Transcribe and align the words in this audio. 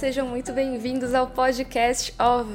sejam 0.00 0.26
muito 0.26 0.50
bem-vindos 0.50 1.12
ao 1.12 1.26
podcast 1.26 2.14
of 2.18 2.48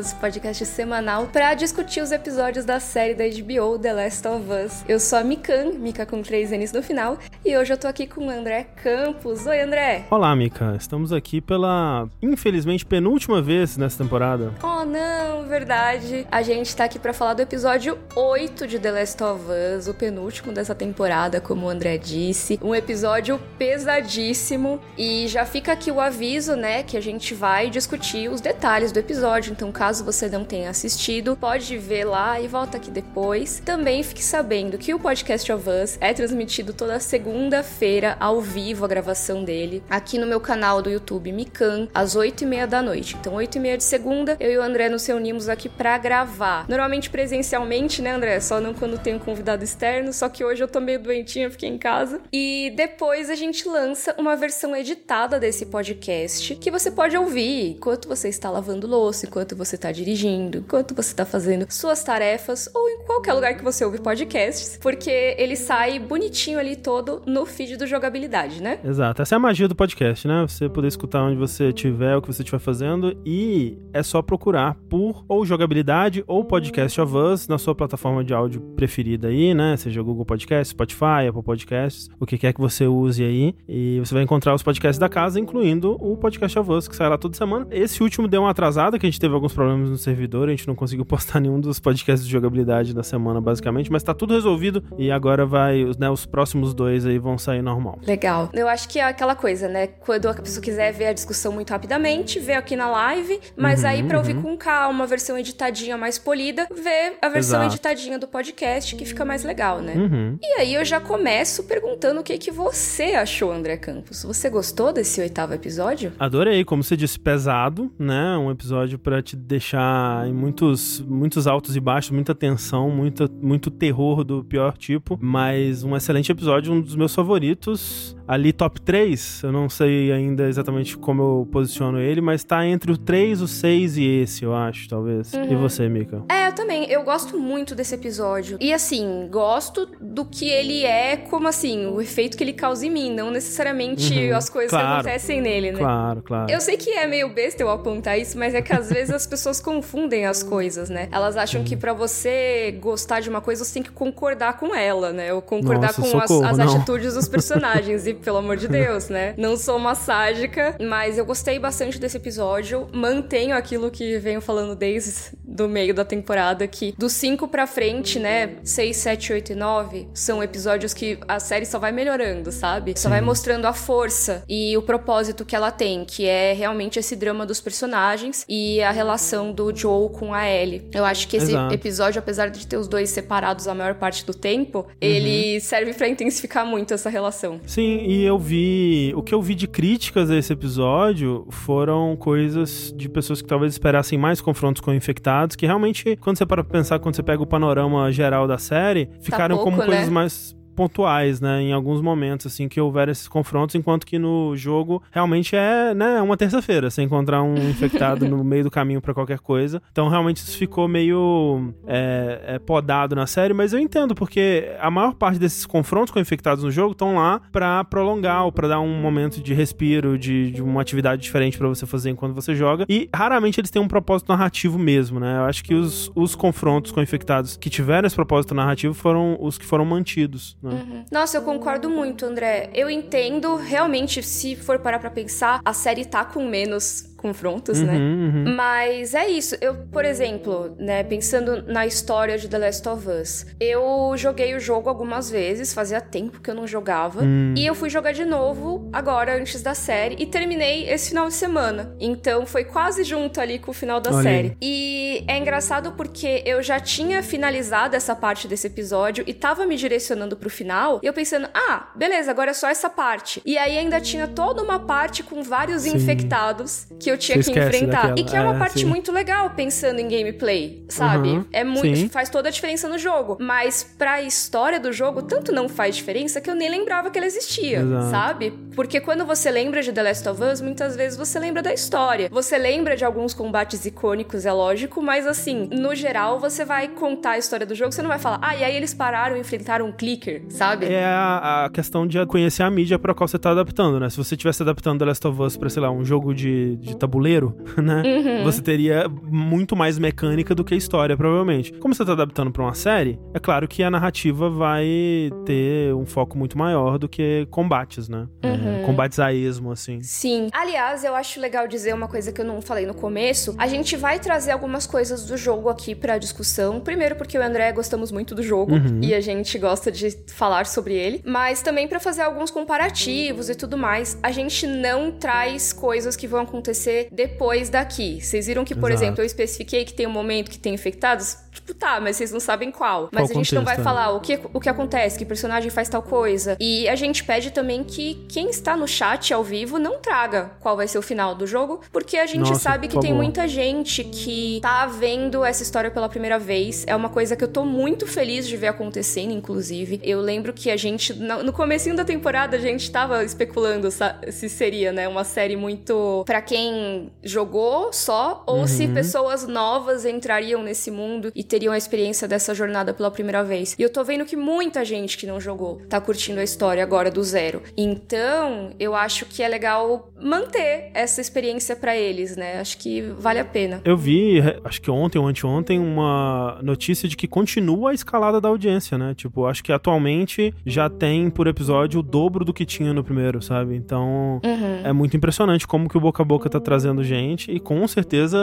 Us, 0.00 0.12
podcast 0.14 0.66
semanal 0.66 1.28
para 1.28 1.54
discutir 1.54 2.00
os 2.00 2.10
episódios 2.10 2.64
da 2.64 2.80
série 2.80 3.14
da 3.14 3.22
HBO 3.22 3.78
The 3.78 3.92
Last 3.92 4.26
of 4.26 4.44
Us. 4.50 4.84
Eu 4.88 4.98
sou 4.98 5.20
a 5.20 5.22
Mikan, 5.22 5.74
Mika 5.78 6.04
com 6.04 6.20
três 6.22 6.50
N's 6.50 6.72
no 6.72 6.82
final, 6.82 7.18
e 7.44 7.56
hoje 7.56 7.72
eu 7.72 7.78
tô 7.78 7.86
aqui 7.86 8.04
com 8.04 8.26
o 8.26 8.30
André 8.30 8.66
Campos. 8.82 9.46
Oi, 9.46 9.60
André! 9.60 10.06
Olá, 10.10 10.34
Mika. 10.34 10.74
Estamos 10.76 11.12
aqui 11.12 11.40
pela, 11.40 12.08
infelizmente, 12.20 12.84
penúltima 12.84 13.40
vez 13.40 13.76
nessa 13.76 14.02
temporada. 14.02 14.52
Oh, 14.60 14.84
não, 14.84 15.44
verdade. 15.44 16.26
A 16.32 16.42
gente 16.42 16.74
tá 16.74 16.86
aqui 16.86 16.98
para 16.98 17.12
falar 17.12 17.34
do 17.34 17.42
episódio 17.42 17.96
8 18.16 18.66
de 18.66 18.80
The 18.80 18.90
Last 18.90 19.22
of 19.22 19.44
Us, 19.76 19.86
o 19.86 19.94
penúltimo 19.94 20.52
dessa 20.52 20.74
temporada, 20.74 21.40
como 21.40 21.66
o 21.66 21.68
André 21.68 21.96
disse. 21.96 22.58
Um 22.60 22.74
episódio 22.74 23.38
pesadíssimo 23.56 24.80
e 24.98 25.28
já 25.28 25.46
fica 25.46 25.70
aqui 25.70 25.92
o 25.92 26.00
aviso, 26.00 26.55
né, 26.56 26.82
que 26.82 26.96
a 26.96 27.00
gente 27.00 27.34
vai 27.34 27.70
discutir 27.70 28.30
os 28.30 28.40
detalhes 28.40 28.90
do 28.90 28.98
episódio. 28.98 29.52
Então, 29.52 29.70
caso 29.70 30.04
você 30.04 30.28
não 30.28 30.44
tenha 30.44 30.70
assistido, 30.70 31.36
pode 31.36 31.76
ver 31.78 32.04
lá 32.04 32.40
e 32.40 32.48
volta 32.48 32.76
aqui 32.76 32.90
depois. 32.90 33.60
Também 33.64 34.02
fique 34.02 34.22
sabendo 34.22 34.78
que 34.78 34.94
o 34.94 34.98
podcast 34.98 35.50
of 35.52 35.68
Us 35.68 35.98
é 36.00 36.12
transmitido 36.12 36.72
toda 36.72 36.98
segunda-feira 36.98 38.16
ao 38.18 38.40
vivo 38.40 38.84
a 38.84 38.88
gravação 38.88 39.44
dele 39.44 39.82
aqui 39.88 40.18
no 40.18 40.26
meu 40.26 40.40
canal 40.40 40.80
do 40.80 40.90
YouTube 40.90 41.32
Mikan 41.32 41.88
às 41.94 42.16
8 42.16 42.42
e 42.42 42.46
meia 42.46 42.66
da 42.66 42.82
noite. 42.82 43.16
Então, 43.20 43.34
8 43.34 43.56
e 43.56 43.60
meia 43.60 43.76
de 43.76 43.84
segunda, 43.84 44.36
eu 44.40 44.50
e 44.50 44.58
o 44.58 44.62
André 44.62 44.88
nos 44.88 45.06
reunimos 45.06 45.48
aqui 45.48 45.68
para 45.68 45.98
gravar. 45.98 46.68
Normalmente 46.68 47.10
presencialmente, 47.10 48.00
né, 48.00 48.12
André? 48.12 48.40
Só 48.40 48.60
não 48.60 48.74
quando 48.74 48.98
tem 48.98 49.14
um 49.14 49.18
convidado 49.18 49.62
externo. 49.62 50.12
Só 50.12 50.28
que 50.28 50.44
hoje 50.44 50.62
eu 50.62 50.68
tô 50.68 50.80
meio 50.80 51.00
doentinha, 51.00 51.50
fiquei 51.50 51.68
em 51.68 51.78
casa. 51.78 52.20
E 52.32 52.72
depois 52.76 53.30
a 53.30 53.34
gente 53.34 53.68
lança 53.68 54.14
uma 54.18 54.36
versão 54.36 54.74
editada 54.74 55.38
desse 55.38 55.66
podcast 55.66 56.45
que 56.54 56.70
você 56.70 56.90
pode 56.90 57.16
ouvir 57.16 57.72
enquanto 57.72 58.08
você 58.08 58.28
está 58.28 58.50
lavando 58.50 58.86
louça, 58.86 59.26
enquanto 59.26 59.56
você 59.56 59.74
está 59.74 59.90
dirigindo, 59.90 60.58
enquanto 60.58 60.94
você 60.94 61.10
está 61.10 61.26
fazendo 61.26 61.66
suas 61.68 62.02
tarefas 62.04 62.70
ou 62.74 62.88
em 62.88 63.04
qualquer 63.04 63.32
lugar 63.32 63.56
que 63.56 63.64
você 63.64 63.84
ouve 63.84 64.00
podcasts, 64.00 64.78
porque 64.80 65.34
ele 65.38 65.56
sai 65.56 65.98
bonitinho 65.98 66.58
ali 66.58 66.76
todo 66.76 67.22
no 67.26 67.44
feed 67.44 67.76
do 67.76 67.86
jogabilidade, 67.86 68.62
né? 68.62 68.78
Exato. 68.84 69.22
Essa 69.22 69.34
é 69.34 69.36
a 69.36 69.40
magia 69.40 69.66
do 69.66 69.74
podcast, 69.74 70.28
né? 70.28 70.46
Você 70.46 70.68
poder 70.68 70.88
escutar 70.88 71.22
onde 71.22 71.36
você 71.36 71.68
estiver, 71.68 72.16
o 72.16 72.22
que 72.22 72.28
você 72.28 72.42
estiver 72.42 72.60
fazendo 72.60 73.16
e 73.24 73.78
é 73.92 74.02
só 74.02 74.22
procurar 74.22 74.76
por 74.88 75.24
ou 75.28 75.44
jogabilidade 75.44 76.22
ou 76.26 76.44
podcast 76.44 77.00
of 77.00 77.16
Us 77.16 77.48
na 77.48 77.58
sua 77.58 77.74
plataforma 77.74 78.22
de 78.22 78.32
áudio 78.32 78.60
preferida 78.76 79.28
aí, 79.28 79.54
né? 79.54 79.76
Seja 79.76 80.02
Google 80.02 80.24
Podcast, 80.24 80.70
Spotify, 80.70 81.26
Apple 81.28 81.42
Podcasts, 81.42 82.08
o 82.20 82.26
que 82.26 82.38
quer 82.38 82.52
que 82.52 82.60
você 82.60 82.86
use 82.86 83.22
aí. 83.22 83.54
E 83.68 83.98
você 83.98 84.14
vai 84.14 84.22
encontrar 84.22 84.54
os 84.54 84.62
podcasts 84.62 84.98
da 84.98 85.08
casa, 85.08 85.40
incluindo 85.40 85.96
o 86.00 86.16
Podcast 86.16 86.35
of 86.44 86.70
Us, 86.70 86.88
que 86.88 86.96
sai 86.96 87.08
lá 87.08 87.18
toda 87.18 87.36
semana. 87.36 87.66
Esse 87.70 88.02
último 88.02 88.28
deu 88.28 88.42
uma 88.42 88.50
atrasada, 88.50 88.98
que 88.98 89.06
a 89.06 89.10
gente 89.10 89.20
teve 89.20 89.34
alguns 89.34 89.52
problemas 89.52 89.90
no 89.90 89.98
servidor, 89.98 90.48
a 90.48 90.50
gente 90.50 90.66
não 90.66 90.74
conseguiu 90.74 91.04
postar 91.06 91.40
nenhum 91.40 91.60
dos 91.60 91.78
podcasts 91.80 92.26
de 92.26 92.32
jogabilidade 92.32 92.94
da 92.94 93.02
semana, 93.02 93.40
basicamente, 93.40 93.90
mas 93.90 94.02
tá 94.02 94.14
tudo 94.14 94.34
resolvido 94.34 94.82
e 94.98 95.10
agora 95.10 95.46
vai, 95.46 95.84
né, 95.98 96.10
os 96.10 96.26
próximos 96.26 96.74
dois 96.74 97.06
aí 97.06 97.18
vão 97.18 97.38
sair 97.38 97.62
normal. 97.62 97.98
Legal. 98.06 98.50
Eu 98.52 98.68
acho 98.68 98.88
que 98.88 98.98
é 98.98 99.04
aquela 99.04 99.34
coisa, 99.34 99.68
né? 99.68 99.86
Quando 99.86 100.28
a 100.28 100.34
pessoa 100.34 100.62
quiser 100.62 100.92
ver 100.92 101.06
a 101.06 101.12
discussão 101.12 101.52
muito 101.52 101.70
rapidamente, 101.70 102.38
vê 102.38 102.54
aqui 102.54 102.76
na 102.76 102.88
live, 102.88 103.40
mas 103.56 103.82
uhum, 103.82 103.88
aí 103.88 104.02
pra 104.02 104.18
ouvir 104.18 104.36
uhum. 104.36 104.42
com 104.42 104.56
calma, 104.56 105.04
a 105.04 105.06
versão 105.06 105.38
editadinha 105.38 105.96
mais 105.96 106.18
polida, 106.18 106.66
vê 106.74 107.16
a 107.22 107.28
versão 107.28 107.60
Exato. 107.60 107.74
editadinha 107.74 108.18
do 108.18 108.26
podcast, 108.26 108.94
que 108.96 109.04
fica 109.04 109.24
mais 109.24 109.44
legal, 109.44 109.80
né? 109.80 109.94
Uhum. 109.94 110.38
E 110.42 110.60
aí 110.60 110.74
eu 110.74 110.84
já 110.84 111.00
começo 111.00 111.64
perguntando 111.64 112.20
o 112.20 112.24
que, 112.24 112.36
que 112.38 112.50
você 112.50 113.14
achou, 113.14 113.52
André 113.52 113.76
Campos. 113.76 114.24
Você 114.24 114.48
gostou 114.50 114.92
desse 114.92 115.20
oitavo 115.20 115.54
episódio? 115.54 116.12
Adorei, 116.26 116.64
como 116.64 116.82
você 116.82 116.96
disse, 116.96 117.20
pesado, 117.20 117.88
né? 117.96 118.36
Um 118.36 118.50
episódio 118.50 118.98
para 118.98 119.22
te 119.22 119.36
deixar 119.36 120.26
em 120.26 120.32
muitos, 120.32 121.00
muitos 121.00 121.46
altos 121.46 121.76
e 121.76 121.80
baixos, 121.80 122.10
muita 122.10 122.34
tensão, 122.34 122.90
muita, 122.90 123.30
muito 123.40 123.70
terror 123.70 124.24
do 124.24 124.42
pior 124.42 124.76
tipo, 124.76 125.16
mas 125.22 125.84
um 125.84 125.94
excelente 125.94 126.32
episódio, 126.32 126.72
um 126.72 126.80
dos 126.80 126.96
meus 126.96 127.14
favoritos. 127.14 128.16
Ali, 128.26 128.52
top 128.52 128.80
3, 128.80 129.44
eu 129.44 129.52
não 129.52 129.68
sei 129.68 130.10
ainda 130.10 130.48
exatamente 130.48 130.98
como 130.98 131.22
eu 131.22 131.48
posiciono 131.52 132.00
ele, 132.00 132.20
mas 132.20 132.42
tá 132.42 132.66
entre 132.66 132.90
o 132.90 132.98
3, 132.98 133.40
o 133.40 133.46
6 133.46 133.98
e 133.98 134.04
esse, 134.04 134.44
eu 134.44 134.52
acho, 134.52 134.88
talvez. 134.88 135.32
Uhum. 135.32 135.52
E 135.52 135.54
você, 135.54 135.88
Mika? 135.88 136.24
É, 136.28 136.48
eu 136.48 136.52
também. 136.52 136.90
Eu 136.90 137.04
gosto 137.04 137.38
muito 137.38 137.72
desse 137.72 137.94
episódio. 137.94 138.58
E 138.60 138.72
assim, 138.72 139.28
gosto 139.30 139.86
do 140.00 140.24
que 140.24 140.48
ele 140.48 140.82
é, 140.82 141.16
como 141.16 141.46
assim, 141.46 141.86
o 141.86 142.00
efeito 142.00 142.36
que 142.36 142.42
ele 142.42 142.52
causa 142.52 142.84
em 142.84 142.90
mim, 142.90 143.14
não 143.14 143.30
necessariamente 143.30 144.12
uhum. 144.12 144.36
as 144.36 144.50
coisas 144.50 144.70
claro. 144.70 144.86
que 144.86 144.92
acontecem 144.94 145.40
nele, 145.40 145.70
né? 145.70 145.78
Claro, 145.78 146.15
claro. 146.22 146.50
Eu 146.50 146.60
sei 146.60 146.76
que 146.76 146.90
é 146.90 147.06
meio 147.06 147.28
besta 147.28 147.62
eu 147.62 147.70
apontar 147.70 148.18
isso, 148.18 148.38
mas 148.38 148.54
é 148.54 148.62
que 148.62 148.72
às 148.72 148.90
vezes 148.90 149.14
as 149.14 149.26
pessoas 149.26 149.60
confundem 149.60 150.26
as 150.26 150.42
coisas, 150.42 150.88
né? 150.90 151.08
Elas 151.12 151.36
acham 151.36 151.64
que 151.64 151.76
para 151.76 151.92
você 151.92 152.76
gostar 152.80 153.20
de 153.20 153.28
uma 153.28 153.40
coisa, 153.40 153.64
você 153.64 153.74
tem 153.74 153.82
que 153.82 153.90
concordar 153.90 154.58
com 154.58 154.74
ela, 154.74 155.12
né? 155.12 155.32
Ou 155.32 155.42
concordar 155.42 155.88
Nossa, 155.88 156.02
com 156.02 156.08
socorro, 156.08 156.44
as, 156.44 156.58
as 156.58 156.74
atitudes 156.74 157.14
dos 157.14 157.28
personagens. 157.28 158.06
E, 158.06 158.14
pelo 158.14 158.38
amor 158.38 158.56
de 158.56 158.68
Deus, 158.68 159.08
né? 159.08 159.34
Não 159.36 159.56
sou 159.56 159.76
uma 159.76 159.94
sádica, 159.94 160.76
mas 160.80 161.18
eu 161.18 161.26
gostei 161.26 161.58
bastante 161.58 161.98
desse 161.98 162.16
episódio. 162.16 162.88
Mantenho 162.92 163.56
aquilo 163.56 163.90
que 163.90 164.18
venho 164.18 164.40
falando 164.40 164.74
desde 164.74 165.36
do 165.44 165.68
meio 165.68 165.94
da 165.94 166.04
temporada, 166.04 166.66
que 166.66 166.94
dos 166.98 167.12
5 167.12 167.48
pra 167.48 167.66
frente, 167.66 168.18
né? 168.18 168.56
6, 168.62 168.96
7, 168.96 169.32
8 169.32 169.52
e 169.52 169.54
9 169.54 170.08
são 170.12 170.42
episódios 170.42 170.92
que 170.92 171.18
a 171.26 171.40
série 171.40 171.64
só 171.64 171.78
vai 171.78 171.92
melhorando, 171.92 172.52
sabe? 172.52 172.94
Só 172.96 173.08
vai 173.08 173.20
mostrando 173.20 173.66
a 173.66 173.72
força 173.72 174.44
e 174.48 174.76
o 174.76 174.82
propósito 174.82 175.44
que 175.44 175.56
ela 175.56 175.70
tem, 175.70 176.04
que 176.06 176.26
é 176.26 176.52
realmente 176.52 176.98
esse 176.98 177.16
drama 177.16 177.44
dos 177.44 177.60
personagens 177.60 178.44
e 178.48 178.80
a 178.82 178.90
relação 178.90 179.52
do 179.52 179.74
Joe 179.74 180.08
com 180.10 180.32
a 180.32 180.48
Ellie. 180.48 180.82
Eu 180.92 181.04
acho 181.04 181.28
que 181.28 181.36
esse 181.36 181.52
Exato. 181.52 181.74
episódio, 181.74 182.18
apesar 182.18 182.48
de 182.48 182.66
ter 182.66 182.76
os 182.76 182.88
dois 182.88 183.10
separados 183.10 183.68
a 183.68 183.74
maior 183.74 183.94
parte 183.94 184.24
do 184.24 184.32
tempo, 184.32 184.80
uhum. 184.80 184.94
ele 185.00 185.60
serve 185.60 185.92
para 185.92 186.08
intensificar 186.08 186.66
muito 186.66 186.94
essa 186.94 187.10
relação. 187.10 187.60
Sim, 187.66 188.04
e 188.06 188.24
eu 188.24 188.38
vi. 188.38 189.12
O 189.16 189.22
que 189.22 189.34
eu 189.34 189.42
vi 189.42 189.54
de 189.54 189.66
críticas 189.66 190.30
a 190.30 190.36
esse 190.36 190.52
episódio 190.52 191.46
foram 191.50 192.16
coisas 192.16 192.92
de 192.96 193.08
pessoas 193.08 193.42
que 193.42 193.48
talvez 193.48 193.72
esperassem 193.72 194.18
mais 194.18 194.40
confrontos 194.40 194.80
com 194.80 194.92
infectados, 194.92 195.56
que 195.56 195.66
realmente, 195.66 196.16
quando 196.16 196.38
você 196.38 196.46
para 196.46 196.62
pensar, 196.62 196.98
quando 196.98 197.16
você 197.16 197.22
pega 197.22 197.42
o 197.42 197.46
panorama 197.46 198.10
geral 198.12 198.46
da 198.46 198.58
série, 198.58 199.10
ficaram 199.20 199.56
tá 199.56 199.62
pouco, 199.62 199.76
como 199.76 199.78
né? 199.78 199.86
coisas 199.86 200.08
mais 200.08 200.55
pontuais, 200.76 201.40
né, 201.40 201.62
em 201.62 201.72
alguns 201.72 202.00
momentos, 202.02 202.46
assim, 202.46 202.68
que 202.68 202.80
houver 202.80 203.08
esses 203.08 203.26
confrontos, 203.26 203.74
enquanto 203.74 204.06
que 204.06 204.18
no 204.18 204.54
jogo 204.54 205.02
realmente 205.10 205.56
é, 205.56 205.94
né, 205.94 206.20
uma 206.20 206.36
terça-feira, 206.36 206.90
você 206.90 207.02
encontrar 207.02 207.42
um 207.42 207.56
infectado 207.70 208.28
no 208.28 208.44
meio 208.44 208.64
do 208.64 208.70
caminho 208.70 209.00
para 209.00 209.14
qualquer 209.14 209.38
coisa. 209.38 209.82
Então, 209.90 210.08
realmente, 210.08 210.36
isso 210.36 210.56
ficou 210.56 210.86
meio 210.86 211.72
é, 211.86 212.42
é, 212.46 212.58
podado 212.58 213.16
na 213.16 213.26
série, 213.26 213.54
mas 213.54 213.72
eu 213.72 213.78
entendo, 213.78 214.14
porque 214.14 214.70
a 214.78 214.90
maior 214.90 215.14
parte 215.14 215.38
desses 215.38 215.64
confrontos 215.64 216.12
com 216.12 216.20
infectados 216.20 216.62
no 216.62 216.70
jogo 216.70 216.92
estão 216.92 217.16
lá 217.16 217.40
para 217.50 217.82
prolongar 217.84 218.44
ou 218.44 218.52
pra 218.52 218.68
dar 218.68 218.80
um 218.80 219.00
momento 219.00 219.42
de 219.42 219.54
respiro, 219.54 220.18
de, 220.18 220.50
de 220.50 220.62
uma 220.62 220.82
atividade 220.82 221.22
diferente 221.22 221.56
para 221.56 221.68
você 221.68 221.86
fazer 221.86 222.10
enquanto 222.10 222.34
você 222.34 222.54
joga, 222.54 222.84
e 222.88 223.08
raramente 223.14 223.58
eles 223.58 223.70
têm 223.70 223.80
um 223.80 223.88
propósito 223.88 224.28
narrativo 224.28 224.78
mesmo, 224.78 225.18
né? 225.18 225.38
Eu 225.38 225.44
acho 225.44 225.64
que 225.64 225.74
os, 225.74 226.10
os 226.14 226.34
confrontos 226.34 226.92
com 226.92 227.00
infectados 227.00 227.56
que 227.56 227.70
tiveram 227.70 228.06
esse 228.06 228.16
propósito 228.16 228.54
narrativo 228.54 228.92
foram 228.92 229.36
os 229.40 229.56
que 229.56 229.64
foram 229.64 229.84
mantidos. 229.84 230.56
Né? 230.70 230.82
Uhum. 230.88 231.04
Nossa, 231.10 231.36
eu 231.36 231.42
concordo 231.42 231.88
muito, 231.88 232.24
André. 232.24 232.70
Eu 232.74 232.90
entendo, 232.90 233.56
realmente, 233.56 234.22
se 234.22 234.56
for 234.56 234.78
parar 234.78 234.98
pra 234.98 235.10
pensar, 235.10 235.60
a 235.64 235.72
série 235.72 236.04
tá 236.04 236.24
com 236.24 236.44
menos 236.44 237.02
confrontos, 237.26 237.80
né? 237.80 237.92
uhum, 237.92 238.32
né? 238.32 238.50
Uhum. 238.50 238.54
Mas 238.54 239.14
é 239.14 239.28
isso. 239.28 239.56
Eu, 239.60 239.74
por 239.90 240.04
exemplo, 240.04 240.76
né, 240.78 241.02
pensando 241.02 241.62
na 241.66 241.84
história 241.86 242.38
de 242.38 242.48
The 242.48 242.58
Last 242.58 242.88
of 242.88 243.08
Us, 243.08 243.46
eu 243.58 244.14
joguei 244.16 244.54
o 244.54 244.60
jogo 244.60 244.88
algumas 244.88 245.28
vezes, 245.28 245.74
fazia 245.74 246.00
tempo 246.00 246.40
que 246.40 246.48
eu 246.48 246.54
não 246.54 246.66
jogava, 246.66 247.22
uhum. 247.22 247.54
e 247.56 247.66
eu 247.66 247.74
fui 247.74 247.90
jogar 247.90 248.12
de 248.12 248.24
novo 248.24 248.88
agora 248.92 249.36
antes 249.36 249.60
da 249.60 249.74
série 249.74 250.16
e 250.18 250.26
terminei 250.26 250.88
esse 250.88 251.08
final 251.08 251.26
de 251.26 251.34
semana. 251.34 251.96
Então 251.98 252.46
foi 252.46 252.64
quase 252.64 253.02
junto 253.02 253.40
ali 253.40 253.58
com 253.58 253.72
o 253.72 253.74
final 253.74 254.00
da 254.00 254.12
Olha 254.12 254.22
série. 254.22 254.56
E 254.62 255.24
é 255.26 255.36
engraçado 255.36 255.92
porque 255.92 256.42
eu 256.46 256.62
já 256.62 256.78
tinha 256.78 257.22
finalizado 257.22 257.96
essa 257.96 258.14
parte 258.14 258.46
desse 258.46 258.68
episódio 258.68 259.24
e 259.26 259.34
tava 259.34 259.66
me 259.66 259.76
direcionando 259.76 260.36
pro 260.36 260.48
final, 260.48 261.00
e 261.02 261.06
eu 261.06 261.12
pensando, 261.12 261.48
ah, 261.52 261.88
beleza, 261.96 262.30
agora 262.30 262.50
é 262.52 262.54
só 262.54 262.68
essa 262.68 262.88
parte. 262.88 263.42
E 263.44 263.58
aí 263.58 263.76
ainda 263.76 264.00
tinha 264.00 264.28
toda 264.28 264.62
uma 264.62 264.78
parte 264.78 265.22
com 265.22 265.42
vários 265.42 265.82
Sim. 265.82 265.96
infectados 265.96 266.86
que 267.00 267.10
eu 267.10 267.15
tinha 267.16 267.42
Você 267.42 267.52
que 267.52 267.58
enfrentar. 267.58 268.08
Daquela. 268.08 268.20
E 268.20 268.24
que 268.24 268.36
é 268.36 268.40
uma 268.40 268.54
é, 268.54 268.58
parte 268.58 268.80
sim. 268.80 268.84
muito 268.84 269.12
legal 269.12 269.50
pensando 269.50 269.98
em 269.98 270.08
gameplay, 270.08 270.84
sabe? 270.88 271.28
Uhum, 271.30 271.44
é 271.52 271.64
muito. 271.64 271.96
sim. 271.96 272.08
Faz 272.08 272.28
toda 272.28 272.48
a 272.48 272.52
diferença 272.52 272.88
no 272.88 272.98
jogo. 272.98 273.36
Mas 273.40 273.84
pra 273.96 274.22
história 274.22 274.78
do 274.78 274.92
jogo, 274.92 275.22
tanto 275.22 275.52
não 275.52 275.68
faz 275.68 275.96
diferença 275.96 276.40
que 276.40 276.50
eu 276.50 276.54
nem 276.54 276.68
lembrava 276.68 277.10
que 277.10 277.18
ela 277.18 277.26
existia, 277.26 277.80
Exato. 277.80 278.10
sabe? 278.10 278.50
Porque 278.74 279.00
quando 279.00 279.24
você 279.24 279.50
lembra 279.50 279.82
de 279.82 279.92
The 279.92 280.02
Last 280.02 280.28
of 280.28 280.42
Us, 280.42 280.60
muitas 280.60 280.96
vezes 280.96 281.18
você 281.18 281.38
lembra 281.38 281.62
da 281.62 281.72
história. 281.72 282.28
Você 282.30 282.58
lembra 282.58 282.96
de 282.96 283.04
alguns 283.04 283.32
combates 283.32 283.84
icônicos, 283.86 284.44
é 284.44 284.52
lógico, 284.52 285.02
mas 285.02 285.26
assim, 285.26 285.68
no 285.72 285.94
geral, 285.94 286.38
você 286.38 286.64
vai 286.64 286.88
contar 286.88 287.32
a 287.32 287.38
história 287.38 287.66
do 287.66 287.74
jogo, 287.74 287.92
você 287.92 288.02
não 288.02 288.08
vai 288.08 288.18
falar, 288.18 288.38
ah, 288.42 288.56
e 288.56 288.64
aí 288.64 288.76
eles 288.76 288.92
pararam 288.92 289.36
e 289.36 289.40
enfrentaram 289.40 289.86
um 289.86 289.92
clicker, 289.92 290.42
sabe? 290.48 290.86
É 290.86 291.04
a, 291.04 291.64
a 291.64 291.70
questão 291.70 292.06
de 292.06 292.24
conhecer 292.26 292.62
a 292.62 292.70
mídia 292.70 292.98
pra 292.98 293.14
qual 293.14 293.26
você 293.26 293.38
tá 293.38 293.50
adaptando, 293.50 294.00
né? 294.00 294.10
Se 294.10 294.16
você 294.16 294.34
estivesse 294.34 294.62
adaptando 294.62 294.98
The 294.98 295.04
Last 295.04 295.26
of 295.26 295.42
Us 295.42 295.56
pra, 295.56 295.68
sei 295.68 295.82
lá, 295.82 295.90
um 295.90 296.04
jogo 296.04 296.34
de, 296.34 296.76
de 296.76 296.95
tabuleiro, 296.98 297.56
né? 297.76 298.02
Uhum. 298.04 298.44
Você 298.44 298.62
teria 298.62 299.08
muito 299.08 299.76
mais 299.76 299.98
mecânica 299.98 300.54
do 300.54 300.64
que 300.64 300.74
a 300.74 300.76
história, 300.76 301.16
provavelmente. 301.16 301.72
Como 301.74 301.94
você 301.94 302.04
tá 302.04 302.12
adaptando 302.12 302.50
pra 302.50 302.62
uma 302.62 302.74
série, 302.74 303.18
é 303.34 303.38
claro 303.38 303.68
que 303.68 303.82
a 303.82 303.90
narrativa 303.90 304.48
vai 304.50 305.30
ter 305.44 305.94
um 305.94 306.06
foco 306.06 306.36
muito 306.36 306.56
maior 306.56 306.98
do 306.98 307.08
que 307.08 307.46
combates, 307.50 308.08
né? 308.08 308.26
Uhum. 308.44 308.82
É, 308.82 308.82
combates 308.84 309.18
a 309.18 309.32
esmo, 309.32 309.72
assim. 309.72 310.00
Sim. 310.02 310.48
Aliás, 310.52 311.04
eu 311.04 311.14
acho 311.14 311.40
legal 311.40 311.66
dizer 311.68 311.94
uma 311.94 312.08
coisa 312.08 312.32
que 312.32 312.40
eu 312.40 312.44
não 312.44 312.60
falei 312.60 312.86
no 312.86 312.94
começo. 312.94 313.54
A 313.58 313.66
gente 313.66 313.96
vai 313.96 314.18
trazer 314.18 314.52
algumas 314.52 314.86
coisas 314.86 315.26
do 315.26 315.36
jogo 315.36 315.68
aqui 315.68 315.94
pra 315.94 316.18
discussão. 316.18 316.80
Primeiro, 316.80 317.16
porque 317.16 317.36
eu 317.36 317.42
e 317.42 317.44
o 317.44 317.46
André 317.46 317.72
gostamos 317.72 318.10
muito 318.10 318.34
do 318.34 318.42
jogo 318.42 318.74
uhum. 318.74 319.00
e 319.02 319.14
a 319.14 319.20
gente 319.20 319.58
gosta 319.58 319.90
de 319.90 320.10
falar 320.28 320.66
sobre 320.66 320.94
ele. 320.94 321.22
Mas 321.24 321.62
também 321.62 321.86
para 321.88 322.00
fazer 322.00 322.22
alguns 322.22 322.50
comparativos 322.50 323.48
e 323.50 323.54
tudo 323.54 323.76
mais. 323.76 324.18
A 324.22 324.30
gente 324.30 324.66
não 324.66 325.10
traz 325.10 325.72
coisas 325.72 326.16
que 326.16 326.26
vão 326.26 326.40
acontecer 326.40 326.85
depois 327.10 327.68
daqui. 327.68 328.20
Vocês 328.20 328.46
viram 328.46 328.64
que, 328.64 328.74
por 328.74 328.90
Exato. 328.90 329.04
exemplo, 329.04 329.22
eu 329.22 329.26
especifiquei 329.26 329.84
que 329.84 329.94
tem 329.94 330.06
um 330.06 330.10
momento 330.10 330.50
que 330.50 330.58
tem 330.58 330.74
infectados? 330.74 331.36
Tipo, 331.52 331.72
tá, 331.74 332.00
mas 332.00 332.16
vocês 332.16 332.30
não 332.30 332.40
sabem 332.40 332.70
qual. 332.70 333.08
Mas 333.10 333.22
qual 333.22 333.24
a 333.24 333.26
gente 333.26 333.34
contexto, 333.34 333.54
não 333.54 333.64
vai 333.64 333.76
falar 333.76 334.10
o 334.10 334.20
que, 334.20 334.38
o 334.52 334.60
que 334.60 334.68
acontece, 334.68 335.18
que 335.18 335.24
personagem 335.24 335.70
faz 335.70 335.88
tal 335.88 336.02
coisa. 336.02 336.56
E 336.60 336.88
a 336.88 336.94
gente 336.94 337.24
pede 337.24 337.50
também 337.50 337.82
que 337.82 338.26
quem 338.28 338.50
está 338.50 338.76
no 338.76 338.86
chat 338.86 339.32
ao 339.32 339.42
vivo 339.42 339.78
não 339.78 339.98
traga 339.98 340.52
qual 340.60 340.76
vai 340.76 340.86
ser 340.86 340.98
o 340.98 341.02
final 341.02 341.34
do 341.34 341.46
jogo, 341.46 341.80
porque 341.90 342.18
a 342.18 342.26
gente 342.26 342.50
Nossa, 342.50 342.60
sabe 342.60 342.88
que 342.88 343.00
tem 343.00 343.12
muita 343.12 343.48
gente 343.48 344.04
que 344.04 344.58
tá 344.60 344.86
vendo 344.86 345.44
essa 345.44 345.62
história 345.62 345.90
pela 345.90 346.08
primeira 346.08 346.38
vez. 346.38 346.84
É 346.86 346.94
uma 346.94 347.08
coisa 347.08 347.34
que 347.34 347.42
eu 347.42 347.48
tô 347.48 347.64
muito 347.64 348.06
feliz 348.06 348.46
de 348.46 348.56
ver 348.56 348.68
acontecendo, 348.68 349.32
inclusive. 349.32 350.00
Eu 350.02 350.20
lembro 350.20 350.52
que 350.52 350.70
a 350.70 350.76
gente, 350.76 351.14
no 351.14 351.52
comecinho 351.52 351.96
da 351.96 352.04
temporada, 352.04 352.56
a 352.56 352.60
gente 352.60 352.90
tava 352.90 353.24
especulando 353.24 353.88
se 353.90 354.48
seria, 354.48 354.92
né, 354.92 355.08
uma 355.08 355.24
série 355.24 355.56
muito 355.56 356.22
para 356.26 356.42
quem 356.42 356.75
jogou 357.22 357.92
só, 357.92 358.42
ou 358.46 358.60
uhum. 358.60 358.66
se 358.66 358.88
pessoas 358.88 359.46
novas 359.46 360.04
entrariam 360.04 360.62
nesse 360.62 360.90
mundo 360.90 361.32
e 361.34 361.42
teriam 361.42 361.72
a 361.72 361.78
experiência 361.78 362.28
dessa 362.28 362.54
jornada 362.54 362.92
pela 362.92 363.10
primeira 363.10 363.42
vez. 363.42 363.74
E 363.78 363.82
eu 363.82 363.90
tô 363.90 364.02
vendo 364.04 364.24
que 364.24 364.36
muita 364.36 364.84
gente 364.84 365.16
que 365.16 365.26
não 365.26 365.40
jogou 365.40 365.82
tá 365.88 366.00
curtindo 366.00 366.40
a 366.40 366.44
história 366.44 366.82
agora 366.82 367.10
do 367.10 367.22
zero. 367.22 367.62
Então, 367.76 368.70
eu 368.78 368.94
acho 368.94 369.26
que 369.26 369.42
é 369.42 369.48
legal 369.48 370.10
manter 370.20 370.90
essa 370.94 371.20
experiência 371.20 371.76
para 371.76 371.96
eles, 371.96 372.36
né? 372.36 372.60
Acho 372.60 372.78
que 372.78 373.02
vale 373.18 373.38
a 373.38 373.44
pena. 373.44 373.80
Eu 373.84 373.96
vi, 373.96 374.40
acho 374.64 374.80
que 374.80 374.90
ontem 374.90 375.18
ou 375.18 375.26
anteontem, 375.26 375.78
uma 375.78 376.58
notícia 376.62 377.08
de 377.08 377.16
que 377.16 377.26
continua 377.26 377.90
a 377.90 377.94
escalada 377.94 378.40
da 378.40 378.48
audiência, 378.48 378.96
né? 378.96 379.14
Tipo, 379.14 379.46
acho 379.46 379.62
que 379.62 379.72
atualmente 379.72 380.54
já 380.64 380.88
tem 380.88 381.30
por 381.30 381.46
episódio 381.46 382.00
o 382.00 382.02
dobro 382.02 382.44
do 382.44 382.52
que 382.52 382.64
tinha 382.64 382.92
no 382.92 383.04
primeiro, 383.04 383.42
sabe? 383.42 383.76
Então, 383.76 384.40
uhum. 384.44 384.80
é 384.84 384.92
muito 384.92 385.16
impressionante 385.16 385.66
como 385.66 385.88
que 385.88 385.96
o 385.96 386.00
boca 386.00 386.22
a 386.22 386.26
boca 386.26 386.48
tá 386.48 386.60
trazendo 386.66 387.04
gente 387.04 387.52
e 387.52 387.60
com 387.60 387.86
certeza 387.86 388.36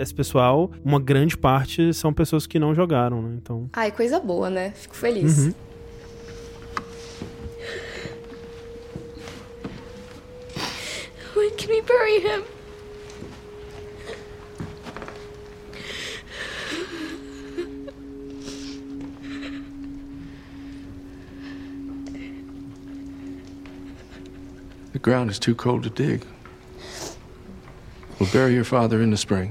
esse 0.00 0.14
pessoal, 0.14 0.70
uma 0.82 0.98
grande 0.98 1.36
parte 1.36 1.92
são 1.92 2.10
pessoas 2.10 2.46
que 2.46 2.58
não 2.58 2.74
jogaram, 2.74 3.20
né? 3.20 3.34
Então. 3.36 3.68
Ai, 3.74 3.92
coisa 3.92 4.18
boa, 4.18 4.48
né? 4.48 4.70
Fico 4.70 4.96
feliz. 4.96 5.36
Uhum. 5.36 5.54
When 11.36 11.50
can 11.50 11.68
we 11.68 11.82
bury 11.82 12.20
him? 12.20 12.42
The 24.94 24.98
ground 24.98 25.30
is 25.30 25.38
too 25.38 25.54
cold 25.54 25.82
to 25.82 25.90
dig. 25.90 26.31
We'll 28.22 28.30
bury 28.30 28.54
your 28.54 28.64
father 28.64 29.02
in 29.02 29.10
the 29.10 29.16
spring. 29.16 29.50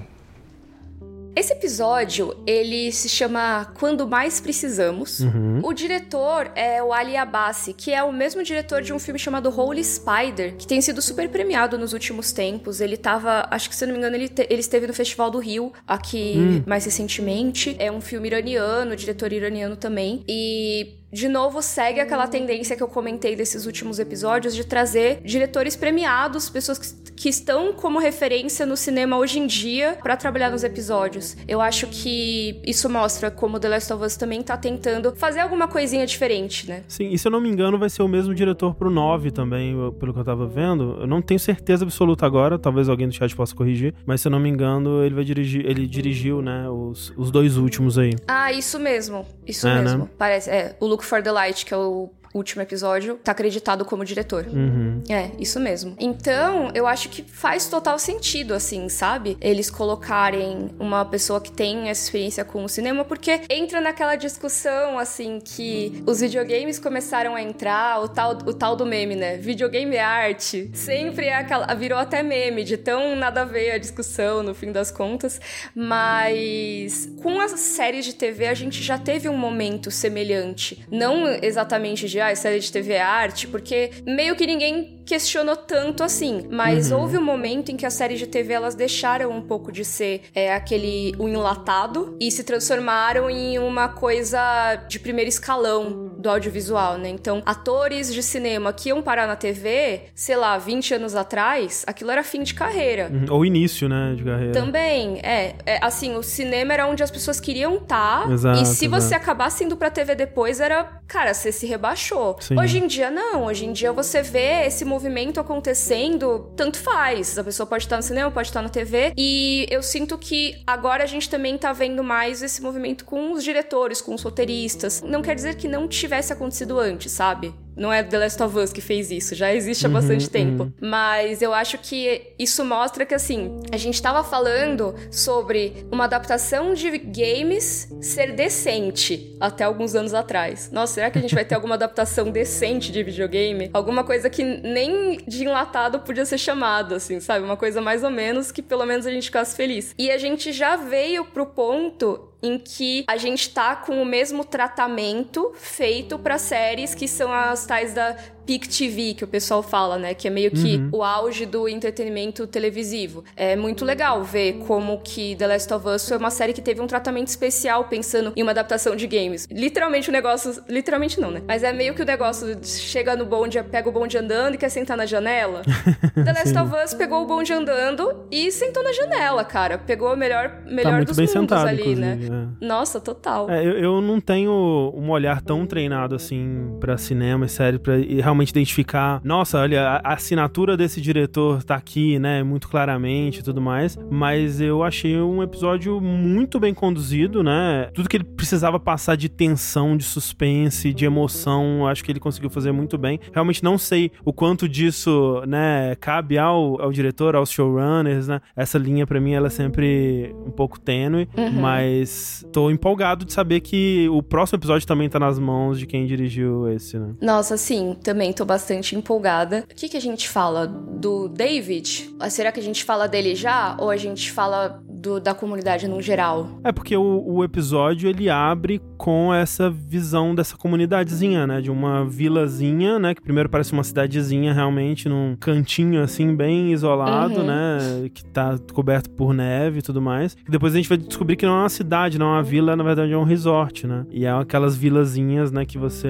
Esse 1.35 1.51
episódio, 1.51 2.33
ele 2.47 2.89
se 2.93 3.09
chama 3.09 3.65
Quando 3.77 4.07
Mais 4.07 4.39
Precisamos. 4.39 5.19
Uhum. 5.19 5.59
O 5.61 5.73
diretor 5.73 6.49
é 6.55 6.81
o 6.81 6.93
Ali 6.93 7.17
Abassi, 7.17 7.73
que 7.73 7.91
é 7.91 8.01
o 8.01 8.13
mesmo 8.13 8.41
diretor 8.43 8.81
de 8.81 8.93
um 8.93 8.99
filme 8.99 9.19
chamado 9.19 9.49
Holy 9.49 9.83
Spider, 9.83 10.55
que 10.55 10.65
tem 10.65 10.79
sido 10.79 11.01
super 11.01 11.27
premiado 11.27 11.77
nos 11.77 11.91
últimos 11.91 12.31
tempos. 12.31 12.79
Ele 12.79 12.95
tava, 12.95 13.45
acho 13.51 13.69
que 13.69 13.75
se 13.75 13.83
eu 13.83 13.89
não 13.89 13.93
me 13.93 13.99
engano, 13.99 14.15
ele, 14.15 14.29
te, 14.29 14.47
ele 14.49 14.61
esteve 14.61 14.87
no 14.87 14.93
Festival 14.93 15.29
do 15.29 15.39
Rio, 15.39 15.73
aqui 15.85 16.35
uhum. 16.37 16.63
mais 16.65 16.85
recentemente. 16.85 17.75
É 17.77 17.91
um 17.91 17.99
filme 17.99 18.29
iraniano, 18.29 18.95
diretor 18.95 19.33
iraniano 19.33 19.75
também. 19.75 20.23
E 20.29 21.00
de 21.11 21.27
novo 21.27 21.61
segue 21.61 21.99
aquela 21.99 22.27
tendência 22.27 22.75
que 22.75 22.81
eu 22.81 22.87
comentei 22.87 23.35
desses 23.35 23.65
últimos 23.65 23.99
episódios 23.99 24.55
de 24.55 24.63
trazer 24.63 25.21
diretores 25.23 25.75
premiados, 25.75 26.49
pessoas 26.49 26.77
que, 26.79 27.11
que 27.11 27.29
estão 27.29 27.73
como 27.73 27.99
referência 27.99 28.65
no 28.65 28.77
cinema 28.77 29.17
hoje 29.17 29.39
em 29.39 29.45
dia 29.45 29.97
para 30.01 30.15
trabalhar 30.15 30.49
nos 30.49 30.63
episódios. 30.63 31.35
Eu 31.47 31.59
acho 31.59 31.87
que 31.87 32.59
isso 32.65 32.89
mostra 32.89 33.29
como 33.29 33.59
The 33.59 33.69
Last 33.69 33.93
of 33.93 34.05
Us 34.05 34.15
também 34.15 34.41
tá 34.41 34.55
tentando 34.55 35.13
fazer 35.15 35.41
alguma 35.41 35.67
coisinha 35.67 36.05
diferente, 36.05 36.67
né? 36.67 36.83
Sim, 36.87 37.09
e 37.09 37.17
se 37.17 37.27
eu 37.27 37.31
não 37.31 37.41
me 37.41 37.49
engano, 37.49 37.77
vai 37.77 37.89
ser 37.89 38.03
o 38.03 38.07
mesmo 38.07 38.33
diretor 38.33 38.73
pro 38.75 38.89
9 38.89 39.31
também, 39.31 39.75
pelo 39.99 40.13
que 40.13 40.19
eu 40.19 40.23
tava 40.23 40.47
vendo. 40.47 40.97
Eu 41.01 41.07
não 41.07 41.21
tenho 41.21 41.39
certeza 41.39 41.83
absoluta 41.83 42.25
agora, 42.25 42.57
talvez 42.57 42.87
alguém 42.87 43.07
do 43.07 43.13
chat 43.13 43.35
possa 43.35 43.55
corrigir, 43.55 43.93
mas 44.05 44.21
se 44.21 44.27
eu 44.27 44.31
não 44.31 44.39
me 44.39 44.49
engano, 44.49 45.03
ele 45.03 45.15
vai 45.15 45.23
dirigir, 45.23 45.65
ele 45.65 45.85
dirigiu, 45.85 46.41
né, 46.41 46.69
os, 46.69 47.13
os 47.17 47.31
dois 47.31 47.57
últimos 47.57 47.97
aí. 47.97 48.15
Ah, 48.27 48.51
isso 48.51 48.79
mesmo. 48.79 49.25
Isso 49.45 49.67
é, 49.67 49.81
mesmo. 49.81 50.03
Né? 50.03 50.09
Parece, 50.17 50.49
é, 50.49 50.75
o 50.79 50.85
Look 51.01 51.09
for 51.09 51.23
the 51.23 51.31
Light, 51.31 51.65
que 51.65 51.73
é 51.73 51.77
o 51.77 52.11
último 52.33 52.61
episódio, 52.61 53.19
tá 53.23 53.31
acreditado 53.31 53.83
como 53.85 54.05
diretor. 54.05 54.45
Uhum. 54.47 55.03
É, 55.09 55.31
isso 55.39 55.59
mesmo. 55.59 55.95
Então, 55.99 56.69
eu 56.73 56.87
acho 56.87 57.09
que 57.09 57.21
faz 57.23 57.67
total 57.67 57.99
sentido, 57.99 58.53
assim, 58.53 58.89
sabe? 58.89 59.37
Eles 59.41 59.69
colocarem 59.69 60.69
uma 60.79 61.03
pessoa 61.05 61.41
que 61.41 61.51
tem 61.51 61.89
essa 61.89 62.03
experiência 62.03 62.45
com 62.45 62.63
o 62.63 62.69
cinema, 62.69 63.03
porque 63.03 63.41
entra 63.49 63.81
naquela 63.81 64.15
discussão, 64.15 64.97
assim, 64.97 65.39
que 65.43 66.01
os 66.05 66.21
videogames 66.21 66.79
começaram 66.79 67.35
a 67.35 67.41
entrar, 67.41 68.01
o 68.01 68.07
tal, 68.07 68.31
o 68.45 68.53
tal 68.53 68.75
do 68.75 68.85
meme, 68.85 69.15
né? 69.15 69.37
Videogame 69.37 69.95
é 69.95 70.01
arte. 70.01 70.69
Sempre 70.73 71.27
é 71.27 71.35
aquela. 71.35 71.73
Virou 71.73 71.97
até 71.97 72.23
meme, 72.23 72.63
de 72.63 72.77
tão 72.77 73.15
nada 73.15 73.41
a 73.41 73.45
ver 73.45 73.71
a 73.71 73.77
discussão, 73.77 74.43
no 74.43 74.53
fim 74.53 74.71
das 74.71 74.91
contas. 74.91 75.39
Mas 75.75 77.09
com 77.21 77.39
as 77.39 77.51
séries 77.59 78.05
de 78.05 78.13
TV, 78.13 78.47
a 78.47 78.53
gente 78.53 78.81
já 78.81 78.97
teve 78.97 79.27
um 79.27 79.37
momento 79.37 79.91
semelhante. 79.91 80.85
Não 80.89 81.27
exatamente 81.27 82.07
de 82.07 82.20
ah, 82.21 82.35
série 82.35 82.59
de 82.59 82.71
TV 82.71 82.93
é 82.93 83.01
arte, 83.01 83.47
porque 83.47 83.91
meio 84.05 84.35
que 84.35 84.45
ninguém 84.45 85.00
questionou 85.11 85.57
tanto 85.57 86.03
assim. 86.05 86.47
Mas 86.49 86.89
uhum. 86.89 87.01
houve 87.01 87.17
um 87.17 87.23
momento 87.23 87.69
em 87.69 87.75
que 87.75 87.85
as 87.85 87.93
séries 87.93 88.17
de 88.17 88.27
TV 88.27 88.53
elas 88.53 88.75
deixaram 88.75 89.29
um 89.29 89.41
pouco 89.41 89.69
de 89.69 89.83
ser 89.83 90.21
é, 90.33 90.53
aquele 90.53 91.13
o 91.19 91.27
enlatado 91.27 92.15
e 92.17 92.31
se 92.31 92.45
transformaram 92.45 93.29
em 93.29 93.59
uma 93.59 93.89
coisa 93.89 94.39
de 94.87 94.99
primeiro 95.01 95.27
escalão 95.27 96.13
do 96.17 96.29
audiovisual, 96.29 96.97
né? 96.97 97.09
Então, 97.09 97.43
atores 97.45 98.13
de 98.13 98.23
cinema 98.23 98.71
que 98.71 98.87
iam 98.87 99.01
parar 99.01 99.27
na 99.27 99.35
TV, 99.35 100.03
sei 100.15 100.37
lá, 100.37 100.57
20 100.57 100.93
anos 100.93 101.13
atrás, 101.13 101.83
aquilo 101.85 102.09
era 102.09 102.23
fim 102.23 102.41
de 102.41 102.53
carreira. 102.53 103.11
Uhum. 103.11 103.25
Ou 103.31 103.45
início, 103.45 103.89
né, 103.89 104.13
de 104.15 104.23
carreira. 104.23 104.53
Também, 104.53 105.19
é, 105.23 105.55
é. 105.65 105.79
Assim, 105.81 106.15
o 106.15 106.23
cinema 106.23 106.73
era 106.73 106.87
onde 106.87 107.03
as 107.03 107.11
pessoas 107.11 107.37
queriam 107.37 107.75
estar. 107.75 108.27
Tá, 108.27 108.31
exato, 108.31 108.61
e 108.61 108.65
se 108.65 108.85
exato. 108.85 109.01
você 109.01 109.13
acabasse 109.13 109.65
indo 109.65 109.75
pra 109.75 109.89
TV 109.89 110.15
depois, 110.15 110.61
era, 110.61 111.01
cara, 111.05 111.33
você 111.33 111.51
se 111.51 111.67
rebaixou. 111.67 112.37
Sim. 112.39 112.57
Hoje 112.57 112.77
em 112.77 112.87
dia, 112.87 113.11
não. 113.11 113.43
Hoje 113.43 113.65
em 113.65 113.73
dia, 113.73 113.91
você 113.91 114.21
vê 114.21 114.65
esse 114.65 114.85
movimento 114.85 115.00
acontecendo, 115.39 116.51
tanto 116.55 116.77
faz. 116.77 117.37
A 117.37 117.43
pessoa 117.43 117.65
pode 117.65 117.83
estar 117.83 117.97
no 117.97 118.03
cinema, 118.03 118.31
pode 118.31 118.47
estar 118.47 118.61
na 118.61 118.69
TV. 118.69 119.13
E 119.17 119.65
eu 119.69 119.81
sinto 119.81 120.17
que 120.17 120.61
agora 120.65 121.03
a 121.03 121.07
gente 121.07 121.29
também 121.29 121.57
tá 121.57 121.73
vendo 121.73 122.03
mais 122.03 122.41
esse 122.41 122.61
movimento 122.61 123.05
com 123.05 123.31
os 123.33 123.43
diretores, 123.43 124.01
com 124.01 124.13
os 124.13 124.21
roteiristas. 124.21 125.01
Não 125.01 125.21
quer 125.21 125.35
dizer 125.35 125.55
que 125.55 125.67
não 125.67 125.87
tivesse 125.87 126.33
acontecido 126.33 126.79
antes, 126.79 127.11
sabe? 127.11 127.53
Não 127.75 127.91
é 127.91 128.03
The 128.03 128.17
Last 128.17 128.43
of 128.43 128.57
Us 128.57 128.73
que 128.73 128.81
fez 128.81 129.11
isso, 129.11 129.35
já 129.35 129.53
existe 129.53 129.85
há 129.85 129.89
uhum, 129.89 129.93
bastante 129.93 130.29
tempo. 130.29 130.63
Uhum. 130.63 130.73
Mas 130.81 131.41
eu 131.41 131.53
acho 131.53 131.77
que 131.77 132.33
isso 132.37 132.63
mostra 132.65 133.05
que, 133.05 133.13
assim, 133.13 133.59
a 133.71 133.77
gente 133.77 133.95
estava 133.95 134.23
falando 134.23 134.95
sobre 135.09 135.85
uma 135.91 136.05
adaptação 136.05 136.73
de 136.73 136.97
games 136.97 137.89
ser 138.01 138.33
decente 138.33 139.35
até 139.39 139.63
alguns 139.63 139.95
anos 139.95 140.13
atrás. 140.13 140.69
Nossa, 140.71 140.95
será 140.95 141.09
que 141.11 141.17
a 141.17 141.21
gente 141.21 141.35
vai 141.35 141.45
ter 141.45 141.55
alguma 141.55 141.75
adaptação 141.75 142.29
decente 142.31 142.91
de 142.91 143.03
videogame? 143.03 143.69
Alguma 143.73 144.03
coisa 144.03 144.29
que 144.29 144.43
nem 144.43 145.17
de 145.27 145.43
enlatado 145.43 145.99
podia 145.99 146.25
ser 146.25 146.37
chamado, 146.37 146.95
assim, 146.95 147.19
sabe? 147.19 147.45
Uma 147.45 147.57
coisa 147.57 147.81
mais 147.81 148.03
ou 148.03 148.09
menos 148.09 148.51
que 148.51 148.61
pelo 148.61 148.85
menos 148.85 149.05
a 149.05 149.11
gente 149.11 149.25
ficasse 149.25 149.55
feliz. 149.55 149.95
E 149.97 150.11
a 150.11 150.17
gente 150.17 150.51
já 150.51 150.75
veio 150.75 151.25
pro 151.25 151.45
ponto 151.45 152.30
em 152.41 152.57
que 152.57 153.03
a 153.07 153.17
gente 153.17 153.49
tá 153.49 153.75
com 153.75 154.01
o 154.01 154.05
mesmo 154.05 154.43
tratamento 154.43 155.53
feito 155.55 156.17
para 156.17 156.37
séries 156.37 156.95
que 156.95 157.07
são 157.07 157.31
as 157.31 157.65
tais 157.65 157.93
da 157.93 158.15
Peak 158.51 158.67
TV, 158.67 159.13
que 159.13 159.23
o 159.23 159.27
pessoal 159.27 159.63
fala, 159.63 159.97
né? 159.97 160.13
Que 160.13 160.27
é 160.27 160.29
meio 160.29 160.51
que 160.51 160.75
uhum. 160.75 160.89
o 160.91 161.03
auge 161.03 161.45
do 161.45 161.69
entretenimento 161.69 162.45
televisivo. 162.45 163.23
É 163.33 163.55
muito 163.55 163.85
legal 163.85 164.21
ver 164.25 164.57
como 164.67 164.99
que 164.99 165.37
The 165.37 165.47
Last 165.47 165.73
of 165.73 165.87
Us 165.87 166.09
foi 166.09 166.17
uma 166.17 166.29
série 166.29 166.51
que 166.51 166.61
teve 166.61 166.81
um 166.81 166.87
tratamento 166.87 167.27
especial 167.27 167.85
pensando 167.85 168.33
em 168.35 168.43
uma 168.43 168.51
adaptação 168.51 168.93
de 168.93 169.07
games. 169.07 169.47
Literalmente 169.49 170.09
o 170.09 170.11
negócio... 170.11 170.61
Literalmente 170.67 171.17
não, 171.21 171.31
né? 171.31 171.41
Mas 171.47 171.63
é 171.63 171.71
meio 171.71 171.93
que 171.93 172.01
o 172.01 172.05
negócio 172.05 172.45
chega 172.61 173.15
no 173.15 173.25
bonde, 173.25 173.63
pega 173.63 173.87
o 173.87 173.91
bonde 173.91 174.17
andando 174.17 174.55
e 174.55 174.57
quer 174.57 174.67
sentar 174.67 174.97
na 174.97 175.05
janela. 175.05 175.61
The 176.13 176.33
Last 176.33 176.57
of 176.57 176.75
Us 176.83 176.93
pegou 176.93 177.23
o 177.23 177.25
bonde 177.25 177.53
andando 177.53 178.25
e 178.29 178.51
sentou 178.51 178.83
na 178.83 178.91
janela, 178.91 179.45
cara. 179.45 179.77
Pegou 179.77 180.13
o 180.13 180.17
melhor, 180.17 180.61
melhor 180.65 180.99
tá 180.99 181.05
dos 181.05 181.17
mundos 181.17 181.31
sentado, 181.31 181.69
ali, 181.69 181.95
né? 181.95 182.19
É. 182.21 182.65
Nossa, 182.65 182.99
total. 182.99 183.49
É, 183.49 183.65
eu, 183.65 183.77
eu 183.77 184.01
não 184.01 184.19
tenho 184.19 184.51
um 184.93 185.09
olhar 185.09 185.41
tão 185.41 185.65
treinado 185.65 186.15
assim 186.15 186.75
para 186.81 186.97
cinema 186.97 187.45
e 187.45 187.49
série 187.49 187.79
pra 187.79 187.95
realmente 187.95 188.40
identificar, 188.49 189.21
nossa, 189.23 189.59
olha, 189.59 190.01
a 190.03 190.13
assinatura 190.13 190.75
desse 190.75 190.99
diretor 190.99 191.63
tá 191.63 191.75
aqui, 191.75 192.17
né, 192.17 192.43
muito 192.43 192.67
claramente 192.67 193.39
e 193.39 193.43
tudo 193.43 193.61
mais, 193.61 193.97
mas 194.09 194.59
eu 194.59 194.83
achei 194.83 195.19
um 195.19 195.43
episódio 195.43 196.01
muito 196.01 196.59
bem 196.59 196.73
conduzido, 196.73 197.43
né? 197.43 197.89
Tudo 197.93 198.09
que 198.09 198.17
ele 198.17 198.23
precisava 198.23 198.79
passar 198.79 199.15
de 199.15 199.29
tensão, 199.29 199.95
de 199.95 200.03
suspense, 200.03 200.93
de 200.93 201.05
emoção, 201.05 201.87
acho 201.87 202.03
que 202.03 202.11
ele 202.11 202.19
conseguiu 202.19 202.49
fazer 202.49 202.71
muito 202.71 202.97
bem. 202.97 203.19
Realmente 203.33 203.63
não 203.63 203.77
sei 203.77 204.11
o 204.25 204.33
quanto 204.33 204.67
disso, 204.67 205.43
né, 205.47 205.95
cabe 205.99 206.37
ao, 206.37 206.81
ao 206.81 206.91
diretor, 206.91 207.35
aos 207.35 207.51
showrunners, 207.51 208.27
né? 208.27 208.41
Essa 208.55 208.77
linha 208.77 209.05
para 209.05 209.19
mim 209.19 209.33
ela 209.33 209.47
é 209.47 209.49
sempre 209.49 210.35
um 210.45 210.51
pouco 210.51 210.79
tênue, 210.79 211.27
uhum. 211.37 211.51
mas 211.51 212.45
tô 212.51 212.69
empolgado 212.69 213.25
de 213.25 213.33
saber 213.33 213.59
que 213.61 214.07
o 214.09 214.21
próximo 214.21 214.57
episódio 214.57 214.87
também 214.87 215.09
tá 215.09 215.19
nas 215.19 215.39
mãos 215.39 215.79
de 215.79 215.85
quem 215.85 216.05
dirigiu 216.05 216.69
esse, 216.69 216.97
né? 216.97 217.13
Nossa, 217.21 217.57
sim, 217.57 217.95
também 218.03 218.30
também 218.31 218.33
tô 218.33 218.45
bastante 218.45 218.95
empolgada. 218.95 219.65
O 219.69 219.75
que, 219.75 219.89
que 219.89 219.97
a 219.97 220.01
gente 220.01 220.27
fala 220.27 220.65
do 220.65 221.27
David? 221.27 222.15
Será 222.29 222.51
que 222.51 222.59
a 222.59 222.63
gente 222.63 222.83
fala 222.83 223.07
dele 223.07 223.35
já? 223.35 223.75
Ou 223.79 223.89
a 223.89 223.97
gente 223.97 224.31
fala 224.31 224.81
do, 225.01 225.19
da 225.19 225.33
comunidade 225.33 225.87
no 225.87 226.01
geral? 226.01 226.47
É 226.63 226.71
porque 226.71 226.95
o, 226.95 227.23
o, 227.25 227.43
episódio 227.43 228.07
ele 228.07 228.29
abre 228.29 228.79
com 228.97 229.33
essa 229.33 229.69
visão 229.69 230.35
dessa 230.35 230.55
comunidadezinha, 230.55 231.47
né? 231.47 231.59
De 231.59 231.71
uma 231.71 232.05
vilazinha, 232.05 232.99
né? 232.99 233.15
Que 233.15 233.21
primeiro 233.21 233.49
parece 233.49 233.73
uma 233.73 233.83
cidadezinha 233.83 234.53
realmente, 234.53 235.09
num 235.09 235.35
cantinho 235.39 236.03
assim, 236.03 236.35
bem 236.35 236.71
isolado, 236.71 237.39
uhum. 237.39 237.45
né? 237.45 238.09
Que 238.13 238.23
tá 238.25 238.57
coberto 238.73 239.09
por 239.09 239.33
neve 239.33 239.79
e 239.79 239.81
tudo 239.81 240.01
mais. 240.01 240.37
E 240.47 240.51
depois 240.51 240.73
a 240.73 240.77
gente 240.77 240.87
vai 240.87 240.97
descobrir 240.97 241.35
que 241.35 241.45
não 241.45 241.57
é 241.57 241.59
uma 241.61 241.69
cidade, 241.69 242.19
não 242.19 242.27
é 242.27 242.33
uma 242.33 242.43
vila, 242.43 242.75
na 242.75 242.83
verdade 242.83 243.11
é 243.11 243.17
um 243.17 243.23
resort, 243.23 243.87
né? 243.87 244.05
E 244.11 244.25
é 244.25 244.31
aquelas 244.31 244.77
vilazinhas, 244.77 245.51
né? 245.51 245.65
Que 245.65 245.79
você. 245.79 246.07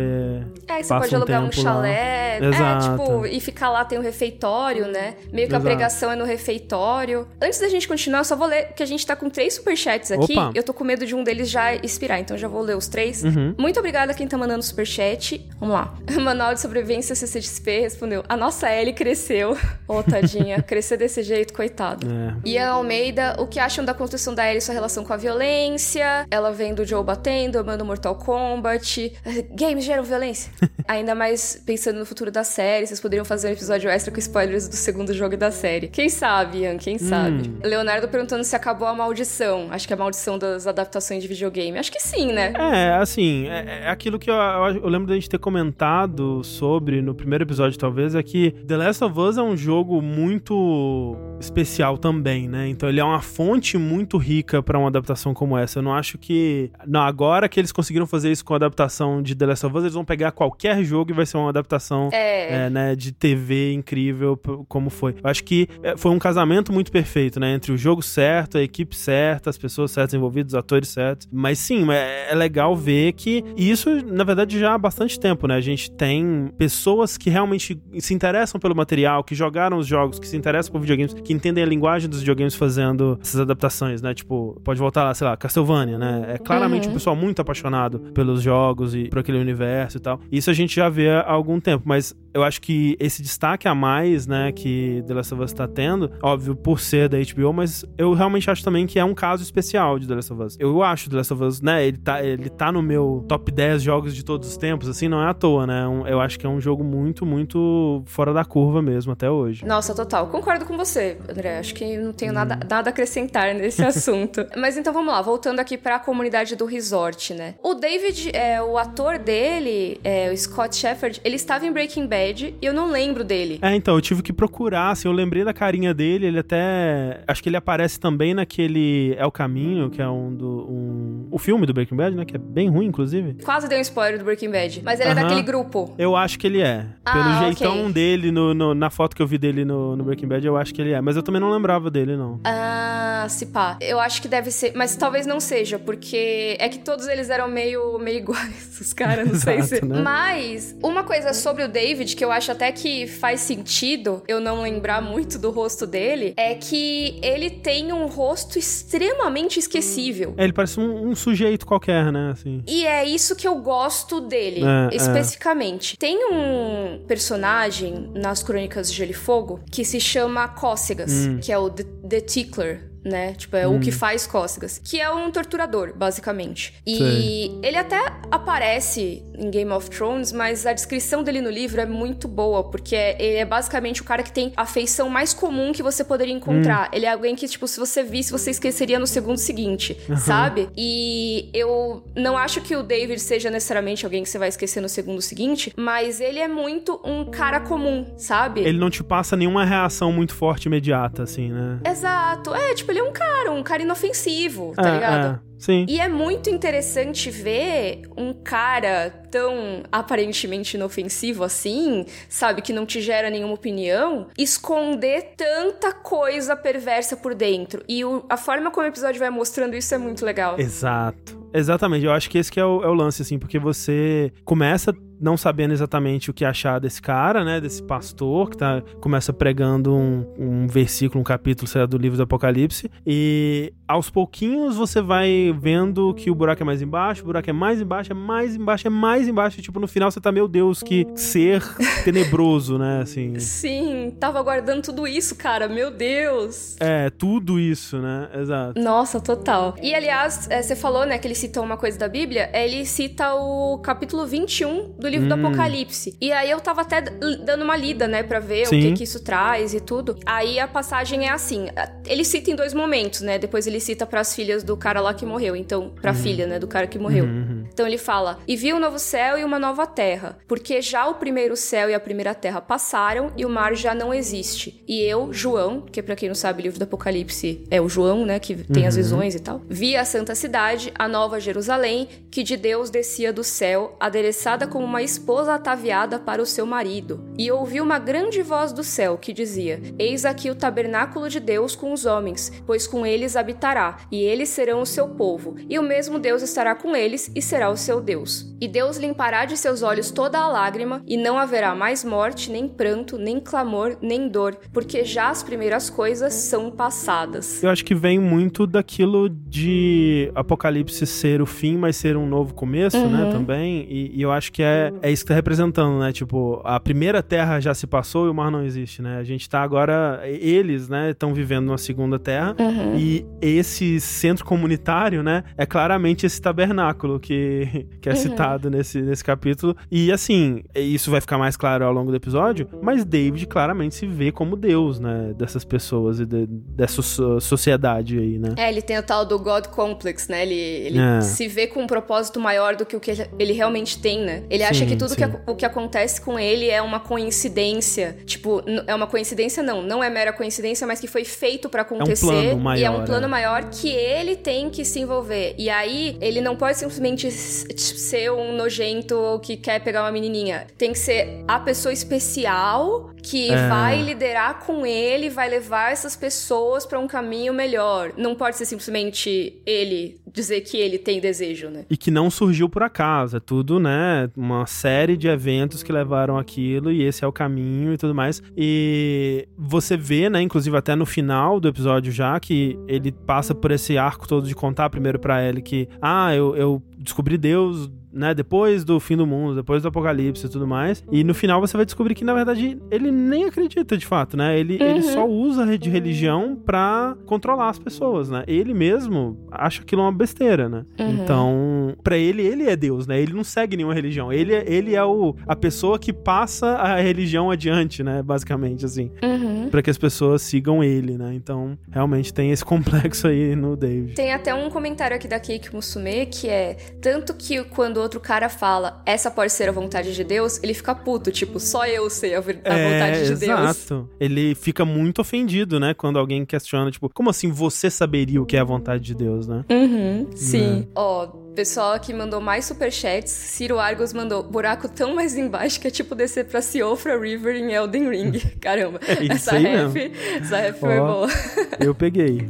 É, 0.67 0.77
que 0.77 0.83
você 0.83 0.93
pode 0.93 1.15
alugar 1.15 1.43
um 1.43 1.51
chalé. 1.51 2.00
É, 2.01 2.39
Exato. 2.41 2.85
É, 2.85 2.89
tipo, 2.89 3.25
e 3.25 3.39
ficar 3.39 3.69
lá 3.69 3.85
tem 3.85 3.99
um 3.99 4.01
refeitório, 4.01 4.87
né? 4.87 5.15
Meio 5.31 5.47
que 5.47 5.53
Exato. 5.53 5.67
a 5.67 5.69
pregação 5.69 6.11
é 6.11 6.15
no 6.15 6.25
refeitório. 6.25 7.27
Antes 7.41 7.59
da 7.59 7.69
gente 7.69 7.87
continuar, 7.87 8.19
eu 8.19 8.25
só 8.25 8.35
vou 8.35 8.47
ler, 8.47 8.73
que 8.73 8.83
a 8.83 8.85
gente 8.85 9.05
tá 9.05 9.15
com 9.15 9.29
três 9.29 9.53
superchats 9.53 10.11
aqui. 10.11 10.33
Opa. 10.33 10.51
Eu 10.55 10.63
tô 10.63 10.73
com 10.73 10.83
medo 10.83 11.05
de 11.05 11.15
um 11.15 11.23
deles 11.23 11.49
já 11.49 11.75
expirar, 11.75 12.19
então 12.19 12.37
já 12.37 12.47
vou 12.47 12.61
ler 12.61 12.75
os 12.75 12.87
três. 12.87 13.23
Uhum. 13.23 13.55
Muito 13.57 13.79
obrigada 13.79 14.11
a 14.11 14.15
quem 14.15 14.27
tá 14.27 14.37
mandando 14.37 14.63
superchat. 14.63 15.47
Vamos 15.59 15.75
lá. 15.75 15.93
Manual 16.21 16.53
de 16.53 16.61
Sobrevivência 16.61 17.15
CCXP 17.15 17.81
respondeu: 17.81 18.23
A 18.27 18.35
nossa 18.35 18.71
Ellie 18.73 18.93
cresceu. 18.93 19.57
Ô, 19.87 19.97
oh, 19.97 20.03
tadinha. 20.03 20.61
Crescer 20.63 20.97
desse 20.97 21.23
jeito, 21.23 21.53
coitado. 21.53 22.07
É. 22.07 22.49
Ian 22.49 22.71
Almeida, 22.71 23.35
o 23.39 23.47
que 23.47 23.59
acham 23.59 23.83
da 23.83 23.93
construção 23.93 24.33
da 24.33 24.45
Ellie 24.47 24.59
e 24.59 24.61
sua 24.61 24.73
relação 24.73 25.03
com 25.03 25.13
a 25.13 25.17
violência? 25.17 26.25
Ela 26.29 26.51
vem 26.51 26.73
do 26.73 26.85
Joe 26.85 27.03
batendo, 27.03 27.59
amando 27.59 27.83
Mortal 27.85 28.15
Kombat. 28.15 29.13
Games 29.51 29.83
geram 29.83 30.03
violência. 30.03 30.51
Ainda 30.87 31.13
mais 31.15 31.61
pensando 31.65 31.90
no 31.99 32.05
futuro 32.05 32.31
da 32.31 32.43
série, 32.43 32.87
vocês 32.87 32.99
poderiam 32.99 33.25
fazer 33.25 33.49
um 33.49 33.51
episódio 33.51 33.89
extra 33.89 34.11
com 34.11 34.19
spoilers 34.19 34.67
do 34.67 34.75
segundo 34.75 35.13
jogo 35.13 35.37
da 35.37 35.51
série. 35.51 35.87
Quem 35.87 36.09
sabe, 36.09 36.59
Ian? 36.59 36.77
Quem 36.77 36.97
sabe? 36.97 37.49
Hum. 37.49 37.59
Leonardo 37.63 38.07
perguntando 38.07 38.43
se 38.43 38.55
acabou 38.55 38.87
a 38.87 38.93
maldição. 38.93 39.67
Acho 39.71 39.87
que 39.87 39.93
é 39.93 39.95
a 39.95 39.99
maldição 39.99 40.37
das 40.37 40.67
adaptações 40.67 41.21
de 41.21 41.27
videogame. 41.27 41.77
Acho 41.77 41.91
que 41.91 42.01
sim, 42.01 42.31
né? 42.31 42.53
É, 42.55 42.93
assim, 42.95 43.47
é, 43.47 43.83
é 43.85 43.89
aquilo 43.89 44.17
que 44.17 44.29
eu, 44.29 44.35
eu, 44.35 44.83
eu 44.83 44.89
lembro 44.89 45.07
da 45.07 45.13
gente 45.13 45.29
ter 45.29 45.39
comentado 45.39 46.43
sobre 46.43 47.01
no 47.01 47.13
primeiro 47.13 47.43
episódio, 47.43 47.77
talvez, 47.77 48.15
é 48.15 48.23
que 48.23 48.51
The 48.51 48.77
Last 48.77 49.03
of 49.03 49.19
Us 49.19 49.37
é 49.37 49.41
um 49.41 49.57
jogo 49.57 50.01
muito 50.01 51.15
especial 51.39 51.97
também, 51.97 52.47
né? 52.47 52.67
Então 52.67 52.87
ele 52.87 52.99
é 52.99 53.03
uma 53.03 53.21
fonte 53.21 53.77
muito 53.77 54.17
rica 54.17 54.61
para 54.61 54.77
uma 54.77 54.87
adaptação 54.87 55.33
como 55.33 55.57
essa. 55.57 55.79
Eu 55.79 55.83
não 55.83 55.93
acho 55.93 56.17
que. 56.17 56.71
Não, 56.87 57.01
agora 57.01 57.49
que 57.49 57.59
eles 57.59 57.71
conseguiram 57.71 58.05
fazer 58.05 58.31
isso 58.31 58.45
com 58.45 58.53
a 58.53 58.57
adaptação 58.57 59.21
de 59.21 59.35
The 59.35 59.45
Last 59.45 59.65
of 59.65 59.75
Us, 59.75 59.83
eles 59.83 59.93
vão 59.93 60.05
pegar 60.05 60.31
qualquer 60.31 60.83
jogo 60.83 61.11
e 61.11 61.13
vai 61.13 61.25
ser 61.25 61.37
uma 61.37 61.49
adaptação 61.49 61.80
é. 62.13 62.65
É, 62.65 62.69
né, 62.69 62.95
de 62.95 63.11
TV 63.11 63.73
incrível 63.73 64.39
como 64.67 64.89
foi. 64.89 65.15
Eu 65.23 65.29
acho 65.29 65.43
que 65.43 65.67
é, 65.83 65.97
foi 65.97 66.11
um 66.11 66.19
casamento 66.19 66.71
muito 66.71 66.91
perfeito, 66.91 67.39
né? 67.39 67.53
Entre 67.53 67.71
o 67.71 67.77
jogo 67.77 68.01
certo, 68.01 68.57
a 68.57 68.61
equipe 68.61 68.95
certa, 68.95 69.49
as 69.49 69.57
pessoas 69.57 69.91
certas 69.91 70.13
envolvidas, 70.13 70.53
os 70.53 70.59
atores 70.59 70.89
certos. 70.89 71.27
Mas 71.31 71.59
sim, 71.59 71.89
é, 71.91 72.31
é 72.31 72.35
legal 72.35 72.75
ver 72.75 73.13
que 73.13 73.43
isso, 73.55 73.89
na 74.05 74.23
verdade, 74.23 74.59
já 74.59 74.73
há 74.73 74.77
bastante 74.77 75.19
tempo, 75.19 75.47
né? 75.47 75.55
A 75.55 75.61
gente 75.61 75.91
tem 75.91 76.51
pessoas 76.57 77.17
que 77.17 77.29
realmente 77.29 77.79
se 77.99 78.13
interessam 78.13 78.59
pelo 78.59 78.75
material, 78.75 79.23
que 79.23 79.35
jogaram 79.35 79.77
os 79.77 79.87
jogos, 79.87 80.19
que 80.19 80.27
se 80.27 80.37
interessam 80.37 80.71
por 80.71 80.81
videogames, 80.81 81.13
que 81.13 81.33
entendem 81.33 81.63
a 81.63 81.67
linguagem 81.67 82.09
dos 82.09 82.19
videogames 82.19 82.55
fazendo 82.55 83.17
essas 83.21 83.39
adaptações, 83.39 84.01
né? 84.01 84.13
Tipo, 84.13 84.59
pode 84.63 84.79
voltar 84.79 85.03
lá, 85.03 85.13
sei 85.13 85.27
lá, 85.27 85.37
Castlevania, 85.37 85.97
né? 85.97 86.25
É 86.35 86.37
claramente 86.37 86.85
uhum. 86.85 86.91
um 86.91 86.93
pessoal 86.93 87.15
muito 87.15 87.41
apaixonado 87.41 87.99
pelos 88.13 88.41
jogos 88.41 88.93
e 88.93 89.05
por 89.05 89.19
aquele 89.19 89.37
universo 89.37 89.97
e 89.97 89.99
tal. 89.99 90.19
Isso 90.31 90.49
a 90.49 90.53
gente 90.53 90.75
já 90.75 90.89
vê 90.89 91.09
há 91.09 91.31
algum 91.31 91.59
tempo, 91.59 91.70
mas 91.83 92.15
eu 92.33 92.43
acho 92.43 92.61
que 92.61 92.95
esse 92.99 93.21
destaque 93.21 93.67
a 93.67 93.75
mais, 93.75 94.25
né, 94.25 94.51
que 94.51 95.03
The 95.07 95.13
Last 95.13 95.33
of 95.33 95.43
Us 95.43 95.53
tá 95.53 95.67
tendo, 95.67 96.11
óbvio, 96.23 96.55
por 96.55 96.79
ser 96.79 97.09
da 97.09 97.17
HBO, 97.17 97.53
mas 97.53 97.85
eu 97.97 98.13
realmente 98.13 98.49
acho 98.49 98.63
também 98.63 98.87
que 98.87 98.99
é 98.99 99.05
um 99.05 99.13
caso 99.13 99.43
especial 99.43 99.99
de 99.99 100.07
The 100.07 100.15
Last 100.15 100.33
of 100.33 100.43
Us. 100.43 100.57
Eu 100.59 100.81
acho 100.81 101.09
The 101.09 101.17
Last 101.17 101.33
of 101.33 101.43
Us, 101.43 101.61
né, 101.61 101.85
ele 101.85 101.97
tá, 101.97 102.23
ele 102.23 102.49
tá 102.49 102.71
no 102.71 102.81
meu 102.81 103.25
top 103.27 103.51
10 103.51 103.83
jogos 103.83 104.15
de 104.15 104.23
todos 104.23 104.47
os 104.47 104.57
tempos, 104.57 104.87
assim, 104.87 105.07
não 105.07 105.21
é 105.21 105.29
à 105.29 105.33
toa, 105.33 105.67
né? 105.67 105.83
Eu 106.07 106.19
acho 106.19 106.39
que 106.39 106.45
é 106.45 106.49
um 106.49 106.59
jogo 106.59 106.83
muito, 106.83 107.25
muito 107.25 108.03
fora 108.05 108.33
da 108.33 108.45
curva 108.45 108.81
mesmo, 108.81 109.11
até 109.11 109.29
hoje. 109.29 109.65
Nossa, 109.65 109.93
total. 109.93 110.27
Concordo 110.27 110.65
com 110.65 110.77
você, 110.77 111.17
André. 111.29 111.59
Acho 111.59 111.73
que 111.73 111.97
não 111.97 112.13
tenho 112.13 112.31
hum. 112.31 112.35
nada, 112.35 112.59
nada 112.69 112.89
a 112.89 112.91
acrescentar 112.91 113.53
nesse 113.53 113.83
assunto. 113.83 114.45
mas 114.57 114.77
então 114.77 114.93
vamos 114.93 115.11
lá, 115.11 115.21
voltando 115.21 115.59
aqui 115.59 115.77
pra 115.77 115.99
comunidade 115.99 116.55
do 116.55 116.65
resort, 116.65 117.33
né? 117.33 117.55
O 117.61 117.73
David, 117.73 118.31
é, 118.33 118.61
o 118.61 118.77
ator 118.77 119.17
dele, 119.19 119.99
é, 120.03 120.31
o 120.31 120.37
Scott 120.37 120.75
Shepard, 120.75 121.19
ele 121.23 121.35
estava 121.61 121.65
em 121.67 121.71
Breaking 121.71 122.07
Bad 122.07 122.55
e 122.59 122.65
eu 122.65 122.73
não 122.73 122.91
lembro 122.91 123.23
dele. 123.23 123.59
É, 123.61 123.75
então, 123.75 123.95
eu 123.95 124.01
tive 124.01 124.23
que 124.23 124.33
procurar, 124.33 124.89
assim, 124.91 125.07
eu 125.07 125.11
lembrei 125.11 125.43
da 125.43 125.53
carinha 125.53 125.93
dele, 125.93 126.25
ele 126.25 126.39
até. 126.39 127.23
Acho 127.27 127.41
que 127.41 127.49
ele 127.49 127.57
aparece 127.57 127.99
também 127.99 128.33
naquele 128.33 129.15
É 129.17 129.25
o 129.25 129.31
Caminho, 129.31 129.89
que 129.89 130.01
é 130.01 130.07
um 130.07 130.33
do. 130.33 130.47
Um... 130.47 131.27
O 131.29 131.37
filme 131.37 131.65
do 131.65 131.73
Breaking 131.73 131.95
Bad, 131.95 132.15
né? 132.15 132.25
Que 132.25 132.35
é 132.35 132.39
bem 132.39 132.69
ruim, 132.69 132.87
inclusive. 132.87 133.37
Quase 133.43 133.67
deu 133.67 133.77
um 133.77 133.81
spoiler 133.81 134.17
do 134.17 134.25
Breaking 134.25 134.51
Bad, 134.51 134.81
mas 134.83 134.99
ele 134.99 135.09
uh 135.09 135.13
-huh. 135.13 135.19
é 135.19 135.21
daquele 135.21 135.41
grupo. 135.43 135.93
Eu 135.97 136.15
acho 136.15 136.39
que 136.39 136.47
ele 136.47 136.61
é. 136.61 136.87
Ah, 137.05 137.11
Pelo 137.13 137.45
jeitão 137.45 137.81
okay. 137.81 137.93
dele, 137.93 138.31
no, 138.31 138.53
no, 138.53 138.73
na 138.73 138.89
foto 138.89 139.15
que 139.15 139.21
eu 139.21 139.27
vi 139.27 139.37
dele 139.37 139.63
no, 139.63 139.95
no, 139.95 140.03
Breaking 140.03 140.27
Bad, 140.27 140.45
eu 140.45 140.57
acho 140.57 140.73
que 140.73 140.81
ele 140.81 140.91
é. 140.91 141.01
Mas 141.01 141.15
eu 141.15 141.23
também 141.23 141.39
não 141.39 141.51
lembrava 141.51 141.89
dele, 141.89 142.17
não. 142.17 142.39
Ah, 142.43 143.25
se 143.29 143.47
pá. 143.47 143.77
Eu 143.81 143.99
acho 143.99 144.21
que 144.21 144.27
deve 144.27 144.51
ser. 144.51 144.73
Mas 144.75 144.95
talvez 144.95 145.25
não 145.25 145.39
seja, 145.39 145.77
porque 145.77 146.57
é 146.59 146.67
que 146.69 146.79
todos 146.79 147.07
eles 147.07 147.29
eram 147.29 147.47
meio, 147.47 147.97
meio 147.99 148.17
iguais, 148.21 148.79
os 148.79 148.93
caras, 148.93 149.27
não 149.27 149.35
Exato, 149.35 149.63
sei 149.67 149.79
se. 149.79 149.85
Né? 149.85 150.01
Mas, 150.01 150.75
uma 150.81 151.03
coisa 151.03 151.33
sobre 151.33 151.50
o 151.59 151.67
David 151.67 152.15
que 152.15 152.23
eu 152.23 152.31
acho 152.31 152.51
até 152.51 152.71
que 152.71 153.07
faz 153.07 153.41
sentido 153.41 154.21
eu 154.27 154.39
não 154.39 154.61
lembrar 154.61 155.01
muito 155.01 155.37
do 155.37 155.49
rosto 155.49 155.85
dele, 155.85 156.33
é 156.37 156.55
que 156.55 157.19
ele 157.21 157.49
tem 157.49 157.91
um 157.91 158.05
rosto 158.05 158.57
extremamente 158.57 159.59
esquecível. 159.59 160.33
É, 160.37 160.43
ele 160.43 160.53
parece 160.53 160.79
um, 160.79 161.09
um, 161.09 161.15
sujeito 161.15 161.65
qualquer, 161.65 162.11
né? 162.11 162.31
Assim. 162.31 162.63
E 162.67 162.85
é 162.85 163.03
isso 163.03 163.35
que 163.35 163.47
eu 163.47 163.55
gosto 163.55 164.21
dele, 164.21 164.61
é, 164.63 164.93
é. 164.93 164.95
especificamente. 164.95 165.95
É. 165.95 165.97
Tem 165.97 166.17
um 166.31 167.03
personagem 167.07 168.11
nas 168.15 168.43
Crônicas 168.43 168.91
de 168.91 168.97
Gelo 168.97 169.11
e 169.11 169.13
Fogo 169.13 169.59
que 169.71 169.83
se 169.83 169.99
chama 169.99 170.47
Cócegas, 170.47 171.11
hum. 171.11 171.39
que 171.41 171.51
é 171.51 171.57
o 171.57 171.69
The, 171.69 171.83
The 172.07 172.21
Tickler 172.21 172.90
né? 173.03 173.33
Tipo, 173.33 173.57
é 173.57 173.67
hum. 173.67 173.77
o 173.77 173.79
que 173.79 173.89
hum. 173.89 173.93
faz 173.93 174.27
cócegas. 174.27 174.79
Que 174.83 174.99
é 174.99 175.09
um 175.09 175.31
torturador, 175.31 175.93
basicamente. 175.95 176.73
E 176.85 176.97
Sim. 176.97 177.61
ele 177.63 177.77
até 177.77 177.99
aparece 178.29 179.23
em 179.37 179.49
Game 179.49 179.71
of 179.71 179.89
Thrones, 179.89 180.31
mas 180.31 180.65
a 180.65 180.73
descrição 180.73 181.23
dele 181.23 181.41
no 181.41 181.49
livro 181.49 181.81
é 181.81 181.85
muito 181.85 182.27
boa, 182.27 182.63
porque 182.63 182.95
ele 182.95 183.37
é 183.37 183.45
basicamente 183.45 184.01
o 184.01 184.03
cara 184.03 184.23
que 184.23 184.31
tem 184.31 184.53
a 184.55 184.65
feição 184.65 185.09
mais 185.09 185.33
comum 185.33 185.71
que 185.71 185.83
você 185.83 186.03
poderia 186.03 186.33
encontrar. 186.33 186.87
Hum. 186.87 186.91
Ele 186.93 187.05
é 187.05 187.11
alguém 187.11 187.35
que, 187.35 187.47
tipo, 187.47 187.67
se 187.67 187.79
você 187.79 188.03
visse, 188.03 188.31
você 188.31 188.51
esqueceria 188.51 188.99
no 188.99 189.07
segundo 189.07 189.37
seguinte, 189.37 189.97
uhum. 190.07 190.17
sabe? 190.17 190.69
E 190.77 191.49
eu 191.53 192.03
não 192.15 192.37
acho 192.37 192.61
que 192.61 192.75
o 192.75 192.83
David 192.83 193.19
seja 193.19 193.49
necessariamente 193.49 194.05
alguém 194.05 194.23
que 194.23 194.29
você 194.29 194.37
vai 194.37 194.49
esquecer 194.49 194.81
no 194.81 194.89
segundo 194.89 195.21
seguinte, 195.21 195.73
mas 195.75 196.21
ele 196.21 196.39
é 196.39 196.47
muito 196.47 196.99
um 197.03 197.25
cara 197.25 197.59
comum, 197.59 198.05
sabe? 198.17 198.61
Ele 198.61 198.77
não 198.77 198.89
te 198.89 199.03
passa 199.03 199.35
nenhuma 199.35 199.65
reação 199.65 200.11
muito 200.11 200.35
forte 200.35 200.65
imediata, 200.65 201.23
assim, 201.23 201.49
né? 201.51 201.79
Exato. 201.85 202.53
É, 202.53 202.73
tipo, 202.73 202.90
tipo, 202.91 202.99
ele 202.99 202.99
é 202.99 203.03
um 203.03 203.13
cara, 203.13 203.51
um 203.51 203.63
cara 203.63 203.81
inofensivo, 203.83 204.73
tá 204.75 204.89
É, 204.89 204.93
ligado? 204.93 205.39
é. 205.47 205.51
Sim. 205.61 205.85
E 205.87 205.99
é 205.99 206.07
muito 206.07 206.49
interessante 206.49 207.29
ver 207.29 208.01
um 208.17 208.33
cara 208.33 209.11
tão 209.29 209.83
aparentemente 209.91 210.75
inofensivo 210.75 211.43
assim, 211.43 212.03
sabe, 212.27 212.63
que 212.63 212.73
não 212.73 212.83
te 212.83 212.99
gera 212.99 213.29
nenhuma 213.29 213.53
opinião, 213.53 214.27
esconder 214.35 215.33
tanta 215.37 215.91
coisa 215.93 216.55
perversa 216.55 217.15
por 217.15 217.35
dentro. 217.35 217.83
E 217.87 218.03
o- 218.03 218.25
a 218.27 218.37
forma 218.37 218.71
como 218.71 218.85
o 218.87 218.89
episódio 218.89 219.19
vai 219.19 219.29
mostrando 219.29 219.75
isso 219.75 219.93
é 219.93 219.99
muito 219.99 220.25
legal. 220.25 220.59
Exato. 220.59 221.39
Exatamente, 221.53 222.05
eu 222.05 222.11
acho 222.11 222.29
que 222.29 222.37
esse 222.39 222.51
que 222.51 222.59
é 222.59 222.65
o, 222.65 222.81
é 222.83 222.87
o 222.87 222.93
lance, 222.93 223.21
assim, 223.21 223.37
porque 223.37 223.59
você 223.59 224.31
começa 224.43 224.93
não 225.21 225.37
sabendo 225.37 225.71
exatamente 225.71 226.31
o 226.31 226.33
que 226.33 226.43
achar 226.43 226.79
desse 226.79 227.01
cara, 227.01 227.45
né, 227.45 227.61
desse 227.61 227.81
pastor 227.83 228.49
que 228.49 228.57
tá, 228.57 228.81
começa 228.99 229.31
pregando 229.31 229.93
um, 229.93 230.25
um 230.37 230.67
versículo, 230.67 231.21
um 231.21 231.23
capítulo, 231.23 231.67
sei 231.67 231.81
lá, 231.81 231.87
do 231.87 231.97
livro 231.97 232.17
do 232.17 232.23
Apocalipse, 232.23 232.89
e 233.05 233.71
aos 233.87 234.09
pouquinhos 234.09 234.75
você 234.75 235.01
vai 235.01 235.55
vendo 235.59 236.13
que 236.15 236.31
o 236.31 236.35
buraco 236.35 236.63
é 236.63 236.65
mais 236.65 236.81
embaixo, 236.81 237.21
o 237.21 237.25
buraco 237.25 237.49
é 237.49 237.53
mais 237.53 237.79
embaixo, 237.79 238.11
é 238.11 238.15
mais 238.15 238.55
embaixo, 238.55 238.87
é 238.87 238.89
mais 238.89 239.27
embaixo, 239.27 239.59
e, 239.59 239.61
tipo, 239.61 239.79
no 239.79 239.87
final 239.87 240.09
você 240.09 240.19
tá, 240.19 240.31
meu 240.31 240.47
Deus, 240.47 240.81
que 240.81 241.05
ser 241.15 241.61
tenebroso, 242.03 242.79
né, 242.79 243.01
assim... 243.01 243.37
Sim, 243.39 244.15
tava 244.19 244.39
aguardando 244.39 244.81
tudo 244.81 245.05
isso, 245.05 245.35
cara, 245.35 245.67
meu 245.67 245.91
Deus. 245.91 246.77
É, 246.79 247.11
tudo 247.11 247.59
isso, 247.59 247.99
né, 247.99 248.27
exato. 248.33 248.79
Nossa, 248.79 249.19
total. 249.19 249.75
E 249.81 249.93
aliás, 249.93 250.49
é, 250.49 250.61
você 250.63 250.75
falou, 250.75 251.05
né, 251.05 251.19
que 251.19 251.27
ele 251.27 251.35
cita 251.35 251.61
uma 251.61 251.77
coisa 251.77 251.99
da 251.99 252.07
Bíblia, 252.07 252.49
ele 252.53 252.85
cita 252.85 253.35
o 253.35 253.77
capítulo 253.79 254.25
21 254.25 254.93
do 254.97 255.10
livro 255.11 255.27
do 255.27 255.35
Hum. 255.35 255.45
Apocalipse. 255.47 256.15
E 256.19 256.31
aí 256.31 256.49
eu 256.49 256.59
tava 256.59 256.81
até 256.81 257.01
dando 257.01 257.63
uma 257.63 257.75
lida, 257.75 258.07
né, 258.07 258.23
pra 258.23 258.39
ver 258.39 258.67
Sim. 258.67 258.79
o 258.79 258.81
que 258.81 258.91
que 258.93 259.03
isso 259.03 259.23
traz 259.23 259.73
e 259.73 259.79
tudo. 259.79 260.17
Aí 260.25 260.59
a 260.59 260.67
passagem 260.67 261.27
é 261.27 261.31
assim, 261.31 261.67
ele 262.07 262.23
cita 262.25 262.51
em 262.51 262.55
dois 262.55 262.73
momentos, 262.73 263.21
né, 263.21 263.37
depois 263.37 263.67
ele 263.67 263.79
cita 263.79 264.05
pras 264.05 264.35
filhas 264.35 264.63
do 264.63 264.75
cara 264.77 264.99
lá 265.01 265.13
que 265.13 265.25
morreu, 265.25 265.55
então, 265.55 265.93
pra 266.01 266.13
filha, 266.13 266.47
né, 266.47 266.59
do 266.59 266.67
cara 266.67 266.87
que 266.87 266.97
morreu. 266.99 267.25
Uhum. 267.25 267.65
Então 267.71 267.85
ele 267.87 267.97
fala: 267.97 268.39
E 268.47 268.55
vi 268.55 268.73
um 268.73 268.79
novo 268.79 268.99
céu 268.99 269.37
e 269.37 269.43
uma 269.43 269.59
nova 269.59 269.85
terra, 269.87 270.37
porque 270.47 270.81
já 270.81 271.07
o 271.07 271.15
primeiro 271.15 271.55
céu 271.55 271.89
e 271.89 271.93
a 271.93 271.99
primeira 271.99 272.33
terra 272.33 272.61
passaram 272.61 273.31
e 273.37 273.45
o 273.45 273.49
mar 273.49 273.75
já 273.75 273.93
não 273.93 274.13
existe. 274.13 274.83
E 274.87 275.01
eu, 275.01 275.31
João, 275.33 275.81
que 275.81 276.01
pra 276.01 276.15
quem 276.15 276.29
não 276.29 276.35
sabe, 276.35 276.61
o 276.61 276.63
livro 276.63 276.79
do 276.79 276.83
Apocalipse 276.83 277.65
é 277.69 277.79
o 277.81 277.89
João, 277.89 278.25
né, 278.25 278.39
que 278.39 278.55
tem 278.55 278.85
as 278.87 278.95
visões 278.95 279.35
e 279.35 279.39
tal, 279.39 279.61
vi 279.69 279.95
a 279.95 280.05
santa 280.05 280.35
cidade, 280.35 280.91
a 280.97 281.07
nova 281.07 281.39
Jerusalém, 281.39 282.07
que 282.29 282.43
de 282.43 282.55
Deus 282.57 282.89
descia 282.89 283.31
do 283.33 283.43
céu, 283.43 283.95
adereçada 283.99 284.67
como 284.67 284.85
uma 284.85 285.00
esposa 285.01 285.53
ataviada 285.55 286.19
para 286.19 286.41
o 286.41 286.45
seu 286.45 286.65
marido. 286.65 287.23
E 287.37 287.51
ouvi 287.51 287.79
uma 287.81 287.97
grande 287.99 288.41
voz 288.41 288.71
do 288.73 288.83
céu 288.83 289.17
que 289.17 289.33
dizia: 289.33 289.81
Eis 289.97 290.25
aqui 290.25 290.49
o 290.49 290.55
tabernáculo 290.55 291.29
de 291.29 291.39
Deus 291.39 291.75
com 291.75 291.91
os 291.93 292.05
homens, 292.05 292.51
pois 292.65 292.85
com 292.87 293.05
eles 293.05 293.35
habitará, 293.35 293.97
e 294.11 294.21
eles 294.21 294.49
serão 294.49 294.81
o 294.81 294.85
seu 294.85 295.07
povo, 295.09 295.55
e 295.69 295.77
o 295.79 295.83
mesmo 295.83 296.19
Deus 296.19 296.41
estará 296.41 296.75
com 296.75 296.95
eles 296.95 297.31
e 297.35 297.41
será 297.41 297.69
o 297.69 297.77
seu 297.77 297.99
Deus. 298.01 298.51
E 298.61 298.67
Deus 298.67 298.97
limpará 298.97 299.45
de 299.45 299.57
seus 299.57 299.81
olhos 299.81 300.11
toda 300.11 300.37
a 300.39 300.47
lágrima, 300.47 301.01
e 301.07 301.17
não 301.17 301.37
haverá 301.37 301.73
mais 301.75 302.03
morte, 302.03 302.51
nem 302.51 302.67
pranto, 302.67 303.17
nem 303.17 303.39
clamor, 303.39 303.97
nem 304.01 304.27
dor, 304.27 304.57
porque 304.71 305.03
já 305.03 305.29
as 305.29 305.41
primeiras 305.41 305.89
coisas 305.89 306.33
são 306.33 306.69
passadas. 306.71 307.63
Eu 307.63 307.69
acho 307.69 307.83
que 307.83 307.95
vem 307.95 308.19
muito 308.19 308.67
daquilo 308.67 309.29
de 309.29 310.31
Apocalipse 310.35 311.05
ser 311.05 311.41
o 311.41 311.45
fim, 311.45 311.77
mas 311.77 311.95
ser 311.95 312.15
um 312.15 312.27
novo 312.27 312.53
começo, 312.53 312.97
né, 313.07 313.25
Uhum. 313.25 313.31
também. 313.31 313.85
E, 313.89 314.11
e 314.15 314.21
eu 314.21 314.31
acho 314.31 314.51
que 314.51 314.61
é, 314.63 314.90
é 315.01 315.11
isso 315.11 315.23
que 315.23 315.29
tá 315.29 315.35
representando, 315.35 315.99
né? 315.99 316.11
Tipo, 316.11 316.61
a 316.63 316.79
primeira 316.79 317.21
terra 317.23 317.59
já 317.59 317.73
se 317.73 317.85
passou 317.87 318.25
e 318.25 318.29
o 318.29 318.33
mar 318.33 318.49
não 318.51 318.63
existe, 318.63 319.01
né? 319.01 319.17
A 319.17 319.23
gente 319.23 319.49
tá 319.49 319.61
agora, 319.61 320.21
eles, 320.25 320.87
né, 320.89 321.11
estão 321.11 321.33
vivendo 321.33 321.65
numa 321.65 321.77
segunda 321.77 322.17
terra. 322.19 322.55
Uhum. 322.59 322.97
E 322.97 323.25
esse 323.41 323.99
centro 323.99 324.45
comunitário, 324.45 325.23
né, 325.23 325.43
é 325.57 325.65
claramente 325.65 326.25
esse 326.25 326.41
tabernáculo 326.41 327.19
que, 327.19 327.87
que 328.01 328.09
é 328.09 328.11
Uhum. 328.11 328.17
citado 328.17 328.69
nesse, 328.69 329.01
nesse 329.01 329.23
capítulo. 329.23 329.75
E 329.91 330.11
assim, 330.11 330.63
isso 330.75 331.09
vai 331.11 331.21
ficar 331.21 331.37
mais 331.37 331.55
claro 331.57 331.85
ao 331.85 331.93
longo 331.93 332.11
do 332.11 332.17
episódio, 332.17 332.67
mas 332.81 333.03
David 333.05 333.45
claramente 333.47 333.95
se 333.95 334.05
vê 334.07 334.31
como 334.31 334.55
Deus, 334.55 334.99
né, 334.99 335.33
dessas 335.37 335.63
pessoas 335.63 336.19
e 336.19 336.25
de- 336.25 336.45
dessa 336.47 337.01
so- 337.01 337.39
sociedade 337.39 338.17
aí, 338.17 338.37
né? 338.37 338.53
É, 338.57 338.69
ele 338.69 338.81
tem 338.81 338.97
o 338.97 339.03
tal 339.03 339.25
do 339.25 339.37
God 339.39 339.65
Complex, 339.67 340.27
né? 340.27 340.43
Ele, 340.43 340.53
ele 340.55 340.99
É. 340.99 341.21
se 341.21 341.47
vê 341.47 341.67
com 341.67 341.83
um 341.83 341.87
propósito 341.87 342.39
maior 342.39 342.75
do 342.75 342.85
que 342.85 342.95
o 342.95 342.99
que 342.99 343.11
ele 343.39 343.53
realmente 343.53 343.99
tem, 344.01 344.19
né? 344.23 344.43
Ele 344.49 344.63
acha 344.63 344.80
Sim, 344.85 344.87
que 344.91 344.95
tudo 344.95 345.15
que, 345.15 345.23
o 345.51 345.55
que 345.55 345.65
acontece 345.65 346.21
com 346.21 346.37
ele 346.37 346.69
é 346.69 346.81
uma 346.81 346.99
coincidência. 346.99 348.17
Tipo, 348.25 348.63
é 348.87 348.93
uma 348.93 349.07
coincidência, 349.07 349.63
não. 349.63 349.81
Não 349.81 350.03
é 350.03 350.09
mera 350.09 350.33
coincidência, 350.33 350.85
mas 350.85 350.99
que 350.99 351.07
foi 351.07 351.23
feito 351.23 351.69
pra 351.69 351.81
acontecer. 351.83 352.25
plano 352.25 352.47
e 352.47 352.51
é 352.51 352.55
maior, 352.55 353.01
um 353.01 353.05
plano 353.05 353.25
é. 353.25 353.29
maior 353.29 353.63
que 353.69 353.89
ele 353.89 354.35
tem 354.35 354.69
que 354.69 354.83
se 354.85 354.99
envolver. 354.99 355.55
E 355.57 355.69
aí, 355.69 356.17
ele 356.21 356.41
não 356.41 356.55
pode 356.55 356.77
simplesmente 356.77 357.29
ser 357.31 358.31
um 358.31 358.55
nojento 358.55 359.39
que 359.43 359.57
quer 359.57 359.79
pegar 359.79 360.01
uma 360.03 360.11
menininha. 360.11 360.67
Tem 360.77 360.91
que 360.91 360.99
ser 360.99 361.43
a 361.47 361.59
pessoa 361.59 361.93
especial 361.93 363.11
que 363.23 363.51
É. 363.51 363.67
vai 363.67 364.01
liderar 364.01 364.59
com 364.65 364.85
ele, 364.85 365.29
vai 365.29 365.47
levar 365.49 365.91
essas 365.91 366.15
pessoas 366.15 366.85
pra 366.85 366.99
um 366.99 367.07
caminho 367.07 367.53
melhor. 367.53 368.11
Não 368.17 368.35
pode 368.35 368.57
ser 368.57 368.65
simplesmente 368.65 369.61
ele 369.65 370.19
dizer 370.33 370.61
que 370.61 370.77
ele 370.77 370.97
tem 370.97 371.19
desejo, 371.19 371.69
né? 371.69 371.85
E 371.89 371.97
que 371.97 372.09
não 372.09 372.29
surgiu 372.31 372.69
por 372.69 372.83
acaso, 372.83 373.37
é 373.37 373.39
tudo, 373.39 373.79
né, 373.79 374.29
uma 374.35 374.60
série 374.65 375.17
de 375.17 375.27
eventos 375.27 375.83
que 375.83 375.91
levaram 375.91 376.37
aquilo 376.37 376.91
e 376.91 377.03
esse 377.03 377.23
é 377.23 377.27
o 377.27 377.31
caminho 377.31 377.93
e 377.93 377.97
tudo 377.97 378.13
mais. 378.13 378.41
E 378.55 379.47
você 379.57 379.95
vê, 379.97 380.29
né, 380.29 380.41
inclusive 380.41 380.75
até 380.75 380.95
no 380.95 381.05
final 381.05 381.59
do 381.59 381.67
episódio 381.67 382.11
já, 382.11 382.39
que 382.39 382.77
ele 382.87 383.11
passa 383.11 383.53
por 383.53 383.71
esse 383.71 383.97
arco 383.97 384.27
todo 384.27 384.47
de 384.47 384.55
contar 384.55 384.89
primeiro 384.89 385.19
pra 385.19 385.43
ele 385.43 385.61
que, 385.61 385.87
ah, 386.01 386.33
eu, 386.35 386.55
eu 386.55 386.83
descobri 386.97 387.37
Deus 387.37 387.89
né, 388.13 388.33
depois 388.33 388.83
do 388.83 388.99
fim 388.99 389.15
do 389.15 389.25
mundo, 389.25 389.55
depois 389.55 389.81
do 389.81 389.87
apocalipse 389.87 390.45
e 390.45 390.49
tudo 390.49 390.67
mais. 390.67 391.03
E 391.11 391.23
no 391.23 391.33
final 391.33 391.59
você 391.61 391.75
vai 391.77 391.85
descobrir 391.85 392.13
que, 392.15 392.23
na 392.23 392.33
verdade, 392.33 392.77
ele 392.91 393.11
nem 393.11 393.45
acredita 393.45 393.97
de 393.97 394.05
fato, 394.05 394.35
né? 394.37 394.57
Ele, 394.59 394.75
ele 394.75 394.95
Uhum. 395.01 395.13
só 395.13 395.27
usa 395.27 395.77
de 395.77 395.89
religião 395.89 396.55
pra 396.55 397.15
controlar 397.25 397.69
as 397.69 397.79
pessoas, 397.79 398.29
né? 398.29 398.43
Ele 398.47 398.73
mesmo 398.73 399.37
acha 399.51 399.81
aquilo 399.81 400.01
uma 400.01 400.11
besteira, 400.11 400.67
né? 400.67 400.85
Uhum. 400.99 401.09
Então, 401.09 401.95
pra 402.03 402.17
ele, 402.17 402.41
ele 402.41 402.63
é 402.67 402.75
Deus, 402.75 403.07
né? 403.07 403.19
Ele 403.21 403.33
não 403.33 403.43
segue 403.43 403.75
nenhuma 403.77 403.93
religião. 403.93 404.31
Ele, 404.31 404.53
é- 404.53 404.63
ele 404.67 404.95
é 404.95 405.03
o, 405.03 405.35
a 405.47 405.55
pessoa 405.55 405.97
que 405.97 406.11
passa 406.13 406.67
a 406.75 406.97
religião 406.99 407.49
adiante, 407.51 408.03
né? 408.03 408.21
Basicamente, 408.21 408.85
assim. 408.85 409.11
Uhum. 409.23 409.69
Pra 409.69 409.81
que 409.81 409.89
as 409.89 409.97
pessoas 409.97 410.41
sigam 410.41 410.83
ele, 410.83 411.17
né? 411.17 411.33
Então, 411.33 411.77
realmente 411.89 412.33
tem 412.33 412.51
esse 412.51 412.63
complexo 412.65 413.27
aí 413.27 413.55
no 413.55 413.75
David. 413.75 414.13
Tem 414.15 414.33
até 414.33 414.53
um 414.53 414.69
comentário 414.69 415.15
aqui 415.15 415.27
da 415.27 415.39
Keiki 415.39 415.73
Musume 415.73 416.25
que 416.25 416.47
é 416.49 416.75
tanto 417.01 417.33
que 417.33 417.63
quando 417.63 418.00
outro 418.01 418.19
cara 418.19 418.49
fala 418.49 419.01
essa 419.05 419.29
pode 419.31 419.51
ser 419.51 419.69
a 419.69 419.71
vontade 419.71 420.13
de 420.13 420.23
Deus, 420.23 420.59
ele 420.63 420.73
fica 420.73 420.93
puto, 420.93 421.31
tipo, 421.31 421.59
só 421.59 421.85
eu 421.85 422.09
sei 422.09 422.35
a, 422.35 422.39
a 422.39 422.41
vontade 422.41 423.25
de 423.27 423.35
Deus. 423.35 423.59
É, 423.59 423.63
exato. 423.63 424.09
Ele 424.19 424.55
fica 424.55 424.85
muito 424.85 425.21
ofendido, 425.21 425.79
né? 425.79 425.93
Quando 425.93 426.19
alguém 426.19 426.45
questiona, 426.45 426.91
tipo, 426.91 427.09
como 427.09 427.29
assim 427.29 427.51
você 427.51 427.89
saberia 427.89 428.41
o 428.41 428.45
que 428.45 428.57
é 428.57 428.59
a 428.59 428.63
vontade 428.63 429.03
de 429.03 429.15
Deus, 429.15 429.47
né? 429.47 429.63
Uhum, 429.69 430.27
sim. 430.35 430.87
Ó, 430.95 431.27
pessoal 431.55 431.99
que 431.99 432.13
mandou 432.13 432.39
mais 432.39 432.65
superchats, 432.65 433.31
Ciro 433.31 433.77
Argos 433.79 434.13
mandou 434.13 434.41
buraco 434.43 434.87
tão 434.87 435.13
mais 435.15 435.35
embaixo 435.37 435.79
que 435.79 435.87
é 435.87 435.91
tipo 435.91 436.15
descer 436.15 436.45
pra 436.45 436.61
Siofra 436.61 437.19
River 437.19 437.55
em 437.55 437.73
Elden 437.73 438.09
Ring. 438.09 438.39
Caramba, 438.61 438.99
É 439.07 439.33
essa 439.33 439.57
ref, 439.57 439.95
essa 440.41 440.57
ref 440.57 440.79
foi 440.79 440.97
boa. 440.97 441.27
Eu 441.79 441.93
peguei. 441.93 442.47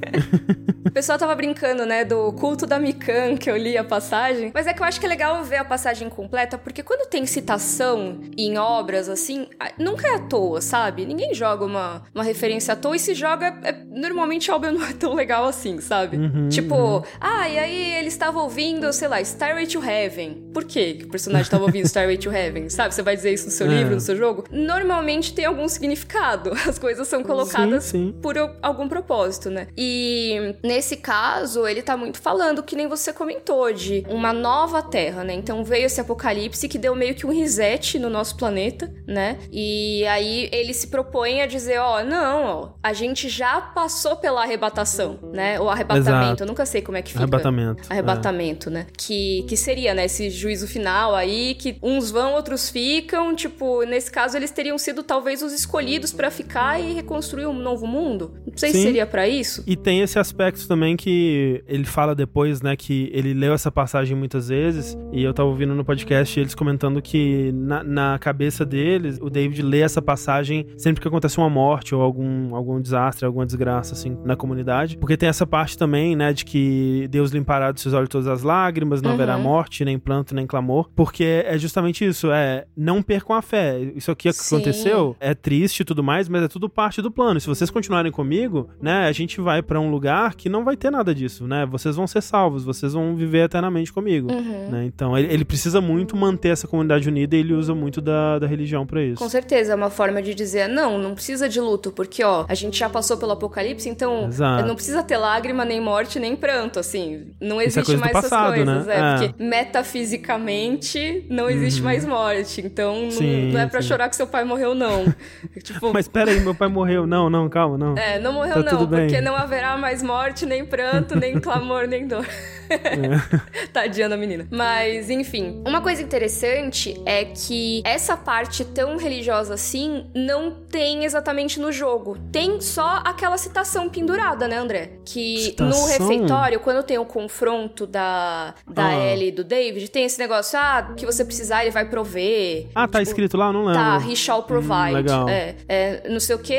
O 0.85 0.91
pessoal 0.91 1.17
tava 1.17 1.33
brincando, 1.35 1.85
né, 1.85 2.03
do 2.03 2.33
culto 2.33 2.65
da 2.65 2.77
Mikan, 2.77 3.37
que 3.37 3.49
eu 3.49 3.55
li 3.55 3.77
a 3.77 3.83
passagem. 3.83 4.51
Mas 4.53 4.67
é 4.67 4.73
que 4.73 4.81
eu 4.81 4.85
acho 4.85 4.99
que 4.99 5.05
é 5.05 5.09
legal 5.09 5.41
ver 5.43 5.57
a 5.57 5.63
passagem 5.65 6.09
completa, 6.09 6.57
porque 6.57 6.83
quando 6.83 7.07
tem 7.07 7.25
citação 7.25 8.19
em 8.37 8.57
obras, 8.57 9.07
assim, 9.07 9.47
nunca 9.79 10.05
é 10.07 10.15
à 10.15 10.19
toa, 10.19 10.59
sabe? 10.59 11.05
Ninguém 11.05 11.33
joga 11.33 11.63
uma, 11.63 12.03
uma 12.13 12.23
referência 12.23 12.73
à 12.73 12.75
toa, 12.75 12.95
e 12.95 12.99
se 12.99 13.13
joga, 13.13 13.57
é- 13.63 13.71
normalmente 13.89 14.51
a 14.51 14.55
obra 14.55 14.71
não 14.71 14.83
é 14.85 14.91
tão 14.91 15.13
legal 15.13 15.45
assim, 15.45 15.79
sabe? 15.79 16.17
Uhum, 16.17 16.49
tipo, 16.49 17.05
ah, 17.21 17.47
e 17.47 17.57
aí 17.57 17.93
ele 17.95 18.09
estava 18.09 18.41
ouvindo, 18.41 18.90
sei 18.93 19.07
lá, 19.07 19.19
Starway 19.21 19.67
to 19.67 19.83
Heaven. 19.83 20.49
Por 20.53 20.63
quê 20.65 20.93
que 20.93 21.05
o 21.05 21.09
personagem 21.09 21.43
estava 21.43 21.63
ouvindo 21.63 21.85
Starway 21.85 22.17
to 22.17 22.31
Heaven? 22.31 22.69
Sabe? 22.69 22.93
Você 22.93 23.01
vai 23.01 23.15
dizer 23.15 23.33
isso 23.33 23.45
no 23.45 23.51
seu 23.51 23.67
É. 23.67 23.69
livro, 23.75 23.95
no 23.95 24.01
seu 24.01 24.15
jogo? 24.15 24.43
Normalmente 24.51 25.33
tem 25.33 25.45
algum 25.45 25.67
significado. 25.67 26.51
As 26.67 26.77
coisas 26.79 27.07
são 27.07 27.23
colocadas 27.23 27.83
Sim, 27.85 28.13
sim. 28.13 28.19
por 28.21 28.37
al- 28.37 28.55
algum 28.61 28.87
propósito, 28.87 29.49
né? 29.49 29.67
E 29.77 30.55
nesse 30.63 30.97
caso, 30.97 31.67
ele 31.67 31.81
tá 31.81 31.95
muito 31.97 32.19
falando, 32.21 32.63
que 32.63 32.75
nem 32.75 32.87
você 32.87 33.11
comentou, 33.13 33.71
de 33.73 34.05
uma 34.09 34.33
nova 34.33 34.81
terra, 34.81 35.23
né? 35.23 35.33
Então 35.33 35.63
veio 35.63 35.85
esse 35.85 35.99
apocalipse 36.01 36.67
que 36.67 36.77
deu 36.77 36.95
meio 36.95 37.15
que 37.15 37.25
um 37.25 37.31
reset 37.31 37.99
no 37.99 38.09
nosso 38.09 38.35
planeta, 38.37 38.91
né? 39.07 39.37
E 39.51 40.05
aí 40.07 40.49
ele 40.51 40.73
se 40.73 40.87
propõe 40.87 41.41
a 41.41 41.45
dizer: 41.45 41.79
ó, 41.79 42.03
não, 42.03 42.43
ó, 42.45 42.69
a 42.83 42.93
gente 42.93 43.29
já 43.29 43.59
passou 43.61 44.15
pela 44.15 44.41
arrebatação, 44.41 45.19
né? 45.33 45.59
Ou 45.59 45.69
arrebatamento, 45.69 46.09
Exato. 46.27 46.43
eu 46.43 46.47
nunca 46.47 46.65
sei 46.65 46.81
como 46.81 46.97
é 46.97 47.01
que 47.01 47.09
fica. 47.11 47.23
Arrebatamento. 47.23 47.83
Arrebatamento, 47.89 48.69
né? 48.69 48.80
Né? 48.81 48.87
Que, 48.97 49.43
que 49.47 49.55
seria, 49.55 49.93
né, 49.93 50.05
esse 50.05 50.29
juízo 50.29 50.67
final 50.67 51.15
aí, 51.15 51.55
que 51.55 51.77
uns 51.81 52.11
vão, 52.11 52.33
outros 52.33 52.69
ficam, 52.69 53.35
tipo, 53.35 53.83
nesse 53.83 54.11
caso 54.11 54.35
eles 54.35 54.51
teriam 54.51 54.77
sido 54.77 55.03
talvez 55.03 55.41
os 55.41 55.53
escolhidos 55.53 56.11
para 56.11 56.29
ficar 56.31 56.79
e 56.79 56.93
reconstruir 56.93 57.45
um 57.45 57.53
novo 57.53 57.85
mundo. 57.87 58.33
Não 58.45 58.57
sei 58.57 58.71
Sim. 58.71 58.77
se 58.77 58.83
seria 58.83 59.05
para 59.05 59.27
isso. 59.27 59.63
E 59.67 59.75
tem 59.75 60.01
esse 60.01 60.19
aspecto 60.19 60.67
também 60.67 60.97
que 60.97 61.63
ele 61.67 61.85
fala 61.85 62.15
depois, 62.15 62.61
né, 62.61 62.75
que 62.75 63.09
ele 63.13 63.33
leu 63.33 63.53
essa 63.53 63.71
passagem 63.71 64.15
muitas 64.15 64.49
vezes, 64.49 64.97
e 65.11 65.23
eu 65.23 65.33
tava 65.33 65.49
ouvindo 65.49 65.73
no 65.73 65.85
podcast 65.85 66.39
eles 66.39 66.55
comentando 66.55 67.01
que 67.01 67.51
na, 67.53 67.83
na 67.83 68.19
cabeça 68.19 68.65
deles, 68.65 69.19
o 69.21 69.29
David 69.29 69.61
lê 69.61 69.81
essa 69.81 70.01
passagem 70.01 70.67
sempre 70.77 71.01
que 71.01 71.07
acontece 71.07 71.37
uma 71.37 71.49
morte 71.49 71.93
ou 71.93 72.01
algum, 72.01 72.55
algum 72.55 72.81
desastre, 72.81 73.25
alguma 73.25 73.45
desgraça, 73.45 73.93
assim, 73.93 74.17
na 74.23 74.35
comunidade. 74.35 74.97
Porque 74.97 75.17
tem 75.17 75.29
essa 75.29 75.45
parte 75.45 75.77
também, 75.77 76.15
né, 76.15 76.33
de 76.33 76.45
que 76.45 77.07
Deus 77.09 77.31
limpará 77.31 77.71
dos 77.71 77.81
seus 77.81 77.93
olhos 77.93 78.09
todas 78.09 78.27
as 78.27 78.43
lágrimas, 78.43 78.70
não 79.01 79.09
uhum. 79.09 79.15
haverá 79.15 79.37
morte, 79.37 79.83
nem 79.83 79.99
planto, 79.99 80.33
nem 80.33 80.47
clamor. 80.47 80.89
Porque 80.95 81.43
é 81.45 81.57
justamente 81.57 82.05
isso, 82.05 82.31
é 82.31 82.65
não 82.75 83.01
percam 83.01 83.35
a 83.35 83.41
fé. 83.41 83.79
Isso 83.95 84.11
aqui 84.11 84.21
que 84.21 84.29
aconteceu 84.29 85.15
é 85.19 85.33
triste 85.33 85.81
e 85.81 85.85
tudo 85.85 86.03
mais, 86.03 86.29
mas 86.29 86.43
é 86.43 86.47
tudo 86.47 86.69
parte 86.69 87.01
do 87.01 87.11
plano. 87.11 87.39
Se 87.39 87.47
vocês 87.47 87.69
continuarem 87.69 88.11
comigo, 88.11 88.69
né, 88.81 89.07
a 89.07 89.11
gente 89.11 89.41
vai 89.41 89.61
para 89.61 89.79
um 89.79 89.89
lugar 89.89 90.35
que 90.35 90.49
não 90.49 90.63
vai 90.63 90.77
ter 90.77 90.89
nada 90.91 91.13
disso, 91.13 91.47
né? 91.47 91.65
Vocês 91.65 91.95
vão 91.95 92.07
ser 92.07 92.21
salvos, 92.21 92.63
vocês 92.63 92.93
vão 92.93 93.15
viver 93.15 93.45
eternamente 93.45 93.91
comigo, 93.91 94.31
uhum. 94.31 94.69
né? 94.69 94.85
Então, 94.85 95.17
ele, 95.17 95.33
ele, 95.33 95.45
precisa 95.45 95.81
muito 95.81 96.15
manter 96.15 96.49
essa 96.49 96.67
comunidade 96.67 97.07
unida 97.09 97.35
e 97.35 97.39
ele 97.39 97.53
usa 97.53 97.73
muito 97.73 97.99
da, 97.99 98.39
da 98.39 98.47
religião 98.47 98.85
para 98.85 99.03
isso. 99.03 99.17
Com 99.17 99.29
certeza, 99.29 99.73
é 99.73 99.75
uma 99.75 99.89
forma 99.89 100.21
de 100.21 100.33
dizer, 100.33 100.67
não, 100.67 100.97
não 100.97 101.13
precisa 101.13 101.49
de 101.49 101.59
luto, 101.59 101.91
porque, 101.91 102.23
ó, 102.23 102.45
a 102.47 102.53
gente 102.53 102.77
já 102.77 102.89
passou 102.89 103.17
pelo 103.17 103.31
apocalipse, 103.31 103.89
então 103.89 104.27
Exato. 104.27 104.65
não 104.65 104.75
precisa 104.75 105.03
ter 105.03 105.17
lágrima, 105.17 105.65
nem 105.65 105.81
morte, 105.81 106.19
nem 106.19 106.35
pranto, 106.35 106.79
assim. 106.79 107.27
Não 107.39 107.59
é 107.59 107.65
existe 107.65 107.93
é 107.93 107.97
mais 107.97 108.11
passado, 108.11 108.53
essas 108.53 108.60
coisas, 108.65 108.87
né? 108.87 108.95
é, 108.95 108.99
é, 108.99 109.27
porque 109.27 109.43
metafisicamente 109.43 111.25
não 111.29 111.49
existe 111.49 111.79
uhum. 111.79 111.85
mais 111.85 112.05
morte, 112.05 112.61
então 112.61 113.09
sim, 113.11 113.45
não, 113.45 113.53
não, 113.53 113.59
é 113.61 113.67
pra 113.67 113.81
sim. 113.81 113.87
chorar 113.87 114.09
que 114.09 114.15
seu 114.15 114.27
pai 114.27 114.43
morreu, 114.43 114.73
não. 114.75 115.05
tipo... 115.63 115.93
Mas 115.93 116.07
peraí, 116.07 116.39
meu 116.39 116.55
pai 116.55 116.67
morreu. 116.67 117.05
Não, 117.05 117.29
não, 117.29 117.49
calma, 117.49 117.77
não. 117.77 117.97
É, 117.97 118.19
não 118.19 118.33
morreu 118.33 118.63
tá 118.63 118.73
não, 118.73 118.87
porque 118.87 119.21
não 119.21 119.35
haverá 119.35 119.77
mais 119.77 120.01
morte, 120.01 120.45
nem 120.45 120.65
pranto, 120.65 121.15
nem 121.15 121.39
clamor, 121.41 121.87
nem 121.87 122.07
dor. 122.07 122.25
É. 122.69 123.67
Tadinha 123.73 124.07
da 124.07 124.15
menina. 124.15 124.47
Mas, 124.49 125.09
enfim. 125.09 125.61
Uma 125.67 125.81
coisa 125.81 126.01
interessante 126.01 126.99
é 127.05 127.25
que 127.25 127.81
essa 127.85 128.15
parte 128.15 128.63
tão 128.63 128.97
religiosa 128.97 129.53
assim 129.53 130.09
não 130.15 130.51
tem 130.51 131.03
exatamente 131.03 131.59
no 131.59 131.71
jogo. 131.71 132.17
Tem 132.31 132.61
só 132.61 133.01
aquela 133.03 133.37
citação 133.37 133.89
pendurada, 133.89 134.47
né, 134.47 134.57
André? 134.57 134.93
Que 135.05 135.37
citação? 135.37 135.81
no 135.81 135.87
refeitório, 135.87 136.59
quando 136.59 136.83
tem 136.83 136.97
o 136.97 137.05
confronto 137.05 137.85
da, 137.85 138.50
da 138.69 138.87
ah. 138.87 139.05
Ellie 139.05 139.29
e 139.29 139.31
do 139.31 139.43
David, 139.43 139.89
tem 139.89 140.05
esse 140.05 140.19
negócio, 140.19 140.57
ah, 140.59 140.93
que 140.95 141.05
você 141.05 141.23
precisar, 141.23 141.61
ele 141.61 141.71
vai 141.71 141.85
prover. 141.89 142.67
Ah, 142.75 142.87
tá 142.87 142.99
tipo, 142.99 143.09
escrito 143.09 143.37
lá? 143.37 143.51
Não 143.51 143.65
lembro. 143.65 143.81
Tá, 143.81 144.01
he 144.07 144.15
shall 144.15 144.43
provide. 144.43 144.91
Hum, 144.91 144.93
legal. 144.93 145.29
É, 145.29 145.55
é, 145.67 146.09
não 146.09 146.19
sei 146.19 146.35
o 146.35 146.39
que, 146.39 146.53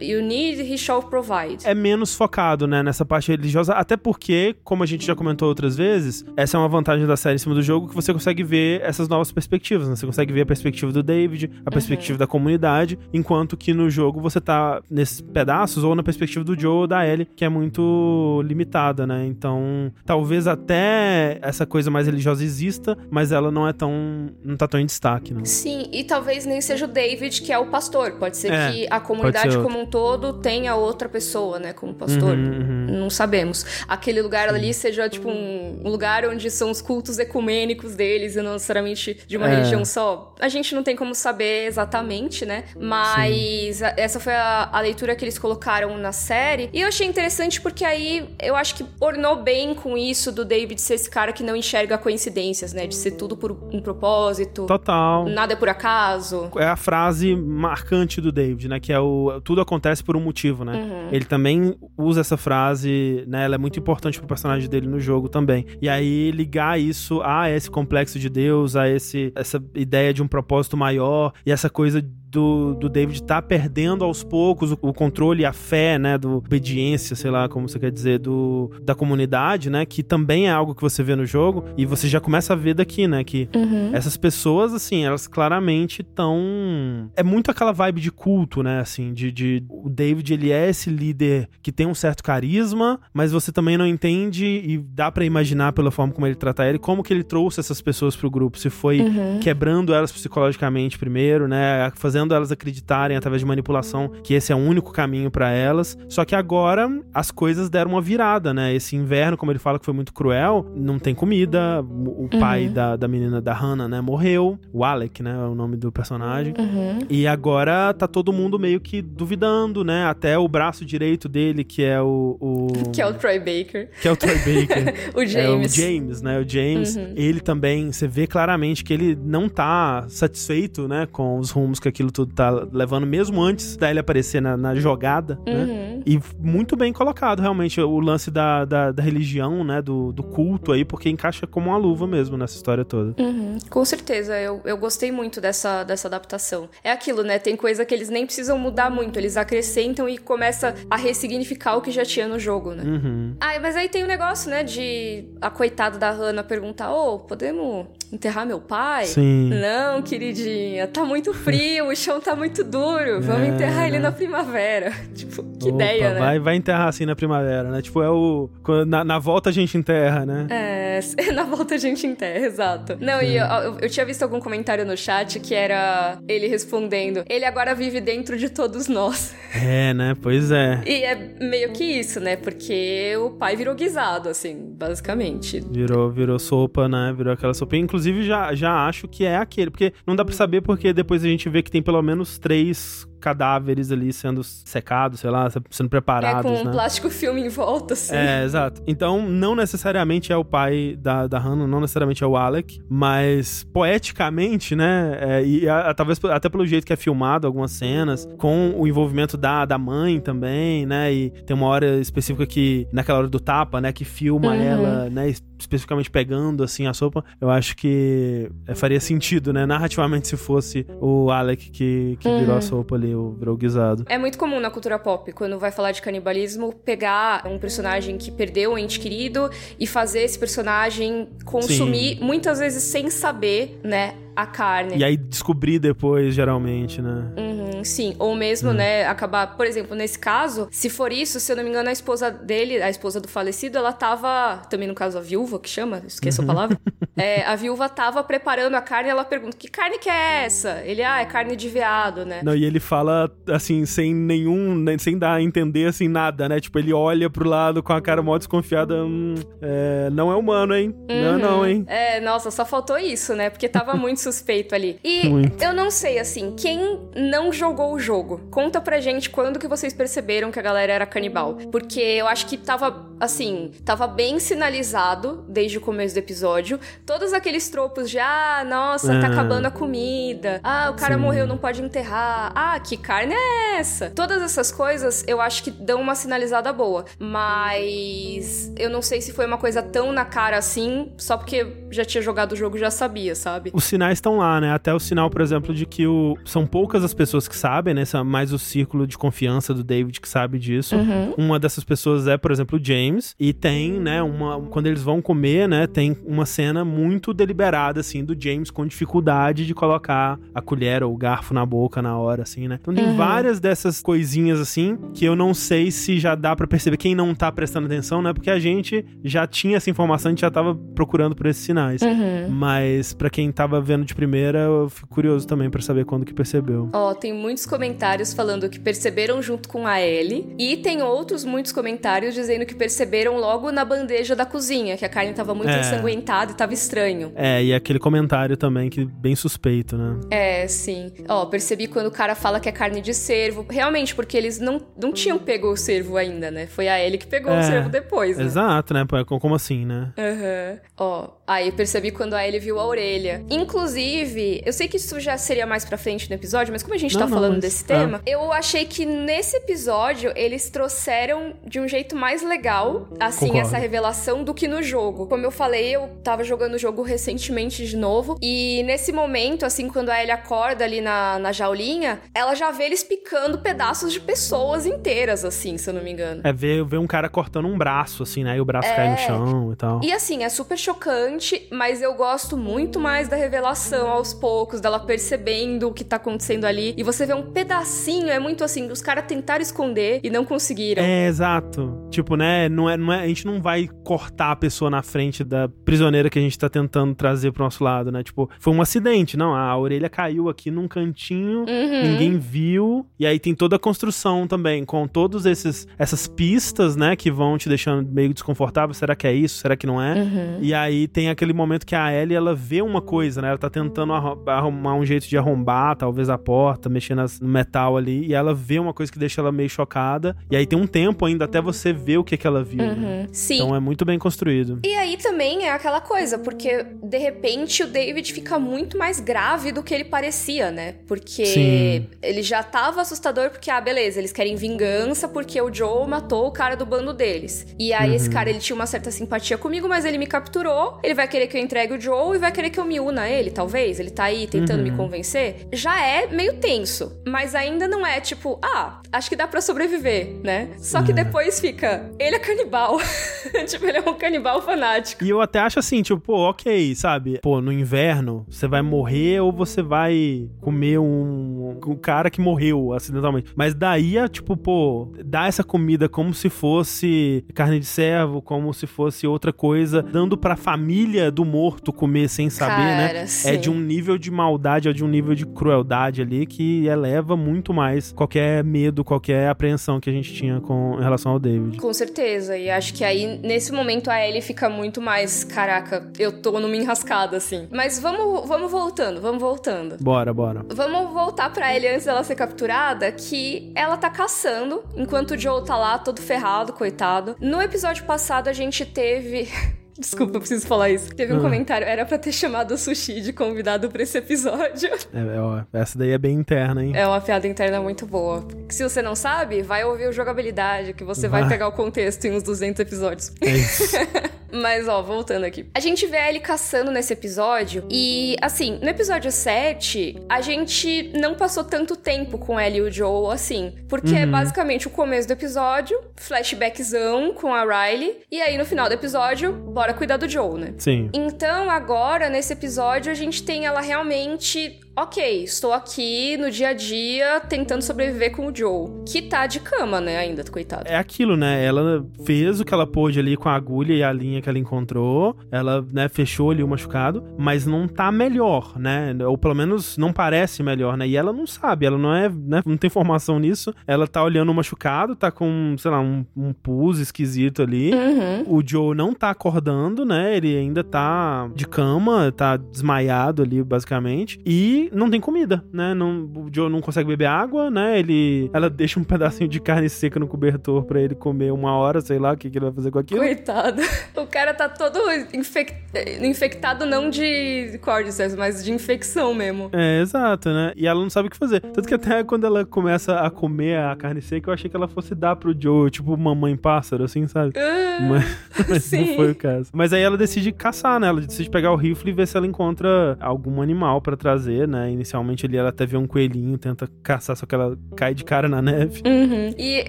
you 0.00 0.22
need, 0.22 0.60
he 0.60 0.76
shall 0.78 1.02
provide. 1.02 1.66
É 1.66 1.74
menos 1.74 2.14
focado, 2.14 2.66
né, 2.66 2.82
nessa 2.82 3.04
parte 3.04 3.30
religiosa, 3.30 3.74
até 3.74 3.96
porque, 3.96 4.56
como 4.64 4.82
a 4.82 4.86
gente 4.86 5.06
já 5.06 5.14
comentou 5.14 5.48
outras 5.48 5.76
vezes, 5.76 6.24
essa 6.36 6.56
é 6.56 6.60
uma 6.60 6.68
vantagem 6.68 7.06
da 7.06 7.16
série 7.16 7.36
em 7.36 7.38
cima 7.38 7.54
do 7.54 7.62
jogo, 7.62 7.88
que 7.88 7.94
você 7.94 8.12
consegue 8.12 8.42
ver 8.42 8.80
essas 8.82 9.08
novas 9.08 9.32
perspectivas, 9.32 9.88
né? 9.88 9.96
Você 9.96 10.06
consegue 10.06 10.32
ver 10.32 10.42
a 10.42 10.46
perspectiva 10.46 10.92
do 10.92 11.02
David, 11.02 11.50
a 11.64 11.70
perspectiva 11.70 12.14
uhum. 12.14 12.18
da 12.18 12.26
comunidade, 12.26 12.98
enquanto 13.12 13.56
que 13.56 13.72
no 13.72 13.90
jogo 13.90 14.20
você 14.20 14.40
tá 14.40 14.80
nesses 14.90 15.20
pedaços 15.20 15.84
ou 15.84 15.94
na 15.94 16.02
perspectiva 16.02 16.44
do 16.44 16.58
Joe 16.58 16.72
ou 16.72 16.86
da 16.86 17.06
Ellie, 17.06 17.26
que 17.26 17.44
é 17.44 17.48
muito 17.48 18.42
limitada, 18.44 19.06
né? 19.06 19.26
Então, 19.26 19.92
talvez 20.04 20.46
até 20.46 21.25
essa 21.42 21.66
coisa 21.66 21.90
mais 21.90 22.06
religiosa 22.06 22.44
exista, 22.44 22.96
mas 23.10 23.32
ela 23.32 23.50
não 23.50 23.66
é 23.66 23.72
tão. 23.72 24.30
não 24.42 24.56
tá 24.56 24.66
tão 24.66 24.80
em 24.80 24.86
destaque, 24.86 25.32
né? 25.32 25.44
Sim, 25.44 25.88
e 25.92 26.04
talvez 26.04 26.46
nem 26.46 26.60
seja 26.60 26.84
o 26.84 26.88
David 26.88 27.42
que 27.42 27.52
é 27.52 27.58
o 27.58 27.66
pastor. 27.66 28.12
Pode 28.12 28.36
ser 28.36 28.52
é, 28.52 28.70
que 28.70 28.86
a 28.90 29.00
comunidade 29.00 29.56
como 29.58 29.80
um 29.80 29.86
todo 29.86 30.34
tenha 30.34 30.74
outra 30.74 31.08
pessoa, 31.08 31.58
né, 31.58 31.72
como 31.72 31.94
pastor. 31.94 32.36
Uhum, 32.36 32.86
uhum. 32.88 32.98
Não 33.00 33.10
sabemos. 33.10 33.64
Aquele 33.88 34.22
lugar 34.22 34.48
ali 34.48 34.72
seja, 34.72 35.08
tipo, 35.08 35.28
um, 35.28 35.82
lugar 35.84 36.26
onde 36.26 36.50
são 36.50 36.70
os 36.70 36.80
cultos 36.80 37.18
ecumênicos 37.18 37.94
deles 37.94 38.36
e 38.36 38.42
não 38.42 38.54
necessariamente 38.54 39.18
de 39.26 39.36
uma 39.36 39.48
é. 39.48 39.56
religião 39.56 39.84
só. 39.84 40.34
A 40.40 40.48
gente 40.48 40.74
não 40.74 40.82
tem 40.82 40.96
como 40.96 41.14
saber 41.14 41.66
exatamente, 41.66 42.44
né? 42.44 42.64
Mas 42.78 43.82
a, 43.82 43.94
essa 43.96 44.20
foi 44.20 44.34
a, 44.34 44.68
a, 44.72 44.80
leitura 44.80 45.14
que 45.14 45.24
eles 45.24 45.38
colocaram 45.38 45.96
na 45.98 46.12
série. 46.12 46.70
E 46.72 46.80
eu 46.80 46.88
achei 46.88 47.06
interessante 47.06 47.60
porque 47.60 47.84
aí 47.84 48.28
eu 48.42 48.56
acho 48.56 48.74
que 48.74 48.86
ornou 49.00 49.42
bem 49.42 49.74
com 49.74 49.96
isso 49.96 50.30
do 50.32 50.44
David 50.44 50.80
ser 50.80 50.94
esse 50.94 51.10
cara 51.16 51.32
que 51.32 51.42
não 51.42 51.56
enxerga 51.56 51.96
coincidências, 51.96 52.74
né? 52.74 52.86
De 52.86 52.94
ser 52.94 53.12
tudo 53.12 53.38
por 53.38 53.50
um 53.72 53.80
propósito. 53.80 54.66
Total. 54.66 55.26
Nada 55.26 55.54
é 55.54 55.56
por 55.56 55.66
acaso. 55.66 56.50
É 56.58 56.66
a 56.66 56.76
frase 56.76 57.34
marcante 57.34 58.20
do 58.20 58.30
David, 58.30 58.68
né? 58.68 58.78
Que 58.78 58.92
é 58.92 59.00
o 59.00 59.40
tudo 59.42 59.62
acontece 59.62 60.04
por 60.04 60.14
um 60.14 60.20
motivo, 60.20 60.62
né? 60.62 60.74
Uhum. 60.74 61.08
Ele 61.10 61.24
também 61.24 61.74
usa 61.96 62.20
essa 62.20 62.36
frase, 62.36 63.24
né? 63.26 63.46
Ela 63.46 63.54
é 63.54 63.58
muito 63.58 63.78
importante 63.78 64.18
pro 64.18 64.28
personagem 64.28 64.68
dele 64.68 64.86
no 64.86 65.00
jogo 65.00 65.26
também. 65.26 65.64
E 65.80 65.88
aí 65.88 66.30
ligar 66.32 66.78
isso 66.78 67.22
a 67.22 67.48
esse 67.48 67.70
complexo 67.70 68.18
de 68.18 68.28
Deus, 68.28 68.76
a 68.76 68.86
esse 68.86 69.32
essa 69.34 69.58
ideia 69.74 70.12
de 70.12 70.22
um 70.22 70.28
propósito 70.28 70.76
maior 70.76 71.32
e 71.46 71.50
essa 71.50 71.70
coisa 71.70 72.04
do, 72.36 72.74
do 72.74 72.90
David 72.90 73.22
tá 73.22 73.40
perdendo 73.40 74.04
aos 74.04 74.22
poucos 74.22 74.72
o, 74.72 74.78
o 74.82 74.92
controle 74.92 75.40
e 75.40 75.46
a 75.46 75.54
fé, 75.54 75.98
né, 75.98 76.18
do 76.18 76.36
obediência, 76.36 77.16
sei 77.16 77.30
lá 77.30 77.48
como 77.48 77.66
você 77.66 77.78
quer 77.78 77.90
dizer, 77.90 78.18
do 78.18 78.70
da 78.82 78.94
comunidade, 78.94 79.70
né, 79.70 79.86
que 79.86 80.02
também 80.02 80.48
é 80.48 80.50
algo 80.50 80.74
que 80.74 80.82
você 80.82 81.02
vê 81.02 81.16
no 81.16 81.24
jogo 81.24 81.64
e 81.78 81.86
você 81.86 82.06
já 82.06 82.20
começa 82.20 82.52
a 82.52 82.56
ver 82.56 82.74
daqui, 82.74 83.08
né, 83.08 83.24
que 83.24 83.48
uhum. 83.56 83.90
essas 83.94 84.18
pessoas, 84.18 84.74
assim, 84.74 85.02
elas 85.02 85.26
claramente 85.26 86.02
estão 86.02 87.10
é 87.16 87.22
muito 87.22 87.50
aquela 87.50 87.72
vibe 87.72 88.02
de 88.02 88.12
culto, 88.12 88.62
né, 88.62 88.80
assim, 88.80 89.14
de, 89.14 89.32
de 89.32 89.64
o 89.70 89.88
David 89.88 90.34
ele 90.34 90.52
é 90.52 90.68
esse 90.68 90.90
líder 90.90 91.48
que 91.62 91.72
tem 91.72 91.86
um 91.86 91.94
certo 91.94 92.22
carisma, 92.22 93.00
mas 93.14 93.32
você 93.32 93.50
também 93.50 93.78
não 93.78 93.86
entende 93.86 94.44
e 94.44 94.76
dá 94.76 95.10
para 95.10 95.24
imaginar 95.24 95.72
pela 95.72 95.90
forma 95.90 96.12
como 96.12 96.26
ele 96.26 96.34
trata 96.34 96.66
ele, 96.66 96.78
como 96.78 97.02
que 97.02 97.14
ele 97.14 97.24
trouxe 97.24 97.60
essas 97.60 97.80
pessoas 97.80 98.14
pro 98.14 98.30
grupo, 98.30 98.58
se 98.58 98.68
foi 98.68 99.00
uhum. 99.00 99.40
quebrando 99.40 99.94
elas 99.94 100.12
psicologicamente 100.12 100.98
primeiro, 100.98 101.48
né, 101.48 101.90
fazendo 101.94 102.25
fazendo 102.26 102.34
elas 102.34 102.52
acreditarem 102.52 103.16
através 103.16 103.40
de 103.40 103.46
manipulação 103.46 104.10
que 104.22 104.34
esse 104.34 104.52
é 104.52 104.54
o 104.54 104.58
único 104.58 104.92
caminho 104.92 105.30
para 105.30 105.50
elas. 105.50 105.96
Só 106.08 106.24
que 106.24 106.34
agora 106.34 106.88
as 107.14 107.30
coisas 107.30 107.70
deram 107.70 107.92
uma 107.92 108.02
virada, 108.02 108.52
né? 108.52 108.74
Esse 108.74 108.96
inverno, 108.96 109.36
como 109.36 109.52
ele 109.52 109.58
fala 109.58 109.78
que 109.78 109.84
foi 109.84 109.94
muito 109.94 110.12
cruel, 110.12 110.66
não 110.74 110.98
tem 110.98 111.14
comida. 111.14 111.82
O 111.82 112.28
pai 112.28 112.66
uhum. 112.66 112.72
da, 112.72 112.96
da 112.96 113.08
menina 113.08 113.40
da 113.40 113.54
Hannah, 113.54 113.88
né, 113.88 114.00
morreu. 114.00 114.58
O 114.72 114.84
Alec, 114.84 115.22
né, 115.22 115.32
é 115.32 115.46
o 115.46 115.54
nome 115.54 115.76
do 115.76 115.92
personagem. 115.92 116.54
Uhum. 116.58 116.98
E 117.08 117.26
agora 117.26 117.94
tá 117.94 118.06
todo 118.06 118.32
mundo 118.32 118.58
meio 118.58 118.80
que 118.80 119.00
duvidando, 119.00 119.84
né? 119.84 120.06
Até 120.06 120.38
o 120.38 120.48
braço 120.48 120.84
direito 120.84 121.28
dele, 121.28 121.64
que 121.64 121.82
é 121.82 122.00
o. 122.00 122.36
o... 122.40 122.90
Que 122.92 123.00
é 123.00 123.06
o 123.06 123.14
Troy 123.14 123.38
Baker. 123.38 123.90
Que 124.00 124.08
é 124.08 124.12
o 124.12 124.16
Troy 124.16 124.36
Baker. 124.36 125.12
o 125.14 125.24
James. 125.24 125.78
É 125.78 125.82
o 125.82 125.86
James, 125.86 126.22
né? 126.22 126.40
O 126.40 126.48
James. 126.48 126.96
Uhum. 126.96 127.12
Ele 127.16 127.40
também, 127.40 127.92
você 127.92 128.08
vê 128.08 128.26
claramente 128.26 128.82
que 128.84 128.92
ele 128.92 129.16
não 129.16 129.48
tá 129.48 130.06
satisfeito, 130.08 130.88
né, 130.88 131.06
com 131.10 131.38
os 131.38 131.50
rumos 131.50 131.78
que 131.78 131.88
aquilo 131.88 132.10
tudo 132.16 132.32
tá 132.32 132.50
levando, 132.72 133.06
mesmo 133.06 133.42
antes 133.42 133.76
da 133.76 133.90
ele 133.90 133.98
aparecer 133.98 134.40
na, 134.40 134.56
na 134.56 134.74
jogada, 134.74 135.38
né? 135.46 135.52
uhum. 135.52 135.66
né? 135.66 136.00
E 136.06 136.20
muito 136.38 136.76
bem 136.76 136.92
colocado, 136.92 137.40
realmente, 137.40 137.80
o 137.80 137.98
lance 137.98 138.30
da, 138.30 138.64
da, 138.64 138.92
da, 138.92 139.02
religião, 139.02 139.62
né? 139.62 139.82
Do, 139.82 140.12
do 140.12 140.22
culto 140.22 140.72
aí, 140.72 140.84
porque 140.84 141.10
encaixa 141.10 141.46
como 141.46 141.68
uma 141.68 141.76
luva 141.76 142.06
mesmo 142.06 142.36
nessa 142.36 142.54
história 142.56 142.84
toda. 142.84 143.14
Uhum. 143.20 143.58
Com 143.68 143.84
certeza, 143.84 144.38
eu, 144.40 144.62
eu 144.64 144.78
gostei 144.78 145.12
muito 145.12 145.40
dessa, 145.40 145.84
dessa 145.84 146.08
adaptação. 146.08 146.68
É 146.82 146.90
aquilo, 146.90 147.22
né? 147.22 147.38
Tem 147.38 147.56
coisa 147.56 147.84
que 147.84 147.92
eles 147.92 148.08
nem 148.08 148.24
precisam 148.24 148.58
mudar 148.58 148.90
muito, 148.90 149.18
eles 149.18 149.36
acrescentam 149.36 150.08
e 150.08 150.16
começa 150.16 150.74
a 150.88 150.96
ressignificar 150.96 151.76
o 151.76 151.82
que 151.82 151.90
já 151.90 152.04
tinha 152.04 152.26
no 152.26 152.38
jogo, 152.38 152.72
né? 152.72 152.82
Uhum. 152.84 153.36
Ah, 153.40 153.58
mas 153.60 153.76
aí 153.76 153.88
tem 153.88 154.02
o 154.02 154.04
um 154.06 154.08
negócio, 154.08 154.48
né? 154.48 154.62
De 154.62 155.24
a 155.40 155.50
coitada 155.50 155.98
da 155.98 156.10
Hannah 156.10 156.44
perguntar: 156.44 156.90
Ô, 156.92 157.14
oh, 157.14 157.18
podemos 157.18 157.86
enterrar 158.12 158.46
meu 158.46 158.60
pai? 158.60 159.06
Sim. 159.06 159.50
Não, 159.50 160.02
queridinha, 160.02 160.86
tá 160.86 161.04
muito 161.04 161.34
frio, 161.34 161.88
o 161.88 161.95
chão 161.96 162.20
tá 162.20 162.36
muito 162.36 162.62
duro. 162.62 163.20
Vamos 163.20 163.42
é, 163.42 163.48
enterrar 163.48 163.86
ele 163.86 163.96
né? 163.98 164.02
na 164.02 164.12
primavera. 164.12 164.92
Tipo, 165.16 165.42
que 165.58 165.68
Opa, 165.68 165.84
ideia, 165.84 166.14
né? 166.14 166.20
Vai, 166.20 166.38
vai 166.38 166.56
enterrar 166.56 166.88
assim 166.88 167.06
na 167.06 167.16
primavera, 167.16 167.70
né? 167.70 167.80
Tipo, 167.80 168.02
é 168.02 168.10
o. 168.10 168.50
Na, 168.86 169.02
na 169.02 169.18
volta 169.18 169.50
a 169.50 169.52
gente 169.52 169.76
enterra, 169.76 170.26
né? 170.26 170.46
É, 170.50 171.00
na 171.32 171.44
volta 171.44 171.74
a 171.74 171.78
gente 171.78 172.06
enterra, 172.06 172.44
exato. 172.44 172.96
Não, 173.00 173.22
e 173.22 173.36
eu, 173.36 173.44
eu, 173.46 173.78
eu, 173.80 173.88
tinha 173.88 174.04
visto 174.04 174.22
algum 174.22 174.40
comentário 174.40 174.84
no 174.84 174.96
chat 174.96 175.40
que 175.40 175.54
era 175.54 176.18
ele 176.28 176.46
respondendo: 176.46 177.24
ele 177.28 177.44
agora 177.44 177.74
vive 177.74 178.00
dentro 178.00 178.36
de 178.36 178.50
todos 178.50 178.88
nós. 178.88 179.34
É, 179.58 179.94
né? 179.94 180.14
Pois 180.20 180.50
é. 180.50 180.82
E 180.86 181.02
é 181.02 181.14
meio 181.40 181.72
que 181.72 181.82
isso, 181.82 182.20
né? 182.20 182.36
Porque 182.36 183.14
o 183.16 183.30
pai 183.30 183.56
virou 183.56 183.74
guisado, 183.74 184.28
assim, 184.28 184.74
basicamente. 184.76 185.60
Virou, 185.70 186.10
virou 186.10 186.38
sopa, 186.38 186.86
né? 186.86 187.14
Virou 187.16 187.32
aquela 187.32 187.54
sopa. 187.54 187.74
Inclusive, 187.74 188.22
já, 188.22 188.54
já 188.54 188.86
acho 188.86 189.08
que 189.08 189.24
é 189.24 189.38
aquele, 189.38 189.70
porque 189.70 189.94
não 190.06 190.14
dá 190.14 190.26
pra 190.26 190.34
saber 190.34 190.60
porque 190.60 190.92
depois 190.92 191.24
a 191.24 191.26
gente 191.26 191.48
vê 191.48 191.62
que 191.62 191.70
tem 191.70 191.82
pelo 191.86 192.02
menos 192.02 192.36
três 192.36 193.06
cadáveres 193.26 193.90
ali 193.90 194.12
sendo 194.12 194.44
secados, 194.44 195.18
sei 195.20 195.30
lá, 195.30 195.48
sendo 195.50 195.86
É 195.86 195.88
preparados, 195.90 196.42
com 196.50 196.58
um 196.60 196.64
né? 196.64 196.70
plástico 196.70 197.10
filme 197.10 197.40
em 197.40 197.48
volta, 197.48 197.94
assim. 197.94 198.14
É, 198.14 198.44
exato. 198.44 198.80
Então, 198.86 199.28
não 199.28 199.56
necessariamente 199.56 200.32
é 200.32 200.36
o 200.36 200.44
pai 200.44 200.96
da, 200.96 201.26
da 201.26 201.38
Hannah, 201.40 201.66
não 201.66 201.80
necessariamente 201.80 202.22
é 202.22 202.26
o 202.26 202.36
Alec, 202.36 202.80
mas 202.88 203.64
poeticamente, 203.72 204.76
né? 204.76 205.16
é, 205.20 205.44
e 205.44 205.68
a- 205.68 205.90
a- 205.90 205.94
talvez 205.94 206.20
até 206.24 206.48
pelo 206.48 206.64
jeito 206.66 206.86
que 206.86 206.92
é 206.92 206.96
filmado 206.96 207.46
algumas 207.48 207.72
cenas, 207.72 208.28
com 208.38 208.72
o 208.76 208.86
envolvimento 208.86 209.36
da, 209.36 209.64
da 209.64 209.76
mãe 209.78 210.20
também, 210.20 210.86
né? 210.86 211.12
E 211.12 211.30
tem 211.44 211.56
uma 211.56 211.66
hora 211.66 211.98
específica 211.98 212.46
que, 212.46 212.86
naquela 212.92 213.18
hora 213.18 213.28
do 213.28 213.40
tapa, 213.40 213.80
né? 213.80 213.92
Que 213.92 214.04
filma 214.04 214.48
Uhum. 214.48 214.62
ela, 214.62 215.10
né? 215.10 215.32
Especificamente 215.58 216.10
pegando, 216.10 216.62
assim, 216.62 216.86
a 216.86 216.92
sopa. 216.94 217.24
Eu 217.40 217.50
acho 217.50 217.74
que 217.76 218.48
é, 218.66 218.74
faria 218.74 219.00
sentido, 219.00 219.52
né? 219.52 219.64
Narrativamente, 219.66 220.28
se 220.28 220.36
fosse 220.36 220.86
o 221.00 221.30
Alec 221.30 221.70
que, 221.70 222.16
que 222.20 222.28
virou 222.30 222.52
Uhum. 222.52 222.58
a 222.58 222.60
sopa 222.60 222.94
ali, 222.94 223.14
o, 223.16 223.32
virou 223.32 223.54
o 223.54 223.58
guisado. 223.58 224.04
É 224.08 224.18
muito 224.18 224.38
comum 224.38 224.60
na 224.60 224.70
cultura 224.70 224.98
pop, 224.98 225.32
quando 225.32 225.58
vai 225.58 225.70
falar 225.70 225.92
de 225.92 226.02
canibalismo, 226.02 226.72
pegar 226.72 227.46
um 227.46 227.58
personagem 227.58 228.16
que 228.18 228.30
perdeu 228.30 228.72
um 228.72 228.78
ente 228.78 229.00
querido 229.00 229.50
e 229.78 229.86
fazer 229.86 230.20
esse 230.20 230.38
personagem 230.38 231.28
consumir, 231.44 232.18
muitas 232.20 232.58
vezes 232.58 232.82
sem 232.82 233.10
saber, 233.10 233.80
né, 233.82 234.14
a 234.36 234.46
carne. 234.46 234.98
E 234.98 235.04
aí 235.04 235.16
descobrir 235.16 235.78
depois, 235.78 236.34
geralmente, 236.34 237.00
né? 237.00 237.32
Uhum, 237.38 237.55
sim, 237.84 238.14
ou 238.18 238.34
mesmo, 238.34 238.72
né, 238.72 239.06
acabar, 239.06 239.56
por 239.56 239.66
exemplo, 239.66 239.94
nesse 239.96 240.18
caso, 240.18 240.68
se 240.70 240.88
for 240.88 241.12
isso, 241.12 241.38
se 241.40 241.50
eu 241.52 241.56
não 241.56 241.62
me 241.64 241.70
engano, 241.70 241.88
a 241.88 241.92
esposa 241.92 242.30
dele, 242.30 242.82
a 242.82 242.90
esposa 242.90 243.20
do 243.20 243.28
falecido, 243.28 243.78
ela 243.78 243.92
tava, 243.92 244.62
também 244.70 244.88
no 244.88 244.94
caso 244.94 245.18
a 245.18 245.20
viúva, 245.20 245.58
que 245.58 245.68
chama, 245.68 246.02
esqueço 246.06 246.42
a 246.42 246.44
palavra, 246.44 246.78
é, 247.16 247.44
a 247.44 247.54
viúva 247.56 247.88
tava 247.88 248.22
preparando 248.22 248.74
a 248.74 248.80
carne 248.80 249.08
e 249.08 249.12
ela 249.12 249.24
pergunta, 249.24 249.56
que 249.56 249.68
carne 249.68 249.98
que 249.98 250.08
é 250.08 250.44
essa? 250.44 250.82
Ele, 250.84 251.02
ah, 251.02 251.20
é 251.20 251.24
carne 251.24 251.56
de 251.56 251.68
veado, 251.68 252.24
né? 252.24 252.40
Não, 252.42 252.54
e 252.54 252.64
ele 252.64 252.80
fala, 252.80 253.30
assim, 253.48 253.84
sem 253.86 254.14
nenhum, 254.14 254.74
né, 254.74 254.96
sem 254.98 255.18
dar 255.18 255.34
a 255.34 255.42
entender, 255.42 255.88
assim, 255.88 256.08
nada, 256.08 256.48
né? 256.48 256.60
Tipo, 256.60 256.78
ele 256.78 256.92
olha 256.92 257.28
pro 257.30 257.48
lado 257.48 257.82
com 257.82 257.92
a 257.92 258.00
cara 258.00 258.22
mó 258.22 258.36
desconfiada, 258.38 259.04
hum, 259.04 259.34
é, 259.60 260.08
não 260.10 260.30
é 260.30 260.36
humano, 260.36 260.74
hein? 260.74 260.94
Não, 261.08 261.26
Uhum. 261.36 261.38
não, 261.38 261.66
hein? 261.66 261.84
É, 261.88 262.20
nossa, 262.20 262.50
só 262.50 262.64
faltou 262.64 262.98
isso, 262.98 263.34
né? 263.34 263.50
Porque 263.50 263.68
tava 263.68 263.94
muito 263.94 264.20
suspeito 264.20 264.74
ali. 264.74 264.98
E 265.04 265.28
Muito. 265.28 265.62
eu 265.62 265.72
não 265.74 265.90
sei, 265.90 266.18
assim, 266.18 266.54
quem 266.56 266.78
não 267.14 267.52
jogou 267.52 267.65
o 267.74 267.98
jogo? 267.98 268.40
Conta 268.50 268.80
pra 268.80 269.00
gente 269.00 269.30
quando 269.30 269.58
que 269.58 269.66
vocês 269.68 269.92
perceberam 269.92 270.50
que 270.50 270.58
a 270.58 270.62
galera 270.62 270.92
era 270.92 271.06
canibal. 271.06 271.56
Porque 271.72 272.00
eu 272.00 272.26
acho 272.26 272.46
que 272.46 272.56
tava, 272.56 273.06
assim, 273.20 273.72
tava 273.84 274.06
bem 274.06 274.38
sinalizado 274.38 275.44
desde 275.48 275.78
o 275.78 275.80
começo 275.80 276.14
do 276.14 276.18
episódio. 276.18 276.78
Todos 277.04 277.32
aqueles 277.32 277.68
tropos 277.68 278.10
de, 278.10 278.18
ah, 278.18 278.64
nossa, 278.68 279.08
tá 279.20 279.26
É. 279.28 279.30
acabando 279.32 279.66
a 279.66 279.70
comida. 279.70 280.60
Ah, 280.62 280.90
o 280.90 280.94
cara 280.94 281.14
Sim. 281.14 281.20
morreu, 281.20 281.46
não 281.46 281.56
pode 281.56 281.82
enterrar. 281.82 282.52
Ah, 282.54 282.78
que 282.80 282.96
carne 282.96 283.34
é 283.34 283.78
essa? 283.78 284.10
Todas 284.10 284.42
essas 284.42 284.70
coisas 284.70 285.24
eu 285.26 285.40
acho 285.40 285.62
que 285.62 285.70
dão 285.70 286.00
uma 286.00 286.14
sinalizada 286.14 286.72
boa. 286.72 287.04
Mas 287.18 288.72
eu 288.76 288.90
não 288.90 289.02
sei 289.02 289.20
se 289.20 289.32
foi 289.32 289.46
uma 289.46 289.58
coisa 289.58 289.82
tão 289.82 290.12
na 290.12 290.24
cara 290.24 290.56
assim, 290.58 291.12
só 291.16 291.36
porque 291.36 291.86
já 291.90 292.04
tinha 292.04 292.22
jogado 292.22 292.52
o 292.52 292.56
jogo 292.56 292.76
e 292.76 292.80
já 292.80 292.90
sabia, 292.90 293.34
sabe? 293.34 293.70
Os 293.74 293.84
sinais 293.84 294.14
estão 294.18 294.38
lá, 294.38 294.60
né? 294.60 294.72
Até 294.72 294.92
o 294.92 294.98
sinal, 295.00 295.30
por 295.30 295.40
exemplo, 295.40 295.74
de 295.74 295.86
que 295.86 296.06
o... 296.06 296.36
são 296.44 296.66
poucas 296.66 297.04
as 297.04 297.14
pessoas 297.14 297.48
que 297.48 297.55
sabem, 297.56 297.94
né? 297.94 298.04
São 298.04 298.24
mais 298.24 298.52
o 298.52 298.58
círculo 298.58 299.06
de 299.06 299.16
confiança 299.18 299.72
do 299.74 299.82
David 299.84 300.20
que 300.20 300.28
sabe 300.28 300.58
disso. 300.58 300.96
Uhum. 300.96 301.34
Uma 301.36 301.58
dessas 301.58 301.84
pessoas 301.84 302.26
é, 302.26 302.36
por 302.36 302.50
exemplo, 302.50 302.78
o 302.78 302.84
James. 302.84 303.34
E 303.38 303.52
tem, 303.52 303.92
né, 304.00 304.22
uma. 304.22 304.60
Quando 304.62 304.86
eles 304.86 305.02
vão 305.02 305.20
comer, 305.22 305.68
né, 305.68 305.86
tem 305.86 306.16
uma 306.26 306.46
cena 306.46 306.84
muito 306.84 307.32
deliberada, 307.34 308.00
assim, 308.00 308.24
do 308.24 308.36
James 308.40 308.70
com 308.70 308.86
dificuldade 308.86 309.66
de 309.66 309.74
colocar 309.74 310.38
a 310.54 310.60
colher 310.60 311.02
ou 311.02 311.12
o 311.14 311.16
garfo 311.16 311.54
na 311.54 311.64
boca 311.64 312.00
na 312.02 312.18
hora, 312.18 312.42
assim, 312.42 312.68
né? 312.68 312.78
Então 312.80 312.94
tem 312.94 313.04
Uhum. 313.04 313.16
várias 313.16 313.60
dessas 313.60 314.02
coisinhas, 314.02 314.60
assim, 314.60 314.98
que 315.14 315.24
eu 315.24 315.34
não 315.36 315.54
sei 315.54 315.90
se 315.90 316.18
já 316.18 316.34
dá 316.34 316.54
pra 316.56 316.66
perceber 316.66 316.96
quem 316.96 317.14
não 317.14 317.34
tá 317.34 317.50
prestando 317.52 317.86
atenção, 317.86 318.20
né? 318.22 318.32
Porque 318.32 318.50
a 318.50 318.58
gente 318.58 319.04
já 319.24 319.46
tinha 319.46 319.76
essa 319.76 319.88
informação, 319.90 320.28
a 320.28 320.32
gente 320.32 320.40
já 320.40 320.50
tava 320.50 320.74
procurando 320.94 321.34
por 321.34 321.46
esses 321.46 321.62
sinais. 321.64 322.02
Uhum. 322.02 322.48
Mas 322.50 323.12
pra 323.12 323.30
quem 323.30 323.50
tava 323.52 323.80
vendo 323.80 324.04
de 324.04 324.14
primeira, 324.14 324.58
eu 324.60 324.88
fico 324.88 325.08
curioso 325.08 325.46
também 325.46 325.70
pra 325.70 325.80
saber 325.82 326.04
quando 326.04 326.24
que 326.24 326.34
percebeu. 326.34 326.88
Ó, 326.92 327.14
tem 327.14 327.32
muitos 327.46 327.64
comentários 327.64 328.32
falando 328.34 328.68
que 328.68 328.80
perceberam 328.80 329.40
junto 329.40 329.68
com 329.68 329.86
a 329.86 330.00
Ellie. 330.02 330.52
E 330.58 330.76
tem 330.78 331.00
outros 331.00 331.44
muitos 331.44 331.70
comentários 331.70 332.34
dizendo 332.34 332.66
que 332.66 332.74
perceberam 332.74 333.36
logo 333.38 333.70
na 333.70 333.84
bandeja 333.84 334.34
da 334.34 334.44
cozinha, 334.44 334.96
que 334.96 335.04
a 335.04 335.08
carne 335.08 335.32
tava 335.32 335.54
muito 335.54 335.70
É. 335.70 335.78
ensanguentada 335.78 336.50
e 336.50 336.54
tava 336.56 336.74
estranho. 336.74 337.30
É, 337.36 337.62
e 337.62 337.72
aquele 337.72 338.00
comentário 338.00 338.56
também 338.56 338.90
que 338.90 339.04
bem 339.04 339.36
suspeito, 339.36 339.96
né? 339.96 340.18
É, 340.28 340.66
sim. 340.66 341.12
Ó, 341.28 341.46
percebi 341.46 341.86
quando 341.86 342.06
o 342.06 342.10
cara 342.10 342.34
fala 342.34 342.58
que 342.58 342.68
é 342.68 342.72
carne 342.72 343.00
de 343.00 343.14
cervo. 343.14 343.64
Realmente, 343.70 344.12
porque 344.12 344.36
eles 344.36 344.58
não, 344.58 344.80
não 345.00 345.12
tinham 345.12 345.38
pego 345.38 345.70
o 345.70 345.76
cervo 345.76 346.16
ainda, 346.16 346.50
né? 346.50 346.66
Foi 346.66 346.88
a 346.88 346.98
Ellie 347.00 347.16
que 347.18 347.28
pegou 347.28 347.52
É, 347.52 347.60
o 347.60 347.62
cervo 347.62 347.88
depois, 347.88 348.36
né? 348.36 348.42
Exato, 348.44 348.92
né? 348.92 349.04
Pô, 349.04 349.38
Como 349.38 349.54
assim, 349.54 349.86
né? 349.86 350.12
Aham. 350.18 350.80
Ó, 350.98 351.28
aí 351.46 351.70
percebi 351.70 352.10
quando 352.10 352.34
a 352.34 352.44
Ellie 352.46 352.58
viu 352.58 352.80
a 352.80 352.84
orelha. 352.84 353.44
Inclusive, 353.48 354.62
eu 354.64 354.72
sei 354.72 354.88
que 354.88 354.96
isso 354.96 355.20
já 355.20 355.36
seria 355.38 355.66
mais 355.66 355.84
pra 355.84 355.96
frente 355.96 356.28
no 356.28 356.34
episódio, 356.34 356.72
mas 356.72 356.82
como 356.82 356.94
a 356.94 356.98
gente 356.98 357.14
Não, 357.14 357.20
tá 357.20 357.26
não, 357.28 357.35
falando 357.36 357.52
mas- 357.54 357.60
desse 357.62 357.84
é. 357.84 357.86
tema, 357.86 358.20
eu 358.26 358.52
achei 358.52 358.84
que 358.84 359.04
nesse 359.06 359.56
episódio 359.56 360.32
eles 360.36 360.70
trouxeram 360.70 361.54
de 361.64 361.78
um 361.80 361.86
jeito 361.88 362.14
mais 362.16 362.42
legal, 362.42 363.08
assim, 363.20 363.46
Concordo. 363.48 363.66
essa 363.68 363.78
revelação 363.78 364.42
do 364.44 364.54
que 364.54 364.66
no 364.68 364.82
jogo. 364.82 365.26
Como 365.26 365.44
eu 365.44 365.50
falei, 365.50 365.94
eu 365.94 366.08
tava 366.22 366.42
jogando 366.44 366.74
o 366.74 366.78
jogo 366.78 367.02
recentemente 367.02 367.86
de 367.86 367.96
novo, 367.96 368.38
e 368.42 368.82
nesse 368.84 369.12
momento, 369.12 369.64
assim, 369.66 369.88
quando 369.88 370.10
a 370.10 370.20
Ellie 370.20 370.32
acorda 370.32 370.84
ali 370.84 371.00
na, 371.00 371.38
na 371.38 371.52
jaulinha, 371.52 372.20
ela 372.34 372.54
já 372.54 372.70
vê 372.70 372.84
eles 372.84 373.02
picando 373.04 373.58
pedaços 373.58 374.12
de 374.12 374.20
pessoas 374.20 374.86
inteiras, 374.86 375.44
assim, 375.44 375.76
se 375.76 375.90
eu 375.90 375.94
não 375.94 376.02
me 376.02 376.12
engano. 376.12 376.40
É 376.44 376.52
ver, 376.52 376.84
ver 376.84 376.98
um 376.98 377.06
cara 377.06 377.28
cortando 377.28 377.66
um 377.66 377.76
braço, 377.76 378.22
assim, 378.22 378.42
né? 378.44 378.56
E 378.56 378.60
o 378.60 378.64
braço 378.64 378.88
cai 378.94 379.08
no 379.08 379.14
É. 379.14 379.16
chão 379.18 379.72
e 379.72 379.76
tal. 379.76 380.00
E 380.02 380.12
assim, 380.12 380.42
é 380.44 380.48
super 380.48 380.78
chocante, 380.78 381.68
mas 381.70 382.00
eu 382.00 382.14
gosto 382.14 382.56
muito 382.56 382.98
mais 383.00 383.28
da 383.28 383.36
revelação 383.36 384.08
aos 384.08 384.32
poucos, 384.32 384.80
dela 384.80 384.98
percebendo 385.00 385.88
o 385.88 385.92
que 385.92 386.04
tá 386.04 386.16
acontecendo 386.16 386.64
ali. 386.64 386.94
E 386.96 387.02
você 387.02 387.25
vê 387.26 387.34
um 387.34 387.50
pedacinho, 387.50 388.28
é 388.28 388.38
muito 388.38 388.64
assim, 388.64 388.90
os 388.90 389.02
caras 389.02 389.24
tentaram 389.26 389.62
esconder 389.62 390.20
e 390.22 390.30
não 390.30 390.44
conseguiram. 390.44 391.02
É, 391.02 391.26
exato. 391.26 392.06
Tipo, 392.10 392.36
né? 392.36 392.68
Não 392.68 392.88
é, 392.88 392.96
não 392.96 393.12
é, 393.12 393.24
a 393.24 393.28
gente 393.28 393.44
não 393.44 393.60
vai 393.60 393.88
cortar 394.04 394.52
a 394.52 394.56
pessoa 394.56 394.90
na 394.90 395.02
frente 395.02 395.42
da 395.44 395.68
prisioneira 395.84 396.30
que 396.30 396.38
a 396.38 396.42
gente 396.42 396.58
tá 396.58 396.68
tentando 396.68 397.14
trazer 397.14 397.52
pro 397.52 397.64
nosso 397.64 397.82
lado, 397.82 398.10
né? 398.12 398.22
Tipo, 398.22 398.48
foi 398.58 398.72
um 398.72 398.80
acidente. 398.80 399.36
Não, 399.36 399.54
a 399.54 399.76
orelha 399.76 400.08
caiu 400.08 400.48
aqui 400.48 400.70
num 400.70 400.86
cantinho, 400.88 401.60
Uhum. 401.66 402.02
ninguém 402.12 402.38
viu. 402.38 403.06
E 403.18 403.26
aí 403.26 403.38
tem 403.38 403.54
toda 403.54 403.76
a 403.76 403.78
construção 403.78 404.46
também, 404.46 404.84
com 404.84 405.06
todos 405.08 405.44
esses 405.46 405.86
essas 405.98 406.26
pistas, 406.28 406.94
né? 406.96 407.16
Que 407.16 407.30
vão 407.30 407.58
te 407.58 407.68
deixando 407.68 408.08
meio 408.08 408.32
desconfortável. 408.32 408.94
Será 408.94 409.16
que 409.16 409.26
é 409.26 409.32
isso? 409.32 409.58
Será 409.58 409.76
que 409.76 409.86
não 409.86 410.00
é? 410.00 410.14
Uhum. 410.14 410.58
E 410.60 410.72
aí 410.72 411.08
tem 411.08 411.28
aquele 411.28 411.52
momento 411.52 411.84
que 411.84 411.94
a 411.94 412.12
Ellie, 412.12 412.36
ela 412.36 412.54
vê 412.54 412.80
uma 412.82 413.00
coisa, 413.02 413.42
né? 413.42 413.48
Ela 413.48 413.58
tá 413.58 413.68
tentando 413.68 414.12
arrumar 414.12 414.94
um 414.94 415.04
jeito 415.04 415.26
de 415.28 415.36
arrombar, 415.36 415.96
talvez 415.96 416.28
a 416.30 416.38
porta, 416.38 416.88
mexer 416.88 417.14
no 417.16 417.48
metal 417.48 417.96
ali, 417.96 418.26
e 418.26 418.34
ela 418.34 418.54
vê 418.54 418.78
uma 418.78 418.92
coisa 418.92 419.10
que 419.10 419.18
deixa 419.18 419.40
ela 419.40 419.50
meio 419.50 419.68
chocada. 419.70 420.36
E 420.50 420.56
aí 420.56 420.66
tem 420.66 420.78
um 420.78 420.86
tempo 420.86 421.24
ainda 421.24 421.44
até 421.46 421.60
você 421.60 421.92
ver 421.92 422.18
o 422.18 422.24
que 422.24 422.36
que 422.36 422.46
ela 422.46 422.62
viu. 422.62 422.78
né? 422.84 422.92
Uhum. 423.26 423.26
Sim. 423.32 423.54
Então 423.56 423.74
é 423.74 423.80
muito 423.80 424.04
bem 424.04 424.18
construído. 424.18 424.80
E 424.84 424.94
aí 424.94 425.16
também 425.16 425.64
é 425.64 425.72
aquela 425.72 426.00
coisa, 426.00 426.38
porque 426.38 426.84
de 427.02 427.18
repente 427.18 427.82
o 427.82 427.86
David 427.86 428.32
fica 428.32 428.58
muito 428.58 428.96
mais 428.98 429.20
grave 429.20 429.72
do 429.72 429.82
que 429.82 429.94
ele 429.94 430.04
parecia, 430.04 430.70
né? 430.70 430.96
Porque 431.06 431.46
Sim. 431.46 432.06
ele 432.22 432.42
já 432.42 432.62
tava 432.62 433.00
assustador 433.00 433.50
porque, 433.50 433.70
ah, 433.70 433.80
beleza, 433.80 434.18
eles 434.18 434.32
querem 434.32 434.56
vingança 434.56 435.28
porque 435.28 435.60
o 435.60 435.72
Joe 435.72 436.06
matou 436.08 436.46
o 436.46 436.50
cara 436.50 436.76
do 436.76 436.84
bando 436.86 437.12
deles. 437.12 437.66
E 437.78 437.92
aí 437.92 438.14
esse 438.14 438.26
Uhum. 438.28 438.32
cara, 438.34 438.50
ele 438.50 438.58
tinha 438.58 438.74
uma 438.76 438.86
certa 438.86 439.10
simpatia 439.10 439.56
comigo, 439.58 439.88
mas 439.88 440.04
ele 440.04 440.18
me 440.18 440.26
capturou, 440.26 440.98
ele 441.02 441.14
vai 441.14 441.28
querer 441.28 441.46
que 441.46 441.56
eu 441.56 441.60
entregue 441.60 441.94
o 441.94 442.00
Joe 442.00 442.36
e 442.36 442.38
vai 442.38 442.52
querer 442.52 442.70
que 442.70 442.78
eu 442.80 442.84
me 442.84 442.98
una 443.00 443.22
a 443.22 443.30
ele, 443.30 443.50
talvez. 443.50 443.98
Ele 444.00 444.10
tá 444.10 444.24
aí 444.24 444.46
tentando 444.46 444.82
me 444.82 444.90
Uhum. 444.90 444.96
convencer. 444.96 445.66
Já 445.72 446.00
é 446.04 446.26
meio 446.26 446.54
tenso, 446.54 447.05
mas 447.26 447.54
ainda 447.54 447.86
não 447.88 448.06
é 448.06 448.20
tipo, 448.20 448.58
ah, 448.62 449.00
acho 449.12 449.28
que 449.28 449.36
dá 449.36 449.46
pra 449.46 449.60
sobreviver, 449.60 450.36
né? 450.42 450.70
Só 450.78 451.02
que 451.02 451.12
É. 451.12 451.14
depois 451.14 451.60
fica, 451.60 452.10
ele 452.18 452.36
é 452.36 452.38
canibal. 452.38 452.98
tipo, 453.66 453.84
ele 453.86 453.98
é 453.98 454.00
um 454.08 454.14
canibal 454.14 454.60
fanático. 454.62 455.24
E 455.24 455.30
eu 455.30 455.40
até 455.40 455.58
acho 455.60 455.78
assim, 455.78 456.02
tipo, 456.02 456.20
pô, 456.20 456.48
ok, 456.50 456.94
sabe? 456.94 457.38
Pô, 457.42 457.60
no 457.60 457.72
inverno, 457.72 458.44
você 458.48 458.66
vai 458.66 458.82
morrer 458.82 459.40
ou 459.40 459.52
você 459.52 459.82
vai 459.82 460.48
comer 460.60 460.98
um, 460.98 461.78
um 461.86 461.96
cara 461.96 462.30
que 462.30 462.40
morreu 462.40 462.92
acidentalmente. 462.92 463.52
Mas 463.56 463.74
daí 463.74 464.18
é, 464.18 464.28
tipo, 464.28 464.56
pô, 464.56 465.12
dar 465.24 465.48
essa 465.48 465.62
comida 465.64 466.08
como 466.08 466.32
se 466.34 466.48
fosse 466.48 467.44
carne 467.54 467.78
de 467.80 467.86
servo, 467.86 468.40
como 468.42 468.72
se 468.72 468.86
fosse 468.86 469.26
outra 469.26 469.52
coisa, 469.52 470.02
dando 470.02 470.36
pra 470.36 470.56
família 470.56 471.30
do 471.30 471.44
morto 471.44 471.92
comer 471.92 472.28
sem 472.28 472.50
saber, 472.50 472.82
né? 472.82 473.06
Cara, 473.08 473.18
É 473.20 473.26
sim. 473.26 473.60
de 473.60 473.70
um 473.70 473.78
nível 473.78 474.18
de 474.18 474.30
maldade, 474.30 474.88
é 474.88 474.92
de 474.92 475.04
um 475.04 475.08
nível 475.08 475.34
de 475.34 475.46
crueldade 475.46 476.22
ali 476.22 476.46
que 476.46 476.88
eleva 476.96 477.36
muito 477.36 477.72
mais 477.72 478.12
qualquer 478.12 478.64
medo, 478.64 479.04
qualquer 479.04 479.48
apreensão 479.48 480.00
que 480.00 480.10
a 480.10 480.12
gente 480.12 480.32
tinha 480.32 480.60
com 480.60 480.96
em 480.98 481.02
relação 481.02 481.32
ao 481.32 481.38
David. 481.38 481.78
Com 481.78 481.92
certeza, 481.92 482.56
e 482.56 482.70
acho 482.70 482.94
que 482.94 483.04
aí, 483.04 483.38
nesse 483.42 483.72
momento, 483.72 484.10
a 484.10 484.26
Ellie 484.26 484.42
fica 484.42 484.68
muito 484.68 485.00
mais, 485.00 485.44
caraca, 485.44 486.10
eu 486.18 486.40
tô 486.40 486.58
numa 486.58 486.76
enrascada, 486.76 487.36
assim. 487.36 487.68
Mas 487.70 487.98
vamos, 487.98 488.48
vamos 488.48 488.70
voltando, 488.70 489.20
vamos 489.20 489.40
voltando. 489.40 489.96
Bora, 490.00 490.32
bora. 490.32 490.64
Vamos 490.68 491.12
voltar 491.12 491.52
pra 491.52 491.74
Ellie 491.74 491.88
antes 491.88 492.06
dela 492.06 492.24
ser 492.24 492.34
capturada 492.34 493.10
que 493.12 493.70
ela 493.74 493.96
tá 493.96 494.10
caçando, 494.10 494.82
enquanto 494.96 495.32
o 495.32 495.38
Joe 495.38 495.64
tá 495.64 495.76
lá 495.76 495.98
todo 495.98 496.20
ferrado, 496.20 496.72
coitado. 496.72 497.36
No 497.40 497.60
episódio 497.60 498.04
passado 498.04 498.48
a 498.48 498.52
gente 498.52 498.84
teve 498.84 499.48
Desculpa, 499.98 500.36
eu 500.36 500.40
preciso 500.40 500.66
falar 500.66 500.90
isso. 500.90 501.14
Teve 501.14 501.32
um 501.32 501.38
ah. 501.38 501.40
comentário, 501.40 501.86
era 501.86 502.04
pra 502.04 502.18
ter 502.18 502.32
chamado 502.32 502.74
o 502.74 502.78
Sushi 502.78 503.20
de 503.20 503.32
convidado 503.32 503.88
pra 503.88 504.02
esse 504.02 504.18
episódio. 504.18 504.90
É, 505.12 505.40
ó, 505.40 505.62
essa 505.72 505.98
daí 505.98 506.10
é 506.10 506.18
bem 506.18 506.34
interna, 506.34 506.84
hein? 506.84 506.92
É 506.94 507.06
uma 507.06 507.20
piada 507.20 507.46
interna 507.46 507.80
muito 507.80 508.06
boa. 508.06 508.46
Se 508.68 508.82
você 508.82 509.00
não 509.00 509.14
sabe, 509.14 509.62
vai 509.62 509.84
ouvir 509.84 510.08
o 510.08 510.12
jogabilidade, 510.12 510.92
que 510.92 511.04
você 511.04 511.28
vai, 511.28 511.42
vai 511.42 511.50
pegar 511.50 511.68
o 511.68 511.72
contexto 511.72 512.24
em 512.26 512.32
uns 512.32 512.42
200 512.42 512.80
episódios. 512.80 513.32
É 513.40 513.50
isso. 513.50 513.96
Mas, 514.52 514.88
ó, 514.88 515.02
voltando 515.02 515.44
aqui. 515.44 515.68
A 515.74 515.80
gente 515.80 516.06
vê 516.06 516.28
ele 516.28 516.40
caçando 516.40 516.90
nesse 516.90 517.12
episódio. 517.12 517.84
E, 517.90 518.36
assim, 518.40 518.78
no 518.82 518.88
episódio 518.88 519.30
7, 519.30 520.24
a 520.28 520.40
gente 520.40 521.12
não 521.18 521.34
passou 521.34 521.64
tanto 521.64 521.96
tempo 521.96 522.38
com 522.38 522.58
ele 522.58 522.78
e 522.78 522.80
o 522.80 522.90
Joe 522.90 523.32
assim. 523.32 523.74
Porque 523.88 524.14
é 524.14 524.18
uhum. 524.18 524.22
é 524.22 524.26
basicamente 524.26 524.86
o 524.86 524.90
começo 524.90 525.28
do 525.28 525.32
episódio, 525.32 525.98
flashbackzão 526.16 527.34
com 527.34 527.54
a 527.54 527.62
Riley. 527.62 528.22
E 528.30 528.40
aí, 528.40 528.56
no 528.56 528.64
final 528.64 528.88
do 528.88 528.94
episódio, 528.94 529.52
bora 529.52 529.85
cuidar 529.94 530.16
do 530.16 530.28
Joe, 530.28 530.58
né? 530.60 530.74
Sim. 530.78 531.10
Então, 531.12 531.70
agora, 531.70 532.28
nesse 532.28 532.52
episódio, 532.52 533.10
a 533.10 533.14
gente 533.14 533.42
tem 533.42 533.66
ela 533.66 533.80
realmente 533.80 534.80
ok, 534.96 535.44
estou 535.44 535.74
aqui 535.74 536.38
no 536.38 536.50
dia 536.50 536.68
a 536.68 536.72
dia 536.72 537.38
tentando 537.40 537.82
sobreviver 537.82 538.32
com 538.34 538.46
o 538.46 538.56
Joe, 538.56 538.90
que 539.06 539.20
tá 539.20 539.46
de 539.46 539.60
cama, 539.60 540.00
né, 540.00 540.16
ainda, 540.16 540.42
coitado. 540.50 540.84
É 540.86 540.96
aquilo, 540.96 541.36
né? 541.36 541.62
Ela 541.62 542.06
fez 542.24 542.60
o 542.60 542.64
que 542.64 542.72
ela 542.72 542.86
pôde 542.86 543.20
ali 543.20 543.36
com 543.36 543.48
a 543.48 543.54
agulha 543.54 543.92
e 543.92 544.02
a 544.02 544.10
linha 544.10 544.40
que 544.40 544.48
ela 544.48 544.58
encontrou, 544.58 545.36
ela, 545.50 545.86
né, 545.92 546.08
fechou 546.08 546.50
ali 546.50 546.62
o 546.62 546.68
machucado, 546.68 547.22
mas 547.36 547.66
não 547.66 547.86
tá 547.86 548.10
melhor, 548.10 548.78
né? 548.78 549.14
Ou 549.26 549.36
pelo 549.36 549.54
menos 549.54 549.98
não 549.98 550.12
parece 550.12 550.62
melhor, 550.62 550.96
né? 550.96 551.06
E 551.06 551.14
ela 551.14 551.32
não 551.32 551.46
sabe, 551.46 551.84
ela 551.84 551.98
não 551.98 552.14
é, 552.14 552.30
né, 552.30 552.62
não 552.64 552.76
tem 552.78 552.88
informação 552.88 553.38
nisso. 553.38 553.74
Ela 553.86 554.06
tá 554.06 554.22
olhando 554.24 554.50
o 554.50 554.54
machucado, 554.54 555.14
tá 555.14 555.30
com, 555.30 555.76
sei 555.78 555.90
lá, 555.90 556.00
um, 556.00 556.24
um 556.34 556.54
pus 556.54 556.98
esquisito 556.98 557.60
ali. 557.60 557.92
Uhum. 557.92 558.56
O 558.56 558.62
Joe 558.66 558.96
não 558.96 559.12
tá 559.12 559.28
acordando, 559.28 560.06
né? 560.06 560.36
Ele 560.36 560.56
ainda 560.56 560.82
tá 560.82 561.50
de 561.54 561.66
cama, 561.66 562.32
tá 562.32 562.56
desmaiado 562.56 563.42
ali, 563.42 563.62
basicamente. 563.62 564.40
E 564.46 564.85
não 564.92 565.10
tem 565.10 565.20
comida, 565.20 565.64
né? 565.72 565.94
Não, 565.94 566.24
o 566.24 566.48
Joe 566.52 566.70
não 566.70 566.80
consegue 566.80 567.08
beber 567.08 567.26
água, 567.26 567.70
né? 567.70 567.98
Ele, 567.98 568.50
ela 568.52 568.68
deixa 568.68 568.98
um 568.98 569.04
pedacinho 569.04 569.48
de 569.48 569.60
carne 569.60 569.88
seca 569.88 570.18
no 570.18 570.26
cobertor 570.26 570.84
para 570.84 571.00
ele 571.00 571.14
comer 571.14 571.52
uma 571.52 571.76
hora, 571.76 572.00
sei 572.00 572.18
lá 572.18 572.32
o 572.32 572.36
que, 572.36 572.50
que 572.50 572.58
ele 572.58 572.66
vai 572.66 572.74
fazer 572.74 572.90
com 572.90 572.98
aquilo. 572.98 573.20
Coitado. 573.20 573.82
O 574.16 574.26
cara 574.26 574.52
tá 574.54 574.68
todo 574.68 574.98
infec... 575.32 575.74
infectado 576.22 576.84
não 576.86 577.08
de 577.10 577.78
cordyceps, 577.82 578.34
mas 578.34 578.64
de 578.64 578.72
infecção 578.72 579.34
mesmo. 579.34 579.70
É, 579.72 580.00
exato, 580.00 580.48
né? 580.50 580.72
E 580.76 580.86
ela 580.86 581.00
não 581.00 581.10
sabe 581.10 581.28
o 581.28 581.30
que 581.30 581.36
fazer. 581.36 581.60
Tanto 581.60 581.86
que 581.86 581.94
até 581.94 582.24
quando 582.24 582.46
ela 582.46 582.64
começa 582.64 583.20
a 583.20 583.30
comer 583.30 583.78
a 583.78 583.94
carne 583.96 584.20
seca, 584.20 584.50
eu 584.50 584.54
achei 584.54 584.68
que 584.68 584.76
ela 584.76 584.88
fosse 584.88 585.14
dar 585.14 585.36
pro 585.36 585.54
Joe, 585.58 585.90
tipo 585.90 586.16
mamãe 586.16 586.56
pássaro, 586.56 587.04
assim, 587.04 587.26
sabe? 587.26 587.50
Uh, 587.50 588.02
mas, 588.08 588.38
mas 588.68 588.92
não 588.92 589.06
foi 589.16 589.30
o 589.30 589.34
caso. 589.34 589.70
Mas 589.72 589.92
aí 589.92 590.02
ela 590.02 590.16
decide 590.16 590.52
caçar, 590.52 590.98
né? 591.00 591.08
Ela 591.08 591.20
decide 591.20 591.50
pegar 591.50 591.72
o 591.72 591.76
rifle 591.76 592.10
e 592.10 592.14
ver 592.14 592.26
se 592.26 592.36
ela 592.36 592.46
encontra 592.46 593.16
algum 593.20 593.62
animal 593.62 594.00
para 594.00 594.16
trazer, 594.16 594.66
né? 594.66 594.75
Né? 594.76 594.90
Inicialmente 594.90 595.46
ali 595.46 595.56
ela 595.56 595.70
até 595.70 595.86
vê 595.86 595.96
um 595.96 596.06
coelhinho, 596.06 596.58
tenta 596.58 596.88
caçar, 597.02 597.36
só 597.36 597.46
que 597.46 597.54
ela 597.54 597.76
cai 597.96 598.14
de 598.14 598.24
cara 598.24 598.48
na 598.48 598.60
neve. 598.60 599.02
Uhum. 599.06 599.54
E 599.56 599.84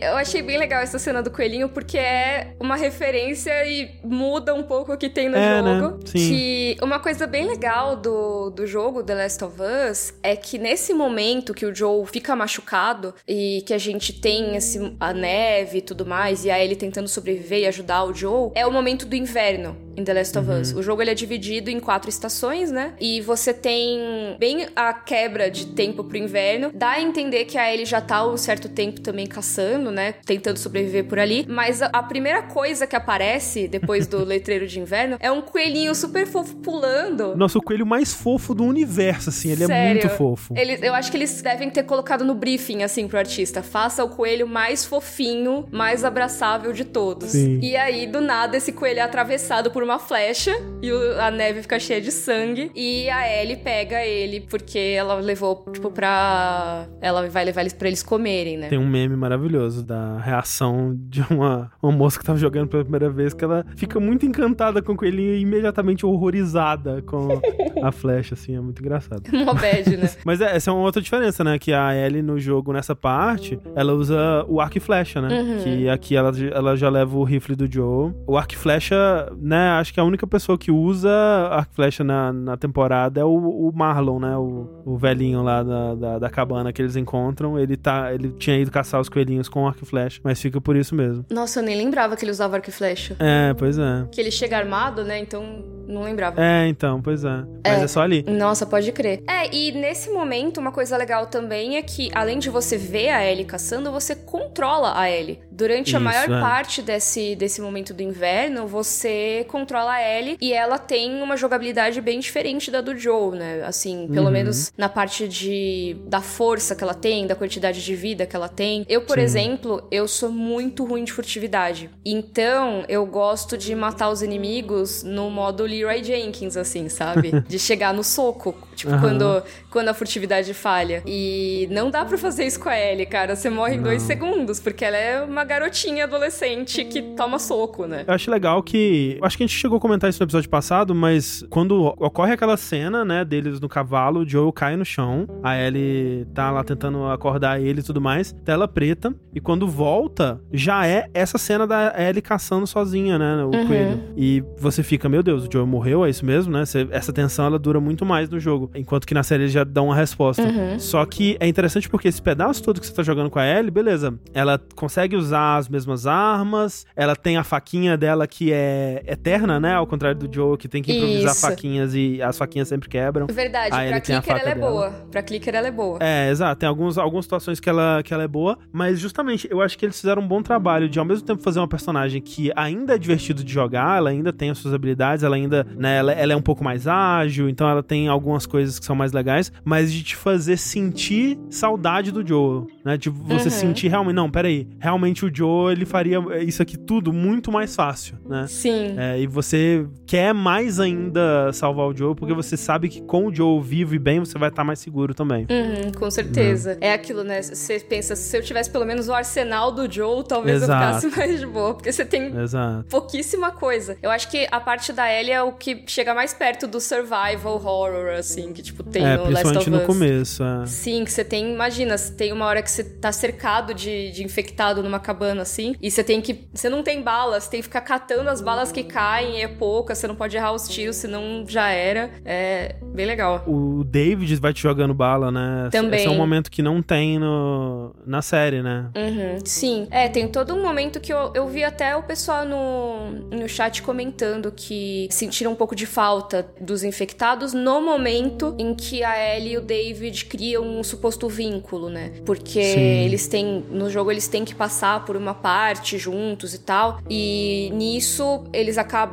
eu 0.02 0.16
achei 0.16 0.42
bem 0.42 0.58
legal 0.58 0.82
essa 0.82 0.98
cena 0.98 1.22
do 1.22 1.30
coelhinho, 1.30 1.70
porque 1.70 1.98
é 1.98 2.56
uma 2.60 2.76
referência 2.76 3.52
e 3.66 4.00
muda 4.04 4.54
um 4.54 4.64
pouco 4.64 4.94
o 4.94 4.98
que 4.98 5.10
tem 5.10 5.30
no 5.30 5.36
é, 5.36 5.62
né? 5.62 5.80
jogo. 5.80 5.98
Né? 5.98 6.00
Sim. 6.06 6.18
Que 6.18 6.78
uma 6.82 7.00
coisa 7.00 7.28
bem 7.28 7.46
legal 7.46 7.96
do, 7.96 8.50
do 8.50 8.66
jogo 8.66 9.04
The 9.04 9.16
Last 9.16 9.44
of 9.44 9.58
Us 9.62 10.14
é 10.24 10.36
que 10.36 10.58
nesse 10.58 10.94
momento 10.94 11.54
que 11.54 11.66
o 11.66 11.76
Joe 11.76 12.06
fica 12.06 12.36
machucado 12.36 13.14
e 13.28 13.64
que 13.66 13.74
a 13.74 13.78
gente 13.78 14.14
tem 14.14 14.56
esse, 14.56 14.96
a 15.00 15.14
neve 15.14 15.80
e 15.80 15.82
tudo 15.82 16.06
mais, 16.06 16.46
e 16.46 16.52
aí 16.52 16.66
ele 16.66 16.76
tentando 16.76 17.08
sobreviver 17.08 17.60
e 17.60 17.68
ajudar 17.68 18.04
o 18.04 18.14
Joe, 18.14 18.52
é 18.56 18.66
o 18.66 18.72
momento 18.72 19.06
do 19.06 19.16
inverno 19.16 19.87
em 19.98 20.04
The 20.04 20.14
Last 20.14 20.38
of 20.38 20.50
uhum. 20.50 20.62
Us. 20.62 20.74
O 20.74 20.84
jogo 20.84 21.02
ele 21.02 21.10
é 21.10 21.16
dividido 21.16 21.72
em 21.72 21.80
quatro 21.80 22.08
estações, 22.08 22.72
né? 22.72 22.94
E 23.02 23.20
você 23.22 23.52
tem 23.52 24.38
bem 24.40 24.68
a 24.76 24.94
quebra 24.94 25.50
de 25.50 25.66
tempo 25.68 26.04
pro 26.04 26.18
inverno. 26.18 26.72
Dá 26.74 26.92
a 26.92 27.02
entender 27.02 27.46
que 27.46 27.58
a 27.58 27.74
Ellie 27.74 27.86
já 27.86 28.00
tá 28.00 28.26
um 28.26 28.38
certo 28.38 28.70
tempo 28.70 29.02
também 29.02 29.26
caçando, 29.26 29.92
né? 29.92 30.14
Tentando 30.26 30.58
sobreviver 30.60 31.06
por 31.06 31.18
ali. 31.18 31.46
Mas 31.50 31.82
a, 31.82 31.88
a 31.88 32.04
primeira 32.04 32.44
coisa 32.44 32.86
que 32.86 32.96
aparece 32.96 33.68
depois 33.68 34.06
do 34.06 34.24
letreiro 34.24 34.68
de 34.68 34.80
inverno 34.80 35.18
é 35.20 35.32
um 35.32 35.42
coelhinho 35.42 35.96
super 35.96 36.28
fofo 36.28 36.56
pulando. 36.58 37.36
Nossa, 37.36 37.58
o 37.58 37.62
coelho 37.62 37.86
mais 37.86 38.14
fofo 38.14 38.54
do 38.54 38.64
universo, 38.64 39.30
assim. 39.30 39.50
Ele 39.50 39.66
Sério? 39.66 39.90
é 39.90 39.94
muito 39.94 40.10
fofo. 40.10 40.54
Ele, 40.56 40.78
eu 40.84 40.94
acho 40.94 41.10
que 41.10 41.18
eles 41.18 41.42
devem 41.42 41.72
ter 41.72 41.84
colocado 41.84 42.24
no 42.24 42.36
briefing, 42.36 42.84
assim, 42.84 43.08
pro 43.08 43.18
artista. 43.18 43.64
Faça 43.64 44.04
o 44.04 44.10
coelho 44.10 44.48
mais 44.48 44.86
fofinho, 44.86 45.66
mais 45.72 46.04
abraçável 46.04 46.72
de 46.72 46.86
todos. 46.86 47.32
Sim. 47.32 47.60
E 47.64 47.76
aí, 47.76 48.06
do 48.06 48.22
nada, 48.22 48.58
esse 48.58 48.72
coelho 48.72 49.00
é 49.00 49.02
atravessado 49.02 49.72
por 49.72 49.87
uma 49.88 50.00
flecha 50.00 50.52
e 50.82 50.92
a 51.20 51.32
neve 51.32 51.62
fica 51.62 51.80
cheia 51.80 52.02
de 52.02 52.12
sangue. 52.12 52.72
E 52.76 53.10
a 53.10 53.42
Ellie 53.42 53.58
pega 53.58 54.06
ele 54.06 54.42
porque 54.42 54.78
ela 54.78 55.16
levou, 55.16 55.66
tipo, 55.72 55.90
pra. 55.90 56.86
Ela 57.02 57.28
vai 57.30 57.46
levar 57.46 57.62
eles 57.62 57.74
pra 57.74 57.88
eles 57.88 58.04
comerem, 58.04 58.58
né? 58.58 58.68
Tem 58.68 58.78
um 58.78 58.88
meme 58.88 59.16
maravilhoso 59.16 59.84
da 59.84 60.20
reação 60.20 60.96
de 60.96 61.22
uma, 61.30 61.72
uma 61.82 61.92
moça 61.92 62.20
que 62.20 62.26
tava 62.26 62.38
jogando 62.38 62.68
pela 62.68 62.84
primeira 62.84 63.10
vez, 63.10 63.34
que 63.34 63.44
ela 63.44 63.66
fica 63.76 64.00
muito 64.00 64.26
encantada 64.26 64.82
com 64.82 64.94
o 64.94 64.98
coelhinho 64.98 65.34
e 65.36 65.42
imediatamente 65.42 66.06
horrorizada 66.06 67.02
com 67.02 67.28
a 67.82 67.92
flecha, 67.92 68.34
assim, 68.34 68.56
é 68.56 68.60
muito 68.60 68.82
engraçado. 68.82 69.24
Uma 69.32 69.54
bad, 69.54 69.98
né? 69.98 70.10
Mas 70.26 70.42
é, 70.42 70.56
essa 70.56 70.70
é 70.70 70.74
uma 70.74 70.84
outra 70.84 71.02
diferença, 71.02 71.44
né? 71.44 71.58
Que 71.58 71.72
a 71.74 71.96
Ellie 71.96 72.22
no 72.22 72.40
jogo, 72.40 72.74
nessa 72.74 72.96
parte, 72.96 73.60
ela 73.76 73.94
usa 73.94 74.46
o 74.48 74.60
arco 74.60 74.78
e 74.78 74.82
flecha, 74.82 75.22
né? 75.22 75.40
Uhum. 75.40 75.64
Que 75.64 75.90
aqui 75.90 76.16
ela, 76.16 76.32
ela 76.54 76.76
já 76.76 76.90
leva 76.90 77.18
o 77.18 77.24
rifle 77.24 77.56
do 77.56 77.72
Joe. 77.72 78.14
O 78.26 78.38
arco 78.38 78.54
e 78.54 78.58
flecha, 78.58 79.32
né? 79.40 79.77
Acho 79.80 79.94
que 79.94 80.00
a 80.00 80.04
única 80.04 80.26
pessoa 80.28 80.58
que 80.58 80.72
usa 80.72 81.10
arco 81.52 81.72
e 81.72 81.76
flecha 81.76 82.04
na, 82.04 82.32
na 82.34 82.58
temporada 82.58 83.20
é 83.20 83.24
o, 83.24 83.30
o 83.30 83.72
Marlon, 83.74 84.20
né? 84.20 84.36
O, 84.38 84.84
o, 84.86 84.98
velhinho 84.98 85.44
lá 85.44 85.64
da, 85.64 85.96
da, 85.96 86.20
da, 86.20 86.30
cabana 86.30 86.72
que 86.74 86.82
eles 86.82 86.96
encontram, 86.96 87.58
ele 87.60 87.78
tá. 87.78 88.14
Ele 88.14 88.30
tinha 88.32 88.58
ido 88.58 88.72
caçar 88.72 89.00
os 89.00 89.10
coelhinhos 89.10 89.50
com 89.50 89.68
arco 89.68 89.84
e 89.84 89.86
flecha, 89.86 90.20
mas 90.24 90.42
fica 90.42 90.60
por 90.60 90.76
isso 90.76 90.96
mesmo. 90.96 91.26
Nossa, 91.30 91.60
eu 91.60 91.64
nem 91.64 91.78
lembrava 91.78 92.16
que 92.16 92.24
ele 92.24 92.32
usava 92.32 92.56
arco 92.56 92.70
e 92.70 92.74
flecha. 92.74 93.16
É, 93.20 93.54
pois 93.54 93.78
é. 93.78 94.08
Que 94.12 94.22
ele 94.22 94.32
chega 94.32 94.58
armado, 94.58 95.04
né? 95.04 95.20
Então 95.20 95.64
não 95.88 96.04
lembrava. 96.04 96.44
É, 96.44 96.68
então, 96.68 97.02
pois 97.02 97.24
é. 97.24 97.44
Mas 97.66 97.82
é, 97.82 97.84
é 97.84 97.88
só 97.88 98.02
ali. 98.02 98.24
Nossa, 98.24 98.66
pode 98.66 98.92
crer. 98.92 99.24
É, 99.28 99.54
e 99.54 99.72
nesse 99.72 100.10
momento, 100.10 100.60
uma 100.60 100.72
coisa 100.72 100.98
legal 100.98 101.28
também 101.28 101.78
é 101.78 101.82
que, 101.82 102.10
além 102.14 102.40
de 102.40 102.50
você 102.50 102.78
ver 102.78 103.10
a 103.10 103.26
Ellie 103.26 103.46
caçando, 103.46 103.92
você 103.92 104.16
controla 104.16 105.00
a 105.00 105.10
Ellie. 105.10 105.40
Durante 105.52 105.88
Isso, 105.88 105.98
a 105.98 106.00
maior 106.00 106.30
é. 106.30 106.40
parte 106.40 106.82
desse, 106.82 107.36
desse 107.36 107.62
momento 107.62 107.94
do 107.94 108.04
inverno, 108.04 108.68
você 108.68 109.46
controla 109.48 109.67
a 109.76 110.02
Ellie 110.02 110.38
e 110.40 110.54
ela 110.54 110.78
tem 110.78 111.22
uma 111.22 111.36
jogabilidade 111.36 112.00
bem 112.02 112.20
diferente 112.20 112.72
da 112.72 112.82
do 112.82 112.98
Joe, 112.98 113.38
né? 113.38 113.64
Assim, 113.66 114.08
pelo 114.12 114.28
uhum. 114.28 114.32
menos 114.32 114.72
na 114.78 114.88
parte 114.88 115.28
de 115.28 115.98
da 116.06 116.22
força 116.22 116.76
que 116.76 116.84
ela 116.84 116.94
tem, 116.94 117.28
da 117.28 117.36
quantidade 117.36 117.84
de 117.84 117.96
vida 117.96 118.26
que 118.26 118.36
ela 118.36 118.48
tem. 118.48 118.86
Eu, 118.88 119.02
por 119.02 119.18
Sim. 119.18 119.24
exemplo, 119.24 119.88
eu 119.92 120.08
sou 120.08 120.32
muito 120.32 120.86
ruim 120.86 121.04
de 121.04 121.12
furtividade. 121.12 121.90
Então, 122.06 122.84
eu 122.88 123.06
gosto 123.06 123.58
de 123.58 123.74
matar 123.76 124.10
os 124.10 124.22
inimigos 124.22 125.04
no 125.04 125.30
modo 125.30 125.64
Leroy 125.64 126.04
Jenkins, 126.04 126.56
assim, 126.56 126.90
sabe? 126.90 127.42
de 127.48 127.60
chegar 127.60 127.94
no 127.94 128.04
soco, 128.04 128.56
tipo, 128.76 128.92
uhum. 128.94 129.00
quando, 129.00 129.44
quando 129.70 129.90
a 129.90 129.94
furtividade 129.94 130.54
falha. 130.54 131.04
E 131.06 131.68
não 131.72 131.90
dá 131.90 132.06
para 132.06 132.18
fazer 132.18 132.46
isso 132.46 132.60
com 132.60 132.70
a 132.70 132.80
Ellie, 132.80 133.06
cara. 133.06 133.36
Você 133.36 133.50
morre 133.50 133.76
não. 133.76 133.82
em 133.82 133.84
dois 133.84 134.02
segundos, 134.04 134.60
porque 134.60 134.86
ela 134.86 134.98
é 134.98 135.22
uma 135.22 135.44
garotinha 135.44 136.06
adolescente 136.06 136.86
que 136.86 137.02
toma 137.02 137.40
soco, 137.40 137.86
né? 137.86 138.04
Eu 138.08 138.14
acho 138.14 138.30
legal 138.30 138.62
que. 138.64 139.18
Acho 139.22 139.38
que 139.38 139.44
gente 139.48 139.58
chegou 139.58 139.78
a 139.78 139.82
comentar 139.82 140.10
isso 140.10 140.20
no 140.20 140.26
episódio 140.26 140.50
passado, 140.50 140.94
mas 140.94 141.46
quando 141.50 141.86
ocorre 142.00 142.34
aquela 142.34 142.58
cena, 142.58 143.06
né, 143.06 143.24
deles 143.24 143.60
no 143.60 143.70
cavalo, 143.70 144.22
o 144.22 144.30
Joe 144.30 144.52
cai 144.52 144.76
no 144.76 144.86
chão, 144.86 145.28
a 145.42 145.58
Ellie 145.58 146.26
tá 146.34 146.52
lá 146.52 146.64
tentando 146.64 147.06
acordar 147.06 147.62
ele 147.62 147.80
e 147.80 147.84
tudo 147.84 148.02
mais, 148.02 148.34
tela 148.44 148.68
preta, 148.68 149.16
e 149.34 149.40
quando 149.40 149.68
volta, 149.68 150.42
já 150.52 150.86
é 150.86 151.10
essa 151.14 151.38
cena 151.38 151.66
da 151.66 151.94
Ellie 151.98 152.22
caçando 152.22 152.68
sozinha, 152.68 153.18
né, 153.18 153.44
o 153.44 153.56
uhum. 153.56 153.68
coelho. 153.68 154.04
E 154.16 154.44
você 154.60 154.84
fica, 154.84 155.08
meu 155.08 155.24
Deus, 155.24 155.46
o 155.46 155.50
Joe 155.52 155.66
morreu, 155.66 156.06
é 156.06 156.10
isso 156.10 156.26
mesmo, 156.26 156.52
né? 156.52 156.64
essa 156.92 157.14
tensão 157.14 157.46
ela 157.46 157.58
dura 157.58 157.80
muito 157.80 158.06
mais 158.06 158.30
no 158.30 158.40
jogo, 158.40 158.70
enquanto 158.76 159.06
que 159.06 159.14
na 159.14 159.24
série 159.24 159.44
eles 159.44 159.54
já 159.54 159.64
dão 159.64 159.86
uma 159.86 159.96
resposta. 159.96 160.44
Uhum. 160.44 160.80
Só 160.80 161.06
que 161.06 161.38
é 161.40 161.48
interessante 161.48 161.90
porque 161.90 162.08
esse 162.08 162.22
pedaço 162.22 162.62
todo 162.62 162.82
que 162.82 162.88
você 162.88 162.94
tá 162.94 163.04
jogando 163.04 163.30
com 163.30 163.40
a 163.40 163.46
Ellie, 163.46 163.72
beleza, 163.72 164.18
ela 164.34 164.60
consegue 164.76 165.16
usar 165.16 165.38
usar 165.38 165.58
as 165.58 165.70
mesmas 165.70 166.08
armas, 166.08 166.86
ela 166.96 167.16
tem 167.16 167.38
a 167.38 167.44
faquinha 167.44 167.98
dela 167.98 168.28
que 168.28 168.52
é 168.52 169.04
eterna 169.06 169.37
perna, 169.38 169.60
né? 169.60 169.74
Ao 169.74 169.86
contrário 169.86 170.18
do 170.20 170.34
Joe, 170.34 170.58
que 170.58 170.68
tem 170.68 170.82
que 170.82 170.92
improvisar 170.92 171.32
Isso. 171.32 171.42
faquinhas 171.42 171.94
e 171.94 172.22
as 172.22 172.38
faquinhas 172.38 172.68
sempre 172.68 172.90
quebram. 172.90 173.28
Verdade, 173.28 173.74
Aí 173.76 173.88
pra 173.88 173.98
ele 173.98 174.06
tem 174.06 174.16
a 174.16 174.22
clicker 174.22 174.42
ela 174.42 174.52
é 174.52 174.56
dela. 174.56 174.70
boa. 174.72 174.90
Pra 175.12 175.22
clicker 175.22 175.56
ela 175.56 175.68
é 175.68 175.72
boa. 175.72 175.98
É, 176.02 176.30
exato. 176.30 176.60
Tem 176.60 176.68
alguns, 176.70 176.98
algumas 176.98 177.26
situações 177.26 177.60
que 177.60 177.70
ela, 177.70 178.02
que 178.04 178.14
ela 178.14 178.24
é 178.24 178.28
boa, 178.28 178.58
mas 178.72 179.00
justamente 179.00 179.48
eu 179.50 179.62
acho 179.62 179.78
que 179.78 179.86
eles 179.86 180.00
fizeram 180.00 180.22
um 180.22 180.28
bom 180.28 180.42
trabalho 180.42 180.90
de, 180.90 180.98
ao 181.00 181.06
mesmo 181.06 181.26
tempo, 181.26 181.42
fazer 181.42 181.60
uma 181.60 181.68
personagem 181.68 182.22
que 182.22 182.52
ainda 182.56 182.96
é 182.96 182.98
divertido 182.98 183.44
de 183.44 183.52
jogar, 183.54 183.98
ela 183.98 184.10
ainda 184.10 184.32
tem 184.34 184.50
as 184.50 184.58
suas 184.58 184.74
habilidades, 184.74 185.24
ela 185.24 185.36
ainda, 185.36 185.66
né, 185.78 185.98
ela, 185.98 186.12
ela 186.14 186.34
é 186.34 186.36
um 186.36 186.42
pouco 186.42 186.64
mais 186.64 186.88
ágil, 186.88 187.48
então 187.50 187.68
ela 187.70 187.84
tem 187.84 188.08
algumas 188.08 188.46
coisas 188.46 188.80
que 188.80 188.86
são 188.86 188.96
mais 188.96 189.12
legais, 189.12 189.52
mas 189.64 189.92
de 189.92 190.04
te 190.04 190.16
fazer 190.16 190.58
sentir 190.58 191.38
saudade 191.50 192.12
do 192.12 192.26
Joe, 192.26 192.66
né? 192.84 192.98
Tipo, 192.98 193.18
você 193.24 193.48
Uhum. 193.48 193.52
sentir 193.52 193.88
realmente, 193.88 194.16
não, 194.16 194.30
peraí, 194.30 194.68
realmente 194.80 195.26
o 195.26 195.32
Joe, 195.34 195.72
ele 195.72 195.86
faria 195.86 196.20
isso 196.42 196.62
aqui 196.62 196.78
tudo 196.78 197.12
muito 197.14 197.52
mais 197.52 197.76
fácil, 197.76 198.18
né? 198.28 198.46
Sim. 198.48 198.96
É, 198.98 199.20
e 199.20 199.27
você 199.28 199.86
quer 200.06 200.34
mais 200.34 200.80
ainda 200.80 201.52
salvar 201.54 201.88
o 201.88 201.96
Joe, 201.96 202.16
porque 202.16 202.34
você 202.34 202.58
sabe 202.58 202.90
que 202.90 203.02
com 203.02 203.28
o 203.28 203.34
Joe 203.34 203.62
vivo 203.62 203.96
e 203.96 204.00
bem, 204.00 204.20
você 204.20 204.38
vai 204.38 204.50
estar 204.50 204.64
mais 204.64 204.80
seguro 204.80 205.14
também. 205.14 205.48
Uhum, 205.50 205.92
com 205.92 206.10
certeza. 206.10 206.78
É 206.82 206.94
aquilo, 206.94 207.24
né? 207.24 207.42
Você 207.42 207.80
pensa, 207.80 208.16
se 208.16 208.36
eu 208.38 208.42
tivesse 208.42 208.70
pelo 208.70 208.86
menos 208.86 209.08
o 209.08 209.14
arsenal 209.14 209.72
do 209.72 209.92
Joe, 209.92 210.24
talvez 210.24 210.64
Exato. 210.64 210.96
eu 211.06 211.10
ficasse 211.12 211.18
mais 211.20 211.40
de 211.40 211.46
boa. 211.46 211.74
Porque 211.74 211.92
você 211.92 212.06
tem 212.06 212.36
Exato. 212.38 212.86
pouquíssima 212.90 213.52
coisa. 213.52 213.98
Eu 214.02 214.10
acho 214.10 214.30
que 214.30 214.48
a 214.52 214.60
parte 214.60 214.92
da 214.94 215.12
Ellie 215.12 215.32
é 215.32 215.42
o 215.42 215.52
que 215.52 215.84
chega 215.88 216.14
mais 216.14 216.34
perto 216.34 216.68
do 216.68 216.80
survival 216.80 217.56
horror, 217.56 218.10
assim, 218.18 218.54
que 218.54 218.62
tipo 218.62 218.84
tem 218.84 219.06
é, 219.06 219.18
no 219.18 219.30
Last 219.30 219.58
of 219.58 219.70
no 219.70 219.80
Us. 219.80 219.86
começo. 219.86 220.44
é. 220.44 220.66
Sim, 220.66 221.04
que 221.04 221.12
você 221.12 221.24
tem, 221.24 221.54
imagina, 221.54 221.96
tem 221.98 222.32
uma 222.32 222.46
hora 222.46 222.62
que 222.62 222.70
você 222.70 222.84
tá 222.84 223.12
cercado 223.12 223.74
de, 223.74 224.12
de 224.12 224.24
infectado 224.24 224.84
numa 224.84 225.00
cabana 225.00 225.42
assim, 225.42 225.76
e 225.82 225.90
você 225.90 226.04
tem 226.04 226.22
que. 226.22 226.48
Você 226.54 226.70
não 226.70 226.84
tem 226.84 227.02
balas, 227.02 227.46
você 227.46 227.52
tem 227.52 227.60
que 227.60 227.68
ficar 227.68 227.82
catando 227.82 228.30
as 228.30 228.42
balas 228.42 228.72
que 228.72 228.84
caem, 228.84 229.17
é 229.24 229.48
pouca, 229.48 229.96
você 229.96 230.08
não 230.08 230.16
pode 230.16 230.36
errar 230.36 230.54
os 230.54 230.68
tiros, 230.68 230.96
senão 230.96 231.44
já 231.48 231.70
era. 231.70 232.10
É 232.24 232.76
bem 232.82 233.06
legal. 233.06 233.44
O 233.48 233.84
David 233.84 234.36
vai 234.38 234.54
te 234.54 234.62
jogando 234.62 234.94
bala, 234.94 235.32
né? 235.32 235.70
Também. 235.72 236.00
Esse 236.00 236.08
é 236.08 236.10
um 236.10 236.18
momento 236.18 236.50
que 236.50 236.62
não 236.62 236.82
tem 236.82 237.20
no, 237.20 237.96
na 238.06 238.22
série, 238.22 238.62
né? 238.62 238.90
Uhum, 238.96 239.40
sim. 239.46 239.88
É, 239.92 240.08
tem 240.08 240.28
todo 240.28 240.54
um 240.54 240.62
momento 240.62 241.00
que 241.00 241.12
eu, 241.12 241.32
eu 241.34 241.48
vi 241.48 241.64
até 241.64 241.96
o 241.96 242.04
pessoal 242.04 242.46
no, 242.46 243.12
no 243.32 243.48
chat 243.48 243.82
comentando 243.82 244.52
que 244.56 245.08
sentiram 245.12 245.52
um 245.52 245.56
pouco 245.56 245.76
de 245.76 245.86
falta 245.86 246.48
dos 246.60 246.84
infectados 246.84 247.54
no 247.54 247.82
momento 247.82 248.56
em 248.58 248.74
que 248.74 249.04
a 249.04 249.36
Ellie 249.36 249.54
e 249.54 249.58
o 249.58 249.62
David 249.62 250.26
criam 250.26 250.64
um 250.64 250.84
suposto 250.84 251.30
vínculo, 251.30 251.90
né? 251.90 252.14
Porque 252.26 252.64
Sim. 252.64 252.80
eles 252.80 253.28
têm. 253.28 253.64
No 253.70 253.90
jogo 253.90 254.12
eles 254.12 254.28
têm 254.28 254.44
que 254.44 254.56
passar 254.56 255.06
por 255.06 255.16
uma 255.16 255.34
parte 255.34 255.98
juntos 255.98 256.54
e 256.54 256.60
tal. 256.60 257.00
E 257.10 257.72
nisso 257.74 258.44
eles 258.52 258.78
acabam 258.78 259.07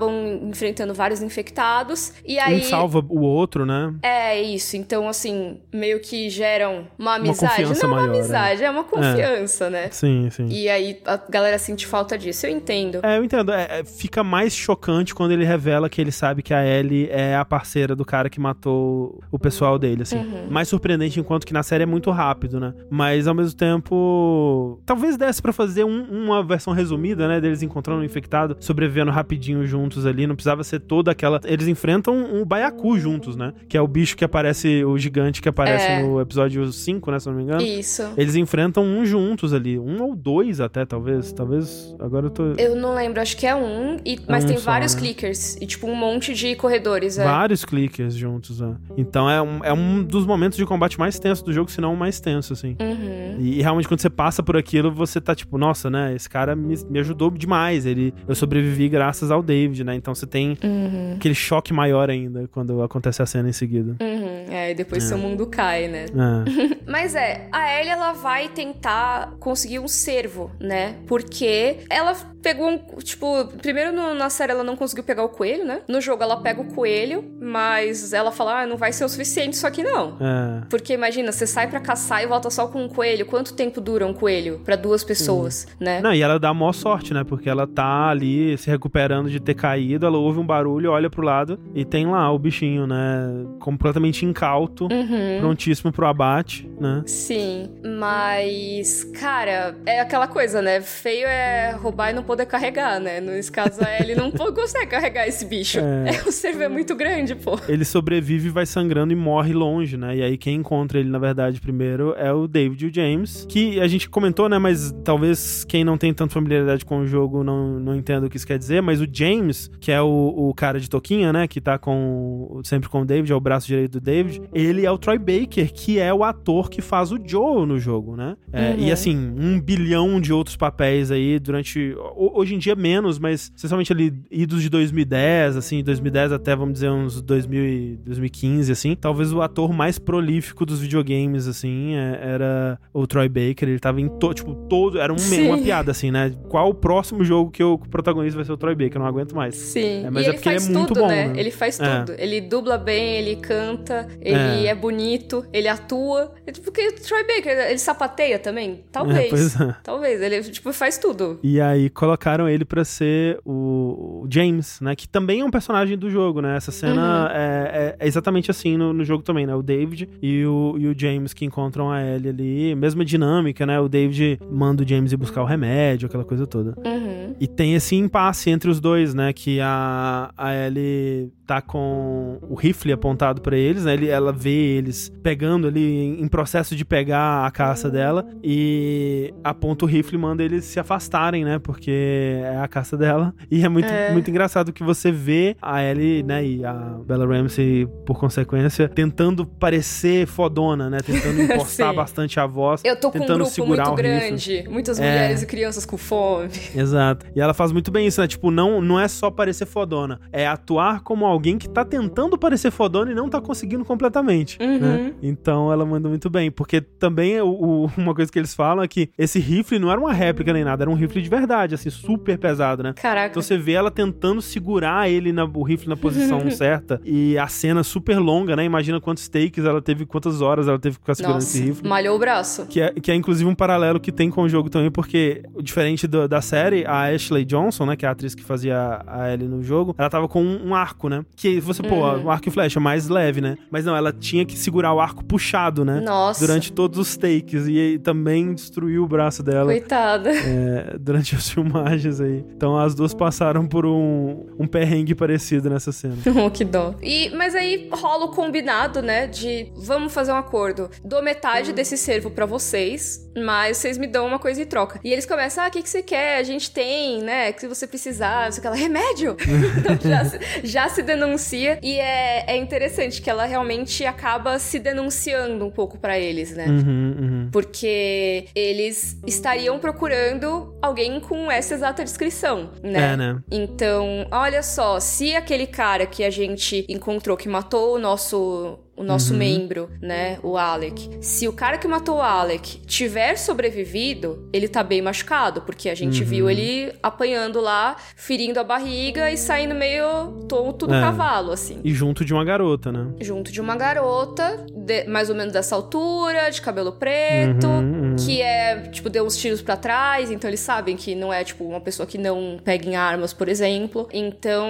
enfrentando 0.49 0.95
vários 0.95 1.23
infectados. 1.23 2.13
E 2.25 2.39
aí. 2.39 2.59
Um 2.61 2.63
salva 2.63 3.05
o 3.09 3.21
outro, 3.21 3.65
né? 3.67 3.95
É 4.03 4.41
isso, 4.41 4.77
então 4.77 5.09
assim, 5.09 5.61
meio 5.73 6.01
que 6.01 6.29
geram 6.31 6.87
uma 6.99 7.15
amizade. 7.17 7.51
confiança 7.63 7.87
não 7.87 7.95
maior, 7.95 8.09
uma 8.09 8.15
é. 8.15 8.19
amizade, 8.19 8.65
é, 8.65 8.71
uma 8.71 8.85
confiança, 8.85 9.71
né? 9.71 9.89
Sim, 9.91 10.29
sim. 10.31 10.47
E 10.49 10.69
aí 10.69 11.01
a 11.07 11.17
galera 11.29 11.59
sente 11.59 11.87
falta 11.87 12.17
disso, 12.19 12.47
eu 12.47 12.51
entendo. 12.51 13.01
É, 13.03 13.19
eu 13.19 13.25
entendo. 13.25 13.53
É, 13.53 13.81
é, 13.81 13.85
fica 13.85 14.23
mais 14.25 14.55
chocante 14.55 15.15
quando 15.15 15.33
ele 15.33 15.45
revela 15.45 15.89
que 15.89 16.01
ele 16.01 16.13
sabe 16.13 16.43
que 16.43 16.53
a 16.55 16.65
Ellie 16.65 17.09
é 17.11 17.37
a 17.37 17.45
parceira 17.45 17.95
do 17.95 18.05
cara 18.05 18.29
que 18.31 18.41
matou 18.41 19.21
o 19.31 19.39
pessoal 19.39 19.79
dele, 19.79 20.03
assim. 20.03 20.19
Uhum. 20.19 20.47
Mais 20.51 20.69
surpreendente 20.69 21.21
enquanto 21.21 21.47
que 21.47 21.53
na 21.53 21.63
série 21.63 21.83
é 21.83 21.87
muito 21.87 22.11
rápido, 22.11 22.59
né? 22.59 22.75
Mas 22.91 23.27
ao 23.27 23.35
mesmo 23.35 23.57
tempo, 23.57 24.81
talvez 24.85 25.17
desse 25.17 25.41
pra 25.41 25.53
fazer 25.53 25.85
um- 25.85 26.05
uma 26.25 26.43
versão 26.43 26.73
resumida, 26.73 27.27
né, 27.29 27.41
deles 27.41 27.63
encontrando 27.63 28.01
um 28.01 28.05
infectado, 28.05 28.57
sobrevivendo 28.61 29.11
rapidinho 29.11 29.67
juntos 29.85 30.07
ali, 30.07 30.27
não 30.27 30.35
precisava 30.35 30.65
ser 30.65 30.81
toda 30.81 31.11
aquela... 31.11 31.41
Eles 31.45 31.69
enfrentam 31.69 32.15
um 32.17 32.45
baiacu 32.45 32.99
juntos, 32.99 33.37
né? 33.37 33.53
Que 33.69 33.77
é 33.77 33.81
o 33.81 33.87
bicho 33.87 34.17
que 34.17 34.25
aparece, 34.25 34.83
o 34.85 34.97
gigante 34.97 35.43
que 35.43 35.49
aparece 35.49 35.85
É. 35.87 36.03
no 36.03 36.21
episódio 36.21 36.73
5, 36.73 37.11
né, 37.11 37.19
se 37.19 37.27
não 37.29 37.35
me 37.35 37.43
engano. 37.43 37.63
Isso. 37.63 38.03
Eles 38.17 38.35
enfrentam 38.35 38.83
um 38.85 39.05
juntos 39.05 39.53
ali, 39.53 39.79
um 39.79 40.03
ou 40.03 40.17
dois 40.17 40.61
até, 40.61 40.85
talvez. 40.87 41.33
Talvez. 41.33 41.95
Agora 42.01 42.27
eu 42.27 42.31
tô. 42.31 42.43
Eu 42.57 42.77
não 42.77 42.95
lembro, 42.95 43.21
acho 43.21 43.37
que 43.37 43.47
é 43.47 43.55
um, 43.55 43.97
e- 44.05 44.19
mas 44.29 44.45
um 44.45 44.49
tem 44.49 44.57
só, 44.59 44.65
vários 44.65 44.95
né? 44.95 45.01
clickers 45.01 45.57
e 45.61 45.67
tipo 45.67 45.87
um 45.87 45.95
monte 45.95 46.33
de 46.35 46.55
corredores. 46.57 47.19
É. 47.19 47.25
Vários 47.25 47.65
clickers 47.65 48.15
juntos, 48.15 48.61
né? 48.61 48.75
Então 48.97 49.29
é 49.29 49.43
um, 49.43 49.65
é 49.65 49.73
um 49.73 50.03
dos 50.03 50.25
momentos 50.27 50.57
de 50.57 50.65
combate 50.65 50.99
mais 50.99 51.19
tenso 51.19 51.45
do 51.45 51.53
jogo, 51.53 51.71
se 51.71 51.81
não 51.81 51.93
o 51.95 51.97
mais 51.97 52.21
tenso, 52.21 52.53
assim. 52.53 52.77
Uhum. 52.81 53.37
E, 53.39 53.59
e 53.59 53.63
realmente, 53.63 53.87
quando 53.89 54.01
você 54.01 54.11
passa 54.11 54.43
por 54.43 54.57
aquilo, 54.57 54.91
você 54.93 55.21
tá 55.21 55.35
tipo, 55.35 55.59
nossa, 55.59 55.91
né? 55.91 56.15
Esse 56.15 56.29
cara 56.31 56.55
me, 56.57 56.75
me 56.89 56.99
ajudou 57.01 57.31
demais. 57.31 57.85
Ele, 57.87 58.15
eu 58.27 58.35
sobrevivi 58.35 58.89
graças 58.89 59.31
ao 59.31 59.43
David, 59.75 59.85
né? 59.85 59.95
Então 59.95 60.15
você 60.15 60.27
tem 60.27 60.57
Uhum. 60.63 61.15
aquele 61.17 61.35
choque 61.35 61.73
maior 61.73 62.09
ainda 62.09 62.49
quando 62.53 62.83
acontece 62.83 63.21
a 63.23 63.27
cena 63.27 63.49
em 63.49 63.53
seguida. 63.53 63.97
Uhum. 64.01 64.45
É, 64.51 64.71
e 64.71 64.75
depois 64.75 65.03
seu 65.05 65.19
mundo 65.19 65.47
cai, 65.47 65.89
né? 65.89 66.05
É. 66.07 66.75
Mas 66.91 67.15
é, 67.15 67.49
a 67.51 67.79
Ellie 67.81 67.91
ela 67.91 68.13
vai 68.13 68.49
tentar 68.49 69.33
conseguir 69.41 69.79
um 69.81 69.89
servo, 69.89 70.51
né? 70.61 70.97
Porque 71.07 71.79
ela 71.91 72.15
pegou 72.43 72.69
um. 72.69 72.79
Tipo, 72.99 73.47
primeiro 73.61 73.91
no- 73.93 74.15
na 74.15 74.29
série 74.31 74.53
ela 74.53 74.63
não 74.63 74.77
conseguiu 74.77 75.03
pegar 75.03 75.25
o 75.25 75.29
coelho, 75.29 75.65
né? 75.65 75.81
No 75.89 76.01
jogo 76.01 76.23
ela 76.23 76.37
pega 76.41 76.61
o 76.61 76.67
coelho, 76.67 77.25
mas 77.41 78.13
ela 78.13 78.31
fala, 78.31 78.61
ah, 78.63 78.67
não 78.67 78.77
vai 78.77 78.93
ser 78.93 79.05
o 79.05 79.09
suficiente 79.09 79.55
isso 79.55 79.67
aqui 79.67 79.83
não. 79.83 80.17
É. 80.21 80.67
Porque 80.69 80.93
imagina, 80.93 81.33
você 81.33 81.47
sai 81.47 81.69
pra 81.69 81.81
caçar 81.81 82.23
e 82.23 82.27
volta 82.27 82.51
só 82.51 82.67
com 82.69 82.85
um 82.85 82.89
coelho. 82.89 83.27
Quanto 83.27 83.55
tempo 83.55 83.81
dura 83.81 84.07
um 84.07 84.13
coelho 84.15 84.61
pra 84.65 84.77
duas 84.77 85.03
pessoas, 85.03 85.67
né? 85.81 86.01
Não, 86.01 86.13
e 86.15 86.21
ela 86.23 86.39
dá 86.39 86.51
a 86.51 86.55
maior 86.55 86.73
sorte, 86.73 87.13
né? 87.15 87.25
Porque 87.25 87.49
ela 87.49 87.67
tá 87.67 88.09
ali 88.09 88.57
se 88.59 88.71
recuperando 88.71 89.31
de 89.31 89.41
ter 89.41 89.55
caído, 89.65 90.05
ela 90.05 90.19
ouve 90.19 90.39
um 90.39 90.45
barulho, 90.47 90.91
olha 90.91 91.09
pro 91.09 91.23
lado 91.23 91.59
e 91.75 91.85
tem 91.87 92.07
lá 92.07 92.31
o 92.31 92.39
bichinho, 92.39 92.87
né? 92.87 93.47
Completamente 93.59 94.27
incauto, 94.27 94.85
Uhum. 94.93 95.39
prontíssimo 95.41 95.91
pro 95.91 96.07
abate, 96.07 96.69
né? 96.79 97.03
Sim, 97.07 97.71
mas, 97.99 99.05
cara, 99.19 99.75
é 99.87 100.01
aquela 100.01 100.27
coisa, 100.29 100.61
né? 100.61 100.81
Feio 100.83 101.27
é 101.27 101.71
roubar 101.73 102.11
e 102.11 102.13
não 102.13 102.23
poder 102.23 102.45
carregar, 102.47 103.01
né? 103.01 103.21
Nesse 103.21 103.51
caso, 103.51 103.83
a 103.83 103.99
Ellie 104.01 104.15
não 104.15 104.31
consegue 104.53 104.89
carregar 104.89 105.27
esse 105.27 105.47
bicho. 105.47 105.79
É. 105.81 106.11
o 106.29 106.33
servo 106.33 106.63
é 106.63 106.69
muito 106.69 106.95
grande, 106.95 107.35
pô. 107.35 107.59
Ele 107.67 107.85
sobrevive, 107.85 108.51
vai 108.51 108.67
sangrando 108.67 109.13
e 109.13 109.17
morre 109.17 109.53
longe, 109.55 109.97
né? 109.97 110.17
E 110.17 110.23
aí 110.23 110.37
quem 110.37 110.57
encontra 110.57 110.99
ele, 110.99 111.09
na 111.09 111.19
verdade, 111.19 111.61
primeiro 111.61 112.15
é 112.19 112.33
o 112.33 112.47
David 112.47 112.85
e 112.85 112.89
o 112.89 112.95
James, 112.95 113.47
que 113.49 113.81
a 113.81 113.87
gente 113.87 114.11
comentou, 114.11 114.49
né? 114.49 114.59
Mas 114.59 114.93
talvez 115.05 115.65
quem 115.65 115.85
não 115.85 115.97
tem 115.97 116.13
tanta 116.13 116.35
familiaridade 116.35 116.85
com 116.85 116.99
o 117.01 117.07
jogo 117.07 117.43
não, 117.43 117.81
não 117.81 117.95
entenda 117.97 118.27
o 118.27 118.31
que 118.31 118.37
isso 118.37 118.47
quer 118.47 118.59
dizer, 118.59 118.83
mas 118.83 119.01
o 119.01 119.07
James, 119.11 119.54
que 119.81 119.91
é 119.93 120.01
o, 120.01 120.35
o 120.37 120.55
cara 120.55 120.79
de 120.81 120.89
toquinha, 120.89 121.33
né? 121.33 121.47
Que 121.49 121.61
tá 121.61 121.79
com 121.79 122.61
sempre 122.65 122.89
com 122.89 123.03
o 123.03 123.05
David, 123.05 123.33
é 123.33 123.35
o 123.35 123.41
braço 123.41 123.67
direito 123.67 123.93
do 123.93 124.01
David, 124.01 124.43
ele 124.53 124.85
é 124.87 124.91
o 124.91 124.99
Troy 124.99 125.19
Baker, 125.19 125.73
que 125.73 125.99
é 125.99 126.13
o 126.13 126.23
ator 126.25 126.69
que 126.71 126.81
faz 126.83 127.13
o 127.13 127.19
Joe 127.25 127.67
no 127.67 127.79
jogo, 127.79 128.17
né? 128.17 128.37
É, 128.53 128.65
Uhum. 128.75 128.81
E 128.81 128.93
assim, 128.93 129.17
um 129.39 129.61
bilhão 129.61 130.21
de 130.21 130.33
outros 130.33 130.57
papéis 130.57 131.11
aí 131.11 131.39
durante. 131.39 131.95
ho- 132.17 132.33
Hoje 132.35 132.55
em 132.55 132.59
dia 132.59 132.75
menos, 132.75 133.19
mas 133.19 133.53
essencialmente 133.57 133.93
ali, 133.93 134.13
idos 134.31 134.63
de 134.63 134.69
2010, 134.69 135.57
assim, 135.57 135.83
2010 135.85 136.33
até, 136.33 136.55
vamos 136.57 136.75
dizer, 136.75 136.91
uns 136.91 137.21
2000 137.21 137.65
e 137.65 137.97
2015, 138.05 138.73
assim. 138.73 138.95
Talvez 138.97 139.33
o 139.33 139.41
ator 139.43 139.73
mais 139.73 139.99
prolífico 139.99 140.65
dos 140.67 140.81
videogames, 140.81 141.47
assim, 141.47 141.95
é- 141.95 142.19
era 142.23 142.79
o 142.93 143.07
Troy 143.07 143.29
Baker. 143.29 143.69
Ele 143.69 143.79
tava 143.79 144.01
em 144.01 144.09
to, 144.09 144.35
tipo, 144.35 144.55
todo. 144.69 144.99
Era 144.99 145.13
um, 145.13 145.17
uma 145.47 145.59
piada, 145.59 145.91
assim, 145.91 146.11
né? 146.11 146.33
Qual 146.49 146.71
o 146.71 146.75
próximo 146.75 147.25
jogo 147.25 147.51
que 147.51 147.63
o 147.63 147.79
protagonista 147.79 148.37
vai 148.37 148.45
ser 148.45 148.53
o 148.53 148.57
Troy 148.57 148.75
Baker? 148.75 148.97
Eu 148.97 149.01
não 149.01 149.07
aguento 149.07 149.34
mais. 149.35 149.55
Sim, 149.57 150.05
É, 150.07 150.11
mas 150.11 150.23
e 150.23 150.27
é 150.27 150.29
ele 150.31 150.37
porque 150.39 150.49
ele 150.49 150.57
é 150.57 150.61
faz 150.61 150.69
muito 150.69 150.89
tudo, 150.89 151.01
bom, 151.01 151.09
né? 151.09 151.27
né? 151.29 151.41
Ele 151.41 151.51
faz 151.51 151.81
É. 151.81 151.99
tudo. 152.01 152.15
Ele 152.19 152.41
dubla 152.41 152.79
bem, 152.79 153.17
ele 153.17 153.37
canta, 153.37 154.07
ele 154.21 154.67
É. 154.67 154.67
é, 154.69 154.75
bonito, 154.75 155.45
ele 155.53 155.69
atua. 155.69 156.33
É 156.47 156.53
tipo 156.53 156.71
que 156.73 156.81
o 156.89 156.93
Troy 156.95 157.23
Baker, 157.27 157.53
ele 157.71 157.79
sapateia 157.79 158.39
também? 158.39 158.85
Talvez. 158.93 159.61
É. 159.61 159.75
Talvez. 159.83 160.21
Ele, 160.21 160.41
tipo, 160.43 160.73
faz 160.73 160.99
tudo. 160.99 161.39
E 161.43 161.61
aí 161.61 161.89
colocaram 161.91 162.49
ele 162.49 162.65
pra 162.65 162.85
ser 162.85 163.39
o, 163.45 164.27
James, 164.31 164.81
né? 164.81 164.95
Que 164.97 165.09
também 165.09 165.41
é 165.41 165.45
um 165.45 165.51
personagem 165.51 165.97
do 165.97 166.11
jogo, 166.11 166.41
né? 166.41 166.57
Essa 166.57 166.71
cena 166.73 167.31
é, 167.35 167.97
é- 167.99 168.05
é 168.05 168.07
exatamente 168.07 168.51
assim 168.51 168.77
no, 168.77 168.93
no 168.93 169.05
jogo 169.05 169.23
também, 169.23 169.47
né? 169.47 169.55
O 169.55 169.63
David 169.63 170.09
e 170.23 170.45
o, 170.47 170.77
e 170.79 170.87
o 170.89 170.95
James 170.99 171.33
que 171.33 171.45
encontram 171.45 171.91
a 171.91 172.03
Ellie 172.03 172.29
ali. 172.31 172.75
Mesma 172.75 173.05
dinâmica, 173.05 173.65
né? 173.67 173.79
O 173.81 173.89
David 173.89 174.39
manda 174.51 174.83
o 174.83 174.89
James 174.89 175.13
ir 175.13 175.17
buscar 175.17 175.43
o 175.43 175.45
remédio, 175.47 176.07
aquela 176.07 176.25
coisa 176.25 176.47
toda. 176.47 176.75
Uhum. 176.85 177.35
E 177.41 177.47
tem 177.47 177.75
esse 177.75 177.95
impasse 177.97 178.51
entre 178.51 178.71
os 178.71 178.81
dois, 178.81 179.15
né? 179.15 179.24
Que 179.33 179.61
a, 179.61 180.31
a 180.37 180.55
Ellie 180.55 181.33
tá 181.47 181.61
com 181.61 182.39
o 182.49 182.55
rifle 182.55 182.93
apontado 182.93 183.41
pra 183.43 183.57
eles, 183.57 183.85
né? 183.85 183.93
Ele, 183.95 184.09
ela 184.09 184.33
vê 184.33 184.51
eles 184.79 185.13
pegando 185.23 185.67
ali 185.69 186.19
em, 186.21 186.27
processo 186.29 186.75
de 186.75 186.85
pegar 186.85 187.47
a 187.47 187.51
caça 187.51 187.91
dela 187.91 188.27
e 188.43 189.33
aponta 189.45 189.85
o 189.85 189.89
rifle 189.89 190.17
e 190.17 190.21
manda 190.21 190.43
eles 190.43 190.65
se 190.65 190.81
afastarem, 190.81 191.45
né? 191.45 191.59
Porque 191.59 192.41
é 192.43 192.57
a 192.59 192.67
caça 192.67 192.97
dela. 192.97 193.35
E 193.51 193.63
é 193.65 193.69
muito, 193.69 193.89
É. 193.89 194.11
muito 194.13 194.31
engraçado 194.31 194.73
que 194.73 194.83
você 194.83 195.13
vê 195.13 195.55
a 195.61 195.83
Ellie, 195.85 196.23
né, 196.23 196.45
e 196.45 196.65
a 196.65 196.73
Bella 197.07 197.27
Ramsey, 197.27 197.87
por 198.07 198.19
consequência, 198.19 198.89
tentando 198.89 199.45
parecer 199.47 200.27
fodona, 200.27 200.89
né? 200.89 200.99
Tentando 201.05 201.41
impostar 201.43 201.95
bastante 201.95 202.41
a 202.41 202.47
voz. 202.47 202.81
Eu 202.85 202.97
tô 202.97 203.11
com 203.11 203.19
um 203.19 203.21
tentando 203.21 203.37
grupo 203.41 203.51
segurar 203.53 203.87
muito 203.91 203.99
o 204.01 204.03
rifle. 204.03 204.21
grande, 204.29 204.69
muitas 204.69 204.99
É. 204.99 205.03
mulheres 205.03 205.43
e 205.43 205.47
crianças 205.47 205.85
com 205.85 205.97
fome. 205.99 206.49
Exato. 206.75 207.27
E 207.37 207.41
ela 207.41 207.53
faz 207.55 207.71
muito 207.71 207.91
bem 207.91 208.07
isso, 208.07 208.21
né? 208.21 208.27
Tipo, 208.27 208.51
não, 208.51 208.81
não 208.81 208.99
é 208.99 209.07
só 209.15 209.31
parecer 209.31 209.67
fodona. 209.67 210.21
É 210.33 210.47
atuar 210.47 211.01
como 211.01 211.25
alguém 211.25 211.57
que 211.57 211.69
tá 211.69 211.85
tentando 211.85 212.37
parecer 212.37 212.71
fodona 212.71 213.11
e 213.13 213.15
não 213.15 213.29
tá 213.29 213.41
conseguindo 213.41 213.85
completamente. 213.85 214.59
Uhum. 214.61 214.79
né? 214.79 215.15
Então 215.23 215.73
ela 215.73 215.85
manda 215.87 216.09
muito 216.09 216.29
bem. 216.29 216.51
Porque 216.51 216.81
também 216.81 217.41
o, 217.41 217.49
o- 217.49 217.91
uma 217.97 218.15
coisa 218.15 218.31
que 218.31 218.39
eles 218.39 218.55
falam 218.55 218.83
é 218.85 218.89
que 218.89 219.09
esse 219.17 219.39
rifle 219.39 219.79
não 219.79 219.91
era 219.91 220.01
uma 220.01 220.13
réplica 220.13 220.53
nem 220.53 220.65
nada, 220.65 220.85
era 220.85 220.91
um 220.91 220.95
rifle 220.95 221.23
de 221.23 221.29
verdade, 221.29 221.75
assim, 221.75 221.91
super 221.91 222.37
pesado, 222.39 222.83
né? 222.83 222.93
Caraca. 222.95 223.29
Então 223.31 223.43
você 223.43 223.57
vê 223.57 223.73
ela 223.73 223.91
tentando 223.91 224.43
segurar 224.43 225.09
ele, 225.09 225.33
na, 225.33 225.45
o 225.45 225.63
rifle 225.63 225.89
na 225.89 225.97
posição 225.97 226.49
certa. 226.51 227.01
E 227.05 227.39
a 227.39 227.47
cena 227.47 227.83
super 227.83 228.19
longa, 228.19 228.57
né? 228.57 228.65
Imagina 228.65 229.01
quantos 229.01 229.29
takes 229.29 229.65
ela 229.65 229.81
teve, 229.81 230.05
quantas 230.07 230.41
horas 230.41 230.69
ela 230.69 230.79
teve 230.79 230.97
que 230.97 231.03
ficar 231.03 231.15
segurando 231.15 231.37
Nossa, 231.37 231.57
esse 231.57 231.65
rifle. 231.67 231.89
malhou 231.89 232.17
o 232.17 232.19
braço. 232.19 232.67
Que 232.67 232.81
é, 232.81 232.91
que 232.93 233.11
é 233.11 233.15
inclusive 233.15 233.49
um 233.49 233.55
paralelo 233.55 234.01
que 234.01 234.11
tem 234.13 234.31
com 234.31 234.43
o 234.43 234.49
jogo 234.49 234.69
também, 234.69 234.91
porque, 234.91 235.43
diferente 235.63 236.07
do- 236.07 236.27
da 236.29 236.41
série, 236.41 236.85
a 236.87 237.05
Ashley 237.15 237.45
Johnson, 237.45 237.87
né, 237.87 237.97
que 237.97 238.05
é 238.05 238.09
a 238.09 238.13
atriz 238.13 238.35
que 238.35 238.43
fazia 238.45 239.03
a 239.07 239.33
Ellie 239.33 239.49
no 239.49 239.63
jogo, 239.63 239.95
ela 239.99 240.09
tava 240.11 240.29
com 240.29 240.43
um, 240.43 240.75
arco, 240.75 241.09
né? 241.09 241.25
Que 241.37 241.61
você, 241.61 241.83
pô, 241.83 241.95
Uhum. 241.97 242.25
um 242.25 242.31
arco 242.31 242.49
e 242.49 242.51
flecha 242.53 242.79
mais 242.81 243.09
leve, 243.09 243.41
né? 243.41 243.57
Mas 243.71 243.85
não, 243.85 243.97
ela 243.97 244.13
tinha 244.13 244.45
que 244.45 244.57
segurar 244.59 244.93
o 244.93 245.01
arco 245.01 245.25
puxado, 245.25 245.85
né? 245.85 246.01
Nossa. 246.01 246.45
Durante 246.47 246.73
todos 246.73 246.99
os 246.99 247.17
takes. 247.17 247.67
E 247.69 247.99
também 248.03 248.55
destruiu 248.55 249.05
o 249.05 249.09
braço 249.09 249.43
dela 249.43 249.67
Coitada. 249.67 250.31
é, 250.31 250.97
durante 250.99 251.35
as 251.35 251.49
filmagens 251.49 252.21
aí. 252.21 252.45
Então 252.57 252.77
as 252.79 252.95
duas 252.95 253.15
passaram 253.15 253.67
por 253.67 253.87
um, 253.87 254.47
um 254.59 254.67
perrengue 254.67 255.15
parecido 255.15 255.71
nessa 255.71 255.93
cena. 255.93 256.17
Oh, 256.45 256.51
que 256.51 256.65
dó. 256.65 256.95
E, 257.03 257.31
mas 257.37 257.55
aí 257.55 257.89
rola 257.93 258.27
o 258.27 258.31
combinado, 258.31 259.01
né? 259.01 259.27
De 259.27 259.71
vamos 259.77 260.13
fazer 260.13 260.33
um 260.33 260.37
acordo. 260.37 260.91
Dou 261.05 261.23
metade 261.23 261.73
desse 261.73 261.97
servo 261.97 262.31
pra 262.31 262.45
vocês, 262.45 263.24
mas 263.37 263.79
vocês 263.79 263.99
me 263.99 264.07
dão 264.07 264.27
uma 264.27 264.39
coisa 264.39 264.63
em 264.63 264.67
troca. 264.67 265.01
E 265.03 265.13
eles 265.13 265.27
começam: 265.27 265.65
ah, 265.65 265.69
o 265.69 265.71
que, 265.71 265.83
que 265.83 265.89
você 265.89 266.03
quer? 266.03 266.39
A 266.39 266.43
gente 266.43 266.71
tem, 266.71 267.23
né? 267.23 267.53
Que 267.53 267.61
se 267.61 267.67
você 267.69 267.87
precisar, 267.87 268.45
não 268.47 268.53
sei 268.53 268.59
o 268.59 268.63
que 268.63 268.67
ela, 268.67 268.77
remédio! 268.77 269.37
então 269.79 270.11
já, 270.11 270.25
se- 270.25 270.41
já 270.65 270.89
se 270.89 271.03
denuncia. 271.03 271.79
E 271.83 271.99
é, 271.99 272.45
é 272.47 272.57
interessante 272.57 273.21
que 273.23 273.31
ela 273.31 273.45
realmente 273.45 274.05
acaba 274.05 274.59
se 274.59 274.79
denunciando 274.79 275.65
um 275.65 275.71
pouco 275.71 275.99
pra 275.99 276.19
eles, 276.19 276.55
né? 276.57 276.67
Uhum, 276.67 277.17
uhum. 277.19 277.49
Porque 277.53 278.47
eles 278.55 279.19
estariam 279.27 279.79
procurando 279.79 280.77
alguém 280.83 281.21
com 281.21 281.51
essa 281.51 281.75
exata 281.75 282.05
descrição, 282.05 282.71
né? 282.83 283.13
É, 283.13 283.17
né? 283.17 283.39
Então, 283.51 284.27
olha 284.31 284.63
só, 284.63 285.01
se 285.01 285.35
aquele 285.35 285.67
cara 285.67 286.07
que 286.07 286.23
a 286.25 286.31
gente 286.31 286.85
encontrou 286.89 287.37
que 287.37 287.49
matou 287.49 287.95
o 287.95 287.99
nosso 287.99 288.79
o 288.97 289.03
nosso 289.03 289.33
Uhum. 289.33 289.39
membro, 289.39 289.91
né, 290.01 290.39
o 290.43 290.57
Alec. 290.57 291.19
Se 291.21 291.49
o 291.49 291.53
cara 291.53 291.79
que 291.79 291.89
matou 291.89 292.17
o 292.19 292.23
Alec 292.23 292.79
tiver 292.87 293.37
sobrevivido, 293.37 294.49
ele 294.53 294.69
tá 294.69 294.83
bem 294.83 295.03
machucado, 295.03 295.63
porque 295.63 295.89
a 295.89 295.95
gente 295.95 296.21
Uhum. 296.23 296.29
viu 296.29 296.51
ele 296.51 296.93
apanhando 297.03 297.61
lá, 297.61 297.97
ferindo 298.17 298.61
a 298.61 298.65
barriga 298.65 299.31
e 299.31 299.37
saindo 299.37 299.75
meio 299.75 300.45
tonto 300.49 300.87
do 300.87 300.95
É. 300.95 301.01
cavalo, 301.01 301.51
assim. 301.53 301.81
E 301.83 301.93
junto 301.93 302.25
de 302.25 302.33
uma 302.33 302.45
garota, 302.45 302.93
né? 302.93 303.09
Junto 303.21 303.51
de 303.51 303.61
uma 303.61 303.77
garota, 303.77 304.65
de- 304.75 305.05
mais 305.05 305.29
ou 305.29 305.35
menos 305.37 305.53
dessa 305.53 305.75
altura, 305.75 306.51
de 306.51 306.61
cabelo 306.63 306.93
preto, 306.93 307.67
Uhum, 307.67 308.11
uhum. 308.11 308.17
que 308.17 308.41
é, 308.41 308.77
tipo, 308.93 309.11
deu 309.11 309.25
uns 309.27 309.37
tiros 309.37 309.61
pra 309.61 309.77
trás, 309.77 310.31
então 310.31 310.49
eles 310.49 310.61
sabem 310.61 310.97
que 310.97 311.15
não 311.15 311.33
é, 311.33 311.43
tipo, 311.43 311.65
uma 311.65 311.81
pessoa 311.81 312.07
que 312.07 312.17
não 312.19 312.59
pega 312.63 312.89
em 312.89 312.95
armas, 312.97 313.33
por 313.33 313.49
exemplo. 313.49 314.09
Então, 314.13 314.69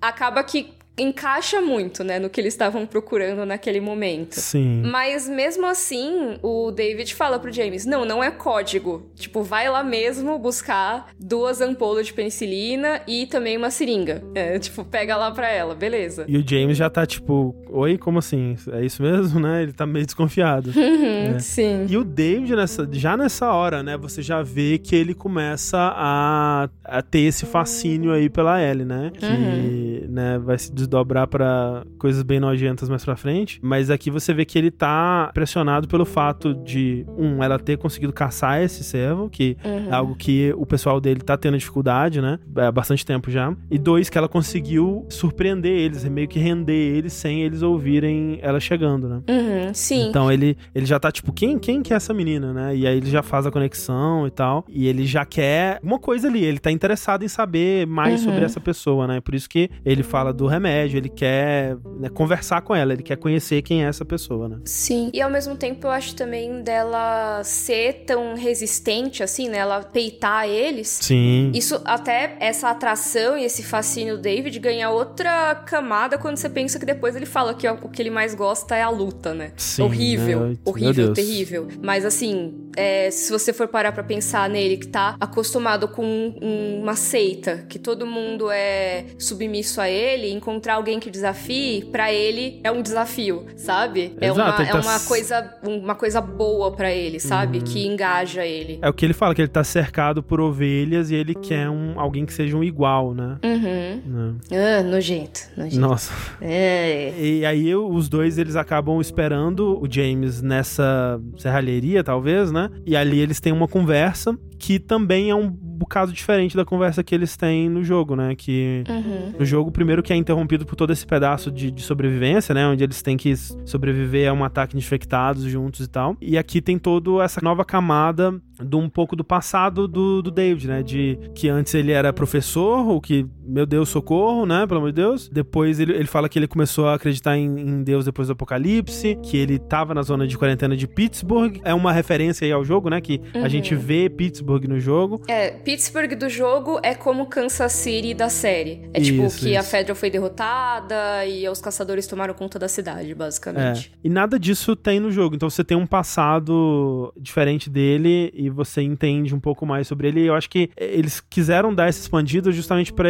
acaba 0.00 0.42
que 0.44 0.72
encaixa 0.98 1.60
muito, 1.60 2.04
né, 2.04 2.18
no 2.18 2.28
que 2.28 2.40
eles 2.40 2.52
estavam 2.54 2.84
procurando 2.86 3.46
naquele 3.46 3.80
momento. 3.80 4.34
Sim. 4.34 4.82
Mas 4.84 5.28
mesmo 5.28 5.66
assim, 5.66 6.36
o 6.42 6.70
David 6.70 7.14
fala 7.14 7.38
pro 7.38 7.50
James: 7.52 7.86
não, 7.86 8.04
não 8.04 8.22
é 8.22 8.30
código. 8.30 9.10
Tipo, 9.14 9.42
vai 9.42 9.68
lá 9.70 9.82
mesmo 9.82 10.38
buscar 10.38 11.08
duas 11.18 11.60
ampolas 11.60 12.06
de 12.06 12.12
penicilina 12.12 13.00
e 13.06 13.26
também 13.26 13.56
uma 13.56 13.70
seringa. 13.70 14.22
É, 14.34 14.58
tipo, 14.58 14.84
pega 14.84 15.16
lá 15.16 15.30
pra 15.30 15.48
ela, 15.50 15.74
beleza. 15.74 16.24
E 16.28 16.36
o 16.36 16.44
James 16.46 16.76
já 16.76 16.90
tá 16.90 17.06
tipo, 17.06 17.54
oi, 17.70 17.96
como 17.96 18.18
assim? 18.18 18.56
É 18.72 18.84
isso 18.84 19.02
mesmo, 19.02 19.40
né? 19.40 19.62
Ele 19.62 19.72
tá 19.72 19.86
meio 19.86 20.04
desconfiado. 20.06 20.72
Uhum, 20.92 21.36
É. 21.36 21.38
Sim. 21.38 21.86
E 21.88 21.96
o 21.96 22.04
David, 22.04 22.54
nessa, 22.54 22.86
já 22.92 23.16
nessa 23.16 23.50
hora, 23.52 23.82
né? 23.82 23.96
Você 23.96 24.20
já 24.20 24.42
vê 24.42 24.78
que 24.78 24.94
ele 24.94 25.14
começa 25.14 25.78
a, 25.78 26.68
a 26.84 27.00
ter 27.02 27.20
esse 27.20 27.46
fascínio 27.46 28.12
aí 28.12 28.28
pela 28.28 28.60
Ellie, 28.62 28.84
né? 28.84 29.10
Que 29.14 29.24
Uhum. 29.24 30.06
né, 30.08 30.38
vai 30.38 30.58
se 30.58 30.70
desdobrar 30.82 31.26
pra 31.26 31.84
coisas 31.98 32.22
bem 32.22 32.38
nojentas 32.40 32.88
mais 32.88 33.04
pra 33.04 33.16
frente. 33.16 33.58
Mas 33.62 33.90
aqui 33.90 34.10
você 34.10 34.32
vê 34.34 34.44
que 34.44 34.58
ele 34.58 34.70
tá 34.70 35.30
pressionado 35.32 35.88
pelo 35.88 36.04
fato 36.04 36.54
de, 36.54 37.04
um, 37.16 37.42
ela 37.42 37.58
ter 37.58 37.78
conseguido 37.78 38.12
caçar 38.12 38.60
esse 38.62 38.82
servo, 38.84 39.28
que 39.30 39.56
Uhum. 39.64 39.88
é 39.90 39.94
algo 39.94 40.14
que 40.14 40.52
o 40.56 40.66
pessoal 40.66 41.00
dele 41.00 41.20
tá 41.20 41.36
tendo 41.36 41.56
dificuldade, 41.56 42.20
né? 42.20 42.38
Há 42.56 42.70
bastante 42.72 43.04
tempo 43.06 43.30
já. 43.30 43.54
E 43.70 43.78
dois, 43.78 44.08
que 44.10 44.18
ela 44.18 44.28
conseguiu 44.28 45.06
surpreender 45.08 45.72
eles, 45.72 46.04
meio 46.04 46.28
que 46.28 46.38
render 46.38 46.72
eles 46.96 47.12
sem 47.12 47.42
eles 47.42 47.62
ouvirem 47.62 48.38
ela 48.42 48.58
chegando, 48.60 49.08
né? 49.08 49.22
Uhum, 49.28 49.74
sim. 49.74 50.08
Então 50.08 50.30
ele, 50.30 50.56
ele 50.74 50.84
já 50.86 50.98
tá 50.98 51.10
tipo, 51.12 51.32
quem, 51.32 51.58
quem 51.58 51.82
que 51.82 51.92
é 51.92 51.96
essa 51.96 52.12
menina, 52.12 52.52
né? 52.52 52.76
E 52.76 52.86
aí 52.86 52.96
ele 52.96 53.10
já 53.10 53.22
faz 53.22 53.46
a 53.46 53.50
conexão 53.50 54.26
e 54.26 54.30
tal. 54.30 54.64
E 54.68 54.86
ele 54.86 55.06
já 55.06 55.24
quer 55.24 55.78
uma 55.82 55.98
coisa 55.98 56.28
ali, 56.28 56.44
ele 56.44 56.58
tá 56.58 56.70
interessado 56.70 57.24
em 57.24 57.28
saber 57.28 57.86
mais 57.86 58.20
Uhum. 58.24 58.30
sobre 58.30 58.44
essa 58.44 58.60
pessoa, 58.60 59.06
né? 59.06 59.20
Por 59.20 59.34
isso 59.34 59.48
que 59.48 59.70
ele 59.84 60.02
fala 60.02 60.32
do 60.32 60.46
remédio, 60.46 60.71
ele 60.80 61.08
quer 61.08 61.76
né, 61.98 62.08
conversar 62.08 62.60
com 62.62 62.74
ela, 62.74 62.92
ele 62.92 63.02
quer 63.02 63.16
conhecer 63.16 63.62
quem 63.62 63.84
é 63.84 63.88
essa 63.88 64.04
pessoa, 64.04 64.48
né? 64.48 64.58
Sim. 64.64 65.10
E 65.12 65.20
ao 65.20 65.30
mesmo 65.30 65.56
tempo 65.56 65.86
eu 65.86 65.90
acho 65.90 66.14
também 66.14 66.62
dela 66.62 67.42
ser 67.44 68.04
tão 68.06 68.34
resistente, 68.34 69.22
assim, 69.22 69.48
né? 69.48 69.58
Ela 69.58 69.82
peitar 69.82 70.48
eles. 70.48 70.88
Sim. 71.02 71.50
Isso 71.54 71.80
até 71.84 72.36
essa 72.40 72.70
atração 72.70 73.36
e 73.36 73.44
esse 73.44 73.62
fascínio 73.62 74.16
do 74.16 74.22
David 74.22 74.58
ganha 74.58 74.90
outra 74.90 75.54
camada 75.66 76.18
quando 76.18 76.36
você 76.36 76.48
pensa 76.48 76.78
que 76.78 76.86
depois 76.86 77.14
ele 77.16 77.26
fala 77.26 77.54
que 77.54 77.66
ó, 77.66 77.74
o 77.82 77.88
que 77.88 78.00
ele 78.02 78.10
mais 78.10 78.34
gosta 78.34 78.74
é 78.76 78.82
a 78.82 78.90
luta, 78.90 79.34
né? 79.34 79.52
Sim, 79.56 79.82
horrível, 79.82 80.40
né? 80.48 80.56
Horrível, 80.64 81.12
terrível. 81.12 81.68
Mas 81.82 82.04
assim, 82.04 82.68
é, 82.76 83.10
se 83.10 83.30
você 83.30 83.52
for 83.52 83.68
parar 83.68 83.92
pra 83.92 84.02
pensar 84.02 84.48
nele 84.48 84.76
que 84.76 84.86
tá 84.88 85.16
acostumado 85.20 85.88
com 85.88 86.04
um- 86.04 86.80
uma 86.82 86.96
seita, 86.96 87.64
que 87.68 87.78
todo 87.78 88.06
mundo 88.06 88.50
é 88.50 89.04
submisso 89.18 89.80
a 89.80 89.88
ele, 89.88 90.28
encontrar 90.62 90.74
alguém 90.74 91.00
que 91.00 91.10
desafie, 91.10 91.84
pra 91.90 92.12
ele 92.12 92.60
é 92.62 92.70
um 92.70 92.80
desafio, 92.82 93.46
sabe? 93.56 94.14
É 94.20 94.28
Exato, 94.28 94.62
uma, 94.62 94.68
é 94.68 94.70
tá 94.70 94.74
uma 94.74 94.78
s- 94.80 94.88
uma 94.88 95.08
coisa, 95.08 95.54
uma 95.64 95.94
coisa 95.96 96.20
boa 96.20 96.70
pra 96.70 96.92
ele, 96.92 97.18
sabe? 97.18 97.60
Que 97.60 97.84
engaja 97.84 98.46
ele. 98.46 98.78
É 98.80 98.88
o 98.88 98.92
que 98.92 99.04
ele 99.04 99.12
fala, 99.12 99.34
que 99.34 99.40
ele 99.42 99.48
tá 99.48 99.64
cercado 99.64 100.22
por 100.22 100.40
ovelhas 100.40 101.10
e 101.10 101.16
ele 101.16 101.34
quer 101.34 101.68
um, 101.68 101.98
alguém 101.98 102.24
que 102.24 102.32
seja 102.32 102.56
um 102.56 102.62
igual, 102.62 103.12
né? 103.12 103.38
Uhum. 103.44 104.02
Né? 104.06 104.34
Ah, 104.78 104.82
nojento, 104.84 105.40
nojento. 105.56 105.80
Nossa. 105.80 106.12
É. 106.40 107.12
E 107.18 107.44
aí 107.44 107.74
os 107.74 108.08
dois 108.08 108.38
eles 108.38 108.54
acabam 108.54 109.00
esperando 109.00 109.80
o 109.82 109.90
James 109.90 110.40
nessa 110.40 111.20
serralheria, 111.38 112.04
talvez, 112.04 112.52
né? 112.52 112.70
E 112.86 112.94
ali 112.94 113.18
eles 113.18 113.40
têm 113.40 113.52
uma 113.52 113.66
conversa 113.66 114.38
que 114.62 114.78
também 114.78 115.28
é 115.28 115.34
um 115.34 115.50
bocado 115.50 116.12
diferente 116.12 116.56
da 116.56 116.64
conversa 116.64 117.02
que 117.02 117.12
eles 117.12 117.36
têm 117.36 117.68
no 117.68 117.82
jogo, 117.82 118.14
né? 118.14 118.36
Que 118.36 118.84
Uhum. 118.88 119.32
no 119.40 119.44
jogo, 119.44 119.72
primeiro 119.72 120.04
que 120.04 120.12
é 120.12 120.16
interrompido 120.16 120.64
por 120.64 120.76
todo 120.76 120.92
esse 120.92 121.04
pedaço 121.04 121.50
de, 121.50 121.68
de 121.68 121.82
sobrevivência, 121.82 122.54
né? 122.54 122.64
Onde 122.68 122.84
eles 122.84 123.02
têm 123.02 123.16
que 123.16 123.34
sobreviver 123.36 124.30
a 124.30 124.32
um 124.32 124.44
ataque 124.44 124.74
de 124.74 124.78
infectados 124.78 125.42
juntos 125.42 125.84
e 125.84 125.88
tal. 125.88 126.16
E 126.20 126.38
aqui 126.38 126.62
tem 126.62 126.78
toda 126.78 127.24
essa 127.24 127.40
nova 127.42 127.64
camada 127.64 128.40
de 128.64 128.76
um 128.76 128.88
pouco 128.88 129.14
do 129.16 129.24
passado 129.24 129.86
do, 129.88 130.22
do 130.22 130.30
David, 130.30 130.68
né? 130.68 130.82
De 130.82 131.18
que 131.34 131.48
antes 131.48 131.74
ele 131.74 131.92
era 131.92 132.12
professor, 132.12 132.88
o 132.88 133.00
que, 133.00 133.26
meu 133.44 133.66
Deus, 133.66 133.88
socorro, 133.88 134.46
né? 134.46 134.66
Pelo 134.66 134.78
amor 134.78 134.90
de 134.92 134.96
Deus. 134.96 135.28
Depois 135.28 135.78
ele, 135.80 135.92
ele 135.92 136.06
fala 136.06 136.28
que 136.28 136.38
ele 136.38 136.46
começou 136.48 136.86
a 136.88 136.94
acreditar 136.94 137.36
em, 137.36 137.46
em 137.46 137.82
Deus 137.82 138.04
depois 138.04 138.28
do 138.28 138.32
apocalipse, 138.32 139.18
que 139.22 139.36
ele 139.36 139.58
tava 139.58 139.94
na 139.94 140.02
zona 140.02 140.26
de 140.26 140.36
quarentena 140.38 140.76
de 140.76 140.86
Pittsburgh. 140.86 141.58
É 141.64 141.74
uma 141.74 141.92
referência 141.92 142.44
aí 142.44 142.52
ao 142.52 142.64
jogo, 142.64 142.88
né? 142.88 143.00
Que 143.00 143.20
a 143.34 143.38
Uhum. 143.38 143.48
gente 143.48 143.74
vê 143.74 144.08
Pittsburgh 144.08 144.64
no 144.66 144.78
jogo. 144.78 145.20
É, 145.28 145.50
Pittsburgh 145.50 146.14
do 146.14 146.28
jogo 146.28 146.78
é 146.82 146.94
como 146.94 147.26
Kansas 147.26 147.72
City 147.72 148.14
da 148.14 148.28
série. 148.28 148.88
É 148.94 149.00
tipo 149.00 149.24
Isso, 149.24 149.40
que 149.40 149.56
a 149.56 149.60
isso. 149.60 149.70
Federal 149.70 149.96
foi 149.96 150.10
derrotada 150.10 151.26
e 151.26 151.48
os 151.48 151.60
caçadores 151.60 152.06
tomaram 152.06 152.34
conta 152.34 152.58
da 152.58 152.68
cidade, 152.68 153.14
basicamente. 153.14 153.92
É. 153.94 154.06
E 154.06 154.08
nada 154.08 154.38
disso 154.38 154.74
tem 154.76 155.00
no 155.00 155.10
jogo. 155.10 155.34
Então 155.34 155.48
você 155.50 155.64
tem 155.64 155.76
um 155.76 155.86
passado 155.86 157.12
diferente 157.18 157.68
dele 157.70 158.30
e 158.34 158.48
você 158.52 158.82
entende 158.82 159.34
um 159.34 159.40
pouco 159.40 159.66
mais 159.66 159.86
sobre 159.86 160.08
ele. 160.08 160.20
E 160.20 160.26
eu 160.26 160.34
acho 160.34 160.48
que 160.48 160.70
eles 160.76 161.20
quiseram 161.20 161.74
dar 161.74 161.88
essa 161.88 162.00
expandida 162.00 162.50
justamente 162.52 162.92
para 162.92 163.08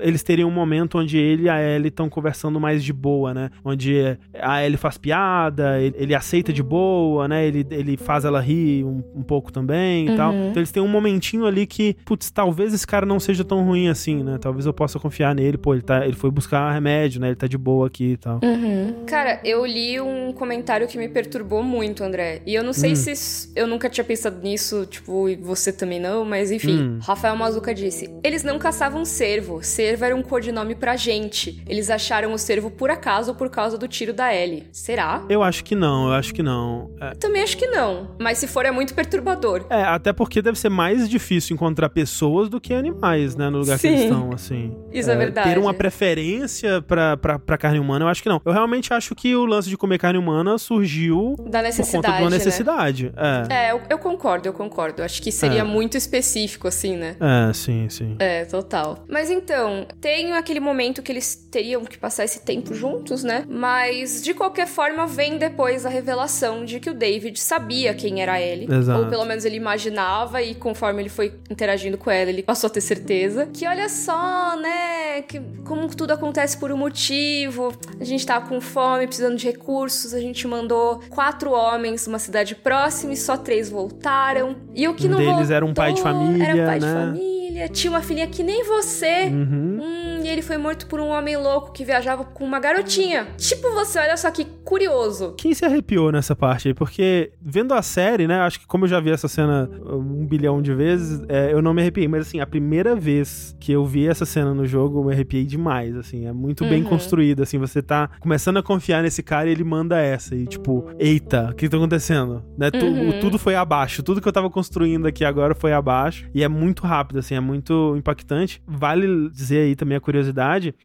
eles 0.00 0.22
terem 0.22 0.44
um 0.44 0.50
momento 0.50 0.98
onde 0.98 1.18
ele 1.18 1.44
e 1.44 1.48
a 1.48 1.60
Ellie 1.60 1.88
estão 1.88 2.08
conversando 2.08 2.60
mais 2.60 2.82
de 2.82 2.92
boa, 2.92 3.34
né? 3.34 3.50
Onde 3.64 4.18
a 4.40 4.64
Ellie 4.64 4.76
faz 4.76 4.96
piada, 4.98 5.80
ele, 5.80 5.96
ele 5.98 6.14
aceita 6.14 6.52
de 6.52 6.62
boa, 6.62 7.28
né? 7.28 7.46
Ele, 7.46 7.66
ele 7.70 7.96
faz 7.96 8.24
ela 8.24 8.40
rir 8.40 8.84
um, 8.84 9.02
um 9.14 9.22
pouco 9.22 9.52
também 9.52 10.06
e 10.06 10.10
uhum. 10.10 10.16
tal. 10.16 10.34
Então 10.34 10.60
eles 10.60 10.72
têm 10.72 10.82
um 10.82 10.88
momentinho 10.88 11.46
ali 11.46 11.66
que, 11.66 11.96
putz, 12.04 12.30
talvez 12.30 12.72
esse 12.72 12.86
cara 12.86 13.06
não 13.06 13.20
seja 13.20 13.44
tão 13.44 13.64
ruim 13.64 13.88
assim, 13.88 14.22
né? 14.22 14.38
Talvez 14.38 14.66
eu 14.66 14.72
possa 14.72 14.98
confiar 14.98 15.34
nele, 15.34 15.58
pô, 15.58 15.74
ele, 15.74 15.82
tá, 15.82 16.04
ele 16.04 16.16
foi 16.16 16.30
buscar 16.30 16.72
remédio, 16.72 17.20
né? 17.20 17.28
Ele 17.28 17.36
tá 17.36 17.46
de 17.46 17.58
boa 17.58 17.86
aqui 17.86 18.12
e 18.12 18.16
tal. 18.16 18.40
Uhum. 18.42 19.04
Cara, 19.06 19.40
eu 19.44 19.64
li 19.64 20.00
um 20.00 20.32
comentário 20.32 20.86
que 20.86 20.98
me 20.98 21.08
perturbou 21.08 21.62
muito, 21.62 22.02
André. 22.02 22.42
E 22.46 22.54
eu 22.54 22.62
não 22.62 22.72
sei 22.72 22.92
hum. 22.92 22.96
se 22.96 23.52
eu 23.54 23.66
nunca 23.66 23.88
tinha 23.88 24.04
pensado 24.04 24.40
nisso, 24.42 24.73
tipo, 24.86 25.28
e 25.28 25.36
você 25.36 25.72
também 25.72 26.00
não, 26.00 26.24
mas 26.24 26.50
enfim. 26.50 26.82
Hum. 26.82 26.98
Rafael 27.02 27.36
Mazuca 27.36 27.74
disse: 27.74 28.12
Eles 28.22 28.42
não 28.42 28.58
caçavam 28.58 29.04
cervo. 29.04 29.62
Cervo 29.62 30.04
era 30.04 30.16
um 30.16 30.22
codinome 30.22 30.74
pra 30.74 30.96
gente. 30.96 31.62
Eles 31.66 31.90
acharam 31.90 32.32
o 32.32 32.38
cervo 32.38 32.70
por 32.70 32.90
acaso 32.90 33.30
ou 33.30 33.36
por 33.36 33.48
causa 33.50 33.78
do 33.78 33.86
tiro 33.86 34.12
da 34.12 34.34
Ellie. 34.34 34.64
Será? 34.72 35.24
Eu 35.28 35.42
acho 35.42 35.62
que 35.64 35.74
não, 35.74 36.08
eu 36.08 36.14
acho 36.14 36.34
que 36.34 36.42
não. 36.42 36.90
É. 37.00 37.10
Também 37.14 37.42
acho 37.42 37.56
que 37.56 37.66
não. 37.66 38.16
Mas 38.20 38.38
se 38.38 38.46
for, 38.46 38.66
é 38.66 38.70
muito 38.70 38.94
perturbador. 38.94 39.66
É, 39.70 39.82
até 39.82 40.12
porque 40.12 40.42
deve 40.42 40.58
ser 40.58 40.68
mais 40.68 41.08
difícil 41.08 41.54
encontrar 41.54 41.88
pessoas 41.88 42.48
do 42.48 42.60
que 42.60 42.74
animais, 42.74 43.36
né? 43.36 43.48
No 43.50 43.58
lugar 43.58 43.78
Sim. 43.78 43.88
que 43.88 43.94
eles 43.94 44.04
estão, 44.04 44.32
assim. 44.32 44.76
Isso 44.92 45.10
é, 45.10 45.14
é 45.14 45.16
verdade. 45.16 45.48
Ter 45.48 45.58
uma 45.58 45.74
preferência 45.74 46.82
pra, 46.82 47.16
pra, 47.16 47.38
pra 47.38 47.58
carne 47.58 47.78
humana, 47.78 48.04
eu 48.04 48.08
acho 48.08 48.22
que 48.22 48.28
não. 48.28 48.40
Eu 48.44 48.52
realmente 48.52 48.92
acho 48.92 49.14
que 49.14 49.34
o 49.34 49.44
lance 49.44 49.68
de 49.68 49.76
comer 49.76 49.98
carne 49.98 50.18
humana 50.18 50.58
surgiu 50.58 51.36
da 51.46 51.62
necessidade, 51.62 52.02
por 52.02 52.08
conta 52.08 52.16
de 52.16 52.22
uma 52.22 52.30
necessidade. 52.30 53.04
Né? 53.04 53.46
É, 53.50 53.54
é 53.54 53.72
eu, 53.72 53.80
eu, 53.90 53.98
concordo, 53.98 54.48
eu 54.48 54.52
concordo. 54.52 54.63
Acho 55.02 55.20
que 55.22 55.32
seria 55.32 55.60
é. 55.60 55.64
muito 55.64 55.96
específico, 55.96 56.68
assim, 56.68 56.96
né? 56.96 57.16
É, 57.20 57.52
sim, 57.52 57.88
sim. 57.88 58.16
É, 58.18 58.44
total. 58.44 59.04
Mas 59.08 59.30
então, 59.30 59.86
tem 60.00 60.32
aquele 60.32 60.60
momento 60.60 61.02
que 61.02 61.12
eles 61.12 61.34
teriam 61.50 61.84
que 61.84 61.98
passar 61.98 62.24
esse 62.24 62.40
tempo 62.40 62.74
juntos, 62.74 63.22
né? 63.22 63.44
Mas, 63.48 64.22
de 64.22 64.34
qualquer 64.34 64.66
forma, 64.66 65.06
vem 65.06 65.38
depois 65.38 65.86
a 65.86 65.88
revelação 65.88 66.64
de 66.64 66.80
que 66.80 66.90
o 66.90 66.94
David 66.94 67.38
sabia 67.38 67.94
quem 67.94 68.22
era 68.22 68.40
ele. 68.40 68.72
Exato. 68.72 69.00
Ou 69.00 69.08
pelo 69.08 69.24
menos 69.24 69.44
ele 69.44 69.56
imaginava, 69.56 70.42
e 70.42 70.54
conforme 70.54 71.02
ele 71.02 71.08
foi 71.08 71.34
interagindo 71.50 71.96
com 71.96 72.10
ela, 72.10 72.30
ele 72.30 72.42
passou 72.42 72.68
a 72.68 72.70
ter 72.70 72.80
certeza. 72.80 73.46
Que 73.52 73.66
olha 73.66 73.88
só, 73.88 74.56
né? 74.56 75.22
Que 75.22 75.40
como 75.64 75.88
tudo 75.94 76.12
acontece 76.12 76.58
por 76.58 76.72
um 76.72 76.76
motivo. 76.76 77.72
A 78.00 78.04
gente 78.04 78.26
tá 78.26 78.40
com 78.40 78.60
fome, 78.60 79.06
precisando 79.06 79.36
de 79.36 79.46
recursos. 79.46 80.14
A 80.14 80.20
gente 80.20 80.46
mandou 80.46 81.00
quatro 81.10 81.52
homens 81.52 82.06
numa 82.06 82.18
cidade 82.18 82.54
próxima 82.54 83.12
e 83.12 83.16
só 83.16 83.36
três 83.36 83.70
voltaram. 83.70 84.53
E 84.74 84.88
o 84.88 84.94
que 84.94 85.06
um 85.06 85.10
não 85.10 85.18
deles 85.18 85.50
era 85.50 85.64
um 85.64 85.74
pai 85.74 85.92
de 85.92 86.02
família, 86.02 86.44
era 86.44 86.62
um 86.62 86.66
pai 86.66 86.80
né? 86.80 86.86
de 86.86 86.92
família, 86.92 87.68
tinha 87.68 87.90
uma 87.90 88.02
filhinha 88.02 88.26
que 88.26 88.42
nem 88.42 88.64
você. 88.64 89.24
Uhum. 89.26 89.80
Hum, 89.80 90.13
e 90.24 90.28
ele 90.28 90.42
foi 90.42 90.56
morto 90.56 90.86
por 90.86 91.00
um 91.00 91.08
homem 91.08 91.36
louco 91.36 91.72
que 91.72 91.84
viajava 91.84 92.24
com 92.24 92.44
uma 92.44 92.58
garotinha. 92.58 93.28
Tipo 93.36 93.72
você, 93.72 93.98
olha 93.98 94.16
só 94.16 94.30
que 94.30 94.44
curioso. 94.64 95.34
Quem 95.36 95.52
se 95.52 95.64
arrepiou 95.64 96.10
nessa 96.10 96.34
parte 96.34 96.68
aí? 96.68 96.74
Porque 96.74 97.32
vendo 97.40 97.74
a 97.74 97.82
série, 97.82 98.26
né? 98.26 98.40
Acho 98.40 98.60
que 98.60 98.66
como 98.66 98.84
eu 98.84 98.88
já 98.88 99.00
vi 99.00 99.10
essa 99.10 99.28
cena 99.28 99.68
um 99.84 100.26
bilhão 100.26 100.62
de 100.62 100.74
vezes, 100.74 101.22
é, 101.28 101.52
eu 101.52 101.60
não 101.60 101.74
me 101.74 101.82
arrepiei. 101.82 102.08
Mas 102.08 102.22
assim, 102.22 102.40
a 102.40 102.46
primeira 102.46 102.96
vez 102.96 103.54
que 103.60 103.72
eu 103.72 103.84
vi 103.84 104.08
essa 104.08 104.24
cena 104.24 104.54
no 104.54 104.66
jogo, 104.66 105.00
eu 105.00 105.04
me 105.04 105.12
arrepiei 105.12 105.44
demais. 105.44 105.94
Assim, 105.96 106.26
é 106.26 106.32
muito 106.32 106.64
uhum. 106.64 106.70
bem 106.70 106.82
construída. 106.82 107.42
Assim, 107.42 107.58
você 107.58 107.82
tá 107.82 108.08
começando 108.18 108.56
a 108.56 108.62
confiar 108.62 109.02
nesse 109.02 109.22
cara 109.22 109.48
e 109.48 109.52
ele 109.52 109.64
manda 109.64 110.00
essa. 110.00 110.34
E 110.34 110.46
tipo, 110.46 110.86
eita, 110.98 111.50
o 111.50 111.54
que 111.54 111.68
tá 111.68 111.76
acontecendo? 111.76 112.42
Né? 112.56 112.70
Uhum. 112.74 113.20
Tudo 113.20 113.38
foi 113.38 113.54
abaixo. 113.54 114.02
Tudo 114.02 114.20
que 114.20 114.28
eu 114.28 114.32
tava 114.32 114.48
construindo 114.48 115.06
aqui 115.06 115.24
agora 115.24 115.54
foi 115.54 115.72
abaixo. 115.72 116.28
E 116.34 116.42
é 116.42 116.48
muito 116.48 116.86
rápido, 116.86 117.18
assim, 117.18 117.34
é 117.34 117.40
muito 117.40 117.94
impactante. 117.96 118.62
Vale 118.66 119.28
dizer 119.30 119.60
aí 119.60 119.76
também 119.76 119.96
a 119.96 120.00
curiosidade 120.00 120.13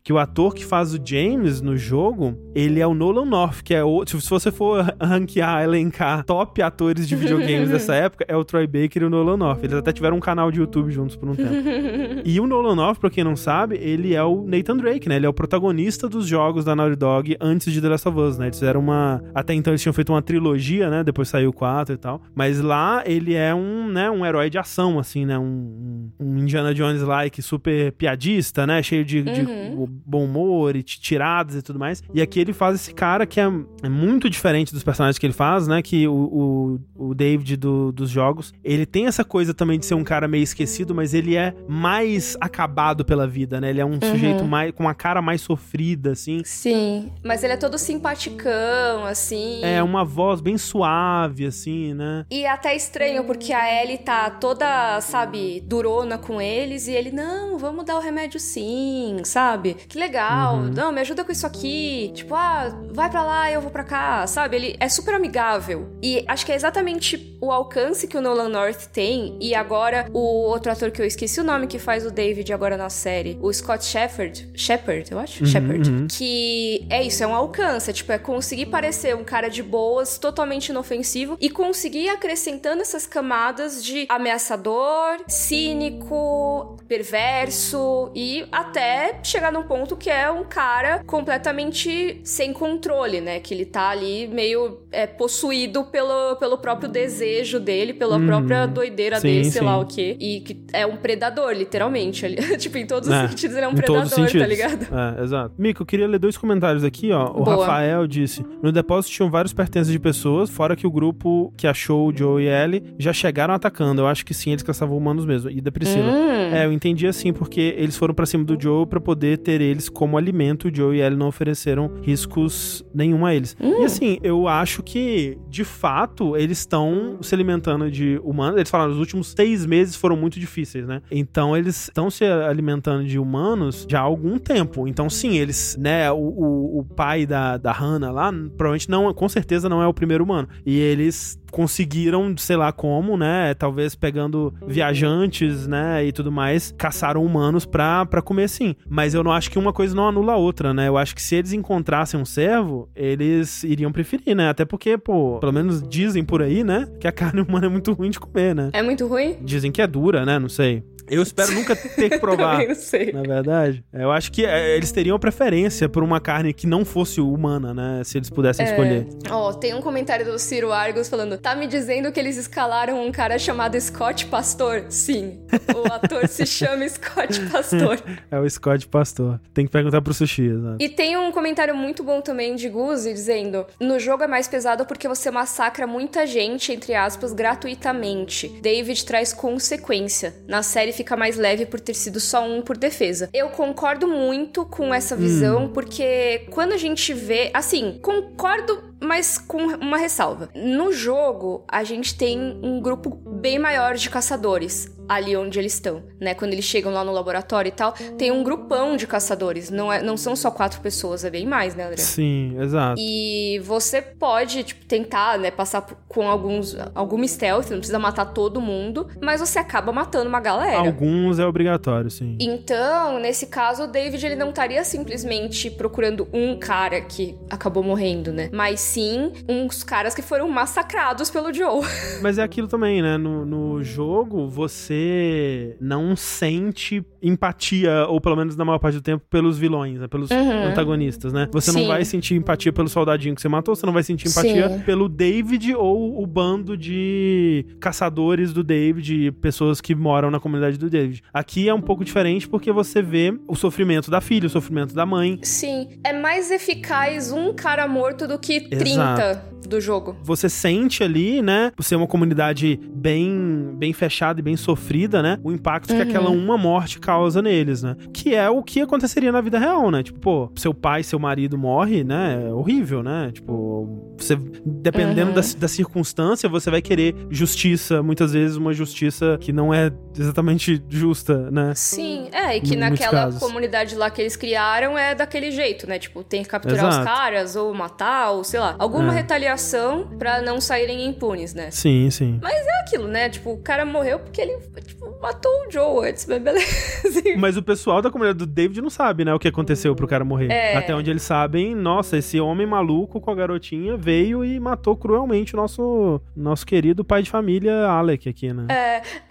que 0.03 0.13
o 0.13 0.17
ator 0.17 0.53
que 0.53 0.65
faz 0.65 0.93
o 0.93 0.99
James 1.03 1.61
no 1.61 1.77
jogo, 1.77 2.37
ele 2.55 2.79
é 2.79 2.87
o 2.87 2.93
Nolan 2.93 3.25
North, 3.25 3.61
que 3.63 3.73
é 3.73 3.83
outro. 3.83 4.19
Se 4.21 4.29
você 4.29 4.51
for 4.51 4.95
ranquear, 5.01 5.63
elencar 5.63 6.23
top 6.23 6.61
atores 6.61 7.07
de 7.07 7.15
videogames 7.15 7.69
dessa 7.71 7.95
época, 7.95 8.25
é 8.27 8.35
o 8.35 8.43
Troy 8.43 8.67
Baker 8.67 9.03
e 9.03 9.05
o 9.05 9.09
Nolan 9.09 9.37
North. 9.37 9.63
Eles 9.63 9.75
até 9.75 9.91
tiveram 9.91 10.17
um 10.17 10.19
canal 10.19 10.51
de 10.51 10.59
YouTube 10.59 10.91
juntos 10.91 11.15
por 11.15 11.29
um 11.29 11.35
tempo. 11.35 11.53
e 12.25 12.39
o 12.39 12.47
Nolan 12.47 12.75
North, 12.75 12.99
pra 12.99 13.09
quem 13.09 13.23
não 13.23 13.35
sabe, 13.35 13.77
ele 13.77 14.13
é 14.15 14.23
o 14.23 14.45
Nathan 14.45 14.77
Drake, 14.77 15.07
né? 15.07 15.15
Ele 15.15 15.25
é 15.25 15.29
o 15.29 15.33
protagonista 15.33 16.07
dos 16.07 16.27
jogos 16.27 16.65
da 16.65 16.75
Naughty 16.75 16.95
Dog 16.95 17.37
antes 17.39 17.71
de 17.71 17.81
The 17.81 17.89
Last 17.89 18.07
of 18.07 18.19
Us, 18.19 18.37
né? 18.37 18.47
Eles 18.47 18.57
fizeram 18.57 18.79
uma. 18.79 19.21
Até 19.33 19.53
então 19.53 19.71
eles 19.71 19.81
tinham 19.81 19.93
feito 19.93 20.11
uma 20.11 20.21
trilogia, 20.21 20.89
né? 20.89 21.03
Depois 21.03 21.27
saiu 21.27 21.49
o 21.49 21.53
4 21.53 21.95
e 21.95 21.97
tal. 21.97 22.21
Mas 22.33 22.59
lá 22.61 23.03
ele 23.05 23.33
é 23.33 23.53
um, 23.53 23.87
né? 23.87 24.09
Um 24.09 24.25
herói 24.25 24.49
de 24.49 24.57
ação, 24.57 24.99
assim, 24.99 25.25
né? 25.25 25.37
Um, 25.37 26.09
um 26.19 26.37
Indiana 26.37 26.73
Jones-like 26.73 27.41
super 27.41 27.91
piadista, 27.93 28.65
né? 28.65 28.81
Cheio 28.81 29.05
de, 29.05 29.18
de 29.23 29.41
uhum. 29.41 29.87
bom 30.05 30.25
humor 30.25 30.75
e 30.75 30.83
tiradas 30.83 31.55
e 31.55 31.61
tudo 31.61 31.79
mais. 31.79 32.03
E 32.13 32.21
aqui 32.21 32.39
ele 32.39 32.53
faz 32.53 32.75
esse 32.75 32.93
cara 32.93 33.25
que 33.25 33.39
é, 33.39 33.51
é 33.83 33.89
muito 33.89 34.29
diferente 34.29 34.73
dos 34.73 34.83
personagens 34.83 35.17
que 35.17 35.25
ele 35.25 35.33
faz, 35.33 35.67
né? 35.67 35.81
Que 35.81 36.07
o, 36.07 36.79
o, 36.95 37.09
o 37.09 37.15
David 37.15 37.57
do, 37.57 37.91
dos 37.91 38.09
jogos, 38.09 38.53
ele 38.63 38.85
tem 38.85 39.07
essa 39.07 39.23
coisa 39.23 39.53
também 39.53 39.79
de 39.79 39.85
ser 39.85 39.95
um 39.95 40.03
cara 40.03 40.27
meio 40.27 40.43
esquecido, 40.43 40.93
mas 40.93 41.13
ele 41.13 41.35
é 41.35 41.53
mais 41.67 42.37
acabado 42.39 43.05
pela 43.05 43.27
vida, 43.27 43.59
né? 43.59 43.69
Ele 43.69 43.81
é 43.81 43.85
um 43.85 43.93
uhum. 43.93 44.01
sujeito 44.01 44.43
mais 44.43 44.71
com 44.71 44.83
uma 44.83 44.95
cara 44.95 45.21
mais 45.21 45.41
sofrida, 45.41 46.11
assim. 46.11 46.41
Sim, 46.43 47.11
mas 47.23 47.43
ele 47.43 47.53
é 47.53 47.57
todo 47.57 47.77
simpaticão, 47.77 49.05
assim. 49.05 49.63
É, 49.63 49.81
uma 49.81 50.03
voz 50.03 50.41
bem 50.41 50.57
suave, 50.57 51.45
assim, 51.45 51.93
né? 51.93 52.25
E 52.29 52.45
até 52.45 52.75
estranho, 52.75 53.23
porque 53.23 53.53
a 53.53 53.81
Ellie 53.81 53.97
tá 53.97 54.29
toda, 54.29 54.99
sabe, 55.01 55.61
durona 55.61 56.17
com 56.17 56.41
eles 56.41 56.87
e 56.87 56.91
ele, 56.91 57.11
não, 57.11 57.57
vamos 57.57 57.85
dar 57.85 57.97
o 57.97 57.99
remédio 57.99 58.39
sim, 58.39 59.08
sabe? 59.23 59.73
Que 59.73 59.99
legal, 59.99 60.55
uhum. 60.55 60.71
não, 60.71 60.91
me 60.91 61.01
ajuda 61.01 61.23
com 61.23 61.31
isso 61.31 61.45
aqui. 61.45 62.11
Tipo, 62.13 62.35
ah, 62.35 62.71
vai 62.91 63.09
para 63.09 63.23
lá, 63.23 63.51
eu 63.51 63.61
vou 63.61 63.71
para 63.71 63.83
cá, 63.83 64.27
sabe? 64.27 64.55
Ele 64.55 64.75
é 64.79 64.89
super 64.89 65.13
amigável. 65.13 65.89
E 66.01 66.23
acho 66.27 66.45
que 66.45 66.51
é 66.51 66.55
exatamente 66.55 67.37
o 67.41 67.51
alcance 67.51 68.07
que 68.07 68.17
o 68.17 68.21
Nolan 68.21 68.49
North 68.49 68.87
tem. 68.91 69.37
E 69.39 69.55
agora, 69.55 70.07
o 70.13 70.19
outro 70.19 70.71
ator 70.71 70.91
que 70.91 71.01
eu 71.01 71.05
esqueci 71.05 71.39
o 71.39 71.43
nome 71.43 71.67
que 71.67 71.79
faz 71.79 72.05
o 72.05 72.11
David 72.11 72.51
agora 72.51 72.77
na 72.77 72.89
série, 72.89 73.37
o 73.41 73.51
Scott 73.51 73.85
Shepard, 73.85 74.49
Shepard, 74.53 75.11
eu 75.11 75.19
acho? 75.19 75.43
Uhum, 75.43 75.49
Shepard. 75.49 75.89
Uhum. 75.89 76.07
Que 76.09 76.85
é 76.89 77.03
isso, 77.03 77.23
é 77.23 77.27
um 77.27 77.33
alcance. 77.33 77.89
É, 77.89 77.93
tipo, 77.93 78.11
é 78.11 78.17
conseguir 78.17 78.67
parecer 78.67 79.15
um 79.15 79.23
cara 79.23 79.49
de 79.49 79.63
boas, 79.63 80.17
totalmente 80.17 80.69
inofensivo 80.69 81.37
e 81.39 81.49
conseguir 81.49 82.05
ir 82.05 82.09
acrescentando 82.09 82.81
essas 82.81 83.07
camadas 83.07 83.83
de 83.83 84.05
ameaçador, 84.09 85.19
cínico, 85.27 86.77
perverso 86.87 88.11
e 88.15 88.45
até 88.51 89.19
chegar 89.23 89.51
num 89.51 89.63
ponto 89.63 89.95
que 89.95 90.09
é 90.09 90.29
um 90.29 90.43
cara 90.43 91.03
completamente 91.05 92.21
sem 92.23 92.51
controle, 92.51 93.21
né? 93.21 93.39
Que 93.39 93.53
ele 93.53 93.65
tá 93.65 93.89
ali 93.89 94.27
meio 94.27 94.79
é, 94.91 95.07
possuído 95.07 95.85
pelo, 95.85 96.35
pelo 96.37 96.57
próprio 96.57 96.89
desejo 96.89 97.28
dele, 97.59 97.93
pela 97.93 98.17
uhum. 98.17 98.25
própria 98.25 98.65
doideira 98.65 99.19
sim, 99.19 99.27
dele, 99.27 99.43
sei 99.45 99.61
sim. 99.61 99.65
lá 99.65 99.77
o 99.77 99.85
quê. 99.85 100.17
E 100.19 100.41
que 100.41 100.57
é 100.73 100.85
um 100.85 100.97
predador, 100.97 101.51
literalmente. 101.51 102.25
tipo, 102.57 102.77
em 102.77 102.85
todos 102.85 103.07
os 103.09 103.15
é, 103.15 103.27
sentidos 103.27 103.55
ele 103.55 103.65
é 103.65 103.67
um 103.67 103.75
predador, 103.75 104.31
tá 104.31 104.47
ligado? 104.47 104.87
É, 105.19 105.23
exato. 105.23 105.53
Mico, 105.57 105.81
eu 105.81 105.85
queria 105.85 106.07
ler 106.07 106.19
dois 106.19 106.37
comentários 106.37 106.83
aqui, 106.83 107.11
ó. 107.11 107.29
O 107.31 107.43
Boa. 107.43 107.65
Rafael 107.65 108.07
disse: 108.07 108.45
No 108.61 108.71
depósito 108.71 109.13
tinham 109.13 109.29
vários 109.29 109.53
pertences 109.53 109.91
de 109.91 109.99
pessoas, 109.99 110.49
fora 110.49 110.75
que 110.75 110.87
o 110.87 110.91
grupo 110.91 111.53
que 111.57 111.67
achou 111.67 112.09
o 112.09 112.15
Joe 112.15 112.43
e 112.43 112.47
Ellie 112.47 112.83
já 112.97 113.13
chegaram 113.13 113.53
atacando. 113.53 114.01
Eu 114.01 114.07
acho 114.07 114.25
que 114.25 114.33
sim, 114.33 114.51
eles 114.51 114.63
caçavam 114.63 114.97
humanos 114.97 115.25
mesmo. 115.25 115.49
E 115.49 115.61
da 115.61 115.71
Priscila. 115.71 116.11
Hum. 116.11 116.53
É, 116.53 116.65
eu 116.65 116.71
entendi 116.71 117.07
assim, 117.07 117.31
porque 117.31 117.75
eles 117.77 117.97
foram 117.97 118.13
para 118.13 118.25
cima 118.25 118.43
do 118.43 118.59
Joe 118.59 118.85
para 118.85 118.99
poder 118.99 119.37
ter 119.39 119.61
eles 119.61 119.89
como 119.89 120.17
alimento. 120.17 120.67
O 120.67 120.75
Joe 120.75 120.97
e 120.97 121.01
Ellie 121.01 121.17
não 121.17 121.27
ofereceram 121.27 121.91
riscos 122.01 122.85
nenhum 122.93 123.25
a 123.25 123.33
eles. 123.33 123.55
Hum. 123.59 123.81
E 123.81 123.85
assim, 123.85 124.19
eu 124.23 124.47
acho 124.47 124.81
que, 124.83 125.37
de 125.47 125.63
fato, 125.63 126.35
eles 126.35 126.59
estão 126.59 127.18
se 127.21 127.33
alimentando 127.35 127.89
de 127.89 128.19
humanos. 128.23 128.57
Eles 128.57 128.69
falaram, 128.69 128.91
os 128.91 128.99
últimos 128.99 129.29
seis 129.29 129.65
meses 129.65 129.95
foram 129.95 130.15
muito 130.15 130.39
difíceis, 130.39 130.87
né? 130.87 131.01
Então 131.11 131.55
eles 131.55 131.83
estão 131.83 132.09
se 132.09 132.23
alimentando 132.25 133.03
de 133.03 133.19
humanos 133.19 133.85
já 133.89 133.99
há 133.99 134.03
algum 134.03 134.37
tempo. 134.37 134.87
Então, 134.87 135.09
sim, 135.09 135.37
eles, 135.37 135.77
né, 135.79 136.11
o, 136.11 136.17
o, 136.17 136.79
o 136.79 136.83
pai 136.83 137.25
da, 137.25 137.57
da 137.57 137.71
Hannah 137.71 138.11
lá, 138.11 138.31
provavelmente 138.31 138.89
não, 138.89 139.13
com 139.13 139.29
certeza 139.29 139.69
não 139.69 139.81
é 139.81 139.87
o 139.87 139.93
primeiro 139.93 140.23
humano. 140.23 140.47
E 140.65 140.77
eles 140.79 141.39
conseguiram, 141.51 142.35
sei 142.37 142.55
lá 142.55 142.71
como, 142.71 143.17
né? 143.17 143.53
Talvez 143.53 143.95
pegando 143.95 144.53
viajantes, 144.65 145.67
né? 145.67 146.05
E 146.05 146.11
tudo 146.11 146.31
mais, 146.31 146.73
caçaram 146.77 147.23
humanos 147.23 147.65
pra, 147.65 148.05
pra 148.05 148.21
comer 148.21 148.47
sim. 148.47 148.75
Mas 148.87 149.13
eu 149.13 149.23
não 149.23 149.31
acho 149.31 149.51
que 149.51 149.59
uma 149.59 149.73
coisa 149.73 149.95
não 149.95 150.07
anula 150.07 150.33
a 150.33 150.37
outra, 150.37 150.73
né? 150.73 150.87
Eu 150.87 150.97
acho 150.97 151.15
que 151.15 151.21
se 151.21 151.35
eles 151.35 151.53
encontrassem 151.53 152.19
um 152.19 152.25
servo, 152.25 152.89
eles 152.95 153.63
iriam 153.63 153.91
preferir, 153.91 154.35
né? 154.35 154.49
Até 154.49 154.65
porque, 154.65 154.97
pô, 154.97 155.39
pelo 155.39 155.53
menos 155.53 155.81
dizem 155.87 156.23
por 156.23 156.41
aí, 156.41 156.63
né? 156.63 156.87
Que 156.99 157.07
a 157.07 157.11
carne 157.19 157.41
humana 157.41 157.65
é 157.65 157.69
muito 157.69 157.93
ruim 157.93 158.09
de 158.09 158.19
comer, 158.19 158.55
né? 158.55 158.69
É 158.73 158.81
muito 158.81 159.07
ruim? 159.07 159.37
Dizem 159.41 159.71
que 159.71 159.81
é 159.81 159.87
dura, 159.87 160.25
né? 160.25 160.39
Não 160.39 160.49
sei. 160.49 160.83
Eu 161.09 161.21
espero 161.21 161.51
nunca 161.53 161.75
ter 161.75 162.09
que 162.09 162.17
provar. 162.19 162.67
não 162.67 162.75
sei. 162.75 163.11
Na 163.11 163.21
verdade, 163.21 163.83
eu 163.93 164.11
acho 164.11 164.31
que 164.31 164.45
é, 164.45 164.75
eles 164.75 164.91
teriam 164.91 165.17
preferência 165.19 165.87
por 165.89 166.03
uma 166.03 166.19
carne 166.19 166.53
que 166.53 166.67
não 166.67 166.83
fosse 166.85 167.19
humana, 167.21 167.73
né? 167.73 168.01
Se 168.03 168.17
eles 168.17 168.29
pudessem 168.29 168.65
É. 168.65 168.69
escolher. 168.69 169.07
Ó, 169.29 169.53
tem 169.53 169.73
um 169.73 169.81
comentário 169.81 170.25
do 170.25 170.37
Ciro 170.39 170.71
Argos 170.71 171.09
falando: 171.09 171.37
tá 171.37 171.55
me 171.55 171.67
dizendo 171.67 172.11
que 172.11 172.19
eles 172.19 172.37
escalaram 172.37 173.05
um 173.05 173.11
cara 173.11 173.37
chamado 173.39 173.79
Scott 173.79 174.25
Pastor? 174.27 174.85
Sim. 174.89 175.39
O 175.75 175.91
ator 175.91 176.27
se 176.27 176.45
chama 176.47 176.87
Scott 176.87 177.39
Pastor. 177.51 177.99
É 178.31 178.39
o 178.39 178.49
Scott 178.49 178.87
Pastor. 178.87 179.39
Tem 179.53 179.65
que 179.65 179.71
perguntar 179.71 180.01
pro 180.01 180.13
sushi, 180.13 180.43
exato. 180.47 180.77
E 180.79 180.89
tem 180.89 181.17
um 181.17 181.31
comentário 181.31 181.75
muito 181.75 182.03
bom 182.03 182.21
também 182.21 182.55
de 182.55 182.69
Guzi 182.69 183.13
dizendo: 183.13 183.65
No 183.79 183.99
jogo 183.99 184.23
é 184.23 184.27
mais 184.27 184.47
pesado 184.47 184.85
porque 184.85 185.07
você 185.07 185.29
massacra 185.31 185.85
muita 185.87 186.25
gente, 186.27 186.71
entre 186.71 186.93
aspas, 186.93 187.33
gratuitamente. 187.33 188.47
David 188.61 189.05
traz 189.05 189.33
consequência. 189.33 190.33
Na 190.47 190.61
série 190.63 190.91
fica 190.99 191.15
mais 191.15 191.37
leve 191.37 191.65
por 191.65 191.79
ter 191.79 191.93
sido 191.93 192.19
só 192.19 192.45
um 192.45 192.61
por 192.61 192.77
defesa. 192.77 193.29
Eu 193.33 193.49
concordo 193.49 194.05
muito 194.05 194.65
com 194.65 194.93
essa 194.93 195.15
visão, 195.15 195.69
porque 195.69 196.45
quando 196.51 196.73
a 196.73 196.77
gente 196.77 197.13
vê. 197.13 197.49
Assim, 197.53 197.99
concordo, 198.01 198.88
mas 199.01 199.37
com 199.37 199.57
uma 199.57 199.97
ressalva. 199.97 200.49
No 200.55 200.91
jogo, 200.91 201.63
a 201.67 201.83
gente 201.83 202.15
tem 202.15 202.59
um 202.61 202.81
grupo 202.81 203.09
bem 203.09 203.59
maior 203.59 203.95
de 203.95 204.09
caçadores 204.09 204.89
ali 205.09 205.35
onde 205.35 205.57
eles 205.57 205.73
estão, 205.73 206.03
né? 206.21 206.35
Quando 206.35 206.53
eles 206.53 206.65
chegam 206.65 206.93
lá 206.93 207.03
no 207.03 207.11
laboratório 207.11 207.69
e 207.69 207.71
tal, 207.71 207.93
tem 208.15 208.31
um 208.31 208.43
grupão 208.43 208.95
de 208.95 209.07
caçadores. 209.07 209.71
Não, 209.71 209.91
é, 209.91 210.03
não 210.03 210.15
são 210.15 210.35
só 210.35 210.51
quatro 210.51 210.79
pessoas, 210.81 211.25
é 211.25 211.31
bem 211.31 211.47
mais, 211.47 211.73
né, 211.73 211.85
André? 211.85 211.97
Sim, 211.97 212.55
exato. 212.61 213.01
E 213.01 213.59
você 213.63 214.03
pode, 214.03 214.63
tipo, 214.63 214.85
tentar, 214.85 215.39
né, 215.39 215.49
passar 215.49 215.81
com 216.07 216.29
alguns, 216.29 216.77
alguma 216.93 217.27
stealth, 217.27 217.71
não 217.71 217.79
precisa 217.79 217.97
matar 217.97 218.25
todo 218.25 218.61
mundo, 218.61 219.07
mas 219.19 219.41
você 219.41 219.57
acaba 219.57 219.91
matando 219.91 220.29
uma 220.29 220.39
galera. 220.39 220.77
Alguns 220.77 221.39
é 221.39 221.45
obrigatório, 221.45 222.11
sim. 222.11 222.37
Então, 222.39 223.19
nesse 223.19 223.47
caso, 223.47 223.85
o 223.85 223.87
David 223.87 224.23
ele 224.23 224.35
não 224.35 224.49
estaria 224.49 224.83
simplesmente 224.83 225.71
procurando 225.71 226.27
um 226.31 226.55
cara 226.59 227.01
que 227.01 227.35
acabou 227.49 227.81
morrendo, 227.81 228.31
né? 228.31 228.49
Mas 228.53 228.79
sim 228.89 229.31
uns 229.47 229.83
caras 229.83 230.13
que 230.15 230.21
foram 230.21 230.49
massacrados 230.49 231.29
pelo 231.29 231.53
Joe. 231.53 231.81
Mas 232.21 232.37
é 232.37 232.43
aquilo 232.43 232.67
também, 232.67 233.01
né? 233.01 233.17
No, 233.17 233.45
no 233.45 233.83
jogo, 233.83 234.47
você 234.47 235.75
não 235.79 236.15
sente 236.15 237.03
empatia, 237.21 238.05
ou 238.07 238.19
pelo 238.21 238.35
menos 238.35 238.55
na 238.55 238.63
maior 238.65 238.79
parte 238.79 238.95
do 238.95 239.01
tempo, 239.01 239.23
pelos 239.29 239.57
vilões, 239.57 239.99
né? 239.99 240.07
pelos 240.07 240.29
Uhum. 240.31 240.67
antagonistas, 240.67 241.33
né? 241.33 241.47
Você 241.51 241.71
não 241.71 241.81
Sim. 241.81 241.87
vai 241.87 242.05
sentir 242.05 242.35
empatia 242.35 242.71
pelo 242.71 242.87
soldadinho 242.87 243.35
que 243.35 243.41
você 243.41 243.49
matou, 243.49 243.75
você 243.75 243.85
não 243.85 243.93
vai 243.93 244.03
sentir 244.03 244.27
empatia 244.29 244.69
Sim. 244.69 244.79
pelo 244.79 245.09
David 245.09 245.75
ou 245.75 246.21
o 246.21 246.25
bando 246.25 246.77
de 246.77 247.65
caçadores 247.79 248.53
do 248.53 248.63
David, 248.63 249.31
pessoas 249.41 249.81
que 249.81 249.93
moram 249.95 250.31
na 250.31 250.39
comunidade 250.39 250.77
do 250.77 250.89
David. 250.89 251.21
Aqui 251.33 251.67
é 251.67 251.73
um 251.73 251.81
pouco 251.81 252.03
diferente 252.05 252.47
porque 252.47 252.71
você 252.71 253.01
vê 253.01 253.37
o 253.47 253.55
sofrimento 253.55 254.09
da 254.09 254.21
filha, 254.21 254.47
o 254.47 254.49
sofrimento 254.49 254.93
da 254.93 255.05
mãe, 255.05 255.39
Sim, 255.43 255.99
é 256.03 256.13
mais 256.13 256.51
eficaz 256.51 257.31
um 257.31 257.53
cara 257.53 257.87
morto 257.87 258.27
do 258.27 258.37
que 258.39 258.59
30 258.79 259.01
Exato. 259.01 259.39
do 259.67 259.79
jogo. 259.81 260.15
você 260.23 260.49
sente 260.49 261.03
ali, 261.03 261.41
né, 261.41 261.71
por 261.75 261.83
ser 261.83 261.95
uma 261.95 262.07
comunidade 262.07 262.79
bem, 262.91 263.71
bem 263.75 263.93
fechada 263.93 264.39
e 264.39 264.43
bem 264.43 264.57
sofrida, 264.57 265.21
né, 265.21 265.37
o 265.43 265.51
impacto 265.51 265.87
que 265.89 265.93
Uhum. 265.93 266.01
aquela 266.01 266.29
uma 266.29 266.57
morte 266.57 266.99
causa 266.99 267.41
neles, 267.41 267.83
né? 267.83 267.95
Que 268.13 268.33
é 268.35 268.49
o 268.49 268.63
que 268.63 268.81
aconteceria 268.81 269.31
na 269.31 269.41
vida 269.41 269.59
real, 269.59 269.89
né? 269.91 270.01
Tipo, 270.03 270.19
pô, 270.19 270.51
seu 270.55 270.73
pai, 270.73 271.03
seu 271.03 271.19
marido 271.19 271.57
morre, 271.57 272.03
né? 272.03 272.45
É 272.49 272.53
horrível, 272.53 273.03
né? 273.03 273.31
Tipo, 273.33 274.13
você, 274.17 274.35
dependendo 274.65 275.29
Uhum. 275.29 275.35
da, 275.35 275.41
da 275.59 275.67
circunstância, 275.67 276.47
você 276.49 276.69
vai 276.71 276.81
querer 276.81 277.15
justiça, 277.29 278.01
muitas 278.03 278.33
vezes 278.33 278.55
uma 278.57 278.73
justiça 278.73 279.37
que 279.39 279.51
não 279.53 279.73
é 279.73 279.91
exatamente 280.17 280.81
justa, 280.89 281.49
né? 281.51 281.73
Sim, 281.75 282.27
é, 282.31 282.57
e 282.57 282.61
que 282.61 282.75
naquela 282.75 283.23
casos. 283.25 283.39
comunidade 283.39 283.95
lá 283.95 284.09
que 284.09 284.21
eles 284.21 284.35
criaram 284.35 284.97
é 284.97 285.15
daquele 285.15 285.51
jeito, 285.51 285.87
né? 285.87 285.97
Tipo, 285.99 286.23
tem 286.23 286.43
que 286.43 286.49
capturar 286.49 286.87
os 286.89 286.95
Exato. 286.95 287.05
caras, 287.05 287.55
ou 287.55 287.73
matar, 287.73 288.31
ou 288.31 288.43
sei 288.43 288.59
lá, 288.59 288.68
alguma 288.77 289.11
É. 289.13 289.15
retaliação 289.17 290.07
pra 290.19 290.41
não 290.41 290.59
saírem 290.61 291.05
impunes, 291.05 291.53
né? 291.53 291.71
Sim, 291.71 292.09
sim. 292.11 292.39
É 292.43 292.81
aquilo, 292.81 293.07
né? 293.07 293.29
Tipo, 293.29 293.51
o 293.53 293.57
cara 293.57 293.85
morreu 293.85 294.19
porque 294.19 294.41
ele, 294.41 294.57
tipo, 294.85 295.17
matou 295.21 295.51
o 295.67 295.71
Joe 295.71 296.09
antes, 296.09 296.25
mas 296.25 296.41
beleza. 296.41 296.65
Mas 297.37 297.57
o 297.57 297.61
pessoal 297.63 298.01
da 298.01 298.09
comunidade 298.09 298.39
do 298.39 298.45
David 298.45 298.81
não 298.81 298.89
sabe, 298.89 299.23
né, 299.25 299.33
o 299.33 299.39
que 299.39 299.47
aconteceu 299.47 299.95
pro 299.95 300.07
cara 300.07 300.23
morrer. 300.25 300.51
É. 300.51 300.75
Até 300.77 300.95
onde 300.95 301.09
eles 301.09 301.21
sabem, 301.21 301.75
nossa, 301.75 302.17
esse 302.17 302.39
homem 302.39 302.65
maluco 302.65 303.19
com 303.21 303.29
a 303.31 303.35
garotinha 303.35 303.95
veio 303.97 304.43
e 304.43 304.59
matou 304.59 304.95
cruelmente 304.95 305.53
o 305.53 305.57
nosso, 305.57 306.21
nosso 306.35 306.65
querido 306.65 307.03
pai 307.03 307.21
de 307.21 307.29
família 307.29 307.87
Alec 307.87 308.27
aqui, 308.29 308.51
né? 308.53 308.65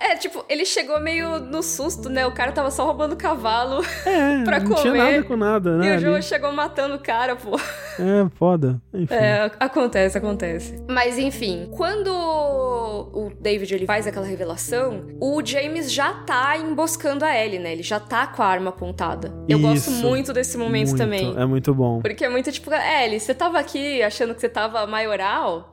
É, 0.00 0.14
tipo, 0.16 0.44
ele 0.48 0.64
chegou 0.64 1.00
meio 1.00 1.38
no 1.40 1.62
susto, 1.62 2.08
né? 2.08 2.26
O 2.26 2.32
cara 2.32 2.52
tava 2.52 2.70
só 2.70 2.84
roubando 2.84 3.16
cavalo 3.16 3.82
É, 4.06 4.42
pra 4.44 4.60
não 4.60 4.74
tinha 4.74 4.92
comer. 4.92 4.98
nada 5.12 5.22
com 5.24 5.36
nada, 5.36 5.70
e 5.70 5.78
né? 5.78 5.96
o 5.96 6.00
Joe 6.00 6.14
ali. 6.14 6.22
chegou 6.22 6.52
matando 6.52 6.94
o 6.94 6.98
cara, 7.00 7.36
pô. 7.36 7.56
É, 7.98 8.28
foda. 8.36 8.80
Enfim. 8.94 9.14
É, 9.14 9.27
acontece, 9.58 10.18
acontece. 10.18 10.84
Mas 10.88 11.18
enfim, 11.18 11.68
quando 11.76 12.08
o 12.10 13.30
David 13.40 13.74
ele 13.74 13.86
faz 13.86 14.06
aquela 14.06 14.26
revelação, 14.26 15.06
o 15.20 15.44
James 15.44 15.92
já 15.92 16.12
tá 16.12 16.56
emboscando 16.56 17.24
a 17.24 17.34
Ellie, 17.36 17.58
né? 17.58 17.72
Ele 17.72 17.82
já 17.82 18.00
tá 18.00 18.26
com 18.26 18.42
a 18.42 18.46
arma 18.46 18.70
apontada. 18.70 19.32
Eu 19.48 19.58
gosto 19.58 19.90
Isso. 19.90 20.06
muito 20.06 20.32
desse 20.32 20.56
momento 20.56 20.88
Muito, 20.88 20.98
também. 21.02 21.34
É 21.36 21.44
muito 21.44 21.74
bom. 21.74 22.00
Porque 22.00 22.24
é 22.24 22.28
muito 22.28 22.50
tipo, 22.52 22.70
Ellie, 22.72 23.20
você 23.20 23.34
tava 23.34 23.58
aqui 23.58 24.02
achando 24.02 24.34
que 24.34 24.40
você 24.40 24.48
tava 24.48 24.86
maioral? 24.86 25.72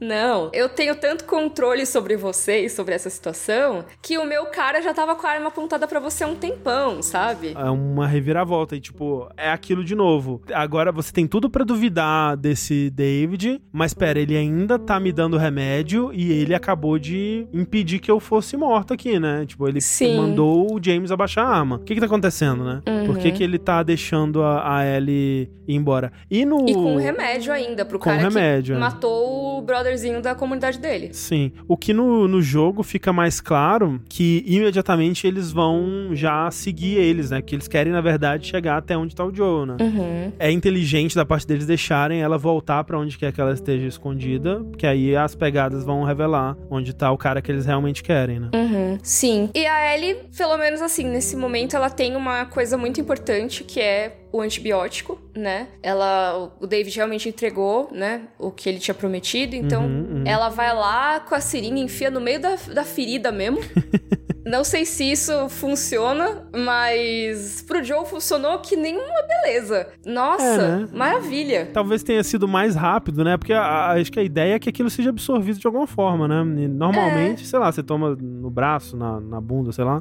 Não, 0.00 0.50
eu 0.52 0.68
tenho 0.68 0.94
tanto 0.94 1.24
controle 1.24 1.84
sobre 1.84 2.16
você 2.16 2.64
e 2.64 2.70
sobre 2.70 2.94
essa 2.94 3.10
situação 3.10 3.84
que 4.00 4.16
o 4.16 4.24
meu 4.24 4.46
cara 4.46 4.80
já 4.80 4.94
tava 4.94 5.14
com 5.14 5.26
a 5.26 5.30
arma 5.30 5.48
apontada 5.48 5.86
pra 5.86 6.00
você 6.00 6.24
há 6.24 6.26
um 6.26 6.34
tempão, 6.34 7.02
sabe? 7.02 7.54
É 7.56 7.70
uma 7.70 8.06
reviravolta 8.06 8.74
e, 8.74 8.80
tipo, 8.80 9.28
é 9.36 9.50
aquilo 9.50 9.84
de 9.84 9.94
novo. 9.94 10.40
Agora 10.52 10.90
você 10.90 11.12
tem 11.12 11.26
tudo 11.26 11.50
pra 11.50 11.64
duvidar 11.64 12.36
desse 12.36 12.90
David, 12.90 13.60
mas 13.72 13.92
pera, 13.92 14.18
ele 14.18 14.36
ainda 14.36 14.78
tá 14.78 14.98
me 14.98 15.12
dando 15.12 15.36
remédio 15.36 16.10
e 16.12 16.32
ele 16.32 16.54
acabou 16.54 16.98
de 16.98 17.46
impedir 17.52 17.98
que 17.98 18.10
eu 18.10 18.18
fosse 18.18 18.56
morto 18.56 18.94
aqui, 18.94 19.18
né? 19.18 19.44
Tipo, 19.46 19.68
ele 19.68 19.80
Sim. 19.80 20.16
mandou 20.16 20.74
o 20.74 20.80
James 20.82 21.12
abaixar 21.12 21.46
a 21.46 21.50
arma. 21.50 21.76
O 21.76 21.80
que 21.80 21.94
que 21.94 22.00
tá 22.00 22.06
acontecendo, 22.06 22.64
né? 22.64 22.80
Por 23.06 23.18
que 23.18 23.30
que 23.32 23.42
ele 23.42 23.58
tá 23.58 23.82
deixando 23.82 24.42
a, 24.42 24.78
a 24.78 24.86
Ellie 24.86 25.50
ir 25.68 25.74
embora? 25.74 26.12
E 26.30 26.44
no... 26.44 26.68
E 26.68 26.74
com 26.74 26.96
remédio 26.96 27.52
ainda, 27.52 27.84
pro 27.84 27.98
Com 27.98 28.04
cara 28.04 28.18
remédio, 28.22 28.74
é. 28.74 28.76
que 28.76 28.80
matou 28.80 29.58
o 29.58 29.62
brotherzinho 29.90 30.22
da 30.22 30.34
comunidade 30.34 30.78
dele. 30.78 31.10
Sim. 31.12 31.52
O 31.66 31.76
que 31.76 31.92
no, 31.92 32.28
no 32.28 32.40
jogo 32.40 32.82
fica 32.82 33.12
mais 33.12 33.40
claro 33.40 34.00
que 34.08 34.44
imediatamente 34.46 35.26
eles 35.26 35.50
vão 35.50 36.10
já 36.12 36.50
seguir 36.50 36.96
eles, 36.96 37.30
né? 37.30 37.42
Que 37.42 37.54
eles 37.54 37.66
querem, 37.66 37.92
na 37.92 38.00
verdade, 38.00 38.46
chegar 38.46 38.76
até 38.76 38.96
onde 38.96 39.14
tá 39.14 39.24
o 39.24 39.34
Joe, 39.34 39.66
né? 39.66 39.76
Uhum. 39.80 40.32
É 40.38 40.50
inteligente 40.50 41.14
da 41.14 41.24
parte 41.24 41.46
deles 41.46 41.66
deixarem 41.66 42.22
ela 42.22 42.38
voltar 42.38 42.84
pra 42.84 42.98
onde 42.98 43.18
quer 43.18 43.32
que 43.32 43.40
ela 43.40 43.52
esteja 43.52 43.86
escondida, 43.86 44.64
que 44.76 44.86
aí 44.86 45.16
as 45.16 45.34
pegadas 45.34 45.84
vão 45.84 46.04
revelar 46.04 46.56
onde 46.70 46.92
tá 46.92 47.10
o 47.10 47.18
cara 47.18 47.42
que 47.42 47.50
eles 47.50 47.66
realmente 47.66 48.02
querem, 48.02 48.40
né? 48.40 48.50
Uhum. 48.54 48.98
Sim. 49.02 49.50
E 49.54 49.66
a 49.66 49.94
Ellie, 49.94 50.16
pelo 50.36 50.56
menos 50.56 50.80
assim, 50.80 51.04
nesse 51.04 51.36
momento, 51.36 51.76
ela 51.76 51.90
tem 51.90 52.16
uma 52.16 52.44
coisa 52.46 52.76
muito 52.76 53.00
importante 53.00 53.64
que 53.64 53.80
é 53.80 54.19
o 54.32 54.40
antibiótico, 54.40 55.20
né? 55.34 55.68
Ela, 55.82 56.52
o 56.60 56.66
David 56.66 56.94
realmente 56.96 57.28
entregou, 57.28 57.88
né? 57.92 58.22
O 58.38 58.50
que 58.50 58.68
ele 58.68 58.78
tinha 58.78 58.94
prometido, 58.94 59.56
então 59.56 59.82
Uhum, 59.84 60.16
uhum. 60.18 60.24
ela 60.26 60.48
vai 60.48 60.74
lá 60.74 61.20
com 61.20 61.34
a 61.34 61.40
seringa, 61.40 61.78
enfia 61.80 62.10
no 62.10 62.20
meio 62.20 62.40
da, 62.40 62.56
da 62.72 62.84
ferida 62.84 63.32
mesmo. 63.32 63.58
Não 64.46 64.64
sei 64.64 64.84
se 64.84 65.04
isso 65.10 65.48
funciona, 65.48 66.48
mas 66.54 67.62
pro 67.66 67.82
Joe 67.82 68.06
funcionou 68.06 68.58
que 68.60 68.76
nenhuma 68.76 69.22
beleza. 69.26 69.88
Nossa, 70.06 70.44
É, 70.44 70.56
né? 70.58 70.88
maravilha. 70.92 71.68
Talvez 71.72 72.02
tenha 72.02 72.22
sido 72.24 72.48
mais 72.48 72.74
rápido, 72.74 73.22
né? 73.24 73.36
Porque 73.36 73.52
a- 73.52 73.62
a- 73.62 73.92
acho 74.00 74.10
que 74.10 74.18
a 74.18 74.22
ideia 74.22 74.54
é 74.54 74.58
que 74.58 74.68
aquilo 74.68 74.88
seja 74.90 75.10
absorvido 75.10 75.58
de 75.58 75.66
alguma 75.66 75.86
forma, 75.86 76.26
né? 76.26 76.40
E 76.62 76.68
normalmente, 76.68 77.46
sei 77.46 77.58
lá, 77.58 77.70
você 77.70 77.82
toma 77.82 78.16
no 78.20 78.50
braço, 78.50 78.96
na, 78.96 79.20
na 79.20 79.40
bunda, 79.40 79.72
sei 79.72 79.84
lá. 79.84 79.98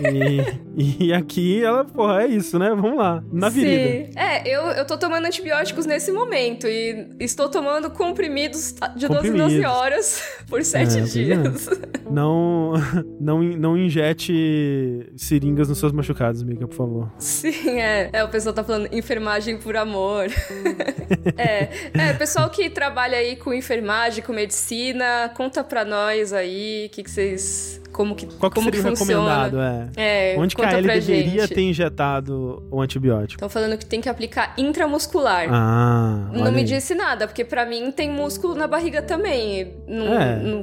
e, 0.00 0.40
e 1.06 1.12
aqui 1.12 1.62
ela, 1.64 1.84
porra, 1.84 2.22
é 2.22 2.26
isso, 2.26 2.58
né? 2.58 2.70
Vamos 2.70 2.96
lá. 2.96 3.22
Na 3.32 3.50
ferida. 3.50 4.06
Sim. 4.12 4.18
É, 4.18 4.46
eu, 4.48 4.62
eu 4.72 4.86
tô 4.86 4.96
tomando 4.98 5.24
antibióticos 5.26 5.86
nesse 5.86 6.12
momento 6.12 6.66
e 6.66 7.08
estou 7.18 7.48
tomando 7.48 7.90
comprimidos 7.90 8.74
de 8.96 9.08
12 9.08 9.28
em 9.28 9.32
12 9.32 9.38
Comprimidos. 9.38 9.64
horas 9.72 10.22
por 10.48 10.62
7 10.62 10.96
É, 10.96 11.00
é. 11.00 11.02
dias. 11.04 11.70
Não, 12.10 12.72
não, 13.20 13.42
não 13.42 13.76
injete 13.80 15.10
seringas 15.16 15.68
nos 15.68 15.78
seus 15.78 15.92
machucados, 15.92 16.42
Mika, 16.42 16.66
por 16.66 16.74
favor. 16.76 17.12
Sim, 17.18 17.78
é. 17.80 18.10
É, 18.12 18.24
o 18.24 18.28
pessoal 18.28 18.54
tá 18.54 18.62
falando 18.64 18.88
enfermagem 18.92 19.58
por 19.58 19.76
amor. 19.76 20.26
é, 21.36 21.68
é, 21.94 22.12
pessoal 22.14 22.48
que 22.50 22.68
trabalha 22.70 23.18
aí 23.18 23.36
com 23.36 23.52
enfermagem, 23.52 24.22
com 24.24 24.32
medicina, 24.32 25.30
conta 25.34 25.62
pra 25.64 25.84
nós 25.84 26.32
aí 26.32 26.86
o 26.86 26.90
que, 26.94 27.02
que 27.02 27.10
vocês. 27.10 27.80
Como 27.92 28.14
que, 28.14 28.24
Qual 28.26 28.48
que 28.50 28.54
como 28.54 28.66
seria 28.66 28.80
o 28.80 28.92
que 28.92 28.98
funciona. 29.00 29.44
recomendado? 29.44 29.90
É. 29.96 30.32
É, 30.34 30.38
Onde 30.38 30.54
que 30.54 30.62
a 30.64 30.70
Ellie 30.72 30.82
pra 30.84 30.94
deveria 30.94 31.40
gente. 31.42 31.54
ter 31.54 31.62
injetado 31.62 32.62
o 32.70 32.80
antibiótico? 32.80 33.34
Estão 33.34 33.48
falando 33.48 33.76
que 33.76 33.84
tem 33.84 34.00
que 34.00 34.08
aplicar 34.08 34.54
intramuscular. 34.56 35.48
Ah, 35.50 36.30
Não 36.32 36.52
me 36.52 36.58
aí. 36.58 36.64
disse 36.64 36.94
nada, 36.94 37.26
porque 37.26 37.44
pra 37.44 37.66
mim 37.66 37.90
tem 37.90 38.08
músculo 38.08 38.54
na 38.54 38.68
barriga 38.68 39.02
também. 39.02 39.74
Não, 39.88 40.14
É. 40.20 40.36
não- 40.36 40.62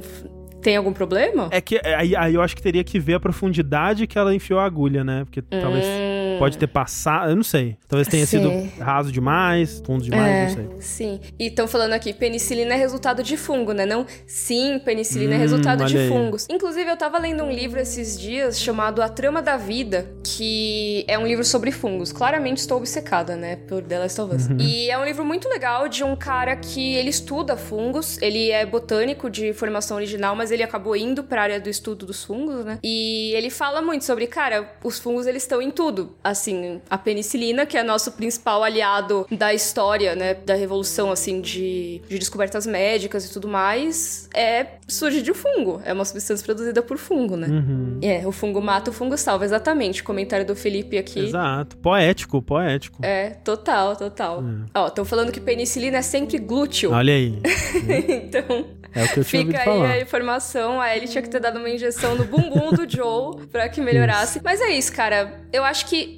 tem 0.68 0.76
algum 0.76 0.92
problema? 0.92 1.48
É 1.50 1.62
que 1.62 1.80
aí, 1.82 2.14
aí 2.14 2.34
eu 2.34 2.42
acho 2.42 2.54
que 2.54 2.60
teria 2.60 2.84
que 2.84 3.00
ver 3.00 3.14
a 3.14 3.20
profundidade 3.20 4.06
que 4.06 4.18
ela 4.18 4.34
enfiou 4.34 4.60
a 4.60 4.66
agulha, 4.66 5.02
né? 5.02 5.24
Porque 5.24 5.40
talvez 5.40 5.86
Hum. 5.86 6.17
Pode 6.38 6.58
ter 6.58 6.66
passado, 6.66 7.30
eu 7.30 7.36
não 7.36 7.42
sei. 7.42 7.76
Talvez 7.88 8.06
tenha 8.08 8.26
Sim. 8.26 8.38
sido 8.38 8.82
raso 8.82 9.10
demais, 9.12 9.82
fundo 9.84 10.02
demais, 10.04 10.36
É, 10.36 10.42
não 10.42 10.48
sei. 10.48 10.80
sim. 10.80 11.20
E 11.38 11.46
estão 11.46 11.66
falando 11.66 11.92
aqui, 11.92 12.12
penicilina 12.12 12.74
é 12.74 12.76
resultado 12.76 13.22
de 13.22 13.36
fungo, 13.36 13.72
né? 13.72 13.84
Não, 13.86 14.06
sim, 14.26 14.78
penicilina 14.84 15.34
é 15.34 15.36
Hum, 15.36 15.40
resultado 15.40 15.84
de 15.84 15.98
aí. 15.98 16.08
fungos. 16.08 16.46
Inclusive, 16.50 16.90
eu 16.90 16.96
tava 16.96 17.18
lendo 17.18 17.44
um 17.44 17.50
livro 17.50 17.78
esses 17.80 18.18
dias 18.18 18.60
chamado 18.60 19.02
A 19.02 19.08
Trama 19.08 19.40
da 19.42 19.56
Vida, 19.56 20.10
que 20.24 21.04
é 21.08 21.18
um 21.18 21.26
livro 21.26 21.44
sobre 21.44 21.70
fungos. 21.72 22.12
Claramente 22.12 22.58
estou 22.58 22.78
obcecada, 22.78 23.36
né, 23.36 23.56
por 23.56 23.82
The 23.82 23.98
Last 23.98 24.20
of 24.20 24.34
Us. 24.34 24.46
Uhum. 24.48 24.56
E 24.60 24.90
é 24.90 24.98
um 24.98 25.04
livro 25.04 25.24
muito 25.24 25.48
legal 25.48 25.88
de 25.88 26.04
um 26.04 26.14
cara 26.16 26.56
que 26.56 26.94
ele 26.96 27.10
estuda 27.10 27.56
fungos, 27.56 28.20
ele 28.22 28.50
é 28.50 28.64
botânico 28.64 29.30
de 29.30 29.52
formação 29.52 29.96
original, 29.96 30.34
mas 30.36 30.50
ele 30.50 30.62
acabou 30.62 30.94
indo 30.96 31.24
pra 31.24 31.42
área 31.42 31.60
do 31.60 31.68
estudo 31.68 32.06
dos 32.06 32.24
fungos, 32.24 32.64
né? 32.64 32.78
E 32.84 33.32
ele 33.34 33.50
fala 33.50 33.80
muito 33.82 34.04
sobre, 34.04 34.26
cara, 34.26 34.76
os 34.84 34.98
fungos 34.98 35.26
eles 35.26 35.42
estão 35.42 35.60
em 35.62 35.70
tudo. 35.70 36.16
Assim, 36.28 36.80
a 36.90 36.98
penicilina, 36.98 37.64
que 37.64 37.76
é 37.76 37.82
nosso 37.82 38.12
principal 38.12 38.62
aliado 38.62 39.26
da 39.30 39.54
história, 39.54 40.14
né, 40.14 40.34
da 40.34 40.54
revolução, 40.54 41.10
assim, 41.10 41.40
de, 41.40 42.02
de 42.08 42.18
descobertas 42.18 42.66
médicas 42.66 43.24
e 43.24 43.32
tudo 43.32 43.48
mais, 43.48 44.28
é 44.34 44.66
surge 44.86 45.22
de 45.22 45.32
fungo. 45.32 45.80
É 45.84 45.92
uma 45.92 46.04
substância 46.04 46.44
produzida 46.44 46.82
por 46.82 46.98
fungo, 46.98 47.36
né? 47.36 47.46
Uhum. 47.48 47.98
É, 48.02 48.26
o 48.26 48.32
fungo 48.32 48.60
mata, 48.60 48.90
o 48.90 48.92
fungo 48.92 49.16
salva, 49.16 49.44
exatamente. 49.44 50.02
Comentário 50.02 50.44
do 50.46 50.54
Felipe 50.54 50.98
aqui. 50.98 51.20
Exato. 51.20 51.76
Poético, 51.78 52.42
poético. 52.42 53.04
É, 53.04 53.30
total, 53.30 53.96
total. 53.96 54.42
Ó, 54.74 54.86
estão 54.88 55.04
falando 55.04 55.32
que 55.32 55.40
penicilina 55.40 55.98
é 55.98 56.02
sempre 56.02 56.38
glúteo. 56.38 56.92
Olha 56.92 57.14
aí. 57.14 57.38
então, 58.08 58.66
É 58.94 59.04
o 59.04 59.08
que 59.08 59.20
eu 59.20 59.24
tinha 59.24 59.44
fica 59.46 59.58
aí 59.58 59.64
falar. 59.64 59.90
a 59.92 60.00
informação. 60.00 60.80
A 60.80 60.94
Ellie 60.96 61.08
tinha 61.08 61.22
que 61.22 61.28
ter 61.30 61.40
dado 61.40 61.58
uma 61.58 61.68
injeção 61.70 62.14
no 62.16 62.24
bumbum 62.24 62.70
do 62.72 62.88
Joe 62.88 63.46
pra 63.46 63.68
que 63.68 63.80
melhorasse. 63.80 64.40
Mas 64.42 64.60
é 64.60 64.70
isso, 64.70 64.92
cara. 64.92 65.40
Eu 65.52 65.64
acho 65.64 65.86
que 65.86 66.17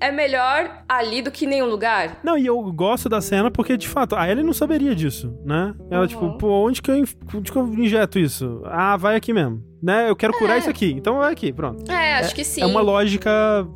é 0.00 0.10
melhor 0.12 0.82
ali 0.88 1.22
do 1.22 1.30
que 1.30 1.44
em 1.44 1.48
nenhum 1.48 1.66
lugar. 1.66 2.18
Não, 2.22 2.36
e 2.36 2.46
eu 2.46 2.60
gosto 2.72 3.08
da 3.08 3.20
cena 3.20 3.50
porque, 3.50 3.76
de 3.76 3.88
fato, 3.88 4.14
a 4.16 4.28
Ellie 4.30 4.44
não 4.44 4.52
saberia 4.52 4.94
disso, 4.94 5.36
né? 5.44 5.74
Ela, 5.90 6.02
Uhum. 6.02 6.06
tipo, 6.08 6.38
pô, 6.38 6.66
onde 6.66 6.80
que, 6.82 6.90
eu, 6.90 7.04
onde 7.34 7.50
que 7.52 7.56
eu 7.56 7.66
injeto 7.74 8.18
isso? 8.18 8.62
Ah, 8.66 8.96
vai 8.96 9.16
aqui 9.16 9.32
mesmo. 9.32 9.62
Né? 9.82 10.08
Eu 10.08 10.16
quero 10.16 10.32
curar 10.32 10.58
isso 10.58 10.70
aqui, 10.70 10.90
então 10.90 11.18
vai 11.18 11.32
aqui, 11.32 11.52
pronto. 11.52 11.88
É, 11.92 12.14
acho 12.14 12.34
que 12.34 12.42
sim. 12.42 12.62
É 12.62 12.66
uma 12.66 12.80
lógica 12.80 13.30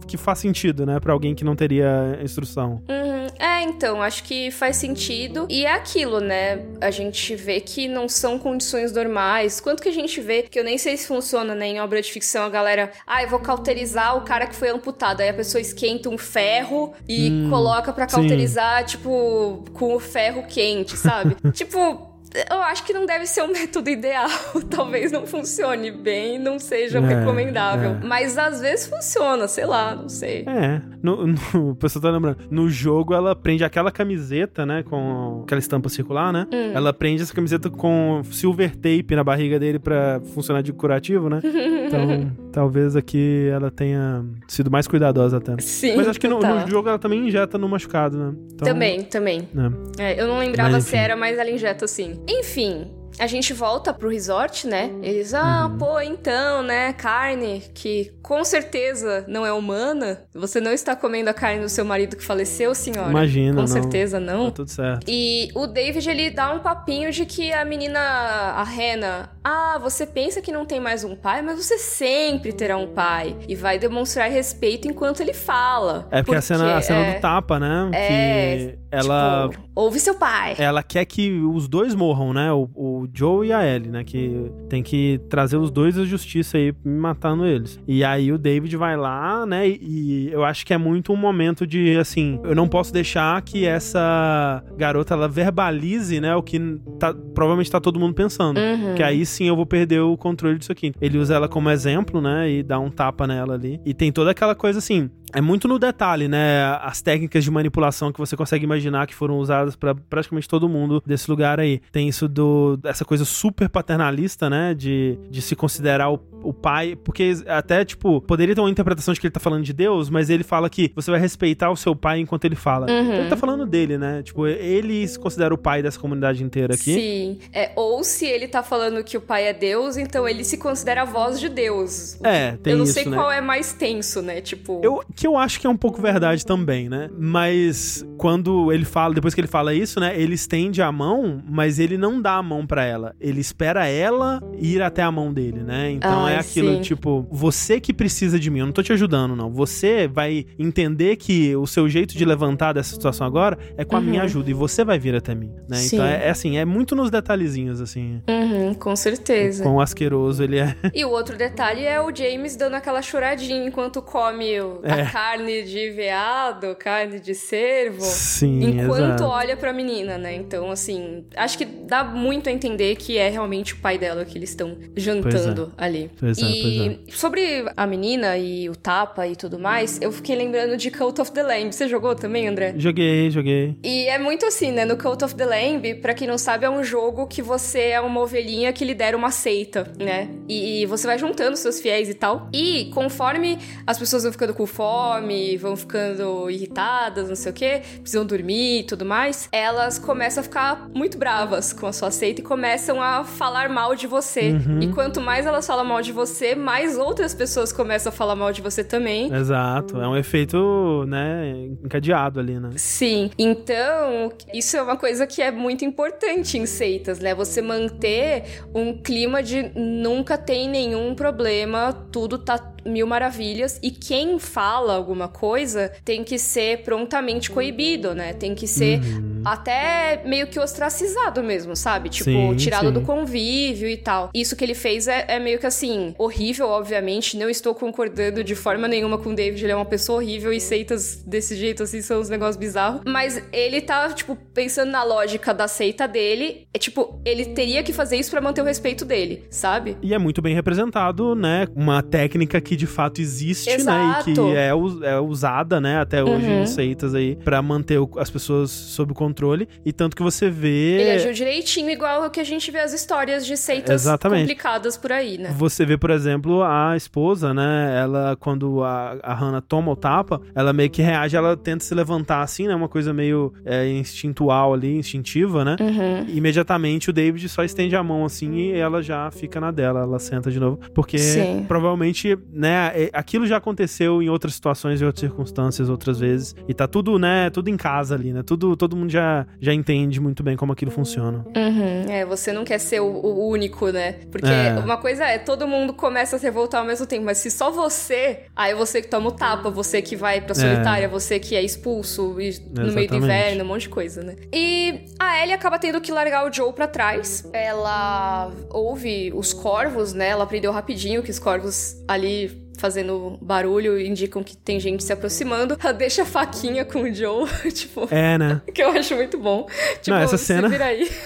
que 0.08 0.16
faz 0.16 0.38
sentido, 0.38 0.84
né? 0.86 0.98
Pra 0.98 1.12
alguém 1.12 1.34
que 1.34 1.44
não 1.44 1.54
teria 1.54 2.18
instrução. 2.22 2.82
Uhum. 2.88 3.26
É, 3.38 3.62
então, 3.62 4.02
acho 4.02 4.24
que 4.24 4.50
faz 4.50 4.76
sentido. 4.76 5.46
E 5.48 5.64
é 5.64 5.72
aquilo, 5.72 6.18
né? 6.18 6.64
A 6.80 6.90
gente 6.90 7.36
vê 7.36 7.60
que 7.60 7.86
não 7.86 8.08
são 8.08 8.38
condições 8.38 8.92
normais. 8.92 9.60
Quanto 9.60 9.82
que 9.82 9.88
a 9.88 9.92
gente 9.92 10.20
vê, 10.20 10.42
que 10.42 10.58
eu 10.58 10.64
nem 10.64 10.78
sei 10.78 10.96
se 10.96 11.06
funciona, 11.06 11.54
né, 11.54 11.68
em 11.68 11.80
obra 11.80 12.00
de 12.02 12.10
ficção, 12.10 12.44
a 12.44 12.48
galera, 12.48 12.90
ah, 13.06 13.22
eu 13.22 13.28
vou 13.28 13.38
cauterizar 13.38 14.16
o 14.16 14.22
cara 14.22 14.46
que 14.46 14.56
foi 14.56 14.70
amputado. 14.70 15.20
Aí 15.20 15.28
a 15.28 15.34
pessoa 15.34 15.60
esquenta 15.60 16.08
um 16.10 16.18
ferro 16.18 16.92
e 17.08 17.46
coloca 17.48 17.92
pra 17.92 18.08
sim. 18.08 18.16
cauterizar, 18.16 18.84
tipo, 18.84 19.64
com 19.72 19.94
o 19.94 20.00
ferro 20.00 20.44
quente, 20.48 20.96
sabe? 20.96 21.36
tipo. 21.52 22.08
Eu 22.48 22.62
acho 22.62 22.84
que 22.84 22.92
não 22.92 23.06
deve 23.06 23.26
ser 23.26 23.42
um 23.42 23.48
método 23.50 23.90
ideal. 23.90 24.28
Talvez 24.70 25.10
não 25.10 25.26
funcione 25.26 25.90
bem, 25.90 26.38
não 26.38 26.60
seja 26.60 26.98
É, 27.00 27.00
recomendável. 27.00 27.90
é. 28.00 28.06
Mas 28.06 28.38
às 28.38 28.60
vezes 28.60 28.86
funciona, 28.86 29.48
sei 29.48 29.66
lá, 29.66 29.96
não 29.96 30.08
sei. 30.08 30.44
É, 30.46 30.80
no, 31.02 31.26
no, 31.26 31.34
o 31.72 31.74
pessoal 31.74 32.00
tá 32.04 32.08
lembrando. 32.08 32.36
No 32.48 32.70
jogo, 32.70 33.14
ela 33.14 33.34
prende 33.34 33.64
aquela 33.64 33.90
camiseta, 33.90 34.64
né? 34.64 34.84
Com 34.84 35.40
aquela 35.42 35.58
estampa 35.58 35.88
circular, 35.88 36.32
né? 36.32 36.46
Hum. 36.52 36.70
Ela 36.72 36.92
prende 36.92 37.20
essa 37.20 37.34
camiseta 37.34 37.68
com 37.68 38.22
silver 38.30 38.76
tape 38.76 39.16
na 39.16 39.24
barriga 39.24 39.58
dele 39.58 39.80
pra 39.80 40.20
funcionar 40.32 40.62
de 40.62 40.72
curativo, 40.72 41.28
né? 41.28 41.40
Então, 41.42 42.30
talvez 42.52 42.96
aqui 42.96 43.48
ela 43.52 43.70
tenha 43.70 44.24
sido 44.48 44.70
mais 44.70 44.86
cuidadosa 44.86 45.38
até. 45.38 45.56
Sim. 45.60 45.96
Mas 45.96 46.08
acho 46.08 46.20
que 46.20 46.28
no, 46.28 46.36
total. 46.40 46.60
no 46.60 46.68
jogo 46.68 46.88
ela 46.88 46.98
também 46.98 47.26
injeta 47.26 47.56
no 47.56 47.68
machucado, 47.68 48.16
né? 48.18 48.34
Então, 48.52 48.68
Também, 48.68 49.02
também. 49.02 49.48
né? 49.54 49.70
É, 49.98 50.20
eu 50.20 50.26
não 50.26 50.38
lembrava 50.38 50.72
Mas, 50.72 50.84
se 50.84 50.96
era, 50.96 51.16
mas 51.16 51.38
ela 51.38 51.50
injeta 51.50 51.84
assim. 51.84 52.20
Enfim. 52.28 52.90
A 53.20 53.26
gente 53.26 53.52
volta 53.52 53.92
pro 53.92 54.08
resort, 54.08 54.66
né? 54.66 54.90
Eles, 55.02 55.34
ah, 55.34 55.66
Uhum. 55.66 55.78
pô, 55.78 56.00
então, 56.00 56.62
né? 56.62 56.92
Carne 56.94 57.62
que 57.74 58.12
com 58.22 58.42
certeza 58.44 59.24
não 59.28 59.44
é 59.44 59.52
humana. 59.52 60.22
Você 60.34 60.60
não 60.60 60.72
está 60.72 60.96
comendo 60.96 61.28
a 61.28 61.34
carne 61.34 61.60
do 61.60 61.68
seu 61.68 61.84
marido 61.84 62.16
que 62.16 62.24
faleceu, 62.24 62.74
senhora? 62.74 63.10
Imagina, 63.10 63.54
Com 63.54 63.60
não. 63.60 63.66
certeza 63.66 64.18
não. 64.18 64.46
Tá 64.46 64.56
tudo 64.56 64.70
certo. 64.70 65.04
E 65.06 65.50
o 65.54 65.66
David, 65.66 66.08
ele 66.08 66.30
dá 66.30 66.50
um 66.52 66.60
papinho 66.60 67.12
de 67.12 67.26
que 67.26 67.52
a 67.52 67.64
menina, 67.64 68.00
a 68.00 68.64
Rena, 68.64 69.30
ah, 69.44 69.78
você 69.80 70.06
pensa 70.06 70.40
que 70.40 70.50
não 70.50 70.64
tem 70.64 70.80
mais 70.80 71.04
um 71.04 71.14
pai, 71.14 71.42
mas 71.42 71.62
você 71.64 71.76
sempre 71.78 72.52
terá 72.52 72.76
um 72.76 72.88
pai. 72.88 73.36
E 73.48 73.54
vai 73.54 73.78
demonstrar 73.78 74.30
respeito 74.30 74.88
enquanto 74.88 75.20
ele 75.20 75.34
fala. 75.34 76.08
É 76.10 76.22
porque, 76.22 76.36
a 76.38 76.40
cena, 76.42 76.76
a 76.76 76.80
cena 76.82 77.00
é, 77.00 77.14
do 77.14 77.20
tapa, 77.20 77.58
né? 77.58 77.90
é, 77.92 78.56
que 78.56 78.78
ela. 78.90 79.48
Tipo, 79.50 79.69
ouve 79.80 79.98
seu 79.98 80.14
pai. 80.14 80.54
ela 80.58 80.82
quer 80.82 81.04
que 81.04 81.30
os 81.40 81.68
dois 81.68 81.94
morram, 81.94 82.32
né? 82.32 82.52
O, 82.52 82.68
o 82.74 83.08
Joe 83.12 83.48
e 83.48 83.52
a 83.52 83.66
Ellie, 83.66 83.90
né? 83.90 84.04
Que 84.04 84.50
tem 84.68 84.82
que 84.82 85.20
trazer 85.28 85.56
os 85.56 85.70
dois 85.70 85.98
à 85.98 86.04
justiça 86.04 86.58
aí, 86.58 86.74
matando 86.84 87.46
eles. 87.46 87.80
E 87.86 88.04
aí 88.04 88.32
o 88.32 88.38
David 88.38 88.76
vai 88.76 88.96
lá, 88.96 89.46
né? 89.46 89.68
E, 89.68 89.78
e 89.80 90.32
eu 90.32 90.44
acho 90.44 90.66
que 90.66 90.74
é 90.74 90.78
muito 90.78 91.12
um 91.12 91.16
momento 91.16 91.66
de, 91.66 91.96
assim, 91.96 92.40
eu 92.44 92.54
não 92.54 92.68
posso 92.68 92.92
deixar 92.92 93.40
que 93.42 93.66
essa 93.66 94.62
garota, 94.76 95.14
ela 95.14 95.28
verbalize, 95.28 96.20
né? 96.20 96.34
O 96.36 96.42
que 96.42 96.58
tá, 96.98 97.14
provavelmente 97.34 97.70
tá 97.70 97.80
todo 97.80 97.98
mundo 97.98 98.14
pensando. 98.14 98.58
Uhum. 98.58 98.94
Que 98.94 99.02
aí 99.02 99.24
sim 99.24 99.48
eu 99.48 99.56
vou 99.56 99.66
perder 99.66 100.00
o 100.00 100.16
controle 100.16 100.58
disso 100.58 100.72
aqui. 100.72 100.92
Ele 101.00 101.18
usa 101.18 101.34
ela 101.34 101.48
como 101.48 101.70
exemplo, 101.70 102.20
né? 102.20 102.50
E 102.50 102.62
dá 102.62 102.78
um 102.78 102.90
tapa 102.90 103.26
nela 103.26 103.54
ali. 103.54 103.80
E 103.84 103.94
tem 103.94 104.12
toda 104.12 104.30
aquela 104.30 104.54
coisa 104.54 104.78
assim. 104.78 105.10
É 105.32 105.40
muito 105.40 105.68
no 105.68 105.78
detalhe, 105.78 106.28
né? 106.28 106.64
As 106.82 107.00
técnicas 107.00 107.44
de 107.44 107.50
manipulação 107.50 108.12
que 108.12 108.18
você 108.18 108.36
consegue 108.36 108.64
imaginar 108.64 109.06
que 109.06 109.14
foram 109.14 109.38
usadas 109.38 109.76
pra 109.76 109.94
praticamente 109.94 110.48
todo 110.48 110.68
mundo 110.68 111.02
desse 111.06 111.30
lugar 111.30 111.60
aí. 111.60 111.80
Tem 111.92 112.08
isso 112.08 112.28
do 112.28 112.78
essa 112.84 113.04
coisa 113.04 113.24
super 113.24 113.68
paternalista, 113.68 114.50
né? 114.50 114.74
De, 114.74 115.18
de 115.30 115.40
se 115.40 115.54
considerar 115.54 116.10
o, 116.10 116.20
o 116.42 116.52
pai. 116.52 116.96
Porque 116.96 117.32
até, 117.46 117.84
tipo, 117.84 118.20
poderia 118.20 118.54
ter 118.54 118.60
uma 118.60 118.70
interpretação 118.70 119.14
de 119.14 119.20
que 119.20 119.26
ele 119.26 119.32
tá 119.32 119.40
falando 119.40 119.64
de 119.64 119.72
Deus, 119.72 120.10
mas 120.10 120.30
ele 120.30 120.44
fala 120.44 120.68
que 120.68 120.92
você 120.94 121.10
vai 121.10 121.20
respeitar 121.20 121.70
o 121.70 121.76
seu 121.76 121.94
pai 121.94 122.20
enquanto 122.20 122.44
ele 122.44 122.56
fala. 122.56 122.86
Então 122.90 123.14
ele 123.14 123.28
tá 123.28 123.36
falando 123.36 123.66
dele, 123.66 123.98
né? 123.98 124.22
Tipo, 124.22 124.46
ele 124.46 125.06
se 125.06 125.18
considera 125.18 125.52
o 125.54 125.58
pai 125.58 125.82
dessa 125.82 125.98
comunidade 125.98 126.42
inteira 126.42 126.74
aqui. 126.74 126.94
Sim. 126.94 127.38
É, 127.52 127.72
ou 127.76 128.02
se 128.04 128.26
ele 128.26 128.48
tá 128.48 128.62
falando 128.62 129.02
que 129.04 129.16
o 129.16 129.20
pai 129.20 129.46
é 129.46 129.52
Deus, 129.52 129.96
então 129.96 130.28
ele 130.28 130.44
se 130.44 130.58
considera 130.58 131.02
a 131.02 131.04
voz 131.04 131.40
de 131.40 131.48
Deus. 131.48 132.18
É, 132.22 132.56
tem 132.62 132.72
Eu 132.72 132.78
não 132.78 132.84
isso, 132.84 132.94
sei 132.94 133.04
né? 133.06 133.16
qual 133.16 133.30
é 133.30 133.40
mais 133.40 133.72
tenso, 133.72 134.22
né? 134.22 134.40
Tipo. 134.40 134.80
Eu, 134.82 135.02
que 135.14 135.26
eu 135.26 135.36
acho 135.36 135.60
que 135.60 135.66
é 135.66 135.70
um 135.70 135.76
pouco 135.76 136.00
verdade 136.00 136.44
também, 136.44 136.88
né? 136.88 137.10
Mas 137.18 138.06
quando 138.16 138.72
ele 138.72 138.84
fala, 138.84 139.14
depois 139.14 139.34
que 139.34 139.40
ele 139.40 139.48
fala 139.48 139.74
isso, 139.74 140.00
né? 140.00 140.18
Ele 140.18 140.34
estende 140.34 140.82
a 140.82 140.90
mão, 140.92 141.42
mas 141.48 141.78
ele 141.78 141.96
não 141.96 142.20
dá 142.20 142.34
a 142.34 142.42
mão 142.42 142.66
pra 142.66 142.84
ela. 142.84 143.14
Ele 143.20 143.40
espera 143.40 143.86
ela 143.86 144.42
ir 144.58 144.82
até 144.82 145.02
a 145.02 145.10
mão 145.10 145.32
dele, 145.32 145.60
né? 145.60 145.90
Então 145.90 146.24
Ai, 146.24 146.29
é 146.30 146.38
aquilo, 146.38 146.74
sim. 146.76 146.80
tipo, 146.80 147.26
você 147.30 147.80
que 147.80 147.92
precisa 147.92 148.38
de 148.38 148.50
mim, 148.50 148.60
eu 148.60 148.66
não 148.66 148.72
tô 148.72 148.82
te 148.82 148.92
ajudando, 148.92 149.34
não. 149.36 149.50
Você 149.50 150.06
vai 150.08 150.46
entender 150.58 151.16
que 151.16 151.54
o 151.56 151.66
seu 151.66 151.88
jeito 151.88 152.16
de 152.16 152.24
levantar 152.24 152.72
dessa 152.72 152.90
situação 152.92 153.26
agora 153.26 153.58
é 153.76 153.84
com 153.84 153.96
a 153.96 154.00
minha 154.00 154.22
ajuda 154.22 154.50
e 154.50 154.54
você 154.54 154.84
vai 154.84 154.98
vir 154.98 155.14
até 155.14 155.34
mim, 155.34 155.52
né? 155.68 155.76
Uhum. 155.76 155.82
Sim. 155.82 155.96
Então 155.96 156.06
é, 156.06 156.26
é 156.26 156.30
assim, 156.30 156.56
é 156.58 156.64
muito 156.64 156.94
nos 156.94 157.10
detalhezinhos, 157.10 157.80
assim. 157.80 158.22
Uhum, 158.28 158.74
com 158.74 158.94
certeza. 158.96 159.62
Quão 159.62 159.80
asqueroso 159.80 160.42
ele 160.42 160.58
é. 160.58 160.74
E 160.94 161.04
o 161.04 161.10
outro 161.10 161.36
detalhe 161.36 161.84
é 161.84 162.00
o 162.00 162.14
James 162.14 162.56
dando 162.56 162.74
aquela 162.74 163.00
choradinha 163.02 163.66
enquanto 163.66 164.02
come 164.02 164.50
É. 164.54 164.60
a 165.02 165.10
carne 165.10 165.62
de 165.62 165.90
veado, 165.90 166.74
carne 166.76 167.20
de 167.20 167.34
cervo. 167.34 168.00
Sim, 168.02 168.80
Enquanto 168.80 169.04
exato. 169.04 169.24
olha 169.24 169.56
pra 169.56 169.72
menina, 169.72 170.18
né? 170.18 170.34
Então, 170.34 170.70
assim, 170.70 171.24
acho 171.36 171.56
que 171.58 171.64
dá 171.64 172.02
muito 172.04 172.48
a 172.48 172.52
entender 172.52 172.96
que 172.96 173.16
é 173.18 173.28
realmente 173.28 173.74
o 173.74 173.76
pai 173.78 173.98
dela 173.98 174.24
que 174.24 174.36
eles 174.36 174.50
estão 174.50 174.76
jantando 174.96 175.72
ali. 175.76 176.10
Pois 176.20 176.38
é, 176.38 176.46
e 176.46 177.00
sobre 177.12 177.64
a 177.74 177.86
menina 177.86 178.36
e 178.36 178.68
o 178.68 178.76
tapa 178.76 179.26
e 179.26 179.34
tudo 179.34 179.58
mais, 179.58 179.98
eu 180.02 180.12
fiquei 180.12 180.36
lembrando 180.36 180.76
de 180.76 180.90
Cult 180.90 181.18
of 181.18 181.32
the 181.32 181.42
Lamb. 181.42 181.72
Você 181.72 181.88
jogou 181.88 182.14
também, 182.14 182.46
André? 182.46 182.74
Joguei, 182.76 183.30
joguei. 183.30 183.74
E 183.82 184.06
é 184.06 184.18
muito 184.18 184.44
assim, 184.44 184.70
né? 184.70 184.84
No 184.84 184.98
Cult 184.98 185.24
of 185.24 185.34
the 185.34 185.46
Lamb, 185.46 185.94
pra 185.96 186.12
quem 186.12 186.28
não 186.28 186.36
sabe, 186.36 186.66
é 186.66 186.70
um 186.70 186.84
jogo 186.84 187.26
que 187.26 187.40
você 187.40 187.88
é 187.88 188.00
uma 188.00 188.20
ovelhinha 188.20 188.70
que 188.70 188.84
lidera 188.84 189.16
uma 189.16 189.30
seita, 189.30 189.90
né? 189.98 190.28
E 190.46 190.84
você 190.86 191.06
vai 191.06 191.18
juntando 191.18 191.56
seus 191.56 191.80
fiéis 191.80 192.08
e 192.10 192.14
tal. 192.14 192.50
E 192.52 192.90
conforme 192.92 193.58
as 193.86 193.98
pessoas 193.98 194.22
vão 194.22 194.32
ficando 194.32 194.52
com 194.52 194.66
fome, 194.66 195.56
vão 195.56 195.74
ficando 195.74 196.50
irritadas, 196.50 197.28
não 197.28 197.36
sei 197.36 197.50
o 197.50 197.54
que, 197.54 197.80
precisam 198.00 198.26
dormir 198.26 198.80
e 198.80 198.82
tudo 198.82 199.06
mais, 199.06 199.48
elas 199.50 199.98
começam 199.98 200.42
a 200.42 200.44
ficar 200.44 200.88
muito 200.94 201.16
bravas 201.16 201.72
com 201.72 201.86
a 201.86 201.92
sua 201.92 202.10
seita 202.10 202.40
e 202.40 202.44
começam 202.44 203.00
a 203.00 203.24
falar 203.24 203.70
mal 203.70 203.94
de 203.94 204.06
você. 204.06 204.50
Uhum. 204.50 204.80
E 204.82 204.88
quanto 204.88 205.20
mais 205.20 205.46
elas 205.46 205.66
falam 205.66 205.84
mal 205.84 206.02
de 206.02 206.09
você, 206.10 206.54
mais 206.54 206.96
outras 206.96 207.34
pessoas 207.34 207.72
começam 207.72 208.10
a 208.10 208.12
falar 208.12 208.36
mal 208.36 208.52
de 208.52 208.60
você 208.60 208.82
também. 208.84 209.32
Exato. 209.32 210.00
É 210.00 210.08
um 210.08 210.16
efeito, 210.16 211.04
né, 211.06 211.68
encadeado 211.82 212.40
ali, 212.40 212.58
né? 212.58 212.70
Sim. 212.76 213.30
Então, 213.38 214.32
isso 214.52 214.76
é 214.76 214.82
uma 214.82 214.96
coisa 214.96 215.26
que 215.26 215.42
é 215.42 215.50
muito 215.50 215.84
importante 215.84 216.58
em 216.58 216.66
seitas, 216.66 217.20
né? 217.20 217.34
Você 217.34 217.62
manter 217.62 218.44
um 218.74 218.96
clima 218.96 219.42
de 219.42 219.70
nunca 219.74 220.36
tem 220.36 220.68
nenhum 220.68 221.14
problema, 221.14 221.92
tudo 222.10 222.38
tá 222.38 222.58
mil 222.86 223.06
maravilhas 223.06 223.78
e 223.82 223.90
quem 223.90 224.38
fala 224.38 224.94
alguma 224.94 225.28
coisa 225.28 225.92
tem 226.04 226.24
que 226.24 226.38
ser 226.38 226.82
prontamente 226.82 227.50
coibido, 227.50 228.14
né? 228.14 228.32
Tem 228.32 228.54
que 228.54 228.66
ser 228.66 229.00
uhum. 229.00 229.42
até 229.44 230.22
meio 230.24 230.46
que 230.46 230.58
ostracizado 230.58 231.42
mesmo, 231.42 231.74
sabe? 231.76 232.08
Tipo, 232.08 232.30
sim, 232.30 232.56
tirado 232.56 232.88
sim. 232.88 232.92
do 232.92 233.02
convívio 233.02 233.88
e 233.88 233.96
tal. 233.96 234.30
Isso 234.34 234.56
que 234.56 234.64
ele 234.64 234.74
fez 234.74 235.08
é, 235.08 235.24
é, 235.28 235.38
meio 235.38 235.58
que 235.58 235.66
assim, 235.66 236.14
horrível, 236.18 236.68
obviamente. 236.68 237.36
Não 237.36 237.48
estou 237.48 237.74
concordando 237.74 238.42
de 238.42 238.54
forma 238.54 238.88
nenhuma 238.88 239.18
com 239.18 239.30
o 239.30 239.34
David, 239.34 239.64
ele 239.64 239.72
é 239.72 239.76
uma 239.76 239.84
pessoa 239.84 240.18
horrível 240.18 240.52
e 240.52 240.60
seitas 240.60 241.22
desse 241.26 241.56
jeito 241.56 241.82
assim 241.82 242.02
são 242.02 242.20
uns 242.20 242.28
negócios 242.28 242.56
bizarros. 242.56 243.02
Mas 243.06 243.42
ele 243.52 243.80
tá, 243.80 244.08
tipo, 244.12 244.36
pensando 244.54 244.90
na 244.90 245.02
lógica 245.02 245.52
da 245.52 245.68
seita 245.68 246.06
dele, 246.06 246.66
é 246.72 246.78
tipo, 246.78 247.20
ele 247.24 247.46
teria 247.46 247.82
que 247.82 247.92
fazer 247.92 248.16
isso 248.16 248.30
para 248.30 248.40
manter 248.40 248.60
o 248.62 248.64
respeito 248.64 249.04
dele, 249.04 249.44
sabe? 249.50 249.96
E 250.02 250.14
é 250.14 250.18
muito 250.18 250.42
bem 250.42 250.54
representado, 250.54 251.34
né? 251.34 251.66
Uma 251.74 252.02
técnica 252.02 252.60
que 252.60 252.69
que 252.70 252.76
de 252.76 252.86
fato 252.86 253.20
existe, 253.20 253.68
Exato. 253.68 254.30
né? 254.30 254.32
E 254.32 254.32
que 254.32 254.56
é, 254.56 254.68
é 255.10 255.18
usada, 255.18 255.80
né, 255.80 255.98
até 255.98 256.22
hoje 256.22 256.46
uhum. 256.46 256.62
em 256.62 256.66
seitas 256.66 257.16
aí, 257.16 257.34
pra 257.34 257.60
manter 257.60 257.98
o, 257.98 258.08
as 258.16 258.30
pessoas 258.30 258.70
sob 258.70 259.12
controle. 259.12 259.68
E 259.84 259.92
tanto 259.92 260.14
que 260.14 260.22
você 260.22 260.48
vê. 260.48 261.00
Ele 261.00 261.10
agiu 261.10 261.32
direitinho, 261.32 261.90
igual 261.90 262.24
o 262.24 262.30
que 262.30 262.38
a 262.38 262.44
gente 262.44 262.70
vê 262.70 262.78
as 262.78 262.92
histórias 262.92 263.44
de 263.44 263.56
seitas 263.56 264.02
Exatamente. 264.02 264.42
complicadas 264.42 264.96
por 264.96 265.10
aí, 265.10 265.36
né? 265.36 265.52
Você 265.58 265.84
vê, 265.84 265.98
por 265.98 266.10
exemplo, 266.10 266.62
a 266.62 266.96
esposa, 266.96 267.52
né? 267.52 267.98
Ela, 268.00 268.36
quando 268.38 268.84
a, 268.84 269.18
a 269.20 269.34
Hannah 269.34 269.60
toma 269.60 269.90
o 269.90 269.96
tapa, 269.96 270.40
ela 270.54 270.72
meio 270.72 270.90
que 270.90 271.02
reage, 271.02 271.36
ela 271.36 271.56
tenta 271.56 271.82
se 271.82 271.92
levantar 271.92 272.42
assim, 272.42 272.68
né? 272.68 272.74
Uma 272.76 272.88
coisa 272.88 273.12
meio 273.12 273.52
é, 273.64 273.88
instintual 273.88 274.74
ali, 274.74 274.96
instintiva, 274.96 275.64
né? 275.64 275.74
Uhum. 275.80 276.24
E, 276.28 276.38
imediatamente 276.38 277.10
o 277.10 277.12
David 277.12 277.48
só 277.48 277.64
estende 277.64 277.96
a 277.96 278.02
mão 278.04 278.24
assim 278.24 278.54
e 278.54 278.76
ela 278.76 279.02
já 279.02 279.28
fica 279.32 279.60
na 279.60 279.72
dela, 279.72 280.02
ela 280.02 280.20
senta 280.20 280.52
de 280.52 280.60
novo. 280.60 280.78
Porque 280.94 281.18
Sim. 281.18 281.64
provavelmente 281.66 282.38
né? 282.60 282.92
É, 282.94 283.10
aquilo 283.12 283.46
já 283.46 283.56
aconteceu 283.56 284.22
em 284.22 284.28
outras 284.28 284.54
situações, 284.54 285.00
em 285.00 285.04
outras 285.04 285.20
circunstâncias, 285.20 285.88
outras 285.88 286.20
vezes. 286.20 286.54
E 286.68 286.74
tá 286.74 286.86
tudo, 286.86 287.18
né? 287.18 287.50
Tudo 287.50 287.68
em 287.68 287.76
casa 287.76 288.14
ali, 288.14 288.32
né? 288.32 288.42
Tudo, 288.42 288.76
todo 288.76 288.94
mundo 288.94 289.10
já, 289.10 289.46
já 289.60 289.72
entende 289.72 290.20
muito 290.20 290.42
bem 290.42 290.56
como 290.56 290.72
aquilo 290.72 290.90
funciona. 290.90 291.44
Uhum. 291.56 292.10
É, 292.10 292.24
você 292.24 292.52
não 292.52 292.64
quer 292.64 292.78
ser 292.78 293.00
o, 293.00 293.06
o 293.06 293.48
único, 293.48 293.88
né? 293.88 294.12
Porque 294.30 294.46
é. 294.46 294.78
uma 294.78 294.98
coisa 294.98 295.24
é, 295.24 295.38
todo 295.38 295.66
mundo 295.66 295.94
começa 295.94 296.36
a 296.36 296.38
se 296.38 296.44
revoltar 296.44 296.80
ao 296.80 296.86
mesmo 296.86 297.06
tempo, 297.06 297.24
mas 297.24 297.38
se 297.38 297.50
só 297.50 297.70
você, 297.70 298.40
aí 298.54 298.74
você 298.74 299.00
que 299.00 299.08
toma 299.08 299.28
o 299.28 299.32
tapa, 299.32 299.70
você 299.70 300.02
que 300.02 300.14
vai 300.14 300.40
pra 300.40 300.54
solitária, 300.54 301.06
é. 301.06 301.08
você 301.08 301.38
que 301.38 301.56
é 301.56 301.62
expulso 301.62 302.34
no 302.34 302.40
Exatamente. 302.40 302.94
meio 302.94 303.08
do 303.08 303.16
inverno, 303.16 303.64
um 303.64 303.66
monte 303.66 303.82
de 303.82 303.88
coisa, 303.88 304.22
né? 304.22 304.36
E 304.52 305.06
a 305.18 305.42
Ellie 305.42 305.54
acaba 305.54 305.78
tendo 305.78 306.00
que 306.00 306.12
largar 306.12 306.48
o 306.48 306.52
Joe 306.52 306.72
pra 306.72 306.86
trás. 306.86 307.48
Ela 307.52 308.50
ouve 308.70 309.32
os 309.34 309.52
corvos, 309.52 310.12
né? 310.12 310.28
Ela 310.28 310.44
aprendeu 310.44 310.72
rapidinho 310.72 311.22
que 311.22 311.30
os 311.30 311.38
corvos 311.38 311.96
ali 312.06 312.49
if 312.50 312.69
fazendo 312.80 313.38
barulho 313.40 314.00
indicam 314.00 314.42
que 314.42 314.56
tem 314.56 314.80
gente 314.80 315.04
se 315.04 315.12
aproximando. 315.12 315.76
Ela 315.82 315.92
deixa 315.94 316.22
a 316.22 316.26
faquinha 316.26 316.84
com 316.84 317.02
o 317.02 317.14
Joe, 317.14 317.48
tipo. 317.72 318.08
É, 318.10 318.38
né? 318.38 318.62
Que 318.74 318.82
eu 318.82 318.90
acho 318.90 319.14
muito 319.14 319.36
bom. 319.38 319.66
Tipo, 320.00 320.10
Não, 320.10 320.16
essa 320.16 320.38
cena 320.38 320.70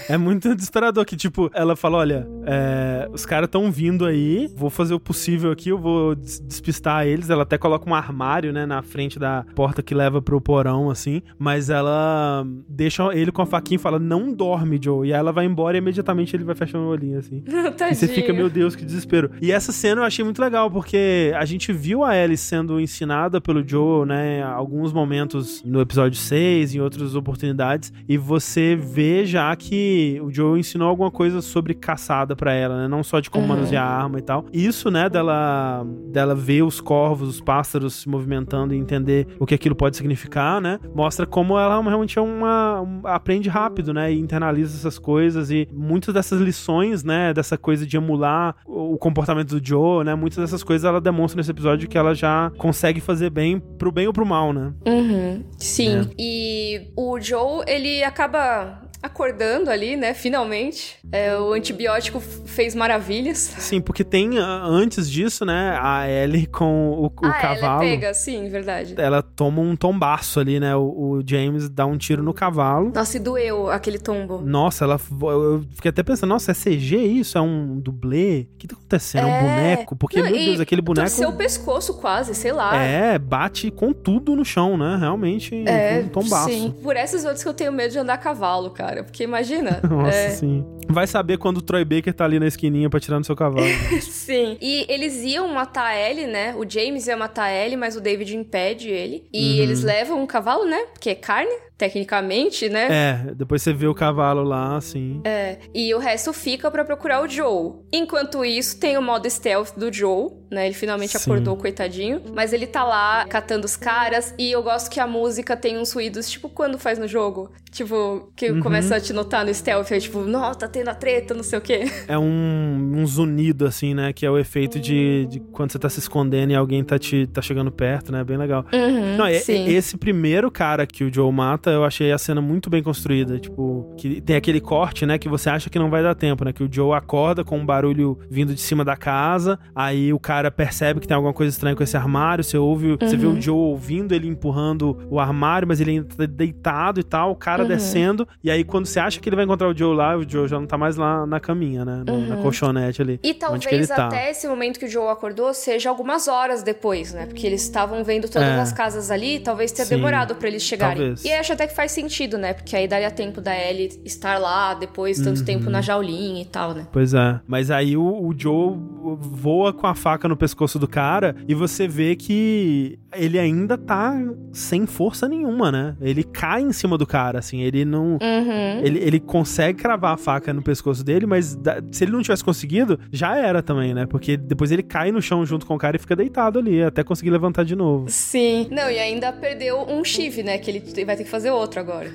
é 0.09 0.17
muito 0.17 0.53
desesperador. 0.53 1.05
Que, 1.05 1.15
tipo, 1.15 1.49
ela 1.53 1.75
fala: 1.75 1.97
olha, 1.97 2.27
é, 2.45 3.07
os 3.11 3.25
caras 3.25 3.47
estão 3.47 3.71
vindo 3.71 4.05
aí, 4.05 4.49
vou 4.55 4.69
fazer 4.69 4.93
o 4.93 4.99
possível 4.99 5.51
aqui, 5.51 5.69
eu 5.69 5.77
vou 5.77 6.15
despistar 6.15 7.05
eles. 7.07 7.29
Ela 7.29 7.43
até 7.43 7.57
coloca 7.57 7.89
um 7.89 7.95
armário, 7.95 8.51
né, 8.51 8.65
na 8.65 8.81
frente 8.81 9.17
da 9.17 9.45
porta 9.55 9.81
que 9.81 9.93
leva 9.93 10.21
pro 10.21 10.41
porão, 10.41 10.89
assim. 10.89 11.21
Mas 11.37 11.69
ela 11.69 12.45
deixa 12.67 13.03
ele 13.13 13.31
com 13.31 13.41
a 13.41 13.45
faquinha 13.45 13.77
e 13.77 13.79
fala: 13.79 13.99
não 13.99 14.33
dorme, 14.33 14.79
Joe. 14.83 15.07
E 15.07 15.13
aí 15.13 15.19
ela 15.19 15.31
vai 15.31 15.45
embora 15.45 15.77
e 15.77 15.79
imediatamente 15.79 16.35
ele 16.35 16.43
vai 16.43 16.55
fechando 16.55 16.85
o 16.85 16.89
olhinho, 16.89 17.19
assim. 17.19 17.43
e 17.91 17.95
você 17.95 18.07
fica, 18.07 18.33
meu 18.33 18.49
Deus, 18.49 18.75
que 18.75 18.83
desespero. 18.83 19.31
E 19.41 19.51
essa 19.51 19.71
cena 19.71 20.01
eu 20.01 20.05
achei 20.05 20.25
muito 20.25 20.41
legal, 20.41 20.69
porque 20.69 21.31
a 21.35 21.44
a 21.45 21.47
gente 21.47 21.71
viu 21.71 22.03
a 22.03 22.17
Ellie 22.17 22.35
sendo 22.35 22.79
ensinada 22.79 23.39
pelo 23.39 23.65
Joe, 23.65 24.03
né, 24.03 24.41
alguns 24.41 24.91
momentos 24.91 25.61
no 25.63 25.79
episódio 25.79 26.17
6, 26.19 26.73
em 26.73 26.79
outras 26.79 27.15
oportunidades, 27.15 27.93
e 28.09 28.17
você 28.17 28.75
vê 28.75 29.27
já 29.27 29.55
que 29.55 30.19
o 30.23 30.33
Joe 30.33 30.59
ensinou 30.59 30.89
alguma 30.89 31.11
coisa 31.11 31.43
sobre 31.43 31.75
caçada 31.75 32.35
para 32.35 32.51
ela, 32.51 32.81
né, 32.81 32.87
não 32.87 33.03
só 33.03 33.19
de 33.19 33.29
como 33.29 33.43
uhum. 33.43 33.49
manusear 33.49 33.85
a 33.85 34.03
arma 34.03 34.17
e 34.17 34.23
tal. 34.23 34.47
Isso, 34.51 34.89
né, 34.89 35.07
dela 35.07 35.85
dela 36.11 36.33
ver 36.33 36.63
os 36.63 36.81
corvos, 36.81 37.29
os 37.29 37.41
pássaros 37.41 37.93
se 37.93 38.09
movimentando 38.09 38.73
e 38.73 38.77
entender 38.77 39.27
o 39.39 39.45
que 39.45 39.53
aquilo 39.53 39.75
pode 39.75 39.97
significar, 39.97 40.59
né, 40.59 40.79
mostra 40.95 41.27
como 41.27 41.59
ela 41.59 41.79
realmente 41.79 42.17
é 42.17 42.21
uma, 42.23 42.83
aprende 43.03 43.49
rápido, 43.49 43.93
né, 43.93 44.11
e 44.11 44.19
internaliza 44.19 44.75
essas 44.75 44.97
coisas 44.97 45.51
e 45.51 45.67
muitas 45.71 46.11
dessas 46.11 46.41
lições, 46.41 47.03
né, 47.03 47.31
dessa 47.35 47.55
coisa 47.55 47.85
de 47.85 47.95
emular 47.95 48.55
o 48.65 48.97
comportamento 48.97 49.59
do 49.59 49.63
Joe, 49.63 50.03
né, 50.03 50.15
muitas 50.15 50.39
dessas 50.39 50.63
coisas 50.63 50.83
ela 50.85 50.99
demonstra 50.99 51.34
nesse 51.35 51.51
episódio 51.51 51.87
que 51.87 51.97
ela 51.97 52.13
já 52.13 52.51
consegue 52.57 52.99
fazer 52.99 53.29
bem 53.29 53.59
pro 53.59 53.91
bem 53.91 54.07
ou 54.07 54.13
pro 54.13 54.25
mal, 54.25 54.53
né? 54.53 54.73
Uhum, 54.85 55.43
sim. 55.57 55.99
É. 55.99 56.07
E 56.17 56.91
o 56.95 57.19
Joe, 57.19 57.63
ele 57.67 58.03
acaba 58.03 58.84
acordando 59.05 59.69
ali, 59.69 59.95
né? 59.95 60.13
Finalmente. 60.13 60.97
É, 61.11 61.37
o 61.37 61.53
antibiótico 61.53 62.19
fez 62.19 62.75
maravilhas. 62.75 63.37
Sim, 63.37 63.81
porque 63.81 64.03
tem 64.03 64.39
ah, 64.39 64.63
antes 64.65 65.09
disso, 65.09 65.45
né? 65.45 65.77
A 65.81 66.09
Ellie 66.09 66.47
com 66.47 66.91
o, 66.91 67.05
o 67.05 67.11
ah, 67.23 67.31
cavalo. 67.33 67.65
Ela 67.65 67.79
pega, 67.79 68.13
sim, 68.13 68.49
verdade. 68.49 68.95
Ela 68.97 69.21
toma 69.21 69.61
um 69.61 69.75
tombaço 69.75 70.39
ali, 70.39 70.59
né? 70.59 70.75
O, 70.75 70.81
o, 70.81 71.23
James 71.25 71.69
dá 71.69 71.85
um 71.85 71.97
tiro 71.97 72.23
no 72.23 72.33
cavalo. 72.33 72.91
Nossa, 72.93 73.17
e 73.17 73.19
doeu 73.19 73.69
aquele 73.69 73.99
tombo. 73.99 74.41
Nossa, 74.41 74.85
ela. 74.85 74.99
Eu 75.21 75.65
fiquei 75.75 75.89
até 75.89 76.03
pensando, 76.03 76.29
nossa, 76.29 76.51
é 76.51 76.53
CG 76.53 76.97
isso? 76.97 77.37
É 77.37 77.41
um 77.41 77.79
dublê? 77.79 78.47
O 78.53 78.57
que 78.57 78.67
tá 78.67 78.75
acontecendo? 78.75 79.27
É, 79.27 79.29
é 79.29 79.33
um 79.33 79.41
boneco? 79.41 79.95
Porque, 79.95 80.21
Não, 80.21 80.29
meu 80.29 80.37
Deus, 80.37 80.59
aquele 80.59 80.81
boneco. 80.81 81.25
O 81.25 81.33
pescoço 81.33 81.95
quase, 81.95 82.33
sei 82.35 82.51
lá. 82.51 82.75
É, 82.75 83.17
bate 83.17 83.71
com 83.71 83.93
tudo 83.93 84.35
no 84.35 84.45
chão, 84.45 84.77
né? 84.77 84.97
Realmente, 84.99 85.63
é, 85.67 86.03
um 86.05 86.09
tombaço. 86.09 86.49
Sim. 86.49 86.73
Por 86.81 86.95
essas 86.95 87.23
outras 87.23 87.43
que 87.43 87.49
eu 87.49 87.53
tenho 87.53 87.71
medo 87.71 87.91
de 87.91 87.99
andar 87.99 88.15
a 88.15 88.17
cavalo, 88.17 88.69
cara. 88.71 88.94
Porque 89.03 89.23
imagina. 89.23 89.79
Nossa, 89.89 90.15
é... 90.15 90.29
sim. 90.31 90.65
Vai 90.87 91.07
saber 91.07 91.37
quando 91.37 91.57
o 91.57 91.61
Troy 91.61 91.83
Baker 91.83 92.13
tá 92.13 92.25
ali 92.25 92.39
na 92.39 92.47
esquininha 92.47 92.89
pra 92.89 92.99
tirar 92.99 93.17
no 93.17 93.25
seu 93.25 93.35
cavalo. 93.35 93.65
sim. 94.01 94.57
E 94.61 94.85
eles 94.87 95.23
iam 95.23 95.47
matar 95.47 95.87
a 95.87 95.95
Ellie, 95.97 96.27
né? 96.27 96.55
O 96.55 96.69
James 96.69 97.07
ia 97.07 97.17
matar 97.17 97.45
a 97.45 97.53
Ellie, 97.53 97.77
mas 97.77 97.95
o 97.95 98.01
David 98.01 98.35
impede 98.35 98.89
ele. 98.89 99.27
E 99.33 99.55
uhum. 99.57 99.63
eles 99.63 99.83
levam 99.83 100.21
um 100.21 100.27
cavalo, 100.27 100.65
né? 100.65 100.85
Porque 100.93 101.09
é 101.09 101.15
carne 101.15 101.53
tecnicamente, 101.77 102.69
né? 102.69 102.87
É, 102.89 103.33
depois 103.33 103.61
você 103.61 103.73
vê 103.73 103.87
o 103.87 103.93
cavalo 103.93 104.43
lá, 104.43 104.77
assim. 104.77 105.21
É, 105.23 105.57
e 105.73 105.93
o 105.93 105.99
resto 105.99 106.31
fica 106.31 106.71
para 106.71 106.85
procurar 106.85 107.21
o 107.21 107.27
Joe. 107.27 107.73
Enquanto 107.91 108.45
isso, 108.45 108.79
tem 108.79 108.97
o 108.97 109.01
modo 109.01 109.29
stealth 109.29 109.75
do 109.75 109.91
Joe, 109.91 110.29
né? 110.49 110.65
Ele 110.67 110.75
finalmente 110.75 111.17
Sim. 111.17 111.17
acordou, 111.17 111.57
coitadinho. 111.57 112.21
Mas 112.33 112.53
ele 112.53 112.65
tá 112.65 112.83
lá 112.83 113.25
catando 113.25 113.65
os 113.65 113.75
caras. 113.75 114.33
E 114.37 114.51
eu 114.51 114.63
gosto 114.63 114.89
que 114.89 114.99
a 114.99 115.07
música 115.07 115.57
tem 115.57 115.77
uns 115.77 115.91
ruídos, 115.91 116.29
tipo 116.29 116.47
quando 116.49 116.79
faz 116.79 116.97
no 116.97 117.07
jogo. 117.07 117.51
Tipo, 117.71 118.31
que 118.35 118.51
uhum. 118.51 118.61
começa 118.61 118.95
a 118.95 119.01
te 119.01 119.11
notar 119.11 119.45
no 119.45 119.53
stealth. 119.53 119.91
É 119.91 119.99
tipo, 119.99 120.21
nossa, 120.21 120.59
tá 120.59 120.67
tendo 120.67 120.89
a 120.89 120.95
treta, 120.95 121.33
não 121.33 121.43
sei 121.43 121.59
o 121.59 121.61
quê. 121.61 121.85
É 122.07 122.17
um, 122.19 122.93
um 122.97 123.05
zunido, 123.07 123.65
assim, 123.65 123.93
né? 123.95 124.13
Que 124.13 124.25
é 124.25 124.29
o 124.29 124.37
efeito 124.37 124.79
de, 124.79 125.25
de 125.25 125.39
quando 125.39 125.71
você 125.71 125.79
tá 125.79 125.89
se 125.89 125.99
escondendo 125.99 126.51
e 126.51 126.55
alguém 126.55 126.83
tá, 126.83 126.99
te, 126.99 127.25
tá 127.25 127.41
chegando 127.41 127.71
perto, 127.71 128.11
né? 128.11 128.23
Bem 128.23 128.37
legal. 128.37 128.63
Uhum, 128.71 129.17
não, 129.17 129.25
é, 129.25 129.37
esse 129.37 129.97
primeiro 129.97 130.51
cara 130.51 130.85
que 130.85 131.03
o 131.03 131.11
Joe 131.11 131.31
mata 131.31 131.64
eu 131.71 131.83
achei 131.83 132.11
a 132.11 132.17
cena 132.17 132.41
muito 132.41 132.69
bem 132.69 132.81
construída. 132.81 133.39
Tipo, 133.39 133.93
que 133.97 134.21
tem 134.21 134.35
aquele 134.35 134.59
corte, 134.59 135.05
né, 135.05 135.17
que 135.17 135.29
você 135.29 135.49
acha 135.49 135.69
que 135.69 135.79
não 135.79 135.89
vai 135.89 136.03
dar 136.03 136.15
tempo, 136.15 136.45
né? 136.45 136.53
Que 136.53 136.63
o 136.63 136.69
Joe 136.71 136.93
acorda 136.93 137.43
com 137.43 137.57
um 137.57 137.65
barulho 137.65 138.19
vindo 138.29 138.53
de 138.53 138.61
cima 138.61 138.83
da 138.83 138.95
casa, 138.95 139.59
aí 139.75 140.13
o 140.13 140.19
cara 140.19 140.51
percebe 140.51 140.99
que 140.99 141.07
tem 141.07 141.15
alguma 141.15 141.33
coisa 141.33 141.49
estranha 141.51 141.75
com 141.75 141.83
esse 141.83 141.97
armário, 141.97 142.43
você 142.43 142.57
ouve, 142.57 142.91
uhum. 142.91 142.97
você 142.99 143.17
vê 143.17 143.25
o 143.25 143.31
uhum. 143.31 143.41
Joe 143.41 143.55
ouvindo 143.55 144.13
ele 144.13 144.27
empurrando 144.27 144.97
o 145.09 145.19
armário, 145.19 145.67
mas 145.67 145.81
ele 145.81 145.91
ainda 145.91 146.07
tá 146.15 146.25
deitado 146.25 146.99
e 146.99 147.03
tal, 147.03 147.31
o 147.31 147.35
cara 147.35 147.63
uhum. 147.63 147.67
descendo, 147.67 148.27
e 148.43 148.51
aí 148.51 148.63
quando 148.63 148.85
você 148.85 148.99
acha 148.99 149.19
que 149.19 149.29
ele 149.29 149.35
vai 149.35 149.45
encontrar 149.45 149.67
o 149.67 149.77
Joe 149.77 149.95
lá, 149.95 150.15
o 150.15 150.27
Joe 150.27 150.47
já 150.47 150.59
não 150.59 150.67
tá 150.67 150.77
mais 150.77 150.95
lá 150.95 151.25
na 151.25 151.39
caminha, 151.39 151.85
né? 151.85 152.03
Uhum. 152.07 152.27
Na 152.27 152.37
colchonete 152.37 153.01
ali. 153.01 153.19
E 153.23 153.33
talvez 153.33 153.87
tá. 153.87 154.07
até 154.07 154.31
esse 154.31 154.47
momento 154.47 154.79
que 154.79 154.85
o 154.85 154.89
Joe 154.89 155.07
acordou 155.07 155.53
seja 155.53 155.89
algumas 155.89 156.27
horas 156.27 156.63
depois, 156.63 157.13
né? 157.13 157.25
Porque 157.25 157.45
eles 157.45 157.61
estavam 157.61 158.03
vendo 158.03 158.29
todas 158.29 158.47
é. 158.47 158.59
as 158.59 158.71
casas 158.71 159.11
ali, 159.11 159.39
talvez 159.39 159.71
tenha 159.71 159.85
Sim. 159.85 159.95
demorado 159.95 160.35
para 160.35 160.47
eles 160.47 160.63
chegarem. 160.63 160.97
Talvez. 160.97 161.25
E 161.25 161.31
acho 161.31 161.53
até 161.55 161.67
que 161.67 161.75
faz 161.75 161.91
sentido, 161.91 162.37
né? 162.37 162.53
Porque 162.53 162.75
aí 162.75 162.87
daria 162.87 163.09
tempo 163.11 163.41
da 163.41 163.55
Ellie 163.57 163.99
estar 164.05 164.37
lá 164.37 164.73
depois, 164.73 165.19
tanto 165.19 165.39
Uhum. 165.39 165.45
tempo 165.45 165.69
na 165.69 165.81
jaulinha 165.81 166.41
e 166.41 166.45
tal, 166.45 166.73
né? 166.73 166.87
Pois 166.91 167.13
é. 167.13 167.39
Mas 167.47 167.71
aí 167.71 167.97
o, 167.97 168.03
o 168.27 168.33
Joe 168.37 168.75
voa 169.19 169.73
com 169.73 169.87
a 169.87 169.95
faca 169.95 170.27
no 170.27 170.35
pescoço 170.37 170.77
do 170.79 170.87
cara 170.87 171.35
e 171.47 171.53
você 171.53 171.87
vê 171.87 172.15
que 172.15 172.99
ele 173.15 173.39
ainda 173.39 173.77
tá 173.77 174.13
sem 174.51 174.85
força 174.85 175.27
nenhuma, 175.27 175.71
né? 175.71 175.95
Ele 176.01 176.23
cai 176.23 176.61
em 176.61 176.71
cima 176.73 176.97
do 176.97 177.05
cara, 177.07 177.39
assim. 177.39 177.61
Ele 177.61 177.85
não. 177.85 178.13
Uhum. 178.21 178.79
Ele, 178.83 178.99
ele 178.99 179.19
consegue 179.19 179.79
cravar 179.79 180.13
a 180.13 180.17
faca 180.17 180.53
no 180.53 180.61
pescoço 180.61 181.03
dele, 181.03 181.25
mas 181.25 181.55
da- 181.55 181.81
se 181.91 182.03
ele 182.03 182.11
não 182.11 182.21
tivesse 182.21 182.43
conseguido, 182.43 182.99
já 183.11 183.35
era 183.37 183.61
também, 183.63 183.93
né? 183.93 184.05
Porque 184.05 184.35
depois 184.37 184.71
ele 184.71 184.83
cai 184.83 185.11
no 185.11 185.21
chão 185.21 185.45
junto 185.45 185.65
com 185.65 185.75
o 185.75 185.77
cara 185.77 185.95
e 185.95 185.99
fica 185.99 186.15
deitado 186.15 186.59
ali, 186.59 186.83
até 186.83 187.03
conseguir 187.03 187.29
levantar 187.29 187.63
de 187.63 187.75
novo. 187.75 188.05
Sim. 188.09 188.67
Não, 188.71 188.89
e 188.89 188.99
ainda 188.99 189.31
perdeu 189.31 189.81
um 189.87 190.03
chive, 190.03 190.43
né? 190.43 190.57
Que 190.57 190.71
ele 190.71 191.05
vai 191.05 191.15
ter 191.15 191.23
que 191.23 191.29
fazer 191.29 191.44
outro 191.51 191.79
agora. 191.79 192.11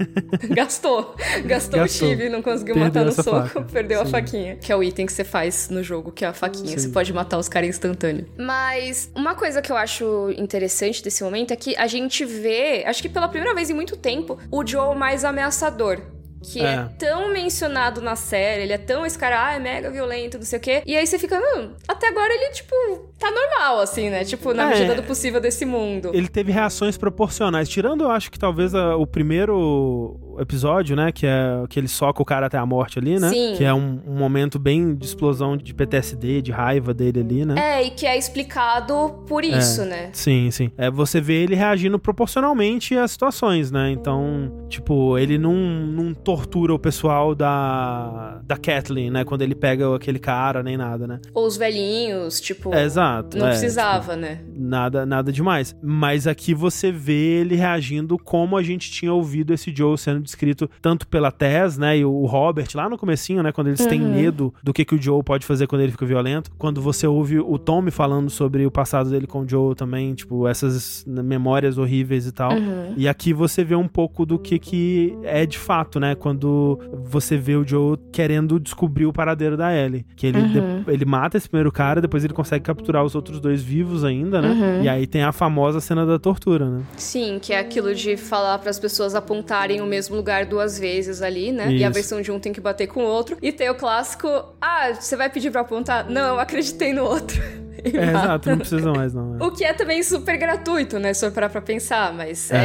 Gastou. 0.50 1.14
Gastou. 1.44 1.78
Gastou. 1.78 1.82
o 1.82 1.88
chive, 1.88 2.28
não 2.28 2.42
conseguiu 2.42 2.74
Perdeu 2.74 3.02
matar 3.02 3.04
no 3.04 3.12
soco, 3.12 3.48
faca. 3.48 3.62
perdeu 3.62 4.00
a 4.00 4.04
Sim. 4.04 4.10
faquinha. 4.10 4.56
Que 4.56 4.72
é 4.72 4.76
o 4.76 4.82
item 4.82 5.06
que 5.06 5.12
você 5.12 5.24
faz 5.24 5.68
no 5.68 5.82
jogo, 5.82 6.10
que 6.12 6.24
é 6.24 6.28
a 6.28 6.32
faquinha. 6.32 6.68
Sim. 6.68 6.78
Você 6.78 6.88
pode 6.88 7.12
matar 7.12 7.38
os 7.38 7.48
caras 7.48 7.68
instantâneo. 7.68 8.26
Mas 8.38 9.10
uma 9.14 9.34
coisa 9.34 9.60
que 9.62 9.70
eu 9.70 9.76
acho 9.76 10.32
interessante 10.36 11.02
desse 11.02 11.22
momento 11.22 11.52
é 11.52 11.56
que 11.56 11.76
a 11.76 11.86
gente 11.86 12.24
vê, 12.24 12.84
acho 12.86 13.02
que 13.02 13.08
pela 13.08 13.28
primeira 13.28 13.54
vez 13.54 13.70
em 13.70 13.74
muito 13.74 13.96
tempo, 13.96 14.38
o 14.50 14.66
Joe 14.66 14.96
mais 14.96 15.24
ameaçador. 15.24 16.00
Que 16.42 16.60
é. 16.60 16.72
É. 16.72 16.88
tão 16.98 17.30
mencionado 17.34 18.00
na 18.00 18.16
série, 18.16 18.62
ele 18.62 18.72
é 18.72 18.78
tão 18.78 19.04
esse 19.04 19.18
cara, 19.18 19.46
ah, 19.48 19.52
é 19.54 19.58
mega 19.58 19.90
violento, 19.90 20.38
não 20.38 20.44
sei 20.44 20.58
o 20.58 20.62
quê. 20.62 20.82
E 20.86 20.96
aí 20.96 21.06
você 21.06 21.18
fica, 21.18 21.38
não, 21.38 21.76
até 21.86 22.08
agora 22.08 22.32
ele, 22.32 22.50
tipo, 22.52 22.74
tá 23.20 23.30
normal, 23.30 23.80
assim, 23.80 24.08
né? 24.10 24.24
Tipo, 24.24 24.52
na 24.54 24.64
É. 24.64 24.68
medida 24.70 24.94
do 24.94 25.02
possível 25.02 25.40
desse 25.40 25.64
mundo. 25.66 26.10
Ele 26.14 26.26
teve 26.28 26.50
reações 26.50 26.96
proporcionais. 26.96 27.68
Tirando, 27.68 28.02
eu 28.04 28.10
acho 28.10 28.30
que 28.30 28.38
talvez 28.38 28.74
a- 28.74 28.96
o 28.96 29.06
primeiro 29.06 30.18
episódio, 30.38 30.96
né? 30.96 31.12
Que 31.12 31.26
é 31.26 31.62
que 31.68 31.78
ele 31.78 31.86
soca 31.88 32.22
o 32.22 32.24
cara 32.24 32.46
até 32.46 32.56
a 32.56 32.64
morte 32.64 32.98
ali, 32.98 33.18
né? 33.20 33.28
Sim. 33.28 33.54
Que 33.56 33.64
é 33.64 33.74
um, 33.74 34.00
um 34.06 34.16
momento 34.16 34.58
bem 34.58 34.94
de 34.94 35.04
explosão 35.04 35.56
de 35.56 35.74
PTSD, 35.74 36.40
de 36.40 36.50
raiva 36.50 36.94
dele 36.94 37.20
ali, 37.20 37.44
né? 37.44 37.54
É, 37.58 37.82
e 37.86 37.90
que 37.90 38.06
é 38.06 38.16
explicado 38.16 39.22
por 39.28 39.44
isso, 39.44 39.84
né? 39.84 40.08
Sim, 40.12 40.50
sim. 40.50 40.70
É, 40.78 40.90
você 40.90 41.20
vê 41.20 41.42
ele 41.42 41.54
reagindo 41.54 41.98
proporcionalmente 41.98 42.96
às 42.96 43.10
situações, 43.10 43.70
né? 43.70 43.90
Então, 43.90 44.64
tipo, 44.68 45.18
ele 45.18 45.36
não, 45.36 45.52
não 45.54 46.14
tortura 46.14 46.72
o 46.74 46.78
pessoal 46.78 47.34
da, 47.34 48.40
da 48.44 48.56
Kathleen, 48.56 49.10
né? 49.10 49.24
Quando 49.24 49.42
ele 49.42 49.54
pega 49.54 49.94
aquele 49.94 50.18
cara, 50.18 50.62
nem 50.62 50.76
nada, 50.76 51.06
né? 51.06 51.20
Ou 51.34 51.46
os 51.46 51.56
velhinhos, 51.58 52.40
tipo. 52.40 52.74
É, 52.74 52.84
exato. 52.84 53.09
Não 53.34 53.46
é, 53.46 53.50
precisava, 53.50 54.16
né? 54.16 54.36
tipo, 54.36 54.50
nada, 54.60 55.04
nada 55.06 55.32
demais. 55.32 55.74
Mas 55.82 56.26
aqui 56.26 56.54
você 56.54 56.90
vê 56.92 57.12
ele 57.40 57.54
reagindo 57.56 58.16
como 58.18 58.56
a 58.56 58.62
gente 58.62 58.90
tinha 58.90 59.12
ouvido 59.12 59.52
esse 59.52 59.74
Joe 59.74 59.96
sendo 59.98 60.20
descrito 60.20 60.68
tanto 60.80 61.06
pela 61.06 61.30
Tess, 61.30 61.76
né? 61.78 61.98
E 61.98 62.04
o 62.04 62.24
Robert 62.26 62.68
lá 62.74 62.88
no 62.88 62.96
comecinho, 62.98 63.42
né? 63.42 63.52
Quando 63.52 63.68
eles 63.68 63.84
têm 63.86 64.00
Uhum. 64.02 64.12
medo 64.14 64.54
do 64.62 64.72
que, 64.72 64.84
que 64.84 64.94
o 64.94 65.02
Joe 65.02 65.22
pode 65.22 65.44
fazer 65.46 65.66
quando 65.66 65.82
ele 65.82 65.92
fica 65.92 66.06
violento. 66.06 66.50
Quando 66.58 66.80
você 66.80 67.06
ouve 67.06 67.38
o 67.38 67.58
Tommy 67.58 67.90
falando 67.90 68.30
sobre 68.30 68.64
o 68.66 68.70
passado 68.70 69.10
dele 69.10 69.26
com 69.26 69.40
o 69.40 69.48
Joe 69.48 69.74
também, 69.74 70.14
tipo, 70.14 70.46
essas 70.48 71.04
memórias 71.06 71.78
horríveis 71.78 72.26
e 72.26 72.32
tal. 72.32 72.52
Uhum. 72.52 72.94
E 72.96 73.08
aqui 73.08 73.32
você 73.32 73.62
vê 73.64 73.74
um 73.74 73.88
pouco 73.88 74.24
do 74.26 74.38
que, 74.38 74.58
que 74.58 75.16
é 75.22 75.44
de 75.46 75.58
fato, 75.58 75.98
né? 76.00 76.14
Quando 76.14 76.78
você 77.04 77.36
vê 77.36 77.56
o 77.56 77.66
Joe 77.66 77.96
querendo 78.12 78.58
descobrir 78.58 79.06
o 79.06 79.12
paradeiro 79.12 79.56
da 79.56 79.74
Ellie. 79.74 80.04
Que 80.16 80.26
ele, 80.26 80.40
Uhum. 80.40 80.84
ele 80.88 81.04
mata 81.04 81.36
esse 81.36 81.48
primeiro 81.48 81.70
cara, 81.72 82.00
depois 82.00 82.24
ele 82.24 82.32
consegue 82.34 82.64
capturar 82.64 82.99
os 83.02 83.14
outros 83.14 83.40
dois 83.40 83.62
vivos 83.62 84.04
ainda, 84.04 84.40
né? 84.40 84.48
Uhum. 84.48 84.82
E 84.82 84.88
aí 84.88 85.06
tem 85.06 85.22
a 85.22 85.32
famosa 85.32 85.80
cena 85.80 86.04
da 86.06 86.18
tortura, 86.18 86.68
né? 86.68 86.82
Sim, 86.96 87.38
que 87.40 87.52
é 87.52 87.58
aquilo 87.58 87.94
de 87.94 88.16
falar 88.16 88.58
para 88.58 88.70
as 88.70 88.78
pessoas 88.78 89.14
apontarem 89.14 89.80
o 89.80 89.86
mesmo 89.86 90.16
lugar 90.16 90.46
duas 90.46 90.78
vezes 90.78 91.22
ali, 91.22 91.52
né? 91.52 91.70
E 91.70 91.84
a 91.84 91.88
Isso. 91.88 91.94
versão 91.94 92.20
de 92.20 92.30
um 92.30 92.38
tem 92.38 92.52
que 92.52 92.60
bater 92.60 92.86
com 92.86 93.04
o 93.04 93.06
outro. 93.06 93.36
E 93.40 93.52
tem 93.52 93.68
o 93.70 93.74
clássico: 93.74 94.28
ah, 94.60 94.92
você 94.92 95.16
vai 95.16 95.28
pedir 95.30 95.50
pra 95.50 95.62
apontar? 95.62 96.08
Não, 96.08 96.34
eu 96.34 96.40
acreditei 96.40 96.92
no 96.92 97.04
outro. 97.04 97.40
É, 97.84 97.88
exato, 98.10 98.50
não 98.50 98.58
precisa 98.58 98.92
mais, 98.92 99.14
não. 99.14 99.38
é. 99.38 99.44
O 99.44 99.50
que 99.50 99.64
é 99.64 99.72
também 99.72 100.02
super 100.02 100.36
gratuito, 100.36 100.98
né? 100.98 101.12
Se 101.14 101.24
eu 101.26 101.32
parar 101.32 101.48
pra 101.48 101.60
pensar, 101.60 102.12
mas 102.12 102.50
É. 102.50 102.56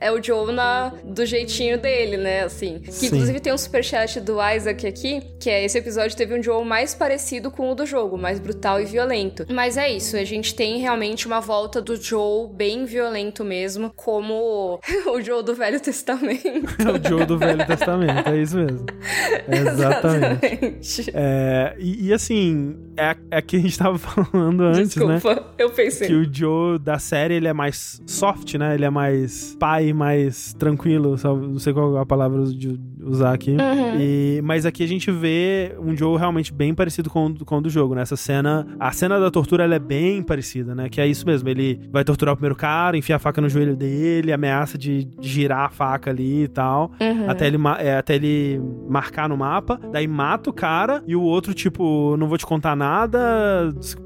é, 0.00 0.08
é 0.08 0.12
o 0.12 0.22
Joe 0.22 0.52
na, 0.52 0.92
do 1.04 1.24
jeitinho 1.26 1.78
dele, 1.78 2.16
né? 2.16 2.42
Assim. 2.42 2.78
Que 2.80 2.92
Sim. 2.92 3.06
inclusive 3.06 3.40
tem 3.40 3.52
um 3.52 3.58
superchat 3.58 4.20
do 4.20 4.36
Isaac 4.42 4.86
aqui, 4.86 5.22
que 5.40 5.50
é 5.50 5.64
esse 5.64 5.78
episódio 5.78 6.16
teve 6.16 6.38
um 6.38 6.42
Joe 6.42 6.64
mais 6.64 6.94
parecido 6.94 7.50
com 7.50 7.70
o 7.70 7.74
do 7.74 7.84
jogo, 7.86 8.16
mais 8.16 8.38
brutal 8.38 8.80
e 8.80 8.84
violento. 8.84 9.46
Mas 9.50 9.76
é 9.76 9.88
isso, 9.90 10.16
a 10.16 10.24
gente 10.24 10.54
tem 10.54 10.78
realmente 10.80 11.26
uma 11.26 11.40
volta 11.40 11.80
do 11.80 11.96
Joe 11.96 12.48
bem 12.52 12.84
violento 12.84 13.44
mesmo, 13.44 13.92
como 13.94 14.80
o 15.06 15.20
Joe 15.20 15.42
do 15.42 15.54
Velho 15.54 15.80
Testamento. 15.80 16.44
É 16.44 16.90
o 16.90 17.08
Joe 17.08 17.26
do 17.26 17.38
Velho 17.38 17.66
Testamento, 17.66 18.28
é 18.28 18.36
isso 18.36 18.56
mesmo. 18.56 18.86
Exatamente. 19.48 20.46
Exatamente. 20.46 21.10
É, 21.14 21.74
e, 21.78 22.08
e 22.08 22.12
assim, 22.12 22.76
é, 22.96 23.16
é 23.30 23.42
que 23.42 23.56
a 23.56 23.60
gente 23.60 23.78
tava 23.78 23.98
falando 23.98 24.53
antes, 24.62 24.96
né? 24.96 25.14
Desculpa, 25.14 25.44
eu 25.58 25.70
pensei. 25.70 26.06
Que 26.06 26.14
o 26.14 26.28
Joe 26.32 26.78
da 26.78 26.98
série, 26.98 27.34
ele 27.34 27.48
é 27.48 27.52
mais 27.52 28.00
soft, 28.06 28.54
né? 28.54 28.74
Ele 28.74 28.84
é 28.84 28.90
mais 28.90 29.56
pai, 29.58 29.92
mais 29.92 30.52
tranquilo, 30.54 31.16
sabe? 31.18 31.46
não 31.46 31.58
sei 31.58 31.72
qual 31.72 31.96
é 31.96 32.00
a 32.00 32.06
palavra 32.06 32.44
de 32.44 32.78
usar 33.02 33.32
aqui. 33.34 33.50
Uhum. 33.52 34.00
E, 34.00 34.40
mas 34.44 34.64
aqui 34.66 34.82
a 34.82 34.86
gente 34.88 35.10
vê 35.10 35.74
um 35.80 35.96
Joe 35.96 36.18
realmente 36.18 36.52
bem 36.52 36.74
parecido 36.74 37.08
com, 37.10 37.26
o- 37.26 37.44
com 37.44 37.58
o 37.58 37.60
do 37.60 37.68
jogo, 37.70 37.94
né? 37.94 38.02
Essa 38.02 38.16
cena, 38.16 38.66
a 38.78 38.92
cena 38.92 39.18
da 39.20 39.30
tortura, 39.30 39.64
ela 39.64 39.74
é 39.74 39.78
bem 39.78 40.22
parecida, 40.22 40.74
né? 40.74 40.88
Que 40.88 41.00
é 41.00 41.06
isso 41.06 41.26
mesmo, 41.26 41.48
ele 41.48 41.80
vai 41.90 42.04
torturar 42.04 42.34
o 42.34 42.36
primeiro 42.36 42.54
cara, 42.56 42.96
enfia 42.96 43.16
a 43.16 43.18
faca 43.18 43.40
no 43.40 43.48
joelho 43.48 43.76
dele, 43.76 44.32
ameaça 44.32 44.76
de 44.78 45.08
girar 45.20 45.66
a 45.66 45.70
faca 45.70 46.10
ali 46.10 46.44
e 46.44 46.48
tal, 46.48 46.90
Uhum. 47.00 47.28
até, 47.30 47.46
ele, 47.46 47.58
é, 47.78 47.96
até 47.96 48.14
ele 48.16 48.60
marcar 48.88 49.28
no 49.28 49.36
mapa, 49.36 49.78
daí 49.92 50.06
mata 50.06 50.50
o 50.50 50.52
cara, 50.52 51.02
e 51.06 51.14
o 51.16 51.22
outro, 51.22 51.52
tipo, 51.54 52.16
não 52.18 52.28
vou 52.28 52.38
te 52.38 52.46
contar 52.46 52.74
nada, 52.76 53.18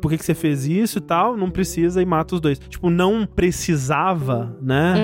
por 0.01 0.11
que, 0.11 0.18
que 0.18 0.24
você 0.24 0.34
fez 0.34 0.66
isso 0.66 0.99
e 0.99 1.01
tal, 1.01 1.36
não 1.36 1.51
precisa, 1.51 2.01
e 2.03 2.07
mata 2.07 2.34
os 2.34 2.41
dois. 2.41 2.59
Tipo, 2.59 2.91
não 2.91 3.26
precisava, 3.26 4.57
né? 4.62 4.95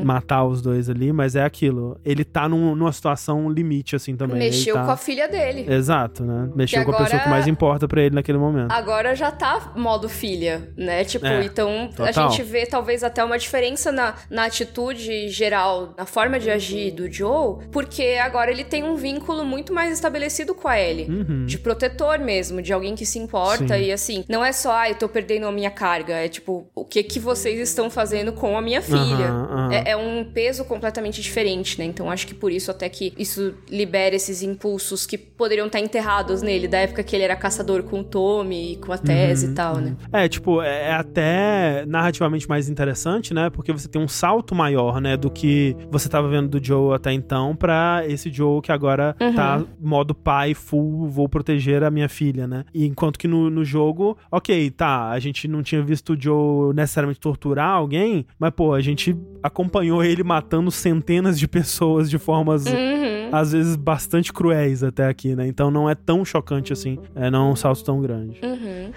Uhum. 0.00 0.04
Matar 0.04 0.44
os 0.44 0.60
dois 0.60 0.88
ali, 0.90 1.12
mas 1.12 1.34
é 1.36 1.44
aquilo. 1.44 1.96
Ele 2.04 2.24
tá 2.24 2.48
num- 2.48 2.74
numa 2.74 2.92
situação 2.92 3.39
limite, 3.48 3.94
assim, 3.96 4.16
também. 4.16 4.38
Mexeu 4.38 4.74
tá... 4.74 4.84
com 4.84 4.90
a 4.90 4.96
filha 4.96 5.28
dele. 5.28 5.66
Exato, 5.72 6.24
né? 6.24 6.50
Mexeu 6.54 6.80
Que 6.80 6.84
com 6.86 6.90
a 6.92 6.94
pessoa 6.96 7.08
agora- 7.08 7.24
que 7.24 7.28
mais 7.30 7.46
importa 7.46 7.86
pra 7.88 8.02
ele 8.02 8.14
naquele 8.14 8.38
momento. 8.38 8.70
Agora 8.72 9.14
já 9.14 9.30
tá 9.30 9.72
modo 9.76 10.08
filha, 10.08 10.68
né? 10.76 11.04
Tipo, 11.04 11.26
É, 11.26 11.44
então 11.44 11.90
a 11.98 12.06
total. 12.08 12.30
gente 12.30 12.42
vê 12.42 12.66
talvez 12.66 13.02
até 13.04 13.22
uma 13.24 13.38
diferença 13.38 13.92
na, 13.92 14.14
na 14.28 14.44
atitude 14.44 15.28
geral, 15.28 15.94
na 15.96 16.04
forma 16.04 16.38
de 16.38 16.50
agir 16.50 16.90
do 16.92 17.10
Joe, 17.10 17.66
porque 17.70 18.18
agora 18.22 18.50
ele 18.50 18.64
tem 18.64 18.82
um 18.82 18.96
vínculo 18.96 19.44
muito 19.44 19.72
mais 19.72 19.92
estabelecido 19.92 20.54
com 20.54 20.68
a 20.68 20.78
Ellie. 20.78 21.06
Uhum. 21.08 21.46
De 21.46 21.58
protetor 21.58 22.18
mesmo, 22.18 22.60
de 22.60 22.72
alguém 22.72 22.94
que 22.94 23.06
se 23.06 23.18
importa 23.18 23.76
Sim. 23.76 23.84
e 23.84 23.92
assim, 23.92 24.24
não 24.28 24.44
é 24.44 24.52
só, 24.52 24.72
ah, 24.72 24.88
eu 24.88 24.94
tô 24.94 25.08
perdendo 25.08 25.46
a 25.46 25.52
minha 25.52 25.70
carga, 25.70 26.14
é 26.14 26.28
tipo, 26.28 26.66
o 26.74 26.84
que 26.84 27.02
que 27.02 27.18
vocês 27.18 27.58
estão 27.60 27.88
fazendo 27.90 28.32
com 28.32 28.56
a 28.56 28.60
minha 28.62 28.82
filha? 28.82 28.98
Aham, 29.28 29.48
aham. 29.50 29.72
É, 29.72 29.90
é 29.92 29.96
um 29.96 30.24
peso 30.24 30.64
completamente 30.64 31.20
diferente, 31.20 31.78
né? 31.78 31.84
Então 31.84 32.10
acho 32.10 32.26
que 32.26 32.34
por 32.34 32.50
isso 32.50 32.70
até 32.70 32.88
que 32.88 33.12
isso 33.20 33.54
libera 33.70 34.14
esses 34.16 34.42
impulsos 34.42 35.04
que 35.06 35.18
poderiam 35.18 35.66
estar 35.66 35.78
enterrados 35.80 36.42
nele, 36.42 36.66
da 36.66 36.78
época 36.78 37.02
que 37.02 37.14
ele 37.14 37.24
era 37.24 37.36
caçador 37.36 37.82
com 37.82 38.00
o 38.00 38.04
Tommy, 38.04 38.78
com 38.84 38.92
a 38.92 38.98
Tess 38.98 39.42
Uhum, 39.42 39.50
e 39.50 39.54
tal, 39.54 39.76
né? 39.76 39.96
É, 40.12 40.28
tipo, 40.28 40.62
é 40.62 40.80
é 40.80 40.92
até 40.94 41.84
narrativamente 41.86 42.48
mais 42.48 42.68
interessante, 42.68 43.34
né? 43.34 43.50
Porque 43.50 43.72
você 43.72 43.86
tem 43.88 44.00
um 44.00 44.08
salto 44.08 44.54
maior, 44.54 45.00
né? 45.00 45.16
Do 45.16 45.30
que 45.30 45.76
você 45.90 46.08
tava 46.08 46.28
vendo 46.28 46.48
do 46.48 46.64
Joe 46.64 46.94
até 46.94 47.12
então 47.12 47.54
pra 47.54 48.02
esse 48.06 48.30
Joe 48.30 48.62
que 48.62 48.72
agora 48.72 49.14
Uhum. 49.20 49.34
tá 49.34 49.62
modo 49.78 50.14
pai, 50.14 50.54
full, 50.54 51.06
vou 51.08 51.28
proteger 51.28 51.84
a 51.84 51.90
minha 51.90 52.08
filha, 52.08 52.46
né? 52.46 52.64
E 52.72 52.86
enquanto 52.86 53.18
que 53.18 53.28
no, 53.28 53.50
no 53.50 53.64
jogo, 53.64 54.16
ok, 54.30 54.70
tá, 54.70 55.10
a 55.10 55.18
gente 55.18 55.46
não 55.46 55.62
tinha 55.62 55.82
visto 55.82 56.14
o 56.14 56.20
Joe 56.20 56.74
necessariamente 56.74 57.20
torturar 57.20 57.70
alguém, 57.70 58.24
mas, 58.38 58.50
pô, 58.52 58.72
a 58.72 58.80
gente 58.80 59.14
acompanhou 59.42 60.02
ele 60.02 60.22
matando 60.22 60.70
centenas 60.70 61.38
de 61.38 61.46
pessoas 61.48 62.08
de 62.08 62.18
formas 62.18 62.66
Uhum. 62.66 63.09
Às 63.32 63.52
vezes 63.52 63.76
bastante 63.76 64.32
cruéis 64.32 64.82
até 64.82 65.06
aqui, 65.06 65.34
né? 65.34 65.46
Então 65.46 65.70
não 65.70 65.88
é 65.88 65.94
tão 65.94 66.24
chocante 66.24 66.72
assim, 66.72 66.98
é 67.14 67.30
não 67.30 67.48
é 67.48 67.52
um 67.52 67.56
salto 67.56 67.84
tão 67.84 68.00
grande. 68.00 68.40
Uhum. 68.42 68.92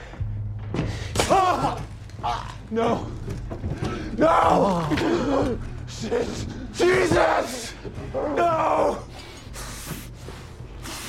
No! 2.72 3.06
No! 4.18 5.58
Shit! 5.88 6.48
Jesus! 6.74 7.76
No! 8.36 8.98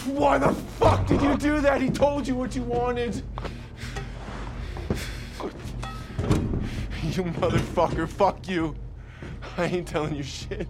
Why 0.06 0.38
the 0.38 0.52
fuck 0.78 1.06
did 1.06 1.22
you 1.22 1.36
do 1.38 1.62
that? 1.62 1.80
He 1.80 1.88
told 1.90 2.28
you 2.28 2.34
what 2.34 2.54
you 2.54 2.62
wanted. 2.64 3.22
You 7.02 7.24
motherfucker, 7.40 8.06
fuck 8.06 8.46
you. 8.46 8.74
I 9.56 9.64
ain't 9.64 9.88
telling 9.88 10.14
you 10.16 10.22
shit. 10.22 10.68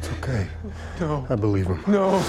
It's 0.00 0.08
okay, 0.12 0.48
No. 0.98 1.26
I 1.28 1.34
believe 1.36 1.66
him. 1.66 1.84
No. 1.86 2.24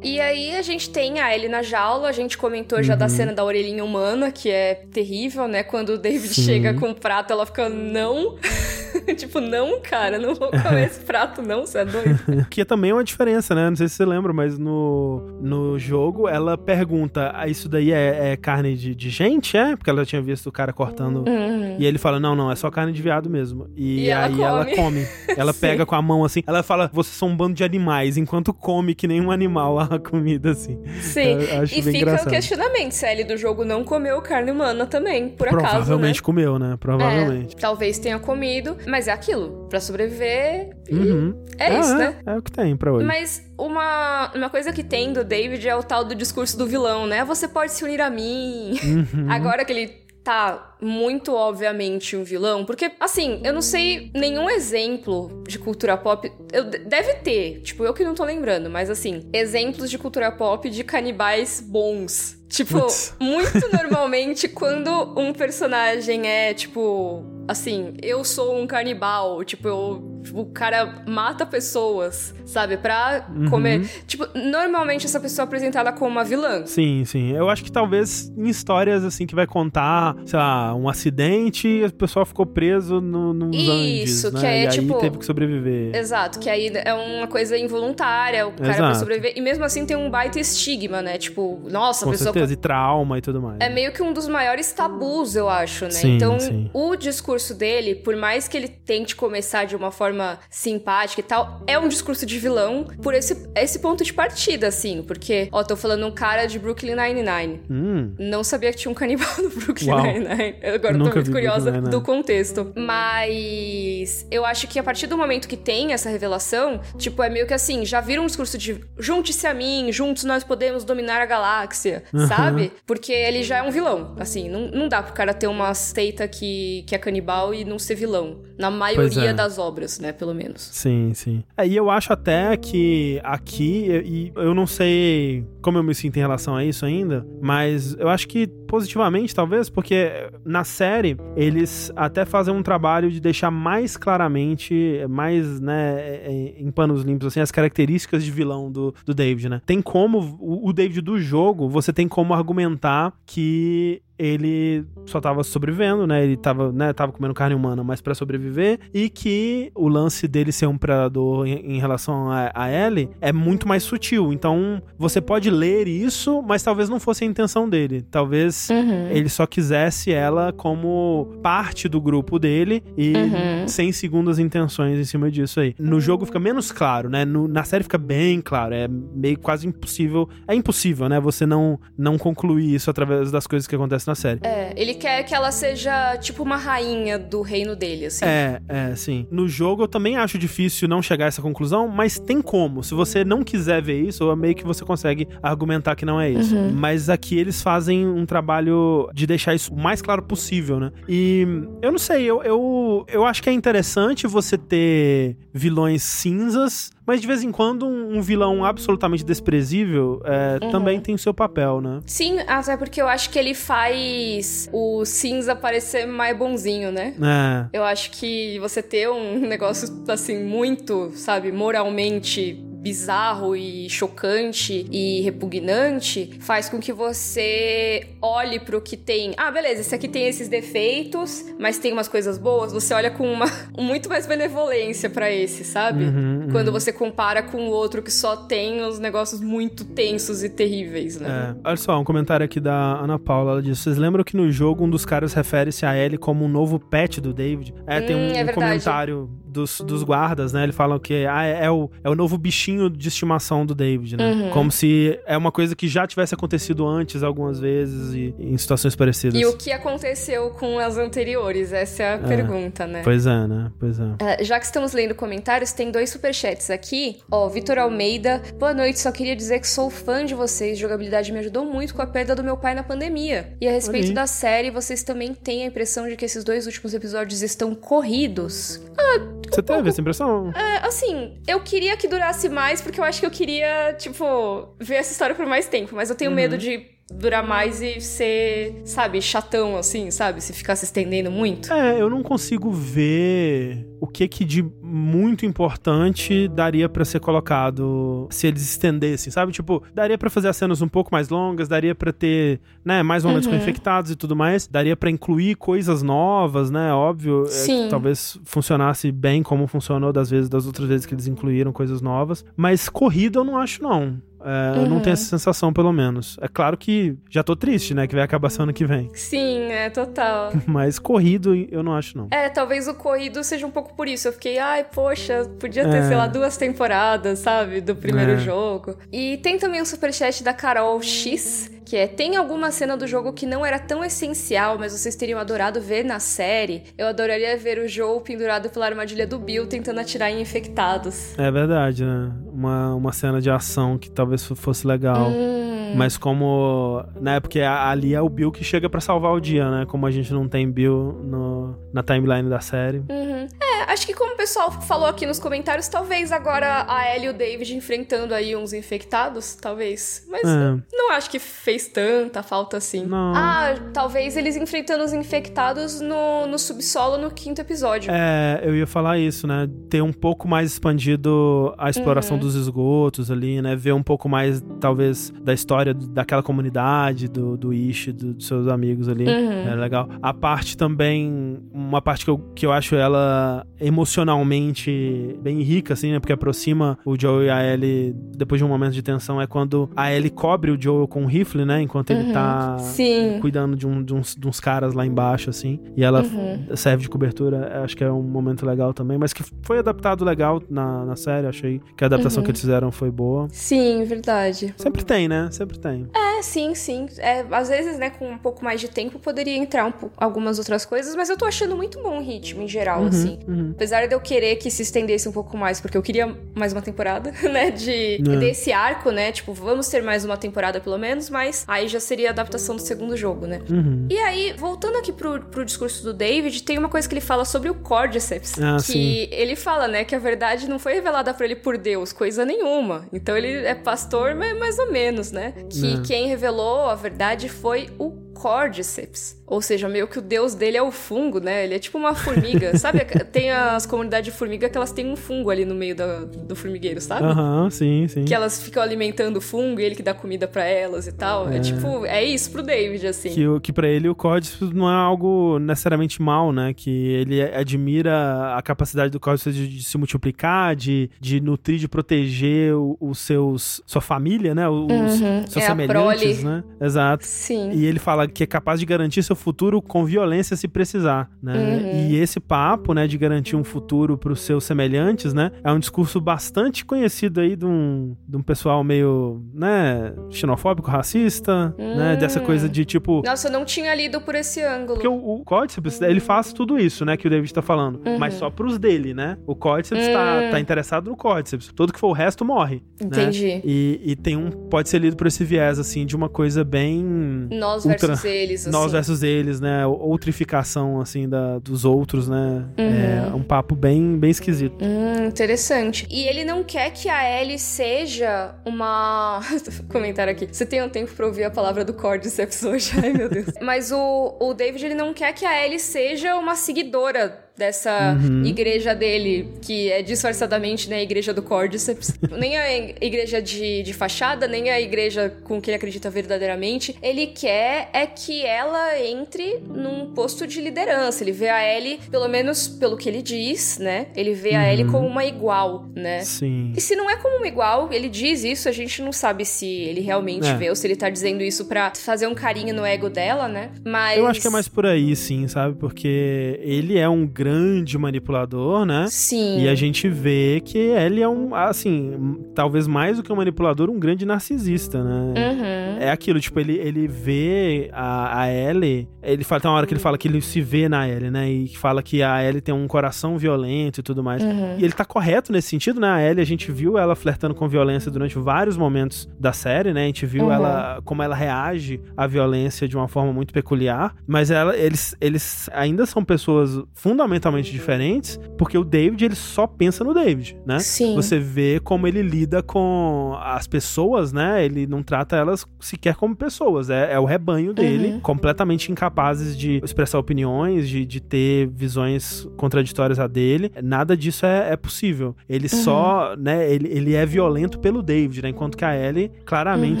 E 0.02 0.20
aí 0.20 0.54
a 0.56 0.62
gente 0.62 0.90
tem 0.90 1.20
a 1.20 1.34
Ellie 1.34 1.48
na 1.48 1.62
jaula, 1.62 2.08
a 2.08 2.12
gente 2.12 2.36
comentou 2.36 2.82
já 2.82 2.92
Uhum. 2.92 2.98
da 2.98 3.08
cena 3.08 3.32
da 3.32 3.44
orelhinha 3.44 3.84
humana, 3.84 4.30
que 4.30 4.50
é 4.50 4.74
terrível, 4.92 5.48
né? 5.48 5.62
Quando 5.62 5.90
o 5.90 5.98
David 5.98 6.34
Sim. 6.34 6.42
chega 6.42 6.74
com 6.74 6.90
o 6.90 6.94
prato, 6.94 7.32
ela 7.32 7.46
fica, 7.46 7.68
não. 7.68 8.36
tipo, 9.16 9.40
não, 9.40 9.80
cara, 9.80 10.18
não 10.18 10.34
vou 10.34 10.50
comer 10.50 10.86
esse 10.86 11.00
prato, 11.00 11.42
não, 11.42 11.66
você 11.66 11.78
é 11.78 11.84
doido. 11.84 12.46
que 12.50 12.64
também 12.64 12.90
é 12.90 12.94
uma 12.94 13.04
diferença, 13.04 13.54
né? 13.54 13.68
Não 13.68 13.76
sei 13.76 13.88
se 13.88 13.94
você 13.94 14.04
lembra, 14.04 14.32
mas 14.32 14.58
no, 14.58 15.38
no 15.40 15.78
jogo 15.78 16.28
ela 16.28 16.56
pergunta: 16.58 17.32
ah, 17.34 17.48
Isso 17.48 17.68
daí 17.68 17.92
é, 17.92 18.32
é 18.32 18.36
carne 18.36 18.74
de, 18.74 18.94
de, 18.94 19.10
gente? 19.10 19.56
É? 19.56 19.76
Porque 19.76 19.90
ela 19.90 20.04
tinha 20.04 20.20
visto 20.20 20.48
o 20.48 20.52
cara 20.52 20.72
cortando. 20.72 21.24
Uhum. 21.26 21.76
E 21.78 21.86
ele 21.86 21.98
fala: 21.98 22.20
Não, 22.20 22.34
não, 22.34 22.50
é 22.50 22.56
só 22.56 22.70
carne 22.70 22.92
de 22.92 23.02
viado 23.02 23.28
mesmo. 23.30 23.68
E, 23.76 24.06
e 24.06 24.12
aí 24.12 24.40
ela 24.40 24.64
come. 24.64 24.76
Ela, 24.76 24.76
come. 24.76 25.06
ela 25.36 25.54
pega 25.54 25.86
com 25.86 25.94
a 25.94 26.02
mão 26.02 26.24
assim. 26.24 26.42
Ela 26.46 26.62
fala: 26.62 26.90
Vocês 26.92 27.16
são 27.16 27.28
um 27.28 27.36
bando 27.36 27.54
de 27.54 27.64
animais, 27.64 28.16
enquanto 28.16 28.52
come 28.52 28.94
que 28.94 29.06
nem 29.06 29.20
um 29.20 29.30
animal 29.30 29.78
a 29.94 29.98
comida, 29.98 30.50
assim. 30.50 30.82
Sim. 31.00 31.38
e 31.64 31.82
fica 31.82 31.96
engraçado. 31.96 32.28
o 32.28 32.30
questionamento 32.30 32.92
se 32.92 33.04
a 33.06 33.12
Ellie 33.12 33.24
do 33.24 33.36
jogo 33.36 33.64
não 33.64 33.84
comeu 33.84 34.20
carne 34.22 34.50
humana 34.50 34.86
também, 34.86 35.28
por 35.28 35.48
acaso. 35.48 35.64
Provavelmente 35.64 36.20
né? 36.20 36.24
comeu, 36.24 36.58
né? 36.58 36.76
Provavelmente. 36.78 37.54
É, 37.54 37.58
talvez 37.58 37.98
tenha 37.98 38.18
comido, 38.18 38.76
mas 38.86 39.08
é 39.08 39.12
aquilo. 39.12 39.66
Pra 39.68 39.80
sobreviver. 39.80 40.70
Uhum. 40.90 41.44
É, 41.58 41.72
é, 41.72 41.80
isso, 41.80 41.92
é, 41.92 41.98
né? 41.98 42.16
É 42.26 42.36
o 42.36 42.42
que 42.42 42.52
tem 42.52 42.76
pra 42.76 42.92
hoje. 42.92 43.06
Mas 43.06 43.42
uma, 43.58 44.30
uma 44.34 44.50
coisa 44.50 44.72
que 44.72 44.82
tem 44.82 45.12
do 45.12 45.24
David 45.24 45.66
é 45.68 45.74
o 45.74 45.82
tal 45.82 46.04
do 46.04 46.14
discurso 46.14 46.56
do 46.58 46.66
vilão, 46.66 47.06
né? 47.06 47.24
Você 47.24 47.48
pode 47.48 47.72
se 47.72 47.84
unir 47.84 48.00
a 48.00 48.10
mim. 48.10 48.78
Uhum. 48.82 49.26
Agora 49.30 49.64
que 49.64 49.72
ele 49.72 50.06
tá 50.26 50.75
muito 50.80 51.34
obviamente 51.34 52.16
um 52.16 52.24
vilão, 52.24 52.64
porque 52.64 52.92
assim, 53.00 53.40
eu 53.44 53.52
não 53.52 53.62
sei 53.62 54.10
nenhum 54.14 54.48
exemplo 54.48 55.42
de 55.46 55.58
cultura 55.58 55.96
pop, 55.96 56.30
eu, 56.52 56.64
deve 56.64 57.14
ter, 57.14 57.60
tipo, 57.62 57.84
eu 57.84 57.94
que 57.94 58.04
não 58.04 58.14
tô 58.14 58.24
lembrando, 58.24 58.68
mas 58.68 58.90
assim, 58.90 59.28
exemplos 59.32 59.90
de 59.90 59.98
cultura 59.98 60.30
pop 60.30 60.68
de 60.68 60.84
canibais 60.84 61.60
bons. 61.60 62.36
Tipo, 62.48 62.80
Putz. 62.80 63.14
muito 63.20 63.72
normalmente 63.72 64.48
quando 64.48 65.18
um 65.18 65.32
personagem 65.32 66.28
é 66.28 66.54
tipo, 66.54 67.24
assim, 67.48 67.94
eu 68.02 68.24
sou 68.24 68.56
um 68.56 68.66
canibal, 68.66 69.42
tipo, 69.44 69.66
eu 69.66 70.16
Tipo, 70.26 70.40
o 70.40 70.46
cara 70.46 71.04
mata 71.06 71.46
pessoas, 71.46 72.34
sabe? 72.44 72.76
Pra 72.76 73.26
uhum. 73.28 73.48
comer. 73.48 73.88
Tipo, 74.06 74.26
normalmente 74.34 75.06
essa 75.06 75.20
pessoa 75.20 75.44
é 75.44 75.46
apresentada 75.46 75.92
como 75.92 76.10
uma 76.10 76.24
vilã. 76.24 76.66
Sim, 76.66 77.04
sim. 77.04 77.32
Eu 77.32 77.48
acho 77.48 77.62
que 77.62 77.70
talvez 77.70 78.32
em 78.36 78.48
histórias, 78.48 79.04
assim, 79.04 79.24
que 79.24 79.36
vai 79.36 79.46
contar, 79.46 80.16
sei 80.26 80.38
lá, 80.38 80.65
um 80.74 80.88
acidente 80.88 81.68
e 81.68 81.84
o 81.84 81.92
pessoal 81.92 82.26
ficou 82.26 82.46
preso 82.46 83.00
no, 83.00 83.32
nos 83.32 83.56
Isso, 83.56 84.28
Andes, 84.28 84.32
né? 84.32 84.40
que 84.40 84.46
é, 84.46 84.64
e 84.64 84.68
tipo... 84.68 84.94
aí 84.94 85.00
teve 85.00 85.18
que 85.18 85.24
sobreviver. 85.24 85.94
Exato, 85.94 86.38
que 86.38 86.48
aí 86.48 86.72
é 86.74 86.94
uma 86.94 87.26
coisa 87.26 87.56
involuntária, 87.56 88.46
o 88.46 88.52
cara 88.52 88.70
Exato. 88.70 88.82
vai 88.82 88.94
sobreviver. 88.94 89.32
E 89.36 89.40
mesmo 89.40 89.64
assim 89.64 89.84
tem 89.86 89.96
um 89.96 90.10
baita 90.10 90.40
estigma, 90.40 91.02
né? 91.02 91.18
Tipo, 91.18 91.60
nossa, 91.70 92.04
Com 92.04 92.10
a 92.10 92.12
pessoa... 92.12 92.32
certeza, 92.32 92.52
e 92.52 92.56
trauma 92.56 93.18
e 93.18 93.20
tudo 93.20 93.40
mais. 93.40 93.58
É 93.60 93.68
meio 93.68 93.92
que 93.92 94.02
um 94.02 94.12
dos 94.12 94.28
maiores 94.28 94.72
tabus, 94.72 95.36
eu 95.36 95.48
acho, 95.48 95.84
né? 95.84 95.90
Sim, 95.90 96.16
então, 96.16 96.38
sim. 96.40 96.70
o 96.72 96.96
discurso 96.96 97.54
dele, 97.54 97.94
por 97.94 98.16
mais 98.16 98.48
que 98.48 98.56
ele 98.56 98.68
tente 98.68 99.14
começar 99.14 99.64
de 99.64 99.76
uma 99.76 99.90
forma 99.90 100.06
forma 100.06 100.38
simpática 100.48 101.20
e 101.20 101.24
tal, 101.24 101.62
é 101.66 101.78
um 101.78 101.88
discurso 101.88 102.24
de 102.24 102.38
vilão 102.38 102.86
por 103.02 103.14
esse, 103.14 103.48
esse 103.54 103.78
ponto 103.78 104.02
de 104.02 104.12
partida, 104.12 104.68
assim. 104.68 105.02
Porque, 105.02 105.48
ó, 105.52 105.62
tô 105.62 105.76
falando 105.76 106.06
um 106.06 106.10
cara 106.10 106.46
de 106.46 106.58
Brooklyn 106.58 106.94
Nine-Nine. 106.94 107.60
Hum. 107.70 108.14
Não 108.18 108.42
sabia 108.42 108.70
que 108.72 108.78
tinha 108.78 108.90
um 108.90 108.94
canibal 108.94 109.28
no 109.38 109.50
Brooklyn 109.50 109.94
Nine-Nine. 109.94 110.55
Agora 110.62 110.94
eu 110.94 111.04
tô 111.04 111.14
muito 111.14 111.30
curiosa 111.30 111.80
do 111.82 112.00
contexto. 112.00 112.72
Mas 112.76 114.26
eu 114.30 114.44
acho 114.44 114.66
que 114.66 114.78
a 114.78 114.82
partir 114.82 115.06
do 115.06 115.16
momento 115.16 115.48
que 115.48 115.56
tem 115.56 115.92
essa 115.92 116.08
revelação, 116.08 116.80
tipo, 116.96 117.22
é 117.22 117.28
meio 117.28 117.46
que 117.46 117.54
assim, 117.54 117.84
já 117.84 118.00
vira 118.00 118.20
um 118.20 118.26
discurso 118.26 118.58
de 118.58 118.80
junte-se 118.98 119.46
a 119.46 119.54
mim, 119.54 119.90
juntos 119.92 120.24
nós 120.24 120.44
podemos 120.44 120.84
dominar 120.84 121.20
a 121.20 121.26
galáxia, 121.26 122.04
uhum. 122.12 122.26
sabe? 122.26 122.72
Porque 122.86 123.12
ele 123.12 123.42
já 123.42 123.58
é 123.58 123.62
um 123.62 123.70
vilão. 123.70 124.14
Assim, 124.18 124.48
não, 124.48 124.70
não 124.70 124.88
dá 124.88 125.02
pro 125.02 125.12
cara 125.12 125.32
ter 125.34 125.46
uma 125.46 125.74
seita 125.74 126.26
que, 126.28 126.84
que 126.86 126.94
é 126.94 126.98
canibal 126.98 127.54
e 127.54 127.64
não 127.64 127.78
ser 127.78 127.94
vilão. 127.94 128.42
Na 128.58 128.70
maioria 128.70 129.30
é. 129.30 129.34
das 129.34 129.58
obras, 129.58 129.98
né? 129.98 130.12
Pelo 130.12 130.34
menos. 130.34 130.62
Sim, 130.72 131.12
sim. 131.14 131.44
É, 131.56 131.66
e 131.66 131.76
eu 131.76 131.90
acho 131.90 132.12
até 132.12 132.56
que 132.56 133.20
aqui, 133.22 133.86
e 134.04 134.32
eu 134.34 134.54
não 134.54 134.66
sei 134.66 135.44
como 135.66 135.78
eu 135.78 135.82
me 135.82 135.96
sinto 135.96 136.16
em 136.16 136.20
relação 136.20 136.54
a 136.54 136.64
isso 136.64 136.86
ainda, 136.86 137.26
mas 137.42 137.96
eu 137.98 138.08
acho 138.08 138.28
que 138.28 138.46
positivamente, 138.68 139.34
talvez, 139.34 139.68
porque 139.68 140.30
na 140.44 140.62
série 140.62 141.16
eles 141.34 141.90
até 141.96 142.24
fazem 142.24 142.54
um 142.54 142.62
trabalho 142.62 143.10
de 143.10 143.18
deixar 143.18 143.50
mais 143.50 143.96
claramente, 143.96 145.00
mais, 145.10 145.60
né, 145.60 145.94
é, 145.98 146.22
é, 146.24 146.62
em 146.62 146.70
panos 146.70 147.02
limpos, 147.02 147.26
assim, 147.26 147.40
as 147.40 147.50
características 147.50 148.22
de 148.22 148.30
vilão 148.30 148.70
do, 148.70 148.94
do 149.04 149.12
David, 149.12 149.48
né? 149.48 149.60
Tem 149.66 149.82
como, 149.82 150.38
o, 150.40 150.68
o 150.68 150.72
David 150.72 151.00
do 151.00 151.18
jogo, 151.18 151.68
você 151.68 151.92
tem 151.92 152.06
como 152.06 152.32
argumentar 152.32 153.12
que 153.26 154.00
ele 154.18 154.84
só 155.06 155.20
tava 155.20 155.42
sobrevivendo, 155.44 156.06
né? 156.06 156.24
Ele 156.24 156.36
tava, 156.36 156.72
né, 156.72 156.92
tava 156.92 157.12
comendo 157.12 157.34
carne 157.34 157.54
humana, 157.54 157.84
mas 157.84 158.00
para 158.00 158.14
sobreviver 158.14 158.78
e 158.92 159.08
que 159.08 159.70
o 159.74 159.88
lance 159.88 160.26
dele 160.26 160.52
ser 160.52 160.66
um 160.66 160.78
predador 160.78 161.46
em, 161.46 161.76
em 161.76 161.78
relação 161.78 162.30
a, 162.30 162.50
a 162.54 162.70
Ellie 162.70 163.08
é 163.20 163.32
muito 163.32 163.68
mais 163.68 163.82
sutil. 163.82 164.32
Então, 164.32 164.82
você 164.98 165.20
pode 165.20 165.50
ler 165.50 165.86
isso, 165.86 166.42
mas 166.42 166.62
talvez 166.62 166.88
não 166.88 166.98
fosse 166.98 167.24
a 167.24 167.26
intenção 167.26 167.68
dele. 167.68 168.02
Talvez 168.10 168.68
uhum. 168.70 169.08
ele 169.10 169.28
só 169.28 169.46
quisesse 169.46 170.12
ela 170.12 170.52
como 170.52 171.38
parte 171.42 171.88
do 171.88 172.00
grupo 172.00 172.38
dele 172.38 172.82
e 172.96 173.12
uhum. 173.14 173.68
sem 173.68 173.92
segundas 173.92 174.38
intenções 174.38 174.98
em 174.98 175.04
cima 175.04 175.30
disso 175.30 175.60
aí. 175.60 175.74
No 175.78 176.00
jogo 176.00 176.26
fica 176.26 176.38
menos 176.38 176.72
claro, 176.72 177.08
né? 177.08 177.24
No, 177.24 177.46
na 177.46 177.64
série 177.64 177.84
fica 177.84 177.98
bem 177.98 178.40
claro, 178.40 178.74
é 178.74 178.88
meio 178.88 179.38
quase 179.38 179.66
impossível. 179.66 180.28
É 180.46 180.54
impossível, 180.54 181.08
né? 181.08 181.20
Você 181.20 181.46
não 181.46 181.78
não 181.96 182.18
concluir 182.18 182.74
isso 182.74 182.90
através 182.90 183.30
das 183.30 183.46
coisas 183.46 183.66
que 183.66 183.74
acontecem 183.74 184.05
na 184.06 184.14
série. 184.14 184.40
É, 184.42 184.72
ele 184.76 184.94
quer 184.94 185.22
que 185.24 185.34
ela 185.34 185.50
seja 185.50 186.16
tipo 186.18 186.42
uma 186.42 186.56
rainha 186.56 187.18
do 187.18 187.40
reino 187.42 187.74
dele, 187.74 188.06
assim. 188.06 188.24
É, 188.24 188.60
é, 188.68 188.96
sim. 188.96 189.26
No 189.30 189.48
jogo 189.48 189.82
eu 189.82 189.88
também 189.88 190.16
acho 190.16 190.38
difícil 190.38 190.88
não 190.88 191.02
chegar 191.02 191.26
a 191.26 191.28
essa 191.28 191.42
conclusão, 191.42 191.88
mas 191.88 192.18
tem 192.18 192.40
como. 192.40 192.82
Se 192.82 192.94
você 192.94 193.24
não 193.24 193.42
quiser 193.42 193.82
ver 193.82 194.00
isso, 194.00 194.34
meio 194.36 194.54
que 194.54 194.64
você 194.64 194.84
consegue 194.84 195.28
argumentar 195.42 195.94
que 195.96 196.04
não 196.04 196.20
é 196.20 196.30
isso. 196.30 196.54
Uhum. 196.54 196.72
Mas 196.72 197.08
aqui 197.08 197.38
eles 197.38 197.62
fazem 197.62 198.06
um 198.06 198.24
trabalho 198.24 199.10
de 199.12 199.26
deixar 199.26 199.54
isso 199.54 199.72
o 199.72 199.78
mais 199.78 200.00
claro 200.02 200.22
possível, 200.22 200.78
né? 200.78 200.92
E 201.08 201.46
eu 201.82 201.90
não 201.90 201.98
sei, 201.98 202.24
eu, 202.24 202.42
eu, 202.42 203.06
eu 203.08 203.24
acho 203.24 203.42
que 203.42 203.50
é 203.50 203.52
interessante 203.52 204.26
você 204.26 204.56
ter 204.56 205.36
vilões 205.52 206.02
cinzas 206.02 206.90
mas 207.06 207.20
de 207.20 207.26
vez 207.26 207.42
em 207.42 207.52
quando 207.52 207.86
um, 207.86 208.16
um 208.16 208.20
vilão 208.20 208.64
absolutamente 208.64 209.24
desprezível 209.24 210.20
é, 210.24 210.58
uhum. 210.62 210.70
também 210.70 211.00
tem 211.00 211.14
o 211.14 211.18
seu 211.18 211.32
papel, 211.32 211.80
né? 211.80 212.00
Sim, 212.06 212.40
até 212.46 212.76
porque 212.76 213.00
eu 213.00 213.08
acho 213.08 213.30
que 213.30 213.38
ele 213.38 213.54
faz 213.54 214.68
o 214.72 215.04
cinza 215.04 215.54
parecer 215.54 216.06
mais 216.06 216.36
bonzinho, 216.36 216.90
né? 216.90 217.14
É. 217.20 217.76
Eu 217.78 217.84
acho 217.84 218.10
que 218.10 218.58
você 218.58 218.82
ter 218.82 219.08
um 219.08 219.38
negócio 219.46 219.88
assim 220.08 220.44
muito, 220.44 221.12
sabe, 221.14 221.52
moralmente 221.52 222.65
bizarro 222.86 223.56
e 223.56 223.90
chocante 223.90 224.86
e 224.92 225.20
repugnante 225.22 226.38
faz 226.38 226.68
com 226.68 226.78
que 226.78 226.92
você 226.92 228.06
olhe 228.22 228.60
pro 228.60 228.80
que 228.80 228.96
tem. 228.96 229.34
Ah, 229.36 229.50
beleza, 229.50 229.80
esse 229.80 229.92
aqui 229.92 230.06
tem 230.06 230.28
esses 230.28 230.46
defeitos, 230.46 231.44
mas 231.58 231.78
tem 231.78 231.92
umas 231.92 232.06
coisas 232.06 232.38
boas. 232.38 232.72
Você 232.72 232.94
olha 232.94 233.10
com 233.10 233.26
uma 233.28 233.46
muito 233.76 234.08
mais 234.08 234.24
benevolência 234.24 235.10
para 235.10 235.28
esse, 235.28 235.64
sabe? 235.64 236.04
Uhum, 236.04 236.42
uhum. 236.42 236.48
Quando 236.52 236.70
você 236.70 236.92
compara 236.92 237.42
com 237.42 237.66
o 237.66 237.70
outro 237.70 238.00
que 238.00 238.10
só 238.12 238.36
tem 238.36 238.80
os 238.82 239.00
negócios 239.00 239.40
muito 239.40 239.84
tensos 239.84 240.44
e 240.44 240.48
terríveis, 240.48 241.18
né? 241.18 241.56
É. 241.56 241.68
Olha 241.68 241.76
só, 241.76 241.98
um 241.98 242.04
comentário 242.04 242.46
aqui 242.46 242.60
da 242.60 243.00
Ana 243.00 243.18
Paula. 243.18 243.50
Ela 243.50 243.62
diz: 243.62 243.80
Vocês 243.80 243.96
lembram 243.96 244.22
que 244.22 244.36
no 244.36 244.48
jogo 244.52 244.84
um 244.84 244.90
dos 244.90 245.04
caras 245.04 245.32
refere-se 245.32 245.84
a 245.84 245.96
Ellie 245.98 246.18
como 246.18 246.44
um 246.44 246.48
novo 246.48 246.78
pet 246.78 247.20
do 247.20 247.32
David? 247.32 247.74
É, 247.84 247.98
hum, 247.98 248.06
tem 248.06 248.16
um, 248.16 248.30
é 248.30 248.44
um 248.44 248.54
comentário 248.54 249.28
dos, 249.56 249.80
dos 249.80 250.02
guardas, 250.02 250.52
né? 250.52 250.62
Eles 250.62 250.76
falam 250.76 250.98
que 250.98 251.26
ah, 251.26 251.44
é, 251.44 251.64
é, 251.64 251.70
o, 251.70 251.90
é 252.04 252.08
o 252.08 252.14
novo 252.14 252.38
bichinho 252.38 252.88
de 252.88 253.08
estimação 253.08 253.66
do 253.66 253.74
David, 253.74 254.16
né? 254.16 254.32
Uhum. 254.32 254.50
Como 254.50 254.70
se 254.70 255.18
é 255.26 255.36
uma 255.36 255.50
coisa 255.50 255.74
que 255.74 255.88
já 255.88 256.06
tivesse 256.06 256.34
acontecido 256.34 256.86
antes 256.86 257.22
algumas 257.22 257.58
vezes 257.58 258.14
e 258.14 258.34
em 258.38 258.56
situações 258.56 258.94
parecidas. 258.94 259.40
E 259.40 259.44
o 259.44 259.56
que 259.56 259.72
aconteceu 259.72 260.50
com 260.50 260.78
as 260.78 260.96
anteriores? 260.96 261.72
Essa 261.72 262.02
é 262.02 262.08
a 262.08 262.14
é. 262.14 262.18
pergunta, 262.18 262.86
né? 262.86 263.00
Pois 263.02 263.26
é, 263.26 263.46
né? 263.46 263.72
Pois 263.78 263.98
é. 263.98 264.14
é. 264.20 264.44
Já 264.44 264.58
que 264.60 264.66
estamos 264.66 264.92
lendo 264.92 265.14
comentários, 265.14 265.72
tem 265.72 265.90
dois 265.90 266.10
superchats 266.10 266.70
aqui. 266.70 267.18
Ó, 267.30 267.48
Vitor 267.48 267.78
Almeida. 267.78 268.42
Boa 268.58 268.74
noite, 268.74 269.00
só 269.00 269.10
queria 269.10 269.34
dizer 269.34 269.60
que 269.60 269.68
sou 269.68 269.90
fã 269.90 270.24
de 270.24 270.34
vocês. 270.34 270.78
Jogabilidade 270.78 271.32
me 271.32 271.38
ajudou 271.38 271.64
muito 271.64 271.94
com 271.94 272.02
a 272.02 272.06
perda 272.06 272.34
do 272.34 272.44
meu 272.44 272.56
pai 272.56 272.74
na 272.74 272.82
pandemia. 272.82 273.56
E 273.60 273.66
a 273.66 273.72
respeito 273.72 274.12
da 274.12 274.26
série, 274.26 274.70
vocês 274.70 275.02
também 275.02 275.34
têm 275.34 275.64
a 275.64 275.66
impressão 275.66 276.06
de 276.08 276.16
que 276.16 276.24
esses 276.24 276.44
dois 276.44 276.66
últimos 276.66 276.92
episódios 276.94 277.42
estão 277.42 277.74
corridos? 277.74 278.80
Ah, 278.98 279.45
você 279.54 279.62
teve 279.62 279.88
essa 279.88 280.00
impressão? 280.00 280.52
É, 280.54 280.86
assim, 280.86 281.40
eu 281.46 281.60
queria 281.60 281.96
que 281.96 282.08
durasse 282.08 282.48
mais, 282.48 282.80
porque 282.80 283.00
eu 283.00 283.04
acho 283.04 283.20
que 283.20 283.26
eu 283.26 283.30
queria, 283.30 283.94
tipo, 283.94 284.74
ver 284.78 284.96
essa 284.96 285.12
história 285.12 285.34
por 285.34 285.46
mais 285.46 285.68
tempo, 285.68 285.94
mas 285.94 286.10
eu 286.10 286.16
tenho 286.16 286.30
uhum. 286.30 286.36
medo 286.36 286.58
de 286.58 286.95
durar 287.12 287.46
mais 287.46 287.80
e 287.80 288.00
ser, 288.00 288.82
sabe, 288.84 289.22
chatão 289.22 289.76
assim, 289.76 290.10
sabe? 290.10 290.40
Se 290.40 290.52
ficar 290.52 290.74
se 290.76 290.84
estendendo 290.84 291.30
muito. 291.30 291.72
É, 291.72 292.00
eu 292.00 292.10
não 292.10 292.22
consigo 292.22 292.70
ver 292.70 293.86
o 294.00 294.06
que 294.06 294.26
que 294.26 294.44
de 294.44 294.62
muito 294.82 295.46
importante 295.46 296.48
daria 296.48 296.88
para 296.88 297.04
ser 297.04 297.20
colocado 297.20 298.26
se 298.30 298.46
eles 298.46 298.62
estendessem, 298.62 299.32
sabe? 299.32 299.52
Tipo, 299.52 299.82
daria 299.94 300.18
para 300.18 300.28
fazer 300.28 300.48
as 300.48 300.56
cenas 300.56 300.82
um 300.82 300.88
pouco 300.88 301.10
mais 301.12 301.28
longas, 301.28 301.68
daria 301.68 301.94
para 301.94 302.12
ter, 302.12 302.60
né, 302.84 303.02
mais 303.02 303.24
momentos 303.24 303.46
uhum. 303.46 303.52
com 303.52 303.58
infectados 303.58 304.10
e 304.10 304.16
tudo 304.16 304.34
mais, 304.34 304.66
daria 304.66 304.96
para 304.96 305.10
incluir 305.10 305.54
coisas 305.56 306.02
novas, 306.02 306.70
né? 306.70 306.92
Óbvio, 306.92 307.44
é, 307.46 307.88
talvez 307.88 308.38
funcionasse 308.44 309.12
bem 309.12 309.42
como 309.42 309.66
funcionou 309.66 310.12
das 310.12 310.28
vezes 310.28 310.48
das 310.48 310.66
outras 310.66 310.88
vezes 310.88 311.06
que 311.06 311.14
eles 311.14 311.26
incluíram 311.26 311.72
coisas 311.72 312.00
novas, 312.00 312.44
mas 312.56 312.88
corrida 312.88 313.38
eu 313.38 313.44
não 313.44 313.56
acho 313.56 313.82
não. 313.82 314.20
É, 314.46 314.76
uhum. 314.78 314.84
Eu 314.84 314.88
não 314.88 315.00
tenho 315.00 315.14
essa 315.14 315.24
sensação, 315.24 315.72
pelo 315.72 315.92
menos. 315.92 316.38
É 316.40 316.46
claro 316.46 316.76
que 316.76 317.16
já 317.28 317.42
tô 317.42 317.56
triste, 317.56 317.92
né? 317.92 318.06
Que 318.06 318.14
vai 318.14 318.22
acabar 318.22 318.46
ano 318.58 318.72
que 318.72 318.84
vem. 318.84 319.10
Sim, 319.12 319.62
é 319.72 319.90
total. 319.90 320.52
Mas 320.66 320.98
corrido 320.98 321.54
eu 321.54 321.82
não 321.82 321.94
acho, 321.94 322.16
não. 322.16 322.28
É, 322.30 322.48
talvez 322.48 322.86
o 322.86 322.94
corrido 322.94 323.42
seja 323.42 323.66
um 323.66 323.70
pouco 323.70 323.94
por 323.94 324.06
isso. 324.06 324.28
Eu 324.28 324.32
fiquei, 324.32 324.58
ai, 324.58 324.84
poxa, 324.84 325.44
podia 325.58 325.84
ter, 325.84 325.96
é. 325.96 326.02
sei 326.02 326.16
lá, 326.16 326.26
duas 326.26 326.56
temporadas, 326.56 327.40
sabe? 327.40 327.80
Do 327.80 327.96
primeiro 327.96 328.32
é. 328.32 328.38
jogo. 328.38 328.96
E 329.12 329.38
tem 329.38 329.58
também 329.58 329.82
um 329.82 329.84
superchat 329.84 330.44
da 330.44 330.54
Carol 330.54 331.02
X, 331.02 331.70
que 331.86 331.96
é: 331.96 332.06
tem 332.06 332.36
alguma 332.36 332.70
cena 332.70 332.96
do 332.96 333.06
jogo 333.06 333.32
que 333.32 333.46
não 333.46 333.64
era 333.64 333.78
tão 333.78 334.04
essencial, 334.04 334.76
mas 334.78 334.92
vocês 334.92 335.14
teriam 335.14 335.38
adorado 335.38 335.80
ver 335.80 336.04
na 336.04 336.18
série? 336.18 336.82
Eu 336.98 337.06
adoraria 337.06 337.56
ver 337.56 337.78
o 337.78 337.88
Joe 337.88 338.20
pendurado 338.20 338.68
pela 338.68 338.86
armadilha 338.86 339.26
do 339.26 339.38
Bill 339.38 339.66
tentando 339.66 340.00
atirar 340.00 340.30
em 340.30 340.40
infectados. 340.40 341.38
É 341.38 341.50
verdade, 341.50 342.04
né? 342.04 342.32
Uma, 342.52 342.94
uma 342.94 343.12
cena 343.12 343.40
de 343.40 343.48
ação 343.48 343.96
que 343.96 344.10
talvez 344.10 344.35
fosse 344.38 344.86
legal. 344.86 345.28
Hum. 345.28 345.94
Mas 345.96 346.16
como. 346.16 347.04
Né, 347.20 347.40
porque 347.40 347.60
ali 347.60 348.14
é 348.14 348.20
o 348.20 348.28
Bill 348.28 348.50
que 348.50 348.64
chega 348.64 348.88
para 348.88 349.00
salvar 349.00 349.32
o 349.32 349.40
dia, 349.40 349.70
né? 349.70 349.86
Como 349.86 350.06
a 350.06 350.10
gente 350.10 350.32
não 350.32 350.48
tem 350.48 350.70
Bill 350.70 351.20
no, 351.24 351.76
na 351.92 352.02
timeline 352.02 352.48
da 352.48 352.60
série. 352.60 352.98
Uhum. 352.98 353.46
É, 353.62 353.75
acho 353.88 354.06
que 354.06 354.14
como 354.14 354.34
o 354.34 354.36
pessoal 354.36 354.70
falou 354.70 355.06
aqui 355.06 355.26
nos 355.26 355.38
comentários, 355.38 355.88
talvez 355.88 356.32
agora 356.32 356.84
a 356.88 357.14
Ellie 357.14 357.26
e 357.26 357.30
o 357.30 357.32
David 357.32 357.74
enfrentando 357.74 358.34
aí 358.34 358.54
uns 358.56 358.72
infectados, 358.72 359.54
talvez. 359.54 360.26
Mas 360.30 360.42
é. 360.42 360.76
não 360.92 361.12
acho 361.12 361.30
que 361.30 361.38
fez 361.38 361.88
tanta 361.88 362.42
falta 362.42 362.76
assim. 362.76 363.04
Não. 363.04 363.32
Ah, 363.34 363.74
talvez 363.92 364.36
eles 364.36 364.56
enfrentando 364.56 365.04
os 365.04 365.12
infectados 365.12 366.00
no, 366.00 366.46
no 366.46 366.58
subsolo 366.58 367.18
no 367.18 367.30
quinto 367.30 367.60
episódio. 367.60 368.10
É, 368.12 368.60
eu 368.62 368.74
ia 368.74 368.86
falar 368.86 369.18
isso, 369.18 369.46
né? 369.46 369.68
Ter 369.90 370.02
um 370.02 370.12
pouco 370.12 370.46
mais 370.48 370.72
expandido 370.72 371.74
a 371.78 371.90
exploração 371.90 372.36
uhum. 372.36 372.42
dos 372.42 372.54
esgotos 372.54 373.30
ali, 373.30 373.60
né? 373.60 373.74
Ver 373.74 373.92
um 373.92 374.02
pouco 374.02 374.28
mais, 374.28 374.62
talvez, 374.80 375.30
da 375.42 375.52
história 375.52 375.92
daquela 375.92 376.42
comunidade, 376.42 377.28
do, 377.28 377.56
do 377.56 377.72
Ishi, 377.72 378.12
do, 378.12 378.34
dos 378.34 378.46
seus 378.46 378.68
amigos 378.68 379.08
ali. 379.08 379.26
Uhum. 379.26 379.68
É 379.68 379.74
legal. 379.74 380.08
A 380.22 380.32
parte 380.32 380.76
também, 380.76 381.58
uma 381.72 382.00
parte 382.00 382.24
que 382.24 382.30
eu, 382.30 382.38
que 382.54 382.64
eu 382.64 382.72
acho 382.72 382.94
ela 382.94 383.65
emocionalmente 383.80 385.36
bem 385.40 385.60
rica, 385.62 385.94
assim, 385.94 386.12
né? 386.12 386.20
Porque 386.20 386.32
aproxima 386.32 386.98
o 387.04 387.18
Joe 387.18 387.46
e 387.46 387.50
a 387.50 387.62
Ellie 387.64 388.14
depois 388.36 388.58
de 388.58 388.64
um 388.64 388.68
momento 388.68 388.92
de 388.92 389.02
tensão, 389.02 389.40
é 389.40 389.46
quando 389.46 389.90
a 389.96 390.12
Ellie 390.12 390.30
cobre 390.30 390.70
o 390.70 390.80
Joe 390.80 391.06
com 391.06 391.22
um 391.22 391.26
rifle, 391.26 391.64
né? 391.64 391.80
Enquanto 391.80 392.10
uhum. 392.10 392.20
ele 392.20 392.32
tá 392.32 392.78
Sim. 392.78 393.38
cuidando 393.40 393.76
de, 393.76 393.86
um, 393.86 394.02
de, 394.02 394.14
uns, 394.14 394.34
de, 394.34 394.46
uns, 394.46 394.60
caras 394.60 394.94
lá 394.94 395.04
embaixo, 395.06 395.50
assim. 395.50 395.80
E 395.96 396.04
ela 396.04 396.22
uhum. 396.22 396.76
serve 396.76 397.02
de 397.02 397.08
cobertura. 397.08 397.82
Acho 397.82 397.96
que 397.96 398.04
é 398.04 398.10
um 398.10 398.22
momento 398.22 398.66
legal 398.66 398.92
também. 398.92 399.18
Mas 399.18 399.32
que 399.32 399.42
foi 399.62 399.78
adaptado 399.78 400.24
legal 400.24 400.62
na, 400.68 401.04
na 401.04 401.16
série. 401.16 401.46
Achei 401.46 401.80
que 401.96 402.04
a 402.04 402.06
adaptação 402.06 402.40
uhum. 402.40 402.44
que 402.44 402.50
eles 402.50 402.60
fizeram 402.60 402.90
foi 402.90 403.10
boa. 403.10 403.48
Sim, 403.50 404.04
verdade. 404.04 404.74
Sempre 404.76 405.04
tem, 405.04 405.28
né? 405.28 405.48
Sempre 405.50 405.78
tem. 405.78 406.06
É, 406.14 406.42
sim, 406.42 406.74
sim. 406.74 407.06
É, 407.18 407.44
às 407.50 407.68
vezes, 407.68 407.98
né, 407.98 408.10
com 408.10 408.30
um 408.30 408.38
pouco 408.38 408.64
mais 408.64 408.80
de 408.80 408.88
tempo, 408.88 409.18
poderia 409.18 409.56
entrar 409.56 409.86
um, 409.86 409.92
algumas 410.16 410.58
outras 410.58 410.84
coisas, 410.84 411.14
mas 411.14 411.28
eu 411.28 411.36
tô 411.36 411.44
achando 411.44 411.76
muito 411.76 412.02
bom 412.02 412.18
o 412.18 412.22
ritmo 412.22 412.62
em 412.62 412.68
geral, 412.68 413.02
uhum, 413.02 413.08
assim. 413.08 413.38
Uhum. 413.46 413.65
Apesar 413.72 414.06
de 414.06 414.14
eu 414.14 414.20
querer 414.20 414.56
que 414.56 414.70
se 414.70 414.82
estendesse 414.82 415.28
um 415.28 415.32
pouco 415.32 415.56
mais, 415.56 415.80
porque 415.80 415.96
eu 415.96 416.02
queria 416.02 416.36
mais 416.54 416.72
uma 416.72 416.82
temporada, 416.82 417.32
né? 417.50 417.70
De, 417.70 418.16
é. 418.16 418.36
Desse 418.36 418.72
arco, 418.72 419.10
né? 419.10 419.32
Tipo, 419.32 419.52
vamos 419.52 419.88
ter 419.88 420.02
mais 420.02 420.24
uma 420.24 420.36
temporada 420.36 420.80
pelo 420.80 420.98
menos, 420.98 421.30
mas 421.30 421.64
aí 421.66 421.88
já 421.88 422.00
seria 422.00 422.28
a 422.28 422.32
adaptação 422.32 422.76
do 422.76 422.82
segundo 422.82 423.16
jogo, 423.16 423.46
né? 423.46 423.60
Uhum. 423.68 424.06
E 424.10 424.18
aí, 424.18 424.54
voltando 424.56 424.98
aqui 424.98 425.12
pro, 425.12 425.40
pro 425.40 425.64
discurso 425.64 426.02
do 426.02 426.12
David, 426.12 426.62
tem 426.62 426.78
uma 426.78 426.88
coisa 426.88 427.08
que 427.08 427.14
ele 427.14 427.20
fala 427.20 427.44
sobre 427.44 427.68
o 427.68 427.74
Cordyceps. 427.74 428.60
Ah, 428.60 428.76
que 428.76 428.92
sim. 428.92 429.28
ele 429.30 429.56
fala, 429.56 429.88
né, 429.88 430.04
que 430.04 430.14
a 430.14 430.18
verdade 430.18 430.68
não 430.68 430.78
foi 430.78 430.94
revelada 430.94 431.32
para 431.32 431.44
ele 431.44 431.56
por 431.56 431.76
Deus, 431.78 432.12
coisa 432.12 432.44
nenhuma. 432.44 433.06
Então 433.12 433.36
ele 433.36 433.66
é 433.66 433.74
pastor, 433.74 434.34
mas 434.34 434.58
mais 434.58 434.78
ou 434.78 434.90
menos, 434.90 435.32
né? 435.32 435.54
Que 435.70 435.94
é. 435.94 436.02
quem 436.02 436.26
revelou 436.28 436.88
a 436.88 436.94
verdade 436.94 437.48
foi 437.48 437.88
o 437.98 438.10
Cordyceps. 438.34 439.42
Ou 439.46 439.62
seja, 439.62 439.88
meio 439.88 440.08
que 440.08 440.18
o 440.18 440.22
deus 440.22 440.54
dele 440.54 440.76
é 440.76 440.82
o 440.82 440.90
fungo, 440.90 441.38
né? 441.38 441.64
Ele 441.64 441.74
é 441.74 441.78
tipo 441.78 441.96
uma 441.96 442.14
formiga. 442.14 442.76
sabe? 442.78 443.04
Tem 443.30 443.50
as 443.50 443.86
comunidades 443.86 444.32
de 444.32 444.36
formiga 444.36 444.68
que 444.68 444.76
elas 444.76 444.90
têm 444.90 445.06
um 445.06 445.14
fungo 445.14 445.50
ali 445.50 445.64
no 445.64 445.74
meio 445.74 445.94
do, 445.94 446.26
do 446.26 446.56
formigueiro, 446.56 447.00
sabe? 447.00 447.24
Aham, 447.24 447.64
uhum, 447.64 447.70
sim, 447.70 448.08
sim. 448.08 448.24
Que 448.24 448.34
elas 448.34 448.60
ficam 448.60 448.82
alimentando 448.82 449.36
o 449.36 449.40
fungo 449.40 449.80
e 449.80 449.84
ele 449.84 449.94
que 449.94 450.02
dá 450.02 450.12
comida 450.12 450.48
para 450.48 450.64
elas 450.64 451.06
e 451.06 451.12
tal. 451.12 451.48
É. 451.48 451.58
é. 451.58 451.60
tipo, 451.60 452.04
é 452.06 452.24
isso 452.24 452.50
pro 452.50 452.62
David, 452.62 453.06
assim. 453.06 453.30
Que, 453.30 453.60
que 453.60 453.72
para 453.72 453.88
ele 453.88 454.08
o 454.08 454.14
Cordyceps 454.14 454.72
não 454.72 454.90
é 454.90 454.94
algo 454.94 455.60
necessariamente 455.60 456.20
mal, 456.20 456.52
né? 456.52 456.74
Que 456.74 456.90
ele 456.90 457.40
admira 457.42 458.56
a 458.56 458.62
capacidade 458.62 459.10
do 459.10 459.20
Cordyceps 459.20 459.54
de, 459.54 459.68
de 459.68 459.84
se 459.84 459.96
multiplicar, 459.96 460.74
de, 460.74 461.08
de 461.20 461.40
nutrir, 461.40 461.78
de 461.78 461.86
proteger 461.86 462.74
os 463.00 463.18
seus... 463.18 463.80
sua 463.86 464.00
família, 464.00 464.56
né? 464.56 464.68
Os 464.68 464.90
uhum. 464.90 465.46
seus 465.46 465.56
é 465.64 465.66
semelhantes, 465.68 466.42
né? 466.42 466.64
Exato. 466.80 467.24
Sim. 467.24 467.70
E 467.72 467.86
ele 467.86 468.00
fala 468.00 468.26
que 468.26 468.42
é 468.42 468.46
capaz 468.46 468.80
de 468.80 468.86
garantir 468.86 469.22
seu 469.22 469.35
futuro 469.36 469.82
com 469.82 470.04
violência 470.04 470.56
se 470.56 470.66
precisar, 470.66 471.30
né? 471.42 471.54
Uhum. 471.54 472.08
E 472.08 472.16
esse 472.16 472.40
papo, 472.40 472.94
né, 472.94 473.06
de 473.06 473.18
garantir 473.18 473.56
um 473.56 473.64
futuro 473.64 474.16
para 474.16 474.32
os 474.32 474.40
seus 474.40 474.64
semelhantes, 474.64 475.34
né, 475.34 475.52
é 475.62 475.70
um 475.70 475.78
discurso 475.78 476.20
bastante 476.20 476.84
conhecido 476.84 477.40
aí 477.40 477.54
de 477.54 477.66
um, 477.66 478.16
de 478.26 478.36
um 478.36 478.42
pessoal 478.42 478.82
meio, 478.82 479.42
né, 479.52 480.14
xenofóbico, 480.30 480.90
racista, 480.90 481.74
uhum. 481.78 481.96
né, 481.96 482.16
dessa 482.16 482.40
coisa 482.40 482.68
de 482.68 482.84
tipo... 482.84 483.22
Nossa, 483.24 483.48
eu 483.48 483.52
não 483.52 483.64
tinha 483.64 483.94
lido 483.94 484.20
por 484.20 484.34
esse 484.34 484.62
ângulo. 484.62 484.94
Porque 484.94 485.08
o, 485.08 485.40
o 485.40 485.44
Cordyceps, 485.44 486.00
ele 486.00 486.20
faz 486.20 486.52
tudo 486.52 486.78
isso, 486.78 487.04
né, 487.04 487.16
que 487.16 487.26
o 487.26 487.30
David 487.30 487.52
tá 487.52 487.62
falando, 487.62 488.00
uhum. 488.06 488.18
mas 488.18 488.34
só 488.34 488.48
pros 488.48 488.78
dele, 488.78 489.12
né? 489.12 489.36
O 489.46 489.54
Cordyceps 489.54 490.08
tá, 490.08 490.40
hum. 490.42 490.50
tá 490.50 490.60
interessado 490.60 491.10
no 491.10 491.16
Cordyceps. 491.16 491.72
Todo 491.74 491.92
que 491.92 491.98
for 491.98 492.08
o 492.08 492.12
resto 492.12 492.44
morre. 492.44 492.76
Né? 493.00 493.06
Entendi. 493.06 493.46
Né? 493.46 493.62
E, 493.64 494.00
e 494.04 494.16
tem 494.16 494.36
um... 494.36 494.50
Pode 494.50 494.88
ser 494.88 494.98
lido 494.98 495.16
por 495.16 495.26
esse 495.26 495.44
viés, 495.44 495.78
assim, 495.78 496.06
de 496.06 496.16
uma 496.16 496.28
coisa 496.28 496.64
bem... 496.64 497.04
Nós 497.50 497.84
ultra... 497.84 498.08
versus 498.08 498.24
ele 498.24 498.46
eles, 498.46 498.62
assim. 498.62 498.70
Nós 498.70 498.92
versus 498.92 499.22
eles, 499.22 499.25
né? 499.60 499.86
Outrificação, 499.86 501.00
assim, 501.00 501.28
da, 501.28 501.58
dos 501.58 501.84
outros, 501.84 502.28
né? 502.28 502.64
Uhum. 502.78 503.30
É 503.30 503.34
um 503.34 503.42
papo 503.42 503.74
bem, 503.74 504.18
bem 504.18 504.30
esquisito. 504.30 504.76
Hum, 504.82 505.26
interessante. 505.26 506.06
E 506.10 506.26
ele 506.26 506.44
não 506.44 506.62
quer 506.62 506.90
que 506.90 507.08
a 507.08 507.40
Ellie 507.40 507.58
seja 507.58 508.54
uma... 508.64 509.40
Comentário 509.88 510.32
aqui. 510.32 510.48
Você 510.50 510.66
tem 510.66 510.82
um 510.82 510.88
tempo 510.88 511.12
pra 511.14 511.26
ouvir 511.26 511.44
a 511.44 511.50
palavra 511.50 511.84
do 511.84 511.92
Cordyceps 511.92 512.62
hoje? 512.64 512.92
Ai, 513.02 513.12
meu 513.12 513.28
Deus. 513.28 513.46
Mas 513.60 513.92
o, 513.92 514.36
o 514.40 514.54
David, 514.54 514.84
ele 514.84 514.94
não 514.94 515.12
quer 515.12 515.32
que 515.32 515.44
a 515.44 515.64
Ellie 515.64 515.78
seja 515.78 516.36
uma 516.36 516.54
seguidora 516.54 517.45
dessa 517.56 518.12
uhum. 518.20 518.44
igreja 518.44 518.94
dele, 518.94 519.48
que 519.62 519.90
é 519.90 520.02
disfarçadamente 520.02 520.90
né, 520.90 520.96
a 520.96 521.02
igreja 521.02 521.32
do 521.32 521.42
Cordyceps. 521.42 522.14
nem 522.38 522.56
a 522.56 522.78
igreja 523.00 523.40
de, 523.40 523.82
de 523.82 523.92
fachada, 523.92 524.46
nem 524.46 524.70
a 524.70 524.80
igreja 524.80 525.32
com 525.44 525.60
que 525.60 525.70
ele 525.70 525.76
acredita 525.76 526.10
verdadeiramente. 526.10 526.96
Ele 527.02 527.28
quer 527.28 527.88
é 527.92 528.06
que 528.06 528.44
ela 528.44 529.00
entre 529.00 529.58
num 529.66 530.12
posto 530.12 530.46
de 530.46 530.60
liderança. 530.60 531.24
Ele 531.24 531.32
vê 531.32 531.48
a 531.48 531.76
Ellie, 531.76 531.98
pelo 532.10 532.28
menos 532.28 532.68
pelo 532.68 532.96
que 532.96 533.08
ele 533.08 533.22
diz, 533.22 533.78
né? 533.78 534.08
Ele 534.14 534.34
vê 534.34 534.50
uhum. 534.50 534.58
a 534.58 534.72
Ellie 534.72 534.84
uhum. 534.84 534.92
como 534.92 535.06
uma 535.06 535.24
igual, 535.24 535.88
né? 535.94 536.20
Sim. 536.20 536.72
E 536.76 536.80
se 536.80 536.94
não 536.94 537.08
é 537.08 537.16
como 537.16 537.38
uma 537.38 537.46
igual, 537.46 537.90
ele 537.90 538.08
diz 538.08 538.44
isso, 538.44 538.68
a 538.68 538.72
gente 538.72 539.00
não 539.00 539.12
sabe 539.12 539.44
se 539.44 539.66
ele 539.66 540.00
realmente 540.00 540.46
é. 540.46 540.54
vê 540.54 540.68
ou 540.68 540.76
se 540.76 540.86
ele 540.86 540.96
tá 540.96 541.08
dizendo 541.08 541.42
isso 541.42 541.64
pra 541.64 541.92
fazer 541.94 542.26
um 542.26 542.34
carinho 542.34 542.74
no 542.74 542.84
ego 542.84 543.08
dela, 543.08 543.48
né? 543.48 543.70
Mas. 543.82 544.18
Eu 544.18 544.26
acho 544.26 544.40
que 544.40 544.46
é 544.46 544.50
mais 544.50 544.68
por 544.68 544.84
aí, 544.84 545.16
sim, 545.16 545.48
sabe? 545.48 545.76
Porque 545.78 546.60
ele 546.62 546.98
é 546.98 547.08
um 547.08 547.26
grande 547.26 547.45
grande 547.46 547.96
manipulador, 547.96 548.84
né? 548.84 549.06
Sim. 549.08 549.60
E 549.60 549.68
a 549.68 549.74
gente 549.74 550.08
vê 550.08 550.60
que 550.64 550.78
ele 550.78 551.20
é 551.22 551.28
um, 551.28 551.54
assim, 551.54 552.40
talvez 552.54 552.88
mais 552.88 553.18
do 553.18 553.22
que 553.22 553.32
um 553.32 553.36
manipulador, 553.36 553.88
um 553.88 554.00
grande 554.00 554.26
narcisista, 554.26 555.02
né? 555.02 555.34
Uhum. 555.36 555.98
É 556.00 556.10
aquilo, 556.10 556.40
tipo, 556.40 556.58
ele, 556.58 556.76
ele 556.78 557.06
vê 557.06 557.88
a, 557.92 558.40
a 558.42 558.52
Ellie, 558.52 559.08
ele 559.22 559.44
fala, 559.44 559.60
tem 559.60 559.70
uma 559.70 559.76
hora 559.76 559.86
que 559.86 559.94
ele 559.94 560.00
fala 560.00 560.18
que 560.18 560.26
ele 560.26 560.40
se 560.40 560.60
vê 560.60 560.88
na 560.88 561.08
Ellie, 561.08 561.30
né? 561.30 561.48
E 561.48 561.68
fala 561.76 562.02
que 562.02 562.22
a 562.22 562.44
Ellie 562.44 562.60
tem 562.60 562.74
um 562.74 562.88
coração 562.88 563.38
violento 563.38 564.00
e 564.00 564.02
tudo 564.02 564.22
mais. 564.24 564.42
Uhum. 564.42 564.76
E 564.78 564.84
ele 564.84 564.92
tá 564.92 565.04
correto 565.04 565.52
nesse 565.52 565.68
sentido, 565.68 566.00
né? 566.00 566.08
A 566.08 566.22
Ellie, 566.22 566.42
a 566.42 566.46
gente 566.46 566.72
viu 566.72 566.98
ela 566.98 567.14
flertando 567.14 567.54
com 567.54 567.68
violência 567.68 568.10
durante 568.10 568.36
vários 568.38 568.76
momentos 568.76 569.28
da 569.38 569.52
série, 569.52 569.92
né? 569.92 570.02
A 570.02 570.06
gente 570.06 570.26
viu 570.26 570.46
uhum. 570.46 570.52
ela, 570.52 571.00
como 571.04 571.22
ela 571.22 571.36
reage 571.36 572.00
à 572.16 572.26
violência 572.26 572.88
de 572.88 572.96
uma 572.96 573.06
forma 573.06 573.32
muito 573.32 573.54
peculiar, 573.54 574.14
mas 574.26 574.50
ela, 574.50 574.76
eles, 574.76 575.16
eles 575.20 575.70
ainda 575.72 576.04
são 576.06 576.24
pessoas 576.24 576.82
fundamentalmente 576.92 577.35
fundamentalmente 577.36 577.70
diferentes, 577.70 578.38
porque 578.58 578.76
o 578.78 578.84
David 578.84 579.24
ele 579.24 579.34
só 579.34 579.66
pensa 579.66 580.02
no 580.02 580.12
David, 580.14 580.56
né? 580.66 580.78
Sim. 580.78 581.14
Você 581.14 581.38
vê 581.38 581.80
como 581.82 582.06
ele 582.06 582.22
lida 582.22 582.62
com 582.62 583.36
as 583.40 583.66
pessoas, 583.66 584.32
né? 584.32 584.64
Ele 584.64 584.86
não 584.86 585.02
trata 585.02 585.36
elas 585.36 585.66
sequer 585.80 586.14
como 586.16 586.34
pessoas, 586.34 586.90
é, 586.90 587.12
é 587.12 587.18
o 587.18 587.24
rebanho 587.24 587.72
dele, 587.72 588.06
Uhum. 588.14 588.20
completamente 588.20 588.90
incapazes 588.90 589.56
de 589.56 589.80
expressar 589.84 590.18
opiniões, 590.18 590.88
de, 590.88 591.04
de 591.04 591.20
ter 591.20 591.66
visões 591.68 592.48
contraditórias 592.56 593.18
a 593.18 593.26
dele. 593.26 593.70
Nada 593.82 594.16
disso 594.16 594.46
é, 594.46 594.72
é 594.72 594.76
possível. 594.76 595.34
Ele 595.48 595.68
Uhum. 595.72 595.78
só, 595.82 596.34
né? 596.38 596.70
Ele, 596.70 596.88
ele 596.88 597.14
é 597.14 597.24
violento 597.26 597.78
pelo 597.78 598.02
David, 598.02 598.42
né? 598.42 598.48
Enquanto 598.48 598.76
que 598.76 598.84
a 598.84 598.96
Ellie 598.96 599.30
claramente 599.44 599.94
Uhum. 599.94 600.00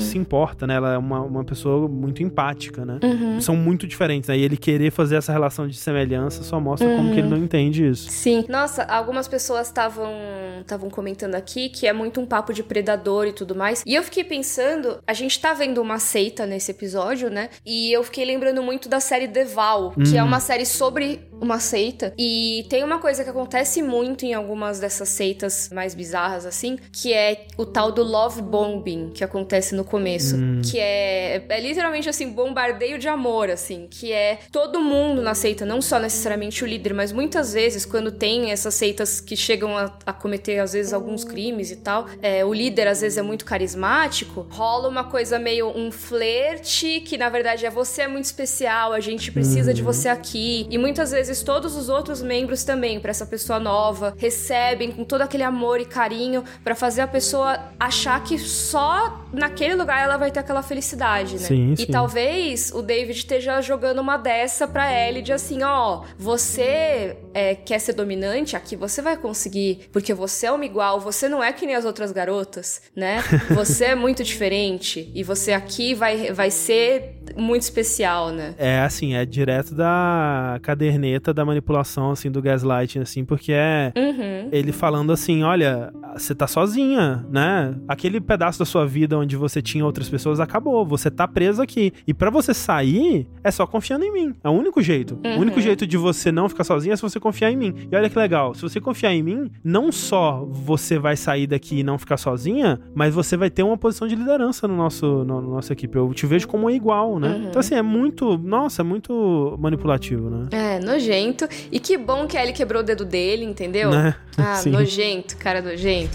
se 0.00 0.18
importa, 0.18 0.66
né? 0.66 0.74
Ela 0.74 0.94
é 0.94 0.98
uma, 0.98 1.20
uma 1.20 1.44
pessoa 1.44 1.88
muito 1.88 2.22
empática, 2.22 2.84
né? 2.84 2.98
Uhum. 3.02 3.40
São 3.40 3.56
muito 3.56 3.86
diferentes, 3.86 4.28
né? 4.28 4.36
E 4.38 4.42
ele 4.42 4.56
querer 4.56 4.90
fazer 4.90 5.16
essa 5.16 5.32
relação 5.32 5.66
de 5.66 5.76
semelhança 5.76 6.42
só 6.42 6.60
mostra 6.60 6.88
como 6.96 7.12
que 7.12 7.18
ele 7.18 7.25
não 7.26 7.36
entende 7.36 7.86
isso. 7.88 8.10
Sim. 8.10 8.44
Nossa, 8.48 8.82
algumas 8.84 9.28
pessoas 9.28 9.66
estavam 9.68 10.12
estavam 10.60 10.88
comentando 10.90 11.34
aqui 11.34 11.68
que 11.68 11.86
é 11.86 11.92
muito 11.92 12.20
um 12.20 12.26
papo 12.26 12.52
de 12.52 12.62
predador 12.62 13.26
e 13.26 13.32
tudo 13.32 13.54
mais. 13.54 13.82
E 13.86 13.94
eu 13.94 14.02
fiquei 14.02 14.24
pensando, 14.24 14.98
a 15.06 15.12
gente 15.12 15.38
tá 15.40 15.52
vendo 15.52 15.80
uma 15.80 15.98
seita 15.98 16.46
nesse 16.46 16.70
episódio, 16.70 17.30
né? 17.30 17.50
E 17.64 17.92
eu 17.92 18.02
fiquei 18.02 18.24
lembrando 18.24 18.62
muito 18.62 18.88
da 18.88 19.00
série 19.00 19.28
The 19.28 19.44
Val, 19.44 19.92
que 19.92 20.16
é 20.16 20.22
Hum. 20.22 20.26
uma 20.26 20.40
série 20.40 20.66
sobre 20.66 21.20
uma 21.40 21.58
seita. 21.60 22.12
E 22.18 22.66
tem 22.68 22.82
uma 22.82 22.98
coisa 22.98 23.22
que 23.22 23.30
acontece 23.30 23.82
muito 23.82 24.24
em 24.24 24.34
algumas 24.34 24.80
dessas 24.80 25.08
seitas 25.08 25.70
mais 25.72 25.94
bizarras, 25.94 26.46
assim, 26.46 26.78
que 26.92 27.12
é 27.12 27.46
o 27.56 27.64
tal 27.66 27.92
do 27.92 28.02
love 28.02 28.42
bombing 28.42 29.10
que 29.14 29.22
acontece 29.22 29.74
no 29.74 29.84
começo. 29.84 30.36
Hum. 30.36 30.62
Que 30.64 30.78
é, 30.78 31.44
é 31.48 31.60
literalmente 31.60 32.08
assim, 32.08 32.30
bombardeio 32.30 32.98
de 32.98 33.08
amor, 33.08 33.50
assim. 33.50 33.86
Que 33.90 34.12
é 34.12 34.38
todo 34.50 34.80
mundo 34.80 35.22
na 35.22 35.34
seita, 35.34 35.64
não 35.66 35.80
só 35.82 35.98
necessariamente 35.98 36.64
o 36.64 36.66
líder, 36.66 36.94
mas 36.94 37.12
muitas 37.16 37.54
vezes, 37.54 37.86
quando 37.86 38.12
tem 38.12 38.50
essas 38.50 38.74
seitas 38.74 39.22
que 39.22 39.34
chegam 39.34 39.76
a, 39.76 39.90
a 40.04 40.12
cometer, 40.12 40.58
às 40.58 40.74
vezes, 40.74 40.92
alguns 40.92 41.24
crimes 41.24 41.70
e 41.70 41.76
tal, 41.76 42.06
é, 42.20 42.44
o 42.44 42.52
líder 42.52 42.86
às 42.88 43.00
vezes 43.00 43.16
é 43.16 43.22
muito 43.22 43.46
carismático, 43.46 44.46
rola 44.50 44.86
uma 44.86 45.04
coisa 45.04 45.38
meio 45.38 45.68
um 45.68 45.90
flerte, 45.90 47.00
que 47.00 47.16
na 47.16 47.30
verdade 47.30 47.64
é 47.64 47.70
você 47.70 48.02
é 48.02 48.08
muito 48.08 48.26
especial, 48.26 48.92
a 48.92 49.00
gente 49.00 49.32
precisa 49.32 49.72
de 49.72 49.82
você 49.82 50.10
aqui. 50.10 50.66
E 50.68 50.76
muitas 50.76 51.10
vezes 51.10 51.42
todos 51.42 51.74
os 51.74 51.88
outros 51.88 52.20
membros 52.20 52.64
também, 52.64 53.00
pra 53.00 53.10
essa 53.10 53.24
pessoa 53.24 53.58
nova, 53.58 54.14
recebem 54.18 54.92
com 54.92 55.02
todo 55.02 55.22
aquele 55.22 55.42
amor 55.42 55.80
e 55.80 55.86
carinho 55.86 56.44
pra 56.62 56.74
fazer 56.74 57.00
a 57.00 57.06
pessoa 57.06 57.58
achar 57.80 58.22
que 58.22 58.38
só 58.38 59.24
naquele 59.32 59.74
lugar 59.74 60.02
ela 60.02 60.18
vai 60.18 60.30
ter 60.30 60.40
aquela 60.40 60.62
felicidade, 60.62 61.34
né? 61.34 61.46
Sim, 61.46 61.72
e 61.72 61.76
sim. 61.78 61.86
talvez 61.86 62.72
o 62.74 62.82
David 62.82 63.18
esteja 63.18 63.62
jogando 63.62 64.00
uma 64.00 64.16
dessa 64.16 64.68
pra 64.68 64.92
Ellie 64.92 65.22
de 65.22 65.32
assim, 65.32 65.62
ó, 65.62 66.02
você 66.18 67.05
é, 67.34 67.54
quer 67.54 67.78
ser 67.78 67.92
dominante, 67.94 68.56
aqui 68.56 68.76
você 68.76 69.00
vai 69.02 69.16
conseguir, 69.16 69.88
porque 69.92 70.12
você 70.14 70.46
é 70.46 70.52
uma 70.52 70.64
igual, 70.64 71.00
você 71.00 71.28
não 71.28 71.42
é 71.42 71.52
que 71.52 71.66
nem 71.66 71.74
as 71.74 71.84
outras 71.84 72.12
garotas, 72.12 72.82
né? 72.94 73.22
Você 73.54 73.86
é 73.86 73.94
muito 73.94 74.22
diferente 74.24 75.10
e 75.14 75.22
você 75.22 75.52
aqui 75.52 75.94
vai, 75.94 76.32
vai 76.32 76.50
ser 76.50 77.16
muito 77.36 77.62
especial, 77.62 78.30
né? 78.30 78.54
É 78.58 78.80
assim, 78.80 79.14
é 79.14 79.24
direto 79.24 79.74
da 79.74 80.58
caderneta 80.62 81.32
da 81.32 81.44
manipulação, 81.44 82.10
assim, 82.10 82.30
do 82.30 82.40
gaslighting, 82.42 83.00
assim, 83.00 83.24
porque 83.24 83.52
é 83.52 83.92
Uhum. 83.96 84.48
ele 84.52 84.72
falando 84.72 85.12
assim: 85.12 85.42
olha, 85.42 85.92
você 86.18 86.34
tá 86.34 86.46
sozinha, 86.46 87.24
né? 87.30 87.74
Aquele 87.86 88.20
pedaço 88.20 88.58
da 88.58 88.64
sua 88.64 88.86
vida 88.86 89.18
onde 89.18 89.36
você 89.36 89.60
tinha 89.60 89.84
outras 89.84 90.08
pessoas 90.08 90.40
acabou, 90.40 90.84
você 90.84 91.10
tá 91.10 91.26
preso 91.28 91.62
aqui. 91.62 91.92
E 92.06 92.14
pra 92.14 92.30
você 92.30 92.52
sair, 92.54 93.28
é 93.42 93.50
só 93.50 93.66
confiando 93.66 94.04
em 94.04 94.12
mim. 94.12 94.34
É 94.42 94.48
o 94.48 94.52
único 94.52 94.82
jeito. 94.82 95.18
O 95.24 95.40
único 95.40 95.60
jeito 95.60 95.86
de 95.86 95.96
você 95.96 96.32
não 96.32 96.48
ficar 96.48 96.64
sozinha 96.64 96.94
é 96.94 96.96
se 96.96 97.02
você 97.02 97.20
confiar 97.20 97.50
em 97.50 97.56
mim. 97.56 97.74
E 97.90 97.96
olha 97.96 98.08
que 98.08 98.18
legal, 98.18 98.54
se 98.54 98.62
você 98.62 98.80
confiar 98.80 99.12
em 99.12 99.22
mim, 99.22 99.50
não 99.62 99.92
só 99.92 100.44
você 100.50 100.98
vai 100.98 101.16
sair 101.16 101.46
daqui 101.46 101.80
e 101.80 101.82
não 101.82 101.98
ficar 101.98 102.16
sozinha, 102.16 102.80
mas 102.94 103.14
você 103.14 103.36
vai 103.36 103.50
ter 103.50 103.62
uma 103.62 103.76
posição 103.76 104.08
de 104.08 104.14
liderança 104.14 104.66
no 104.66 104.76
nosso, 104.76 105.24
no, 105.24 105.40
no 105.40 105.50
nossa 105.56 105.72
equipe. 105.72 105.96
Eu 105.96 106.12
te 106.12 106.26
vejo 106.26 106.48
como 106.48 106.70
igual, 106.70 107.18
né? 107.18 107.46
Então, 107.48 107.60
assim, 107.60 107.74
é 107.74 107.82
muito. 107.82 108.36
Nossa, 108.38 108.82
é 108.82 108.84
muito 108.84 109.56
manipulativo, 109.58 110.30
né? 110.30 110.46
É, 110.50 110.80
nojento. 110.80 111.48
E 111.70 111.80
que 111.80 111.96
bom 111.96 112.26
que 112.26 112.36
a 112.36 112.42
Ellie 112.42 112.54
quebrou 112.54 112.82
o 112.82 112.84
dedo 112.84 113.04
dele, 113.04 113.44
entendeu? 113.44 113.90
Né? 113.90 114.14
Ah, 114.36 114.54
Sim. 114.56 114.70
nojento, 114.70 115.36
cara 115.36 115.60
nojento. 115.62 116.05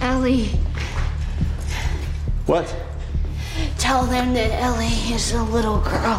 Ellie, 0.00 0.50
What? 2.46 2.74
tell 3.78 4.04
them 4.04 4.34
that 4.34 4.50
Ellie 4.60 4.86
is 5.14 5.32
a 5.32 5.42
little 5.42 5.78
girl 5.80 6.18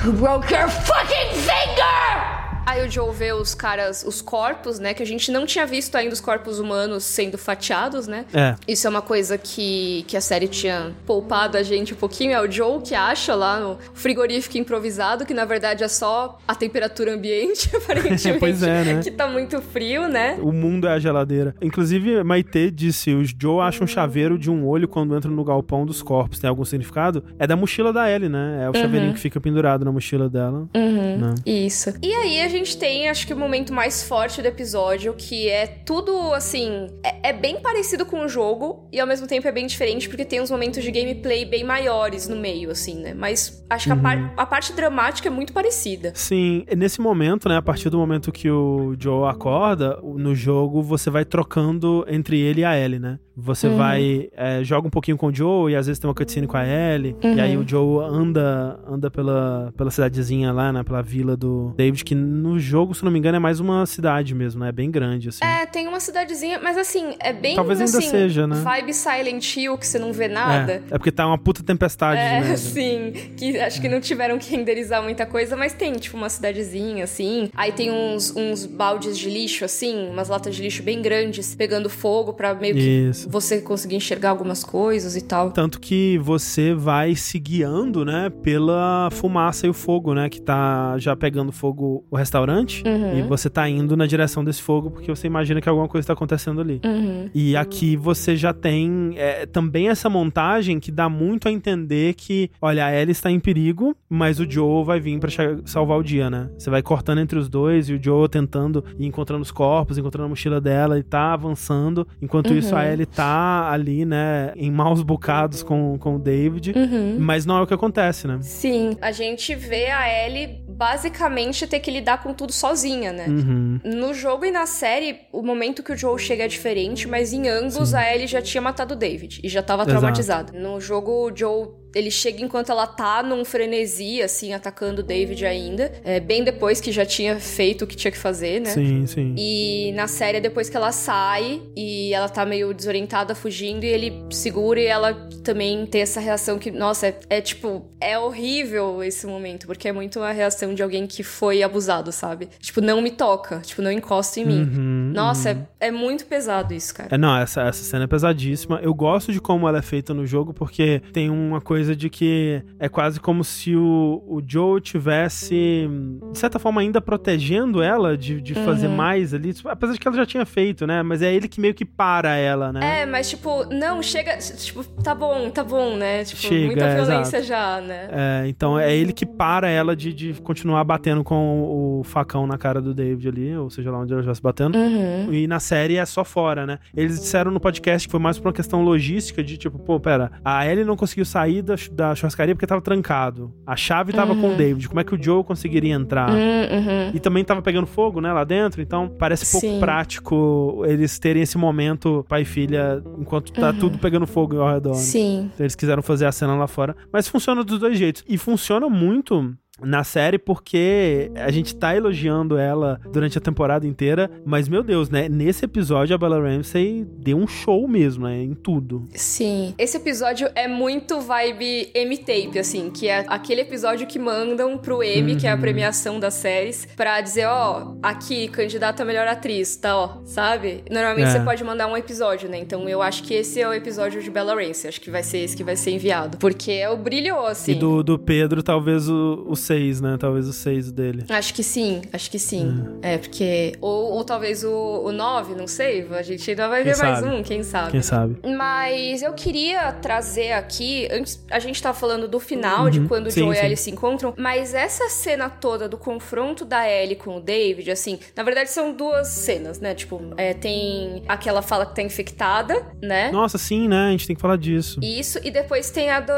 who 0.00 0.12
broke 0.12 0.44
her 0.46 0.68
fucking 0.68 1.32
finger! 1.32 2.41
Aí 2.64 2.86
o 2.86 2.90
Joe 2.90 3.12
vê 3.12 3.32
os 3.32 3.54
caras, 3.54 4.04
os 4.06 4.22
corpos, 4.22 4.78
né? 4.78 4.94
Que 4.94 5.02
a 5.02 5.06
gente 5.06 5.30
não 5.32 5.44
tinha 5.44 5.66
visto 5.66 5.94
ainda 5.96 6.12
os 6.14 6.20
corpos 6.20 6.58
humanos 6.58 7.02
sendo 7.04 7.36
fatiados, 7.36 8.06
né? 8.06 8.24
É. 8.32 8.54
Isso 8.66 8.86
é 8.86 8.90
uma 8.90 9.02
coisa 9.02 9.36
que, 9.36 10.04
que 10.06 10.16
a 10.16 10.20
série 10.20 10.46
tinha 10.48 10.92
poupado 11.04 11.58
a 11.58 11.62
gente 11.62 11.92
um 11.92 11.96
pouquinho. 11.96 12.32
É 12.32 12.40
o 12.40 12.50
Joe 12.50 12.80
que 12.80 12.94
acha 12.94 13.34
lá 13.34 13.58
no 13.60 13.78
frigorífico 13.94 14.56
improvisado, 14.56 15.26
que 15.26 15.34
na 15.34 15.44
verdade 15.44 15.82
é 15.82 15.88
só 15.88 16.38
a 16.46 16.54
temperatura 16.54 17.12
ambiente, 17.14 17.68
aparentemente. 17.76 18.38
Pois 18.42 18.62
é, 18.62 18.84
né? 18.84 19.00
Que 19.02 19.10
tá 19.10 19.26
muito 19.28 19.60
frio, 19.60 20.08
né? 20.08 20.38
O 20.40 20.52
mundo 20.52 20.86
é 20.86 20.92
a 20.92 20.98
geladeira. 20.98 21.54
Inclusive, 21.60 22.22
Maite 22.24 22.70
disse: 22.70 23.12
o 23.14 23.22
Joe 23.24 23.60
acha 23.60 23.82
um 23.84 23.86
chaveiro 23.86 24.38
de 24.38 24.50
um 24.50 24.66
olho 24.66 24.88
quando 24.88 25.16
entra 25.16 25.30
no 25.30 25.44
galpão 25.44 25.84
dos 25.84 26.02
corpos. 26.02 26.38
Tem 26.38 26.48
algum 26.48 26.64
significado? 26.64 27.24
É 27.38 27.46
da 27.46 27.54
mochila 27.56 27.92
da 27.92 28.10
Ellie, 28.10 28.28
né? 28.28 28.62
É 28.64 28.70
o 28.70 28.74
chaveirinho 28.74 29.12
que 29.14 29.20
fica 29.20 29.40
pendurado 29.40 29.84
na 29.84 29.92
mochila 29.92 30.28
dela. 30.28 30.68
né? 30.74 31.34
Isso. 31.44 31.92
E 32.02 32.12
aí 32.12 32.40
a 32.40 32.48
gente 32.52 32.76
tem, 32.76 33.08
acho 33.08 33.26
que 33.26 33.34
o 33.34 33.36
momento 33.36 33.72
mais 33.72 34.02
forte 34.02 34.40
do 34.40 34.46
episódio, 34.46 35.14
que 35.14 35.48
é 35.48 35.66
tudo 35.66 36.32
assim. 36.32 36.86
É, 37.04 37.30
é 37.30 37.32
bem 37.32 37.60
parecido 37.60 38.06
com 38.06 38.24
o 38.24 38.28
jogo, 38.28 38.88
e 38.92 39.00
ao 39.00 39.06
mesmo 39.06 39.26
tempo 39.26 39.46
é 39.48 39.52
bem 39.52 39.66
diferente, 39.66 40.08
porque 40.08 40.24
tem 40.24 40.40
uns 40.40 40.50
momentos 40.50 40.82
de 40.82 40.90
gameplay 40.90 41.44
bem 41.44 41.64
maiores 41.64 42.28
no 42.28 42.36
meio, 42.36 42.70
assim, 42.70 43.00
né? 43.02 43.14
Mas 43.14 43.64
acho 43.68 43.86
que 43.86 43.92
a, 43.92 43.96
par- 43.96 44.34
a 44.36 44.46
parte 44.46 44.72
dramática 44.72 45.28
é 45.28 45.30
muito 45.30 45.52
parecida. 45.52 46.12
Sim, 46.14 46.64
nesse 46.76 47.00
momento, 47.00 47.48
né? 47.48 47.56
A 47.56 47.62
partir 47.62 47.90
do 47.90 47.98
momento 47.98 48.30
que 48.30 48.50
o 48.50 48.94
Joe 48.98 49.28
acorda, 49.28 49.98
no 50.02 50.34
jogo 50.34 50.82
você 50.82 51.10
vai 51.10 51.24
trocando 51.24 52.04
entre 52.08 52.38
ele 52.38 52.60
e 52.60 52.64
a 52.64 52.78
Ellie, 52.78 52.98
né? 52.98 53.18
Você 53.36 53.68
vai. 53.68 54.28
é, 54.36 54.62
joga 54.62 54.86
um 54.86 54.90
pouquinho 54.90 55.16
com 55.16 55.26
o 55.28 55.34
Joe 55.34 55.72
e 55.72 55.76
às 55.76 55.86
vezes 55.86 55.98
tem 55.98 56.08
uma 56.08 56.14
cutscene 56.14 56.46
com 56.46 56.56
a 56.56 56.66
Ellie. 56.66 57.16
E 57.22 57.40
aí 57.40 57.56
o 57.56 57.66
Joe 57.66 58.04
anda 58.04 58.78
anda 58.86 59.10
pela, 59.10 59.72
pela 59.76 59.90
cidadezinha 59.90 60.52
lá, 60.52 60.72
né? 60.72 60.82
Pela 60.82 61.02
vila 61.02 61.36
do 61.36 61.72
David, 61.76 62.04
que 62.04 62.14
no 62.14 62.58
jogo, 62.58 62.94
se 62.94 63.04
não 63.04 63.10
me 63.10 63.18
engano, 63.18 63.36
é 63.36 63.40
mais 63.40 63.60
uma 63.60 63.86
cidade 63.86 64.34
mesmo, 64.34 64.60
né? 64.60 64.68
É 64.68 64.72
bem 64.72 64.90
grande, 64.90 65.28
assim. 65.30 65.44
É, 65.44 65.66
tem 65.66 65.88
uma 65.88 66.00
cidadezinha, 66.00 66.60
mas 66.62 66.76
assim, 66.76 67.14
é 67.20 67.32
bem 67.32 67.56
Talvez 67.56 67.80
ainda 67.80 67.98
assim, 67.98 68.08
seja, 68.08 68.46
né? 68.46 68.56
vibe 68.56 68.92
Silent 68.94 69.56
Hill, 69.56 69.78
que 69.78 69.86
você 69.86 69.98
não 69.98 70.12
vê 70.12 70.28
nada. 70.28 70.72
É, 70.72 70.94
é 70.94 70.98
porque 70.98 71.10
tá 71.10 71.26
uma 71.26 71.38
puta 71.38 71.62
tempestade, 71.62 72.20
É, 72.20 72.40
né? 72.40 72.56
sim. 72.56 73.12
Que 73.36 73.58
acho 73.58 73.80
que 73.80 73.88
não 73.88 74.00
tiveram 74.00 74.38
que 74.38 74.50
renderizar 74.54 75.02
muita 75.02 75.24
coisa, 75.26 75.56
mas 75.56 75.72
tem, 75.72 75.92
tipo, 75.94 76.16
uma 76.16 76.28
cidadezinha, 76.28 77.04
assim. 77.04 77.48
Aí 77.54 77.72
tem 77.72 77.90
uns, 77.90 78.34
uns 78.36 78.66
baldes 78.66 79.16
de 79.18 79.28
lixo, 79.30 79.64
assim, 79.64 80.08
umas 80.10 80.28
latas 80.28 80.54
de 80.54 80.62
lixo 80.62 80.82
bem 80.82 81.00
grandes, 81.00 81.54
pegando 81.54 81.88
fogo 81.88 82.32
pra 82.32 82.54
meio 82.54 82.74
que 82.74 82.80
Isso. 82.80 83.21
Você 83.28 83.60
conseguir 83.60 83.96
enxergar 83.96 84.30
algumas 84.30 84.64
coisas 84.64 85.16
e 85.16 85.20
tal. 85.22 85.50
Tanto 85.50 85.80
que 85.80 86.18
você 86.18 86.74
vai 86.74 87.14
se 87.14 87.38
guiando, 87.38 88.04
né, 88.04 88.30
pela 88.42 89.08
fumaça 89.12 89.66
e 89.66 89.70
o 89.70 89.74
fogo, 89.74 90.14
né, 90.14 90.28
que 90.28 90.40
tá 90.40 90.96
já 90.98 91.14
pegando 91.16 91.52
fogo 91.52 92.04
o 92.10 92.16
restaurante. 92.16 92.82
Uhum. 92.86 93.18
E 93.18 93.22
você 93.22 93.48
tá 93.50 93.68
indo 93.68 93.96
na 93.96 94.06
direção 94.06 94.44
desse 94.44 94.62
fogo 94.62 94.90
porque 94.90 95.10
você 95.10 95.26
imagina 95.26 95.60
que 95.60 95.68
alguma 95.68 95.88
coisa 95.88 96.06
tá 96.06 96.12
acontecendo 96.12 96.60
ali. 96.60 96.80
Uhum. 96.84 97.30
E 97.34 97.56
aqui 97.56 97.96
você 97.96 98.36
já 98.36 98.52
tem 98.52 99.14
é, 99.16 99.46
também 99.46 99.88
essa 99.88 100.08
montagem 100.08 100.78
que 100.80 100.90
dá 100.90 101.08
muito 101.08 101.48
a 101.48 101.52
entender 101.52 102.14
que, 102.14 102.50
olha, 102.60 102.86
a 102.86 102.94
Ellie 102.94 103.12
está 103.12 103.30
em 103.30 103.40
perigo, 103.40 103.96
mas 104.08 104.38
o 104.40 104.50
Joe 104.50 104.84
vai 104.84 105.00
vir 105.00 105.18
pra 105.18 105.30
che- 105.30 105.58
salvar 105.64 105.98
o 105.98 106.02
dia, 106.02 106.28
né? 106.30 106.50
Você 106.58 106.70
vai 106.70 106.82
cortando 106.82 107.18
entre 107.18 107.38
os 107.38 107.48
dois 107.48 107.88
e 107.88 107.94
o 107.94 108.02
Joe 108.02 108.28
tentando 108.28 108.84
ir 108.98 109.06
encontrando 109.06 109.42
os 109.42 109.50
corpos, 109.50 109.98
encontrando 109.98 110.26
a 110.26 110.28
mochila 110.28 110.60
dela 110.60 110.98
e 110.98 111.02
tá 111.02 111.32
avançando. 111.32 112.06
Enquanto 112.20 112.52
isso, 112.54 112.74
a 112.74 112.84
Ellie 112.90 113.06
tá 113.14 113.70
ali, 113.70 114.04
né, 114.04 114.52
em 114.56 114.70
maus 114.70 115.02
bocados 115.02 115.62
com, 115.62 115.98
com 115.98 116.16
o 116.16 116.18
David. 116.18 116.72
Uhum. 116.76 117.16
Mas 117.18 117.46
não 117.46 117.58
é 117.58 117.62
o 117.62 117.66
que 117.66 117.74
acontece, 117.74 118.26
né? 118.26 118.38
Sim, 118.42 118.96
a 119.00 119.12
gente 119.12 119.54
vê 119.54 119.86
a 119.86 120.08
Ellie 120.08 120.62
basicamente 120.68 121.66
ter 121.66 121.80
que 121.80 121.90
lidar 121.90 122.22
com 122.22 122.32
tudo 122.34 122.52
sozinha, 122.52 123.12
né? 123.12 123.26
Uhum. 123.28 123.80
No 123.84 124.14
jogo 124.14 124.44
e 124.44 124.50
na 124.50 124.66
série, 124.66 125.20
o 125.32 125.42
momento 125.42 125.82
que 125.82 125.92
o 125.92 125.96
Joe 125.96 126.18
chega 126.18 126.44
é 126.44 126.48
diferente, 126.48 127.06
mas 127.06 127.32
em 127.32 127.48
ambos 127.48 127.94
a 127.94 128.12
Ellie 128.12 128.26
já 128.26 128.40
tinha 128.40 128.60
matado 128.60 128.94
o 128.94 128.96
David 128.96 129.40
e 129.44 129.48
já 129.48 129.62
tava 129.62 129.82
Exato. 129.82 129.98
traumatizada. 129.98 130.52
No 130.58 130.80
jogo, 130.80 131.28
o 131.28 131.36
Joe 131.36 131.81
ele 131.94 132.10
chega 132.10 132.42
enquanto 132.42 132.70
ela 132.70 132.86
tá 132.86 133.22
num 133.22 133.44
frenesi, 133.44 134.22
assim, 134.22 134.52
atacando 134.52 135.00
o 135.00 135.04
David 135.04 135.44
ainda. 135.44 135.92
É, 136.04 136.20
bem 136.20 136.44
depois 136.44 136.80
que 136.80 136.90
já 136.92 137.04
tinha 137.04 137.38
feito 137.38 137.82
o 137.82 137.86
que 137.86 137.96
tinha 137.96 138.10
que 138.10 138.18
fazer, 138.18 138.60
né? 138.60 138.70
Sim, 138.70 139.06
sim. 139.06 139.34
E 139.36 139.92
na 139.94 140.06
série 140.06 140.38
é 140.38 140.40
depois 140.40 140.68
que 140.68 140.76
ela 140.76 140.92
sai 140.92 141.60
e 141.76 142.12
ela 142.14 142.28
tá 142.28 142.44
meio 142.44 142.72
desorientada, 142.72 143.34
fugindo, 143.34 143.84
e 143.84 143.88
ele 143.88 144.24
segura 144.30 144.80
e 144.80 144.86
ela 144.86 145.14
também 145.44 145.84
tem 145.86 146.02
essa 146.02 146.20
reação 146.20 146.58
que, 146.58 146.70
nossa, 146.70 147.08
é, 147.08 147.18
é 147.28 147.40
tipo, 147.40 147.84
é 148.00 148.18
horrível 148.18 149.02
esse 149.02 149.26
momento, 149.26 149.66
porque 149.66 149.88
é 149.88 149.92
muito 149.92 150.20
a 150.20 150.30
reação 150.32 150.74
de 150.74 150.82
alguém 150.82 151.06
que 151.06 151.22
foi 151.22 151.62
abusado, 151.62 152.12
sabe? 152.12 152.48
Tipo, 152.60 152.80
não 152.80 153.02
me 153.02 153.10
toca, 153.10 153.58
tipo, 153.60 153.82
não 153.82 153.90
encosta 153.90 154.40
em 154.40 154.44
mim. 154.46 154.62
Uhum, 154.62 155.12
nossa, 155.14 155.50
É, 155.80 155.88
é 155.88 155.90
muito 155.90 156.24
pesado 156.26 156.72
isso, 156.72 156.94
cara. 156.94 157.08
É, 157.12 157.18
não, 157.18 157.36
essa, 157.36 157.62
essa 157.62 157.82
cena 157.82 158.04
é 158.04 158.06
pesadíssima. 158.06 158.80
Eu 158.82 158.94
gosto 158.94 159.32
de 159.32 159.40
como 159.40 159.68
ela 159.68 159.78
é 159.78 159.82
feita 159.82 160.14
no 160.14 160.26
jogo, 160.26 160.54
porque 160.54 161.02
tem 161.12 161.28
uma 161.28 161.60
coisa 161.60 161.81
de 161.96 162.08
que 162.08 162.62
é 162.78 162.88
quase 162.88 163.18
como 163.20 163.42
se 163.44 163.74
o, 163.76 164.22
o 164.26 164.42
Joe 164.46 164.80
tivesse, 164.80 165.88
de 166.32 166.38
certa 166.38 166.58
forma, 166.58 166.80
ainda 166.80 167.00
protegendo 167.00 167.82
ela 167.82 168.16
de, 168.16 168.40
de 168.40 168.54
fazer 168.54 168.86
Uhum. 168.86 168.96
mais 168.96 169.32
ali. 169.34 169.52
Tipo, 169.52 169.68
Apesar 169.68 169.92
de 169.92 169.98
que 169.98 170.08
ela 170.08 170.16
já 170.16 170.26
tinha 170.26 170.44
feito, 170.44 170.86
né? 170.86 171.02
Mas 171.02 171.22
é 171.22 171.32
ele 171.32 171.46
que 171.48 171.60
meio 171.60 171.74
que 171.74 171.84
para 171.84 172.34
ela, 172.36 172.72
né? 172.72 173.02
É, 173.02 173.06
mas 173.06 173.30
tipo, 173.30 173.64
não, 173.72 174.02
chega, 174.02 174.36
tipo, 174.38 174.82
tá 175.02 175.14
bom, 175.14 175.50
tá 175.50 175.62
bom, 175.64 175.96
né? 175.96 176.24
Tipo, 176.24 176.40
Chega, 176.42 176.66
muita 176.66 176.84
é, 176.84 176.94
violência 176.96 177.36
exato. 177.38 177.44
já, 177.46 177.80
né? 177.80 178.08
É, 178.10 178.48
então 178.48 178.78
é 178.78 178.94
ele 178.94 179.12
que 179.12 179.24
para 179.24 179.68
ela 179.68 179.94
de, 179.94 180.12
de 180.12 180.34
continuar 180.42 180.82
batendo 180.84 181.22
com 181.24 182.00
o 182.00 182.02
facão 182.04 182.46
na 182.46 182.58
cara 182.58 182.80
do 182.80 182.92
David 182.94 183.28
ali, 183.28 183.56
ou 183.56 183.70
seja 183.70 183.90
lá 183.90 183.98
onde 184.00 184.12
ela 184.12 184.20
estivesse 184.20 184.42
batendo. 184.42 184.76
Uhum. 184.76 185.32
E 185.32 185.46
na 185.46 185.60
série 185.60 185.96
é 185.96 186.04
só 186.04 186.24
fora, 186.24 186.66
né? 186.66 186.78
Eles 186.96 187.20
disseram 187.20 187.50
no 187.50 187.60
podcast 187.60 188.06
que 188.08 188.10
foi 188.12 188.20
mais 188.20 188.38
por 188.38 188.48
uma 188.48 188.52
questão 188.52 188.82
logística 188.82 189.42
de 189.42 189.56
tipo, 189.56 189.78
pô, 189.78 189.98
pera, 190.00 190.32
a 190.44 190.66
Ellie 190.66 190.84
não 190.84 190.96
conseguiu 190.96 191.24
sair 191.24 191.62
da, 191.76 192.08
da 192.08 192.14
churrascaria 192.14 192.54
porque 192.54 192.66
tava 192.66 192.80
trancado. 192.80 193.52
A 193.66 193.76
chave 193.76 194.12
tava 194.12 194.34
com 194.34 194.54
o 194.54 194.56
David. 194.56 194.88
Como 194.88 195.00
é 195.00 195.04
que 195.04 195.14
o 195.14 195.22
Joe 195.22 195.42
conseguiria 195.44 195.94
entrar? 195.94 196.30
Uhum, 196.30 196.36
uhum. 196.36 197.10
E 197.14 197.20
também 197.20 197.44
tava 197.44 197.62
pegando 197.62 197.86
fogo, 197.86 198.20
né, 198.20 198.32
lá 198.32 198.44
dentro, 198.44 198.80
então 198.82 199.08
parece 199.08 199.50
pouco 199.50 199.66
Sim. 199.66 199.80
prático 199.80 200.82
eles 200.86 201.18
terem 201.18 201.42
esse 201.42 201.56
momento 201.58 202.24
pai 202.28 202.42
e 202.42 202.44
filha 202.44 203.02
enquanto 203.18 203.52
tá 203.52 203.72
tudo 203.72 203.98
pegando 203.98 204.26
fogo 204.26 204.60
ao 204.60 204.72
redor. 204.72 204.90
né? 204.90 204.96
Sim. 204.96 205.50
Então 205.52 205.64
eles 205.64 205.74
quiseram 205.74 206.02
fazer 206.02 206.26
a 206.26 206.32
cena 206.32 206.54
lá 206.54 206.66
fora. 206.66 206.96
Mas 207.12 207.28
funciona 207.28 207.62
dos 207.64 207.78
dois 207.78 207.98
jeitos. 207.98 208.24
E 208.28 208.36
funciona 208.38 208.88
muito 208.88 209.54
na 209.82 210.04
série 210.04 210.38
porque 210.38 211.30
a 211.36 211.50
gente 211.50 211.74
tá 211.74 211.96
elogiando 211.96 212.56
ela 212.56 213.00
durante 213.12 213.38
a 213.38 213.40
temporada 213.40 213.86
inteira, 213.86 214.30
mas 214.44 214.68
meu 214.68 214.82
Deus, 214.82 215.10
né? 215.10 215.28
Nesse 215.28 215.64
episódio 215.64 216.14
a 216.14 216.18
Bella 216.18 216.40
Ramsey 216.40 217.04
deu 217.18 217.36
um 217.36 217.46
show 217.46 217.86
mesmo, 217.88 218.26
né? 218.26 218.42
Em 218.42 218.54
tudo. 218.54 219.08
Sim. 219.14 219.74
Esse 219.78 219.96
episódio 219.96 220.48
é 220.54 220.68
muito 220.68 221.20
vibe 221.20 221.90
M-Tape, 221.94 222.58
assim, 222.58 222.90
que 222.90 223.08
é 223.08 223.24
aquele 223.28 223.62
episódio 223.62 224.06
que 224.06 224.18
mandam 224.18 224.78
pro 224.78 225.02
M, 225.02 225.36
que 225.36 225.46
é 225.46 225.50
a 225.50 225.56
premiação 225.56 226.18
das 226.20 226.34
séries, 226.34 226.86
pra 226.96 227.20
dizer, 227.20 227.46
ó, 227.46 227.94
aqui, 228.02 228.48
candidata 228.48 229.02
a 229.02 229.06
melhor 229.06 229.26
atriz, 229.26 229.76
tá, 229.76 229.96
ó, 229.96 230.18
sabe? 230.24 230.82
Normalmente 230.90 231.28
É. 231.28 231.32
você 231.32 231.40
pode 231.40 231.62
mandar 231.64 231.86
um 231.86 231.96
episódio, 231.96 232.48
né? 232.48 232.58
Então 232.58 232.88
eu 232.88 233.02
acho 233.02 233.22
que 233.22 233.34
esse 233.34 233.60
é 233.60 233.68
o 233.68 233.72
episódio 233.72 234.22
de 234.22 234.30
Bella 234.30 234.54
Ramsey, 234.54 234.88
acho 234.88 235.00
que 235.00 235.10
vai 235.10 235.22
ser 235.22 235.38
esse 235.38 235.56
que 235.56 235.64
vai 235.64 235.76
ser 235.76 235.90
enviado. 235.92 236.38
Porque 236.38 236.70
é 236.72 236.88
o 236.90 236.96
brilhou, 236.96 237.46
assim. 237.46 237.72
E 237.72 237.74
do, 237.74 238.02
do 238.02 238.18
Pedro, 238.18 238.62
talvez 238.62 239.08
o, 239.08 239.44
o 239.48 239.56
6, 239.72 240.00
né? 240.00 240.16
Talvez 240.18 240.46
o 240.48 240.52
6 240.52 240.92
dele. 240.92 241.24
Acho 241.28 241.54
que 241.54 241.62
sim, 241.62 242.02
acho 242.12 242.30
que 242.30 242.38
sim. 242.38 242.98
É, 243.02 243.18
porque. 243.18 243.72
Ou, 243.80 244.12
ou 244.12 244.24
talvez 244.24 244.64
o, 244.64 245.02
o 245.04 245.12
9, 245.12 245.54
não 245.54 245.66
sei. 245.66 246.06
A 246.10 246.22
gente 246.22 246.48
ainda 246.50 246.68
vai 246.68 246.82
Quem 246.82 246.92
ver 246.92 246.98
mais 247.02 247.18
sabe? 247.20 247.34
um, 247.34 247.42
quem 247.42 247.62
sabe. 247.62 247.90
Quem 247.92 248.02
sabe? 248.02 248.36
Mas 248.56 249.22
eu 249.22 249.32
queria 249.32 249.92
trazer 249.92 250.52
aqui, 250.52 251.08
antes 251.10 251.44
a 251.50 251.58
gente 251.58 251.82
tá 251.82 251.92
falando 251.92 252.28
do 252.28 252.38
final, 252.40 252.90
de 252.90 253.00
quando 253.06 253.24
o 253.26 253.28
Uhum. 253.28 253.30
sim, 253.30 253.40
Joe 253.40 253.56
e 253.56 253.58
Ellie 253.64 253.76
se 253.76 253.90
encontram, 253.90 254.34
mas 254.36 254.74
essa 254.74 255.08
cena 255.08 255.48
toda 255.48 255.88
do 255.88 255.96
confronto 255.96 256.64
da 256.64 256.88
Ellie 256.88 257.16
com 257.16 257.36
o 257.36 257.40
David, 257.40 257.90
assim, 257.90 258.18
na 258.36 258.42
verdade 258.42 258.70
são 258.70 258.92
duas 258.94 259.28
cenas, 259.28 259.80
né? 259.80 259.94
Tipo, 259.94 260.20
é, 260.36 260.52
tem 260.54 261.22
aquela 261.28 261.62
fala 261.62 261.86
que 261.86 261.94
tá 261.94 262.02
infectada, 262.02 262.84
né? 263.02 263.30
Nossa, 263.30 263.58
sim, 263.58 263.88
né? 263.88 264.08
A 264.08 264.10
gente 264.10 264.26
tem 264.26 264.36
que 264.36 264.42
falar 264.42 264.56
disso. 264.56 264.98
Isso, 265.02 265.38
e 265.42 265.50
depois 265.50 265.90
tem 265.90 266.10
a 266.10 266.20
do, 266.20 266.32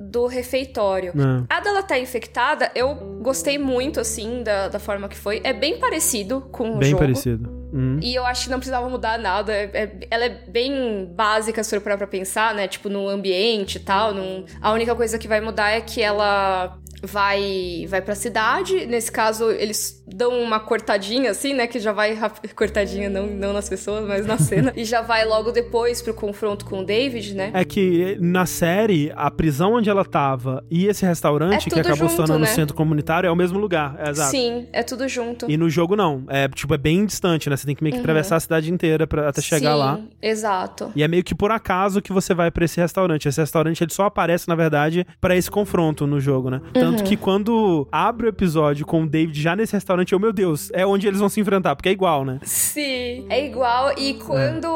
do 0.00 0.26
refeitório. 0.26 1.12
É. 1.16 1.54
A 1.54 1.60
dela 1.60 1.82
tá 1.82 1.98
infectada, 1.98 2.70
eu 2.74 2.94
gostei 3.22 3.58
muito, 3.58 3.98
assim, 4.00 4.42
da, 4.42 4.68
da 4.68 4.78
forma 4.78 5.08
que 5.08 5.16
foi. 5.16 5.40
É 5.44 5.52
bem 5.52 5.78
parecido 5.78 6.40
com 6.52 6.74
o 6.74 6.78
Bem 6.78 6.90
jogo. 6.90 7.02
parecido. 7.02 7.58
Hum. 7.72 7.98
E 8.02 8.14
eu 8.14 8.24
acho 8.24 8.44
que 8.44 8.50
não 8.50 8.58
precisava 8.58 8.88
mudar 8.88 9.18
nada. 9.18 9.52
É- 9.52 9.70
é- 9.74 9.96
ela 10.10 10.24
é 10.24 10.28
bem 10.48 11.04
básica, 11.14 11.62
se 11.62 11.78
for 11.78 11.96
pra 11.98 12.06
pensar, 12.06 12.54
né? 12.54 12.66
Tipo, 12.66 12.88
no 12.88 13.06
ambiente 13.08 13.76
e 13.76 13.80
tal. 13.80 14.14
não- 14.14 14.44
A 14.62 14.72
única 14.72 14.94
coisa 14.94 15.18
que 15.18 15.28
vai 15.28 15.40
mudar 15.40 15.70
é 15.70 15.80
que 15.82 16.00
ela 16.00 16.78
vai 17.02 17.86
vai 17.88 18.00
pra 18.02 18.14
cidade. 18.14 18.86
Nesse 18.86 19.10
caso, 19.10 19.50
eles 19.50 20.02
dão 20.06 20.40
uma 20.40 20.58
cortadinha, 20.60 21.30
assim, 21.30 21.54
né? 21.54 21.66
Que 21.66 21.78
já 21.78 21.92
vai... 21.92 22.18
Cortadinha, 22.56 23.08
não, 23.08 23.26
não 23.26 23.52
nas 23.52 23.68
pessoas, 23.68 24.06
mas 24.06 24.26
na 24.26 24.38
cena. 24.38 24.72
e 24.76 24.84
já 24.84 25.00
vai 25.02 25.24
logo 25.24 25.52
depois 25.52 26.02
pro 26.02 26.14
confronto 26.14 26.64
com 26.64 26.80
o 26.80 26.84
David, 26.84 27.34
né? 27.34 27.50
É 27.54 27.64
que 27.64 28.16
na 28.20 28.46
série, 28.46 29.12
a 29.14 29.30
prisão 29.30 29.74
onde 29.74 29.88
ela 29.90 30.04
tava 30.04 30.64
e 30.70 30.86
esse 30.86 31.04
restaurante 31.04 31.68
É 31.68 31.70
que 31.70 31.80
acabou 31.80 32.08
se 32.08 32.16
junto, 32.16 32.16
tornando 32.16 32.40
né? 32.40 32.46
centro 32.46 32.74
comunitário 32.74 33.28
é 33.28 33.30
o 33.30 33.36
mesmo 33.36 33.58
lugar. 33.58 33.96
É, 33.98 34.10
exato. 34.10 34.30
Sim, 34.30 34.66
é 34.72 34.82
tudo 34.82 35.06
junto. 35.08 35.50
E 35.50 35.56
no 35.56 35.68
jogo 35.70 35.94
não. 35.94 36.24
É 36.28 36.48
tipo, 36.48 36.74
é 36.74 36.78
bem 36.78 37.04
distante, 37.06 37.48
né? 37.50 37.56
Você 37.56 37.66
tem 37.66 37.74
que 37.74 37.82
meio 37.82 37.94
que 37.94 38.00
atravessar 38.00 38.36
a 38.36 38.40
cidade 38.40 38.72
inteira 38.72 39.06
pra, 39.06 39.28
até 39.28 39.40
chegar 39.40 39.58
Uhum. 39.58 39.74
Sim, 39.74 39.78
lá. 39.78 40.00
Exato. 40.22 40.92
E 40.96 41.02
é 41.02 41.08
meio 41.08 41.22
que 41.22 41.34
por 41.34 41.50
acaso 41.50 42.00
que 42.00 42.12
você 42.12 42.32
vai 42.34 42.50
pra 42.50 42.64
esse 42.64 42.80
restaurante. 42.80 43.28
Esse 43.28 43.40
restaurante 43.40 43.82
ele 43.82 43.92
só 43.92 44.04
aparece, 44.06 44.48
na 44.48 44.54
verdade, 44.54 45.06
pra 45.20 45.36
esse 45.36 45.50
confronto 45.50 46.06
no 46.06 46.20
jogo, 46.20 46.48
né? 46.50 46.60
Tanto 46.90 47.00
Uhum. 47.00 47.06
que 47.06 47.16
quando 47.16 47.86
abre 47.92 48.26
o 48.26 48.28
episódio 48.28 48.86
com 48.86 49.02
o 49.02 49.06
David 49.06 49.40
já 49.40 49.54
nesse 49.54 49.72
restaurante, 49.74 50.12
eu, 50.12 50.18
meu 50.18 50.32
Deus, 50.32 50.70
é 50.72 50.86
onde 50.86 51.06
eles 51.06 51.20
vão 51.20 51.28
se 51.28 51.40
enfrentar, 51.40 51.76
porque 51.76 51.88
é 51.88 51.92
igual, 51.92 52.24
né? 52.24 52.38
Sim, 52.42 53.26
é 53.28 53.44
igual. 53.44 53.92
E 53.98 54.14
quando 54.14 54.68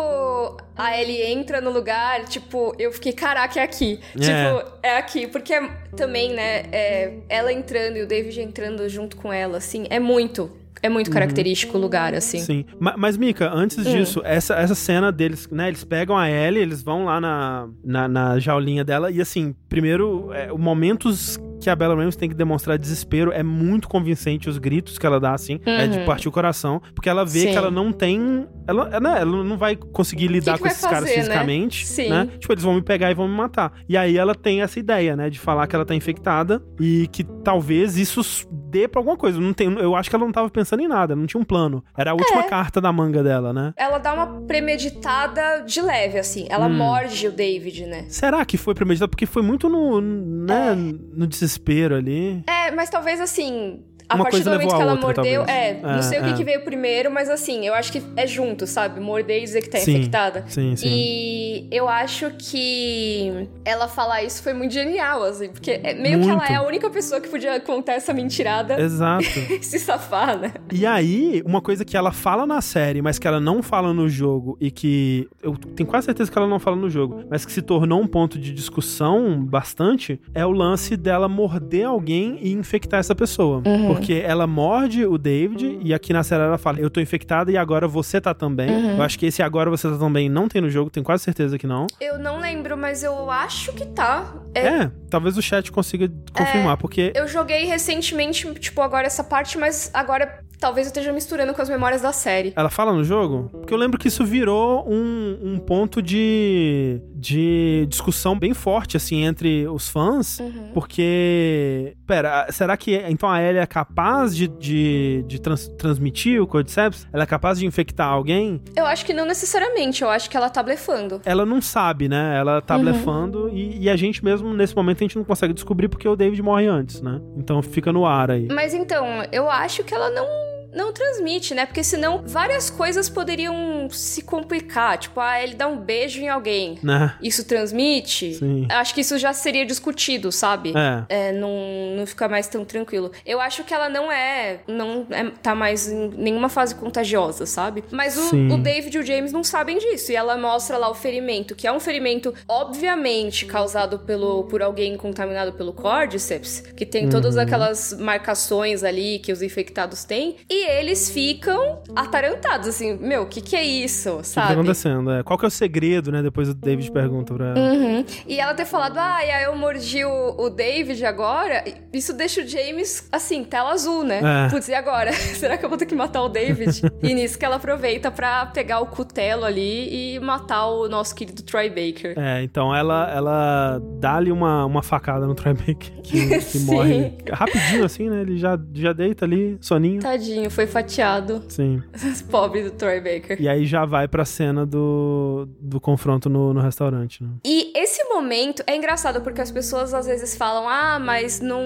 a 0.77 0.99
Ellie 1.01 1.23
entra 1.23 1.61
no 1.61 1.71
lugar, 1.71 2.25
tipo, 2.25 2.75
eu 2.79 2.93
fiquei, 2.93 3.13
caraca, 3.13 3.61
é 3.61 3.63
aqui. 3.63 3.99
É. 4.17 4.21
Tipo, 4.21 4.73
é 4.83 4.97
aqui. 4.99 5.27
Porque 5.27 5.55
também, 5.97 6.33
né, 6.33 6.65
é, 6.73 7.15
ela 7.29 7.53
entrando 7.53 7.97
e 7.97 8.03
o 8.03 8.07
David 8.07 8.41
entrando 8.41 8.89
junto 8.89 9.17
com 9.17 9.33
ela, 9.33 9.59
assim, 9.59 9.87
é 9.91 9.99
muito. 9.99 10.51
É 10.85 10.89
muito 10.89 11.13
característico 11.13 11.79
o 11.79 11.81
lugar, 11.81 12.13
assim. 12.13 12.39
Uhum. 12.39 12.45
Sim. 12.45 12.65
Ma- 12.81 12.97
Mas, 12.97 13.17
Mika, 13.17 13.49
antes 13.55 13.85
disso, 13.85 14.21
essa, 14.25 14.55
essa 14.57 14.75
cena 14.75 15.13
deles, 15.13 15.49
né? 15.49 15.69
Eles 15.69 15.85
pegam 15.85 16.19
a 16.19 16.29
Ellie, 16.29 16.61
eles 16.61 16.83
vão 16.83 17.05
lá 17.05 17.21
na, 17.21 17.69
na, 17.85 18.09
na 18.09 18.39
jaulinha 18.41 18.83
dela. 18.83 19.09
E 19.09 19.21
assim, 19.21 19.55
primeiro, 19.69 20.33
é, 20.33 20.49
momentos 20.51 21.39
que 21.65 21.71
a 21.71 21.77
Bella 21.77 21.95
Ramsey 21.95 22.19
tem 22.19 22.29
que 22.29 22.35
demonstrar 22.35 22.79
desespero 22.79 23.33
é 23.33 23.43
muito 23.43 23.89
convincente 23.89 24.49
os 24.49 24.59
gritos 24.59 24.99
que 24.99 25.07
ela 25.07 25.19
dá, 25.21 25.33
assim, 25.35 25.61
é 25.65 25.87
de 25.87 26.01
partir 26.05 26.29
o 26.29 26.33
coração, 26.33 26.81
porque 26.95 27.09
ela 27.09 27.25
vê 27.25 27.41
Sim. 27.41 27.51
que 27.53 27.57
ela 27.57 27.71
não 27.71 27.93
tem, 27.93 28.47
ela, 28.67 29.01
né, 29.01 29.21
ela 29.21 29.45
não 29.45 29.57
vai 29.57 29.77
conseguir 29.77 30.29
lidar 30.29 30.53
que 30.55 30.59
com 30.59 30.65
vai 30.65 30.73
esses 30.73 30.85
caras 30.85 31.01
fazer, 31.01 31.17
né? 31.17 31.23
fisicamente, 31.23 31.87
Sim. 31.87 32.09
né? 32.11 32.29
Tipo, 32.39 32.53
eles 32.53 32.65
vão 32.65 32.75
me 32.75 32.83
pegar 32.83 33.11
e 33.11 33.15
vão 33.15 33.29
me 33.29 33.35
matar. 33.35 33.73
E 33.89 33.97
aí 33.97 34.17
ela 34.17 34.35
tem 34.35 34.63
essa 34.63 34.79
ideia, 34.79 35.17
né, 35.17 35.31
de 35.31 35.39
falar 35.39 35.67
que 35.67 35.75
ela 35.77 35.85
tá 35.85 35.95
infectada 35.95 36.63
e 36.81 37.07
que 37.13 37.25
talvez 37.25 37.97
isso 37.97 38.23
dê 38.71 38.89
pra 38.89 39.01
alguma 39.01 39.17
coisa. 39.17 39.41
Não 39.41 39.53
tem, 39.53 39.71
eu 39.79 39.95
acho 39.95 40.09
que 40.11 40.17
ela 40.17 40.25
não 40.25 40.33
tava 40.33 40.49
pensando 40.51 40.83
em 40.83 40.89
nada, 40.89 41.15
não 41.15 41.27
tinha 41.27 41.41
um 41.41 41.45
plano. 41.45 41.85
Era 41.97 42.11
a 42.13 42.15
última 42.15 42.41
É. 42.41 42.49
carta 42.49 42.81
da 42.81 42.93
manga 42.93 43.23
dela, 43.23 43.53
né? 43.53 43.73
Ela 43.77 43.99
dá 43.99 44.13
uma 44.15 44.27
premeditada 44.47 45.61
de 45.67 45.81
leve, 45.81 46.19
assim. 46.19 46.47
Ela 46.49 46.67
Hum. 46.67 46.75
morde 46.77 47.27
o 47.29 47.33
David, 47.33 47.87
né? 47.87 48.05
Será 48.09 48.45
que 48.45 48.57
foi 48.57 48.75
premeditado? 48.75 49.11
Porque 49.11 49.27
foi 49.27 49.43
muito 49.43 49.69
no, 49.69 50.01
né, 50.01 50.73
É. 50.73 50.75
no 50.75 51.27
desespero 51.27 51.52
ali. 51.93 52.45
É, 52.47 52.71
mas 52.71 52.91
talvez 52.91 53.21
assim. 53.21 53.85
A 54.13 54.15
Uma 54.15 54.25
partir 54.25 54.43
coisa 54.45 54.51
do 54.51 54.53
momento 54.57 54.77
que 54.77 54.83
ela 54.83 54.93
outra, 54.93 55.07
mordeu, 55.07 55.45
talvez. 55.47 55.59
é, 55.59 55.81
não 55.83 55.91
É, 55.99 56.03
sei 56.03 56.21
o 56.21 56.25
que, 56.25 56.31
é. 56.31 56.33
que 56.35 56.45
veio 56.45 56.61
primeiro, 56.65 57.11
mas 57.11 57.29
assim, 57.31 57.67
eu 57.67 57.75
acho 57.75 57.91
que 57.93 58.03
é 58.17 58.27
junto, 58.27 58.67
sabe? 58.67 59.01
Morder 59.01 59.39
e 59.39 59.45
dizer 59.45 59.63
que 59.63 59.71
tá 59.71 59.79
Sim, 59.79 59.97
infectada. 59.97 60.45
sim, 60.49 60.77
sim. 60.77 60.89
E 60.89 61.69
eu 61.71 61.89
acho 61.89 62.31
que 62.39 63.49
ela 63.65 63.89
falar 63.89 64.23
isso 64.23 64.43
foi 64.43 64.53
muito 64.53 64.73
genial, 64.73 65.23
assim, 65.23 65.49
porque 65.49 65.71
é 65.83 65.95
meio 65.95 66.19
que 66.21 66.27
Muito. 66.27 66.43
ela 66.43 66.47
é 66.49 66.55
a 66.57 66.63
única 66.67 66.89
pessoa 66.91 67.21
que 67.21 67.29
podia 67.29 67.59
contar 67.61 67.95
essa 67.95 68.13
mentirada 68.13 68.81
Exato. 68.81 69.25
se 69.63 69.79
safar, 69.79 70.39
né? 70.39 70.53
E 70.73 70.85
aí, 70.87 71.43
uma 71.47 71.61
coisa 71.61 71.85
que 71.85 71.97
ela 71.97 72.13
fala 72.13 72.47
na 72.47 72.61
série, 72.61 73.01
mas 73.03 73.19
que 73.19 73.27
ela 73.27 73.41
não 73.41 73.63
fala 73.63 73.93
no 73.93 74.09
jogo, 74.09 74.57
e 74.61 74.71
que 74.71 75.29
eu 75.43 75.57
tenho 75.57 75.89
quase 75.89 76.07
certeza 76.07 76.31
que 76.31 76.37
ela 76.39 76.47
não 76.49 76.59
fala 76.59 76.77
no 76.77 76.91
jogo, 76.91 77.25
mas 77.31 77.45
que 77.45 77.53
se 77.53 77.63
tornou 77.63 78.01
um 78.01 78.07
ponto 78.07 78.39
de 78.39 78.53
discussão 78.53 79.43
bastante, 79.45 80.21
é 80.35 80.45
o 80.45 80.51
lance 80.51 80.97
dela 80.97 81.29
morder 81.29 81.87
alguém 81.87 82.39
e 82.43 82.53
infectar 82.53 83.01
essa 83.01 83.15
pessoa. 83.15 83.63
Porque 83.87 84.02
ela 84.11 84.47
morde 84.47 85.05
o 85.05 85.19
David, 85.19 85.79
e 85.83 85.93
aqui 85.93 86.13
na 86.13 86.23
série 86.23 86.43
ela 86.43 86.57
fala: 86.57 86.81
Eu 86.81 86.89
tô 86.89 87.01
infectada 87.01 87.51
e 87.53 87.57
agora 87.57 87.87
você 87.87 88.21
tá 88.21 88.33
também. 88.33 88.97
Eu 88.97 89.03
acho 89.03 89.19
que 89.19 89.27
esse 89.27 89.43
agora 89.43 89.69
você 89.69 89.89
tá 89.91 89.99
também 89.99 90.29
não 90.29 90.49
tem 90.49 90.63
no 90.63 90.71
jogo, 90.71 90.89
tenho 90.89 91.05
quase 91.05 91.23
certeza 91.23 91.59
que 91.59 91.67
não. 91.67 91.87
Eu 92.01 92.19
não 92.19 92.41
lembro, 92.41 92.77
mas 92.77 93.03
eu 93.03 93.31
acho 93.31 93.73
que 93.73 93.85
tá. 93.87 94.33
É, 94.55 94.67
É, 94.67 94.91
talvez 95.11 95.37
o 95.37 95.43
chat 95.43 95.71
consiga 95.71 96.11
confirmar, 96.33 96.77
porque 96.79 97.13
Eu 97.15 97.29
joguei 97.29 97.65
recentemente, 97.65 98.53
tipo, 98.55 98.81
agora 98.81 99.07
essa 99.07 99.23
parte, 99.23 99.59
mas 99.59 99.91
agora 99.93 100.41
Talvez 100.63 100.87
eu 100.87 100.91
esteja 100.91 101.13
misturando 101.13 101.53
com 101.53 101.61
as 101.61 101.69
memórias 101.69 102.01
da 102.03 102.13
série. 102.13 102.53
Ela 102.55 102.71
fala 102.71 102.93
no 102.93 103.03
jogo? 103.03 103.49
Porque 103.51 103.75
eu 103.75 103.77
lembro 103.79 103.99
que 103.99 104.07
isso 104.07 104.25
virou 104.25 104.89
um, 104.89 105.37
um 105.43 105.59
ponto 105.59 106.01
de, 106.01 107.01
de 107.17 107.85
discussão 107.89 108.39
bem 108.39 108.55
forte, 108.55 108.97
assim, 108.97 109.25
entre 109.25 109.67
os 109.67 109.89
fãs, 109.89 110.39
Uhum. 110.39 110.71
porque... 110.73 111.97
Pera, 112.07 112.47
será 112.51 112.77
que 112.77 112.95
então 113.09 113.29
a 113.29 113.43
Ellie 113.43 113.59
é 113.61 113.67
capaz 113.67 114.37
de, 114.37 114.47
de, 114.47 115.25
de 115.27 115.41
trans- 115.41 115.67
transmitir 115.79 116.41
o 116.41 116.47
Cordyceps? 116.47 117.09
Ela 117.13 117.25
é 117.25 117.27
capaz 117.27 117.59
de 117.59 117.67
infectar 117.67 118.07
alguém? 118.09 118.61
Eu 118.77 118.87
acho 118.87 119.05
que 119.05 119.13
não 119.13 119.25
necessariamente, 119.27 120.03
eu 120.03 120.11
acho 120.11 120.31
que 120.31 120.37
ela 120.37 120.49
tá 120.49 120.63
blefando. 120.63 121.21
Ela 121.25 121.45
não 121.45 121.61
sabe, 121.61 122.09
né? 122.09 122.37
Ela 122.39 122.61
tá 122.61 122.77
Uhum. 122.77 122.83
blefando 122.83 123.49
e, 123.53 123.83
e 123.83 123.91
a 123.91 123.97
gente 123.97 124.25
mesmo, 124.25 124.55
nesse 124.55 124.77
momento, 124.77 124.99
a 124.99 125.05
gente 125.05 125.17
não 125.17 125.25
consegue 125.25 125.53
descobrir 125.55 125.89
porque 125.89 126.07
o 126.07 126.15
David 126.15 126.41
morre 126.41 126.67
antes, 126.69 127.01
né? 127.01 127.21
Então 127.37 127.61
fica 127.63 127.93
no 127.93 128.07
ar 128.07 128.31
aí. 128.31 128.47
Mas 128.49 128.73
então, 128.75 129.07
eu 129.33 129.51
acho 129.51 129.83
que 129.83 129.93
ela 129.93 130.09
não 130.11 130.52
não 130.73 130.93
transmite, 130.93 131.55
né? 131.55 131.67
Porque 131.67 131.85
senão 131.85 132.23
várias 132.27 132.71
coisas 132.71 133.09
poderiam 133.09 133.89
se 133.91 134.23
complicar. 134.23 134.99
Tipo, 134.99 135.21
ah, 135.21 135.43
ele 135.43 135.55
dá 135.55 135.67
um 135.67 135.77
beijo 135.79 136.21
em 136.21 136.29
alguém. 136.29 136.79
Né? 136.83 137.15
Isso 137.23 137.45
transmite? 137.45 138.35
Sim. 138.35 138.67
Acho 138.71 138.95
que 138.95 139.01
isso 139.03 139.19
já 139.19 139.33
seria 139.33 139.67
discutido, 139.67 140.33
sabe? 140.33 140.73
É. 140.77 141.05
É, 141.29 141.33
não, 141.33 141.51
não 141.97 142.07
fica 142.07 142.29
mais 142.29 142.47
tão 142.49 142.65
tranquilo. 142.65 143.13
Eu 143.27 143.41
acho 143.41 143.65
que 143.65 143.75
ela 143.75 143.89
não 143.89 144.11
é. 144.11 144.61
Não 144.67 145.07
é, 145.11 145.31
tá 145.43 145.55
mais 145.55 145.89
em 145.89 146.09
nenhuma 146.17 146.49
fase 146.49 146.75
contagiosa, 146.75 147.47
sabe? 147.47 147.85
Mas 147.91 148.17
o, 148.17 148.35
o 148.55 148.59
David 148.59 148.97
e 148.97 149.01
o 149.01 149.03
James 149.05 149.33
não 149.33 149.45
sabem 149.45 149.79
disso. 149.79 150.13
E 150.13 150.17
ela 150.17 150.37
mostra 150.37 150.79
lá 150.79 150.89
o 150.91 150.95
ferimento, 150.95 151.55
que 151.55 151.67
é 151.67 151.73
um 151.73 151.81
ferimento, 151.81 152.35
obviamente, 152.49 153.47
causado 153.47 153.99
pelo, 154.01 154.45
por 154.45 154.63
alguém 154.63 154.97
contaminado 154.97 155.53
pelo 155.53 155.73
Cordyceps, 155.73 156.61
que 156.77 156.87
tem 156.87 157.09
todas 157.09 157.37
Uhum. 157.37 157.43
aquelas 157.43 157.93
marcações 157.99 158.85
ali 158.85 159.19
que 159.19 159.33
os 159.33 159.43
infectados 159.43 160.05
têm. 160.05 160.37
E 160.49 160.62
eles 160.63 161.11
ficam 161.11 161.83
atarantados, 161.95 162.69
assim, 162.69 162.97
meu, 162.97 163.23
o 163.23 163.27
que, 163.27 163.41
que 163.41 163.57
é 163.57 163.65
isso? 163.65 164.11
O 164.11 164.17
que 164.19 164.35
tá 164.35 164.43
Sabe? 164.43 164.53
acontecendo? 164.53 165.11
É. 165.11 165.23
Qual 165.23 165.39
que 165.39 165.45
é 165.45 165.49
o 165.49 165.51
segredo, 165.51 166.11
né? 166.11 166.23
Depois 166.23 166.49
o 166.49 166.55
David 166.55 166.91
pergunta 166.91 167.35
pra 167.35 167.49
ela. 167.49 167.59
Uhum. 167.59 168.05
E 168.27 168.39
ela 168.39 168.55
ter 168.55 168.65
falado, 168.65 168.99
ah, 168.99 169.25
e 169.25 169.31
aí 169.31 169.45
eu 169.45 169.57
mordi 169.57 170.05
o, 170.05 170.35
o 170.39 170.51
David 170.51 171.05
agora, 171.05 171.65
isso 171.93 172.13
deixa 172.13 172.43
o 172.43 172.47
James, 172.47 173.09
assim, 173.13 173.45
tela 173.45 173.73
azul, 173.73 174.05
né? 174.05 174.21
É. 174.47 174.51
Putz, 174.51 174.69
e 174.69 174.75
agora? 174.75 175.13
Será 175.35 175.57
que 175.57 175.65
eu 175.65 175.69
vou 175.69 175.79
ter 175.79 175.87
que 175.87 175.95
matar 175.95 176.23
o 176.23 176.29
David? 176.29 176.83
e 177.03 177.15
nisso 177.15 177.39
que 177.39 177.45
ela 177.45 177.57
aproveita 177.57 178.11
pra 178.11 178.47
pegar 178.47 178.81
o 178.81 178.87
cutelo 178.87 179.45
ali 179.45 180.17
e 180.17 180.21
matar 180.21 180.67
o 180.67 180.89
nosso 180.89 181.15
querido 181.15 181.43
Troy 181.43 181.69
Baker. 181.69 182.15
É, 182.17 182.43
então 182.43 182.75
ela, 182.75 183.11
ela 183.11 183.83
dá-lhe 183.99 184.31
uma, 184.31 184.65
uma 184.65 184.83
facada 184.83 185.27
no 185.27 185.35
Troy 185.35 185.55
Baker, 185.55 185.93
que, 186.03 186.41
que 186.41 186.59
morre 186.65 187.13
rapidinho, 187.31 187.85
assim, 187.85 188.09
né? 188.09 188.23
Ele 188.23 188.39
já, 188.39 188.59
já 188.75 188.93
deita 188.93 189.25
ali, 189.25 189.57
soninho. 189.61 190.01
Tadinho, 190.01 190.51
foi 190.53 190.67
fatiado. 190.67 191.43
Sim. 191.49 191.83
Pobre 192.31 192.63
do 192.63 192.71
Troy 192.71 193.01
Baker. 193.01 193.41
E 193.41 193.49
aí 193.49 193.67
já 193.67 193.85
vai 193.85 194.07
pra 194.07 194.25
cena 194.25 194.65
do, 194.65 195.49
do 195.61 195.81
confronto 195.81 196.29
no, 196.29 196.53
no 196.55 196.61
restaurante, 196.61 197.23
né? 197.23 197.31
E 197.45 197.73
esse 197.77 198.05
momento 198.05 198.63
é 198.67 198.77
engraçado 198.77 199.21
porque 199.21 199.41
as 199.41 199.51
pessoas 199.51 199.93
às 199.95 200.07
vezes 200.07 200.37
falam: 200.37 200.69
ah, 200.69 200.99
mas 200.99 201.41
não, 201.41 201.63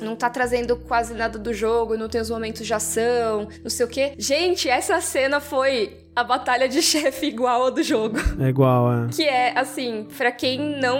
não 0.00 0.14
tá 0.14 0.30
trazendo 0.30 0.76
quase 0.76 1.14
nada 1.14 1.38
do 1.38 1.52
jogo, 1.52 1.96
não 1.96 2.08
tem 2.08 2.20
os 2.20 2.30
momentos 2.30 2.66
de 2.66 2.74
ação, 2.74 3.48
não 3.62 3.70
sei 3.70 3.86
o 3.86 3.88
quê. 3.88 4.14
Gente, 4.18 4.68
essa 4.68 5.00
cena 5.00 5.40
foi 5.40 5.96
a 6.20 6.24
batalha 6.24 6.68
de 6.68 6.80
chefe 6.82 7.26
igual 7.26 7.66
a 7.66 7.70
do 7.70 7.82
jogo. 7.82 8.18
É 8.40 8.48
igual, 8.48 8.92
é. 8.92 9.08
Que 9.08 9.24
é, 9.24 9.58
assim, 9.58 10.06
pra 10.16 10.30
quem 10.30 10.78
não, 10.80 10.98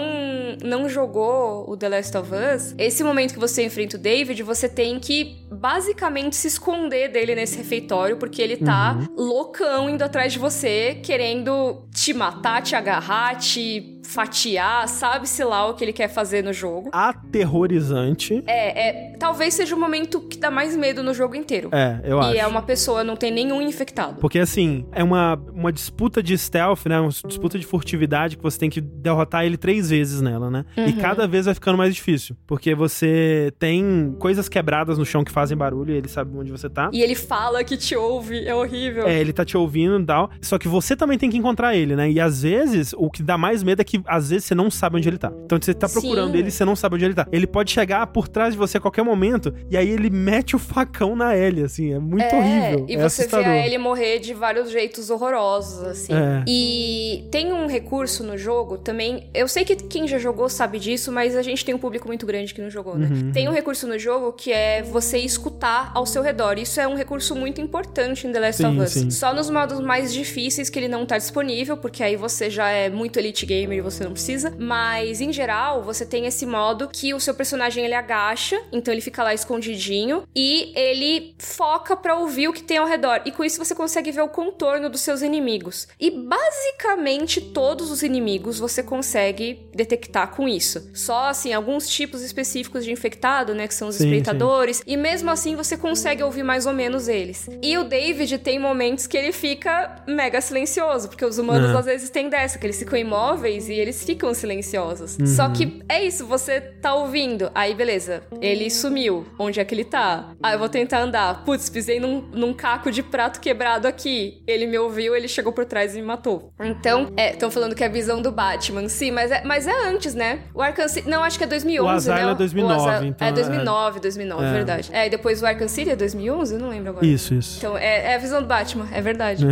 não 0.63 0.89
jogou 0.89 1.69
o 1.69 1.77
The 1.77 1.89
Last 1.89 2.17
of 2.17 2.31
Us, 2.33 2.75
esse 2.77 3.03
momento 3.03 3.33
que 3.33 3.39
você 3.39 3.63
enfrenta 3.63 3.97
o 3.97 3.99
David, 3.99 4.43
você 4.43 4.67
tem 4.67 4.99
que 4.99 5.45
basicamente 5.51 6.35
se 6.35 6.47
esconder 6.47 7.09
dele 7.09 7.35
nesse 7.35 7.57
refeitório, 7.57 8.17
porque 8.17 8.41
ele 8.41 8.57
tá 8.57 8.97
loucão 9.15 9.89
indo 9.89 10.03
atrás 10.03 10.33
de 10.33 10.39
você, 10.39 10.99
querendo 11.03 11.83
te 11.93 12.13
matar, 12.13 12.61
te 12.61 12.75
agarrar, 12.75 13.35
te 13.35 14.00
fatiar, 14.03 14.87
sabe-se 14.87 15.43
lá 15.43 15.67
o 15.67 15.73
que 15.73 15.83
ele 15.83 15.93
quer 15.93 16.07
fazer 16.07 16.43
no 16.43 16.53
jogo. 16.53 16.89
Aterrorizante. 16.91 18.43
É, 18.45 18.87
é, 18.87 19.17
talvez 19.17 19.53
seja 19.53 19.75
o 19.75 19.79
momento 19.79 20.21
que 20.21 20.37
dá 20.37 20.51
mais 20.51 20.75
medo 20.75 21.03
no 21.03 21.13
jogo 21.13 21.35
inteiro. 21.35 21.69
É, 21.71 21.99
eu 22.03 22.19
acho. 22.19 22.35
E 22.35 22.37
é 22.37 22.47
uma 22.47 22.61
pessoa, 22.61 23.03
não 23.03 23.15
tem 23.15 23.31
nenhum 23.31 23.61
infectado. 23.61 24.19
Porque 24.19 24.39
assim, 24.39 24.85
é 24.91 25.03
uma, 25.03 25.35
uma 25.53 25.71
disputa 25.71 26.21
de 26.21 26.37
stealth, 26.37 26.85
né? 26.85 26.99
Uma 26.99 27.09
disputa 27.09 27.57
de 27.57 27.65
furtividade 27.65 28.37
que 28.37 28.43
você 28.43 28.57
tem 28.57 28.69
que 28.69 28.81
derrotar 28.81 29.45
ele 29.45 29.57
três 29.57 29.89
vezes 29.89 30.21
nela, 30.21 30.49
né? 30.49 30.65
Uhum. 30.77 30.87
E 30.87 30.93
cada 30.93 31.27
vez 31.27 31.45
vai 31.45 31.53
ficando 31.53 31.77
mais 31.77 31.95
difícil. 31.95 32.35
Porque 32.45 32.75
você 32.75 33.53
tem 33.59 34.15
coisas 34.19 34.49
quebradas 34.49 34.97
no 34.97 35.05
chão 35.05 35.23
que 35.23 35.31
fazem 35.31 35.57
barulho 35.57 35.93
e 35.93 35.97
ele 35.97 36.07
sabe 36.07 36.37
onde 36.37 36.51
você 36.51 36.69
tá. 36.69 36.89
E 36.91 37.01
ele 37.01 37.15
fala 37.15 37.63
que 37.63 37.77
te 37.77 37.95
ouve, 37.95 38.45
é 38.45 38.53
horrível. 38.53 39.07
É, 39.07 39.19
ele 39.19 39.33
tá 39.33 39.45
te 39.45 39.57
ouvindo 39.57 39.99
e 39.99 40.05
tal. 40.05 40.29
Só 40.41 40.57
que 40.57 40.67
você 40.67 40.95
também 40.95 41.17
tem 41.17 41.29
que 41.29 41.37
encontrar 41.37 41.75
ele, 41.75 41.95
né? 41.95 42.09
E 42.11 42.19
às 42.19 42.41
vezes, 42.41 42.93
o 42.97 43.09
que 43.09 43.23
dá 43.23 43.37
mais 43.37 43.63
medo 43.63 43.81
é 43.81 43.85
que 43.85 43.90
às 44.05 44.29
vezes 44.29 44.45
você 44.45 44.55
não 44.55 44.69
sabe 44.69 44.97
onde 44.97 45.07
ele 45.09 45.17
tá. 45.17 45.31
Então 45.45 45.57
você 45.61 45.73
tá 45.73 45.89
procurando 45.89 46.31
Sim. 46.33 46.37
ele 46.37 46.47
e 46.47 46.51
você 46.51 46.63
não 46.65 46.75
sabe 46.75 46.95
onde 46.95 47.05
ele 47.05 47.13
tá. 47.13 47.27
Ele 47.31 47.47
pode 47.47 47.71
chegar 47.71 48.05
por 48.07 48.27
trás 48.27 48.53
de 48.53 48.57
você 48.57 48.77
a 48.77 48.81
qualquer 48.81 49.03
momento 49.03 49.53
e 49.69 49.77
aí 49.77 49.89
ele 49.89 50.09
mete 50.09 50.55
o 50.55 50.59
facão 50.59 51.15
na 51.15 51.35
Ellie, 51.35 51.63
assim. 51.63 51.93
É 51.93 51.99
muito 51.99 52.23
É, 52.23 52.37
horrível. 52.37 52.85
E 52.89 52.93
é 52.95 52.97
você 52.97 53.21
assustador. 53.23 53.45
vê 53.45 53.51
a 53.51 53.65
ele 53.65 53.77
morrer 53.77 54.19
de 54.19 54.33
vários 54.33 54.69
jeitos 54.71 55.09
horrorosos, 55.09 55.83
assim. 55.83 56.13
É. 56.13 56.43
E 56.47 57.27
tem 57.31 57.51
um 57.53 57.67
recurso 57.67 58.23
no 58.23 58.37
jogo 58.37 58.77
também. 58.77 59.29
Eu 59.33 59.47
sei 59.47 59.63
que 59.65 59.75
quem 59.75 60.07
já 60.07 60.17
jogou 60.17 60.49
sabe 60.49 60.79
disso, 60.79 61.11
mas 61.11 61.35
a 61.35 61.41
gente 61.41 61.63
tem 61.65 61.73
um 61.73 61.79
público 61.79 62.07
muito 62.07 62.25
grande 62.25 62.53
que 62.53 62.61
não 62.61 62.69
jogou, 62.69 62.97
né? 62.97 63.07
Uhum. 63.11 63.31
Tem 63.31 63.47
um 63.47 63.51
recurso 63.51 63.87
no 63.87 63.97
jogo 63.97 64.33
que 64.33 64.51
é 64.51 64.81
você 64.83 65.17
escutar 65.19 65.91
ao 65.93 66.05
seu 66.05 66.21
redor. 66.21 66.57
Isso 66.57 66.79
é 66.79 66.87
um 66.87 66.95
recurso 66.95 67.35
muito 67.35 67.59
importante 67.61 68.27
em 68.27 68.31
The 68.31 68.39
Last 68.39 68.61
Sim, 68.61 68.67
of 68.69 68.79
Us. 68.81 68.89
sim. 68.91 69.09
Só 69.11 69.33
nos 69.33 69.49
modos 69.49 69.79
mais 69.79 70.13
difíceis 70.13 70.69
que 70.69 70.77
ele 70.79 70.87
não 70.87 71.05
tá 71.05 71.17
disponível, 71.17 71.77
porque 71.77 72.03
aí 72.03 72.15
você 72.15 72.49
já 72.49 72.69
é 72.69 72.89
muito 72.89 73.17
elite 73.19 73.45
gamer 73.45 73.80
e 73.81 73.83
você 73.83 74.03
não 74.03 74.13
precisa. 74.13 74.53
Mas 74.57 75.19
em 75.21 75.31
geral, 75.33 75.83
você 75.83 76.05
tem 76.05 76.25
esse 76.25 76.45
modo 76.45 76.87
que 76.87 77.13
o 77.13 77.19
seu 77.19 77.33
personagem 77.33 77.83
ele 77.83 77.93
agacha, 77.93 78.61
então 78.71 78.93
ele 78.93 79.01
fica 79.01 79.23
lá 79.23 79.33
escondidinho 79.33 80.23
e 80.35 80.71
ele 80.75 81.35
foca 81.37 81.95
pra 81.95 82.15
ouvir 82.15 82.47
o 82.47 82.53
que 82.53 82.63
tem 82.63 82.77
ao 82.77 82.87
redor. 82.87 83.21
E 83.25 83.31
com 83.31 83.43
isso 83.43 83.57
você 83.63 83.75
consegue 83.75 84.11
ver 84.11 84.21
o 84.21 84.29
contorno 84.29 84.89
dos 84.89 85.01
seus 85.01 85.21
inimigos. 85.21 85.87
E 85.99 86.09
basicamente 86.11 87.41
todos 87.41 87.91
os 87.91 88.03
inimigos 88.03 88.59
você 88.59 88.81
consegue 88.83 89.67
detectar 89.73 90.29
com 90.35 90.47
isso. 90.47 90.89
Só 90.93 91.27
assim, 91.29 91.53
alguns 91.53 91.87
tipos 91.87 92.21
específicos 92.21 92.83
de 92.85 92.91
infectado, 92.91 93.53
né, 93.53 93.67
que 93.67 93.73
são 93.73 93.87
os 93.87 93.95
Sim, 93.95 94.05
espreitadores, 94.05 94.81
e 94.85 94.95
mesmo 94.95 95.29
assim 95.29 95.55
você 95.55 95.75
consegue 95.77 96.23
ouvir 96.23 96.43
mais 96.43 96.65
ou 96.65 96.73
menos 96.73 97.07
eles. 97.07 97.49
E 97.61 97.77
o 97.77 97.83
David 97.83 98.37
tem 98.39 98.59
momentos 98.59 99.07
que 99.07 99.17
ele 99.17 99.31
fica 99.31 100.03
mega 100.07 100.39
silencioso, 100.41 101.07
porque 101.09 101.25
os 101.25 101.37
humanos 101.37 101.71
É. 101.71 101.77
às 101.77 101.85
vezes 101.85 102.09
têm 102.09 102.29
dessa, 102.29 102.57
que 102.57 102.65
eles 102.65 102.77
ficam 102.77 102.97
imóveis 102.97 103.69
e 103.71 103.79
eles 103.79 104.03
ficam 104.03 104.33
silenciosos. 104.33 105.17
Só 105.35 105.49
que 105.49 105.81
é 105.89 106.03
isso, 106.03 106.25
você 106.25 106.59
tá 106.61 106.93
ouvindo, 106.95 107.49
aí 107.55 107.73
beleza, 107.73 108.23
ele 108.41 108.69
sumiu, 108.69 109.25
onde 109.39 109.59
é 109.59 109.65
que 109.65 109.73
ele 109.73 109.83
tá? 109.85 110.31
Ah, 110.41 110.53
eu 110.53 110.59
vou 110.59 110.69
tentar 110.69 110.99
andar. 111.01 111.43
Putz, 111.45 111.69
pisei 111.69 111.99
num, 111.99 112.21
num 112.33 112.53
caco 112.53 112.91
de 112.91 113.01
prato 113.03 113.39
quebrado 113.39 113.87
aqui. 113.87 114.41
Ele 114.47 114.65
me 114.67 114.77
ouviu, 114.77 115.15
ele 115.15 115.27
chegou 115.27 115.51
por 115.53 115.65
trás 115.65 115.95
e 115.95 116.01
me 116.01 116.05
matou. 116.07 116.51
Então, 116.61 117.11
é, 117.17 117.31
estão 117.31 117.49
falando 117.49 117.75
que 117.75 117.83
é 117.83 117.87
a 117.87 117.89
visão 117.89 118.21
do 118.21 118.31
Batman, 118.31 118.87
sim, 118.89 119.11
mas 119.11 119.31
é, 119.31 119.43
mas 119.43 119.67
é 119.67 119.87
antes, 119.87 120.13
né? 120.13 120.39
O 120.53 120.61
Arkham 120.61 120.87
City, 120.87 121.07
não, 121.09 121.23
acho 121.23 121.37
que 121.37 121.43
é 121.43 121.47
2011, 121.47 121.85
O 122.09 122.13
Asylum 122.13 122.27
né? 122.27 122.31
é 122.31 122.35
2009, 122.35 122.81
O 122.81 122.89
Asylum- 122.89 123.07
então 123.09 123.27
É 123.27 123.29
é- 123.29 123.33
2009, 123.33 123.99
2009, 123.99 124.43
é. 124.45 124.51
verdade. 124.51 124.89
É, 124.93 125.07
e 125.07 125.09
depois 125.09 125.41
o 125.41 125.45
Arkham 125.45 125.67
City 125.67 125.89
é 125.91 125.95
2011? 125.95 126.53
Eu 126.55 126.59
não 126.59 126.69
lembro 126.69 126.89
agora. 126.89 127.05
Isso, 127.05 127.33
isso. 127.33 127.57
Então, 127.57 127.77
é, 127.77 128.11
é 128.11 128.15
a 128.15 128.17
visão 128.17 128.41
do 128.41 128.47
Batman, 128.47 128.87
é 128.91 129.01
verdade. 129.01 129.45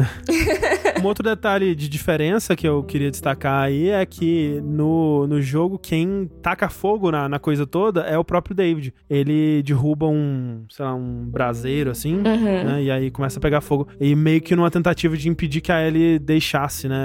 Um 1.01 1.05
outro 1.05 1.23
detalhe 1.23 1.75
de 1.75 1.87
diferença 1.87 2.55
que 2.55 2.67
eu 2.67 2.83
queria 2.83 3.09
destacar 3.11 3.63
aí 3.63 3.89
é 3.89 4.05
que 4.09 4.61
no, 4.63 5.27
no 5.27 5.41
jogo, 5.41 5.77
quem 5.77 6.29
taca 6.41 6.69
fogo 6.69 7.11
na, 7.11 7.29
na 7.29 7.39
coisa 7.39 7.65
toda 7.65 8.01
é 8.01 8.17
o 8.17 8.23
próprio 8.23 8.55
David. 8.55 8.93
Ele 9.09 9.61
derruba 9.63 10.07
um, 10.07 10.63
sei 10.69 10.85
lá, 10.85 10.93
um 10.93 11.25
braseiro 11.25 11.91
assim, 11.91 12.17
né? 12.17 12.83
E 12.83 12.91
aí 12.91 13.11
começa 13.11 13.39
a 13.39 13.41
pegar 13.41 13.61
fogo. 13.61 13.87
E 13.99 14.15
meio 14.15 14.41
que 14.41 14.55
numa 14.55 14.71
tentativa 14.71 15.15
de 15.15 15.29
impedir 15.29 15.61
que 15.61 15.71
a 15.71 15.85
Ellie 15.85 16.19
deixasse, 16.19 16.87
né, 16.87 16.97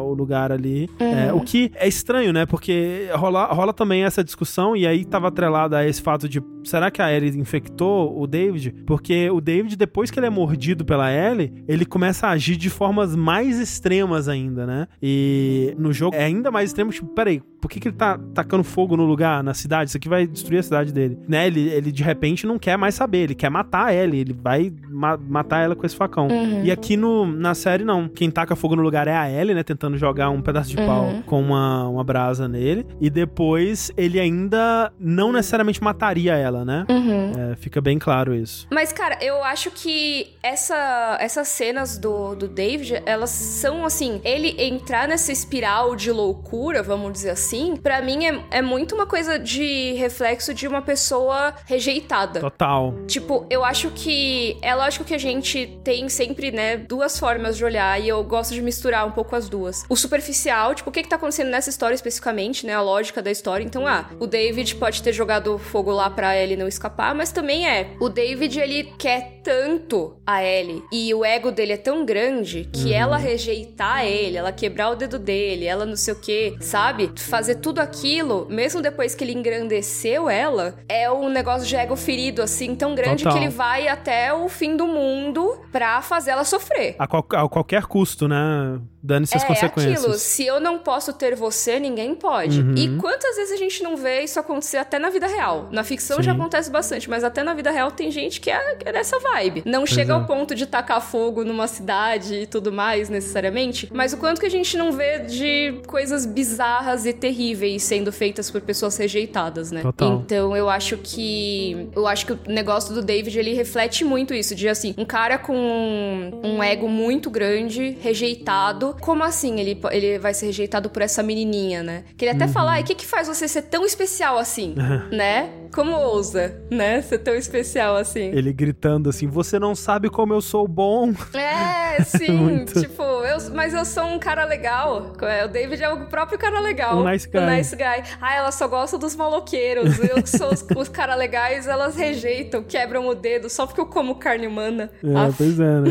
o 0.00 0.12
lugar 0.12 0.52
ali. 0.52 0.88
É, 0.98 1.32
o 1.32 1.40
que 1.40 1.70
é 1.74 1.86
estranho, 1.86 2.32
né? 2.32 2.46
Porque 2.46 3.08
rola, 3.14 3.46
rola 3.46 3.72
também 3.72 4.04
essa 4.04 4.24
discussão, 4.24 4.76
e 4.76 4.86
aí 4.86 5.04
tava 5.04 5.28
atrelada 5.28 5.78
a 5.78 5.86
esse 5.86 6.02
fato 6.02 6.28
de 6.28 6.42
será 6.64 6.90
que 6.90 7.00
a 7.00 7.12
Ellie 7.12 7.38
infectou 7.38 8.20
o 8.20 8.26
David? 8.26 8.74
Porque 8.86 9.30
o 9.30 9.40
David, 9.40 9.76
depois 9.76 10.10
que 10.10 10.18
ele 10.18 10.26
é 10.26 10.30
mordido 10.30 10.84
pela 10.84 11.12
Ellie, 11.12 11.52
ele 11.66 11.84
começa 11.84 12.26
a 12.26 12.30
agir 12.30 12.56
de 12.56 12.70
formas 12.70 13.14
mais 13.16 13.58
extremas 13.58 14.28
ainda, 14.28 14.66
né? 14.66 14.86
E 15.02 15.74
no 15.78 15.92
jogo 15.92 16.14
é 16.16 16.24
ainda 16.24 16.47
ainda 16.48 16.50
mais 16.50 16.70
extremo, 16.70 16.90
tipo, 16.90 17.06
peraí, 17.08 17.40
por 17.60 17.68
que, 17.68 17.80
que 17.80 17.88
ele 17.88 17.96
tá 17.96 18.18
tacando 18.34 18.64
fogo 18.64 18.96
no 18.96 19.04
lugar, 19.04 19.42
na 19.42 19.54
cidade? 19.54 19.90
Isso 19.90 19.96
aqui 19.96 20.08
vai 20.08 20.26
destruir 20.26 20.58
a 20.58 20.62
cidade 20.62 20.92
dele. 20.92 21.18
Né? 21.28 21.46
Ele, 21.46 21.68
ele 21.68 21.92
de 21.92 22.02
repente 22.02 22.46
não 22.46 22.58
quer 22.58 22.76
mais 22.76 22.94
saber, 22.94 23.18
ele 23.18 23.34
quer 23.34 23.50
matar 23.50 23.86
a 23.86 23.94
Ellie, 23.94 24.20
ele 24.20 24.32
vai 24.32 24.72
ma 24.88 25.16
matar 25.16 25.62
ela 25.62 25.74
com 25.76 25.84
esse 25.84 25.96
facão. 25.96 26.28
Uhum. 26.28 26.64
E 26.64 26.70
aqui 26.70 26.96
no, 26.96 27.26
na 27.26 27.54
série, 27.54 27.84
não. 27.84 28.08
Quem 28.08 28.30
taca 28.30 28.54
fogo 28.56 28.76
no 28.76 28.82
lugar 28.82 29.08
é 29.08 29.16
a 29.16 29.30
Ellie, 29.30 29.54
né? 29.54 29.62
Tentando 29.62 29.96
jogar 29.96 30.30
um 30.30 30.40
pedaço 30.40 30.70
de 30.70 30.78
Uhum. 30.78 30.86
pau 30.86 31.12
com 31.26 31.40
uma, 31.40 31.88
uma 31.88 32.04
brasa 32.04 32.46
nele. 32.46 32.86
E 33.00 33.10
depois 33.10 33.90
ele 33.96 34.20
ainda 34.20 34.92
não 34.98 35.32
necessariamente 35.32 35.82
mataria 35.82 36.36
ela, 36.36 36.64
né? 36.64 36.86
Uhum. 36.88 37.52
É, 37.52 37.56
fica 37.56 37.80
bem 37.80 37.98
claro 37.98 38.34
isso. 38.34 38.66
Mas, 38.70 38.92
cara, 38.92 39.18
eu 39.20 39.42
acho 39.42 39.70
que 39.70 40.28
essa, 40.42 41.18
essas 41.20 41.48
cenas 41.48 41.98
do, 41.98 42.34
do 42.34 42.46
David, 42.46 43.02
elas 43.04 43.30
são 43.30 43.84
assim, 43.84 44.20
ele 44.24 44.54
entrar 44.62 45.08
nessa 45.08 45.32
espiral 45.32 45.96
de 45.96 46.12
loucura, 46.12 46.37
vamos 46.84 47.12
dizer 47.12 47.30
assim, 47.30 47.76
pra 47.76 48.00
mim 48.00 48.26
é, 48.26 48.44
é 48.50 48.62
muito 48.62 48.94
uma 48.94 49.06
coisa 49.06 49.38
de 49.38 49.92
reflexo 49.94 50.54
de 50.54 50.66
uma 50.66 50.82
pessoa 50.82 51.54
rejeitada. 51.66 52.40
Total. 52.40 52.94
Tipo, 53.06 53.46
eu 53.50 53.64
acho 53.64 53.90
que 53.90 54.56
é 54.62 54.74
lógico 54.74 55.04
que 55.04 55.14
a 55.14 55.18
gente 55.18 55.78
tem 55.84 56.08
sempre, 56.08 56.50
né, 56.50 56.76
duas 56.76 57.18
formas 57.18 57.56
de 57.56 57.64
olhar 57.64 58.00
e 58.00 58.08
eu 58.08 58.22
gosto 58.24 58.54
de 58.54 58.62
misturar 58.62 59.06
um 59.06 59.10
pouco 59.10 59.36
as 59.36 59.48
duas. 59.48 59.84
O 59.88 59.96
superficial, 59.96 60.74
tipo, 60.74 60.90
o 60.90 60.92
que 60.92 61.02
que 61.02 61.08
tá 61.08 61.16
acontecendo 61.16 61.50
nessa 61.50 61.70
história 61.70 61.94
especificamente, 61.94 62.66
né, 62.66 62.74
a 62.74 62.80
lógica 62.80 63.22
da 63.22 63.30
história. 63.30 63.64
Então, 63.64 63.86
ah, 63.86 64.10
o 64.18 64.26
David 64.26 64.76
pode 64.76 65.02
ter 65.02 65.12
jogado 65.12 65.58
fogo 65.58 65.90
lá 65.90 66.08
pra 66.08 66.36
Ellie 66.36 66.56
não 66.56 66.68
escapar, 66.68 67.14
mas 67.14 67.32
também 67.32 67.68
é, 67.68 67.94
o 68.00 68.08
David, 68.08 68.58
ele 68.58 68.84
quer 68.98 69.40
tanto 69.42 70.20
a 70.26 70.44
Ellie 70.44 70.82
e 70.92 71.12
o 71.14 71.24
ego 71.24 71.50
dele 71.50 71.72
é 71.72 71.76
tão 71.76 72.04
grande 72.04 72.68
que 72.72 72.92
ela 72.92 73.16
rejeitar 73.16 74.04
ele, 74.04 74.36
ela 74.36 74.52
quebrar 74.52 74.90
o 74.90 74.94
dedo 74.94 75.18
dele, 75.18 75.64
ela 75.64 75.86
não 75.86 75.96
sei 75.96 76.12
o 76.12 76.20
que, 76.20 76.27
sabe? 76.60 77.10
Fazer 77.16 77.56
tudo 77.56 77.78
aquilo, 77.80 78.46
mesmo 78.50 78.80
depois 78.82 79.14
que 79.14 79.24
ele 79.24 79.32
engrandeceu 79.32 80.28
ela, 80.28 80.76
é 80.88 81.10
um 81.10 81.28
negócio 81.28 81.66
de 81.66 81.74
ego 81.76 81.96
ferido, 81.96 82.42
assim, 82.42 82.74
tão 82.74 82.94
grande 82.94 83.24
Total. 83.24 83.38
que 83.38 83.44
ele 83.44 83.52
vai 83.52 83.88
até 83.88 84.32
o 84.32 84.48
fim 84.48 84.76
do 84.76 84.86
mundo 84.86 85.60
pra 85.72 86.00
fazer 86.02 86.30
ela 86.32 86.44
sofrer. 86.44 86.96
A, 86.98 87.06
qual- 87.06 87.26
a 87.32 87.48
qualquer 87.48 87.84
custo, 87.86 88.26
né? 88.28 88.80
Dane-se 89.02 89.36
as 89.36 89.44
é 89.44 89.46
consequências. 89.46 89.98
aquilo, 90.00 90.14
se 90.14 90.44
eu 90.44 90.60
não 90.60 90.78
posso 90.78 91.12
ter 91.12 91.34
você, 91.34 91.78
ninguém 91.78 92.14
pode. 92.14 92.60
Uhum. 92.60 92.74
E 92.76 92.96
quantas 92.98 93.36
vezes 93.36 93.52
a 93.52 93.56
gente 93.56 93.82
não 93.82 93.96
vê 93.96 94.22
isso 94.22 94.38
acontecer 94.40 94.76
até 94.76 94.98
na 94.98 95.10
vida 95.10 95.26
real? 95.26 95.68
Na 95.70 95.84
ficção 95.84 96.18
Sim. 96.18 96.24
já 96.24 96.32
acontece 96.32 96.70
bastante, 96.70 97.08
mas 97.08 97.22
até 97.22 97.42
na 97.42 97.54
vida 97.54 97.70
real 97.70 97.90
tem 97.90 98.10
gente 98.10 98.40
que 98.40 98.50
é, 98.50 98.78
é 98.84 98.92
dessa 98.92 99.18
vibe. 99.18 99.62
Não 99.64 99.80
Pois 99.80 99.90
chega 99.90 100.12
é. 100.12 100.16
ao 100.16 100.24
ponto 100.24 100.54
de 100.54 100.66
tacar 100.66 101.00
fogo 101.00 101.44
numa 101.44 101.66
cidade 101.66 102.34
e 102.34 102.46
tudo 102.46 102.72
mais, 102.72 103.08
necessariamente, 103.08 103.88
mas 103.92 104.12
o 104.12 104.16
quanto 104.16 104.40
que 104.40 104.46
a 104.46 104.50
gente 104.50 104.76
não 104.76 104.92
vê 104.92 105.20
de 105.20 105.80
coisas 105.86 106.26
bizarras 106.26 107.06
e 107.06 107.12
terríveis 107.12 107.82
sendo 107.82 108.12
feitas 108.12 108.50
por 108.50 108.60
pessoas 108.60 108.96
rejeitadas, 108.96 109.70
né? 109.70 109.82
Total. 109.82 110.22
Então 110.24 110.56
eu 110.56 110.68
acho 110.68 110.96
que. 110.96 111.88
Eu 111.94 112.06
acho 112.06 112.26
que 112.26 112.32
o 112.32 112.38
negócio 112.46 112.94
do 112.94 113.02
David 113.02 113.38
ele 113.38 113.54
reflete 113.54 114.04
muito 114.04 114.34
isso, 114.34 114.54
de 114.54 114.68
assim, 114.68 114.94
um 114.98 115.04
cara 115.04 115.38
com 115.38 115.56
um, 115.56 116.40
um 116.42 116.62
ego 116.62 116.88
muito 116.88 117.30
grande, 117.30 117.96
rejeitado. 118.00 118.96
Como 119.00 119.22
assim 119.24 119.58
ele, 119.60 119.80
ele 119.90 120.18
vai 120.18 120.34
ser 120.34 120.46
rejeitado 120.46 120.90
por 120.90 121.02
essa 121.02 121.22
menininha, 121.22 121.82
né? 121.82 122.04
Que 122.16 122.24
ele 122.24 122.32
até 122.32 122.46
Uhum. 122.46 122.52
fala, 122.52 122.72
ai, 122.72 122.82
o 122.82 122.84
que, 122.84 122.94
que 122.94 123.06
faz 123.06 123.28
você 123.28 123.46
ser 123.48 123.62
tão 123.62 123.84
especial 123.84 124.38
assim? 124.38 124.74
né? 125.12 125.50
Como 125.74 125.92
ousa, 125.96 126.60
né? 126.70 127.02
Ser 127.02 127.18
tão 127.18 127.34
especial 127.34 127.96
assim. 127.96 128.30
Ele 128.32 128.52
gritando 128.52 129.10
assim: 129.10 129.26
Você 129.26 129.58
não 129.58 129.74
sabe 129.74 130.08
como 130.08 130.32
eu 130.32 130.40
sou 130.40 130.66
bom. 130.66 131.12
É, 131.34 132.02
sim. 132.04 132.30
Muito. 132.32 132.80
tipo, 132.80 133.02
eu, 133.46 133.54
mas 133.54 133.74
eu 133.74 133.84
sou 133.84 134.04
um 134.04 134.18
cara 134.18 134.44
legal. 134.44 135.12
É, 135.22 135.44
O 135.44 135.48
David 135.48 135.82
é 135.82 135.88
o 135.88 136.06
próprio 136.06 136.38
cara 136.38 136.60
legal. 136.60 136.98
Um 136.98 137.08
nice 137.08 137.28
guy. 137.28 137.40
O 137.40 137.46
nice 137.46 137.76
guy. 137.76 138.02
Ah, 138.20 138.34
ela 138.34 138.52
só 138.52 138.66
gosta 138.68 138.98
dos 138.98 139.14
maloqueiros. 139.16 139.98
Eu 139.98 140.22
que 140.22 140.30
sou 140.30 140.52
os, 140.52 140.66
os 140.76 140.88
cara 140.88 141.14
legais, 141.14 141.66
elas 141.66 141.96
rejeitam, 141.96 142.62
quebram 142.62 143.06
o 143.08 143.14
dedo 143.14 143.48
só 143.48 143.66
porque 143.66 143.80
eu 143.80 143.86
como 143.86 144.16
carne 144.16 144.46
humana. 144.46 144.90
É, 145.02 145.16
Aff. 145.16 145.34
pois 145.38 145.60
é, 145.60 145.80
né? 145.80 145.90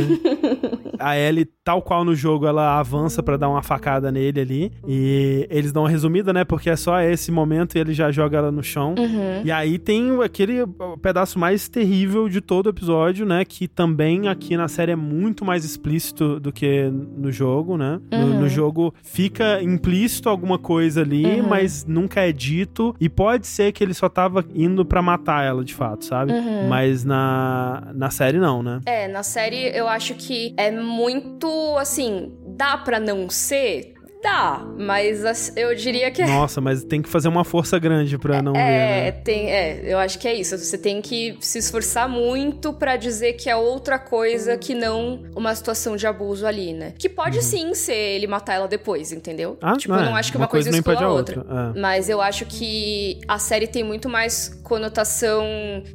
a 0.99 1.17
Ellie, 1.17 1.45
tal 1.63 1.81
qual 1.81 2.03
no 2.03 2.15
jogo, 2.15 2.45
ela 2.45 2.79
avança 2.79 3.21
pra 3.21 3.37
dar 3.37 3.49
uma 3.49 3.61
facada 3.63 4.11
nele 4.11 4.39
ali. 4.39 4.71
E 4.87 5.47
eles 5.49 5.71
dão 5.71 5.83
uma 5.83 5.89
resumida, 5.89 6.33
né? 6.33 6.43
Porque 6.43 6.69
é 6.69 6.75
só 6.75 6.99
esse 7.01 7.31
momento 7.31 7.75
e 7.75 7.79
ele 7.79 7.93
já 7.93 8.11
joga 8.11 8.37
ela 8.37 8.51
no 8.51 8.63
chão. 8.63 8.95
Uhum. 8.97 9.41
E 9.43 9.51
aí 9.51 9.77
tem 9.77 10.21
aquele 10.23 10.65
pedaço 11.01 11.39
mais 11.39 11.67
terrível 11.67 12.27
de 12.29 12.41
todo 12.41 12.67
o 12.67 12.69
episódio, 12.69 13.25
né? 13.25 13.43
Que 13.45 13.67
também 13.67 14.27
aqui 14.27 14.57
na 14.57 14.67
série 14.67 14.91
é 14.91 14.95
muito 14.95 15.45
mais 15.45 15.63
explícito 15.63 16.39
do 16.39 16.51
que 16.51 16.89
no 17.17 17.31
jogo, 17.37 17.77
né? 17.77 17.99
No, 18.11 18.17
Uhum. 18.17 18.39
no 18.41 18.49
jogo 18.49 18.93
fica 19.03 19.61
implícito 19.61 20.29
alguma 20.29 20.57
coisa 20.57 21.01
ali, 21.01 21.25
Uhum. 21.41 21.47
mas 21.47 21.85
nunca 21.85 22.21
é 22.21 22.31
dito. 22.31 22.95
E 22.99 23.07
pode 23.09 23.47
ser 23.47 23.71
que 23.71 23.83
ele 23.83 23.93
só 23.93 24.09
tava 24.09 24.43
indo 24.53 24.83
pra 24.85 25.01
matar 25.01 25.45
ela, 25.45 25.63
de 25.63 25.73
fato, 25.73 26.05
sabe? 26.05 26.33
Uhum. 26.33 26.67
Mas 26.67 27.03
na, 27.03 27.91
na 27.93 28.09
série 28.09 28.37
não, 28.39 28.61
né? 28.63 28.79
É, 28.85 29.07
na 29.07 29.23
série 29.23 29.69
eu 29.77 29.87
acho 29.87 30.13
que 30.15 30.53
é 30.57 30.71
muito 30.71 31.47
assim. 31.77 32.31
Dá 32.57 32.75
pra 32.77 32.99
não 32.99 33.29
ser? 33.29 33.93
Dá, 34.27 34.61
mas 34.77 35.23
as- 35.23 35.53
eu 35.55 35.73
diria 35.73 36.11
que 36.11 36.21
é. 36.21 36.25
Nossa, 36.27 36.59
mas 36.59 36.83
tem 36.83 37.01
que 37.01 37.07
fazer 37.07 37.29
uma 37.29 37.45
força 37.45 37.79
grande 37.79 38.17
pra 38.17 38.41
não 38.41 38.53
É, 38.55 38.57
ver, 38.57 39.03
né? 39.05 39.11
tem, 39.23 39.49
é, 39.49 39.81
eu 39.85 39.97
acho 39.97 40.19
que 40.19 40.27
é 40.27 40.33
isso. 40.33 40.57
Você 40.57 40.77
tem 40.77 41.01
que 41.01 41.37
se 41.39 41.57
esforçar 41.59 42.09
muito 42.09 42.73
pra 42.73 42.97
dizer 42.97 43.33
que 43.33 43.49
é 43.49 43.55
outra 43.55 43.97
coisa 43.97 44.57
que 44.57 44.73
não 44.75 45.23
uma 45.33 45.55
situação 45.55 45.95
de 45.95 46.05
abuso 46.05 46.45
ali, 46.45 46.73
né? 46.73 46.93
Que 46.99 47.07
pode 47.07 47.41
sim 47.41 47.73
ser 47.73 47.93
ele 47.93 48.27
matar 48.27 48.55
ela 48.55 48.67
depois, 48.67 49.13
entendeu? 49.13 49.51
Uhum. 49.51 49.57
Ah, 49.61 49.77
tipo, 49.77 49.93
não 49.93 49.99
eu 50.01 50.05
é. 50.05 50.09
não 50.09 50.15
acho 50.17 50.31
que 50.31 50.37
Uma 50.37 50.43
uma, 50.43 50.49
coisa, 50.49 50.69
coisa 50.71 50.77
exclua 50.79 51.07
a 51.09 51.13
outra. 51.13 51.39
outra, 51.39 51.71
é. 51.75 51.79
Mas 51.79 52.09
eu 52.09 52.19
acho 52.21 52.45
que 52.45 53.19
a 53.29 53.39
série 53.39 53.65
tem 53.67 53.83
muito 53.83 54.09
mais 54.09 54.49
conotação 54.63 55.45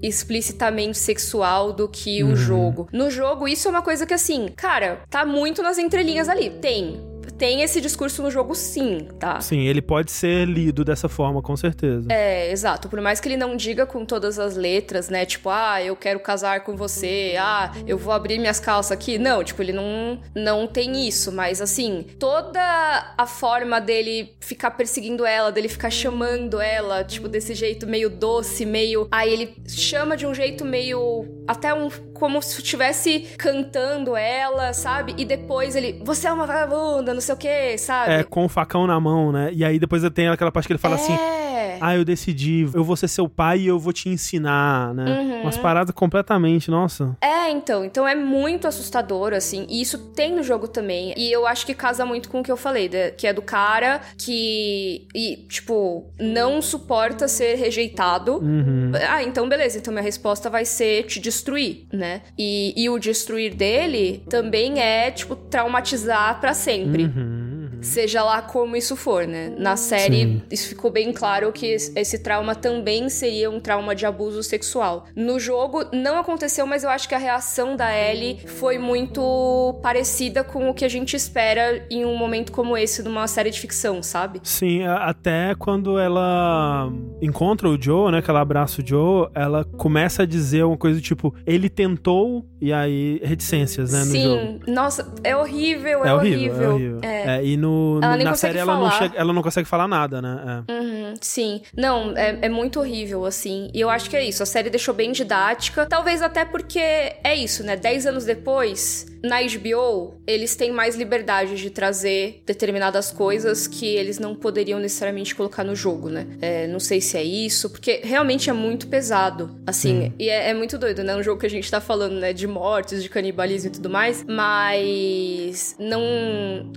explicitamente 0.03 0.97
sexual 0.97 1.73
do 1.73 1.87
que 1.89 2.23
Uhum. 2.23 2.33
o 2.33 2.37
jogo. 2.37 2.89
No 2.93 3.11
jogo, 3.11 3.47
isso 3.47 3.69
é 3.69 3.71
uma 3.71 3.83
coisa 3.83 4.07
que, 4.07 4.15
assim, 4.15 4.49
cara, 4.57 5.01
tá 5.11 5.27
muito 5.27 5.63
nas 5.63 5.77
entrelinhas 5.77 6.29
ali. 6.31 6.49
Tem. 6.49 7.12
Tem 7.39 7.63
esse 7.63 7.81
discurso 7.81 8.23
no 8.23 8.31
jogo, 8.31 8.55
sim, 8.55 9.09
tá? 9.19 9.41
Sim, 9.41 9.67
ele 9.67 9.83
pode 9.83 10.11
ser 10.13 10.47
lido 10.47 10.85
dessa 10.85 11.09
forma, 11.09 11.43
com 11.43 11.57
certeza. 11.57 12.07
É, 12.11 12.51
exato. 12.51 12.89
Por 12.89 13.01
mais 13.01 13.21
que 13.21 13.29
ele 13.29 13.37
não 13.37 13.57
diga 13.57 13.87
com 13.87 14.05
todas 14.05 14.39
as 14.39 14.57
letras, 14.57 15.09
né? 15.09 15.25
Tipo, 15.25 15.51
ah, 15.51 15.83
eu 15.83 15.97
quero 15.97 16.21
casar 16.21 16.61
com 16.63 16.77
você, 16.77 17.35
ah, 17.39 17.73
eu 17.87 17.99
vou 17.99 18.13
abrir 18.13 18.39
minhas 18.39 18.61
calças 18.61 18.93
aqui. 18.93 19.19
Não, 19.19 19.43
tipo, 19.43 19.63
ele 19.63 19.73
não, 19.73 20.21
não 20.35 20.67
tem 20.67 21.07
isso. 21.07 21.33
Mas, 21.33 21.61
assim, 21.61 22.07
toda 22.19 23.15
a 23.17 23.27
forma 23.27 23.81
dele 23.81 24.37
ficar 24.41 24.73
perseguindo 24.73 25.25
ela, 25.27 25.51
dele 25.51 25.69
ficar 25.69 25.91
chamando 25.91 26.61
ela, 26.61 27.05
tipo, 27.05 27.29
desse 27.29 27.55
jeito 27.55 27.87
meio 27.87 28.09
doce, 28.11 28.65
meio. 28.65 29.09
Aí 29.11 29.33
ele 29.33 29.55
chama 29.69 30.17
de 30.17 30.27
um 30.27 30.35
jeito 30.35 30.65
meio. 30.65 31.27
Até 31.47 31.73
um. 31.75 31.91
Como 32.15 32.41
se 32.41 32.61
estivesse 32.61 33.35
cantando 33.37 34.17
ela, 34.17 34.73
sabe? 34.73 35.15
E 35.19 35.25
depois 35.25 35.75
ele. 35.75 36.01
Você 36.05 36.29
é 36.29 36.33
uma 36.33 36.47
vagabunda, 36.47 37.12
não 37.15 37.21
sei 37.21 37.35
o 37.35 37.39
que, 37.39 37.79
sabe? 37.79 38.13
É, 38.13 38.23
com 38.23 38.45
o 38.45 38.49
facão 38.49 38.87
na 38.87 38.99
mão, 38.99 39.33
né? 39.33 39.51
E 39.53 39.65
aí 39.65 39.79
depois 39.79 40.03
tem 40.11 40.29
aquela 40.29 40.53
parte 40.53 40.67
que 40.67 40.73
ele 40.73 40.79
fala 40.79 40.97
assim: 40.97 41.13
É. 41.13 41.43
Ah, 41.81 41.97
eu 41.97 42.05
decidi, 42.05 42.69
eu 42.73 42.85
vou 42.85 42.95
ser 42.95 43.09
seu 43.09 43.29
pai 43.29 43.59
e 43.59 43.67
eu 43.67 43.77
vou 43.77 43.93
te 43.93 44.09
ensinar, 44.09 44.95
né? 44.95 45.05
Uhum. 45.05 45.43
Umas 45.43 45.59
paradas 45.59 45.93
completamente, 45.93 46.71
nossa. 46.71 47.17
É, 47.21 47.51
então. 47.51 47.85
Então 47.85 48.07
é 48.07 48.15
muito 48.15 48.69
assustador, 48.69 49.33
assim. 49.33 49.67
E 49.69 49.81
isso 49.81 49.99
tem 49.99 50.33
no 50.33 50.45
jogo 50.45 50.69
também. 50.69 51.13
E 51.17 51.31
eu 51.33 51.45
acho 51.45 51.67
que 51.67 51.75
casa 51.75 52.07
muito 52.07 52.29
com 52.29 52.39
o 52.39 52.43
que 52.43 52.53
eu 52.53 52.57
falei, 52.57 52.89
né, 52.89 53.11
que 53.11 53.27
é 53.27 53.33
do 53.33 53.43
cara 53.43 54.01
que, 54.17 55.09
e, 55.13 55.45
tipo, 55.49 56.07
não 56.21 56.63
suporta 56.63 57.27
ser 57.27 57.57
rejeitado. 57.57 58.37
Uhum. 58.37 58.93
Ah, 59.09 59.25
então 59.25 59.49
beleza. 59.49 59.79
Então 59.79 59.93
minha 59.93 60.05
resposta 60.05 60.49
vai 60.49 60.65
ser 60.65 61.03
te 61.05 61.19
destruir, 61.19 61.87
né? 61.93 62.23
E, 62.39 62.75
e 62.77 62.89
o 62.89 62.97
destruir 62.97 63.55
dele 63.55 64.23
também 64.29 64.81
é, 64.81 65.11
tipo, 65.11 65.35
traumatizar 65.35 66.41
pra 66.41 66.55
sempre. 66.55 67.02
Uhum. 67.02 67.02
mm-hmm. 67.07 67.42
Seja 67.83 68.23
lá 68.23 68.41
como 68.41 68.77
isso 68.77 68.97
for, 68.97 69.27
né? 69.27 69.53
Na 69.59 69.77
série, 69.77 70.23
Sim. 70.23 70.43
isso 70.51 70.69
ficou 70.69 70.91
bem 70.91 71.13
claro 71.13 71.53
que 71.53 71.67
esse 71.67 72.19
trauma 72.19 72.55
também 72.55 73.09
seria 73.09 73.51
um 73.51 73.61
trauma 73.61 73.95
de 73.95 74.07
abuso 74.07 74.43
sexual. 74.43 75.07
No 75.15 75.39
jogo, 75.39 75.85
não 75.93 76.17
aconteceu, 76.19 76.67
mas 76.67 76.85
eu 76.85 76.91
acho 76.91 77.09
que 77.09 77.15
a 77.15 77.19
reação 77.19 77.77
da 77.77 77.93
Ellie 77.97 78.39
foi 78.47 78.79
muito 78.79 79.79
parecida 79.83 80.45
com 80.45 80.69
o 80.71 80.75
que 80.75 80.85
a 80.85 80.89
gente 80.89 81.15
espera 81.17 81.85
em 81.91 82.05
um 82.05 82.17
momento 82.17 82.53
como 82.53 82.77
esse, 82.77 83.03
numa 83.03 83.27
série 83.27 83.51
de 83.51 83.61
ficção, 83.61 84.03
sabe? 84.03 84.41
Sim, 84.45 84.85
até 84.85 85.55
quando 85.59 85.99
ela 85.99 86.91
encontra 87.21 87.69
o 87.69 87.81
Joe, 87.81 88.13
né? 88.13 88.23
Que 88.23 88.31
ela 88.31 88.41
abraça 88.41 88.81
o 88.81 88.87
Joe, 88.87 89.29
ela 89.35 89.65
começa 89.65 90.23
a 90.23 90.27
dizer 90.27 90.65
uma 90.65 90.77
coisa 90.77 91.01
tipo, 91.01 91.35
ele 91.47 91.69
tentou, 91.69 92.45
e 92.61 92.73
aí 92.73 93.21
reticências, 93.25 93.93
né? 93.93 94.01
No 94.01 94.05
Sim, 94.07 94.23
jogo. 94.23 94.61
nossa, 94.69 95.13
é 95.25 95.37
horrível, 95.37 96.05
é, 96.05 96.09
É 96.09 96.15
horrível, 96.15 96.63
é 96.63 96.69
horrível. 96.69 96.99
É. 97.03 97.39
É, 97.39 97.45
e 97.45 97.57
no, 97.57 97.72
Ela 98.03 98.17
no- 98.17 98.25
na 98.25 98.35
série 98.35 98.59
ela 98.59 98.75
não, 98.75 98.83
falar. 98.89 98.99
chega- 98.99 99.19
ela 99.19 99.33
não 99.33 99.43
consegue 99.43 99.69
falar 99.69 99.89
nada, 99.89 100.21
né? 100.23 100.65
É. 100.69 100.73
Uhum, 100.73 101.15
sim. 101.21 101.63
Não, 101.77 102.17
é, 102.17 102.39
é 102.43 102.49
muito 102.49 102.81
horrível, 102.81 103.25
assim. 103.25 103.71
E 103.75 103.81
eu 103.81 103.91
acho 103.91 104.09
que 104.09 104.17
é 104.17 104.25
isso. 104.25 104.43
A 104.43 104.47
série 104.47 104.71
deixou 104.71 104.95
bem 104.95 105.13
didática. 105.13 105.87
Talvez 105.87 106.23
até 106.23 106.45
porque 106.45 106.79
é 106.79 107.35
isso, 107.35 107.63
né? 107.65 107.77
Dez 107.77 108.07
anos 108.07 108.25
depois, 108.25 109.07
na 109.23 109.41
HBO, 109.41 110.21
eles 110.27 110.57
têm 110.57 110.73
mais 110.73 110.97
liberdade 110.97 111.57
de 111.57 111.71
trazer 111.71 112.43
determinadas 112.47 113.11
coisas 113.11 113.67
que 113.67 113.87
eles 113.87 114.19
não 114.19 114.35
poderiam 114.35 114.79
necessariamente 114.81 115.35
colocar 115.35 115.65
no 115.65 115.75
jogo, 115.75 116.09
né? 116.09 116.27
É, 116.41 116.67
não 116.67 116.81
sei 116.81 117.01
se 117.01 117.17
é 117.17 117.23
isso, 117.23 117.71
porque 117.71 118.01
realmente 118.03 118.51
é 118.51 118.53
muito 118.53 118.89
pesado, 118.89 119.57
assim, 119.67 120.03
Sim. 120.03 120.13
e 120.19 120.29
é, 120.29 120.51
é 120.51 120.55
muito 120.55 120.77
doido, 120.77 121.05
né? 121.05 121.15
Um 121.17 121.23
jogo 121.23 121.41
que 121.41 121.47
a 121.47 121.51
gente 121.51 121.71
tá 121.71 121.81
falando, 121.81 122.15
né, 122.15 122.33
de 122.33 122.47
mortes, 122.47 123.03
de 123.03 123.09
canibalismo 123.09 123.69
e 123.69 123.73
tudo 123.73 123.89
mais, 123.89 124.25
mas 124.25 125.77
não 125.79 126.03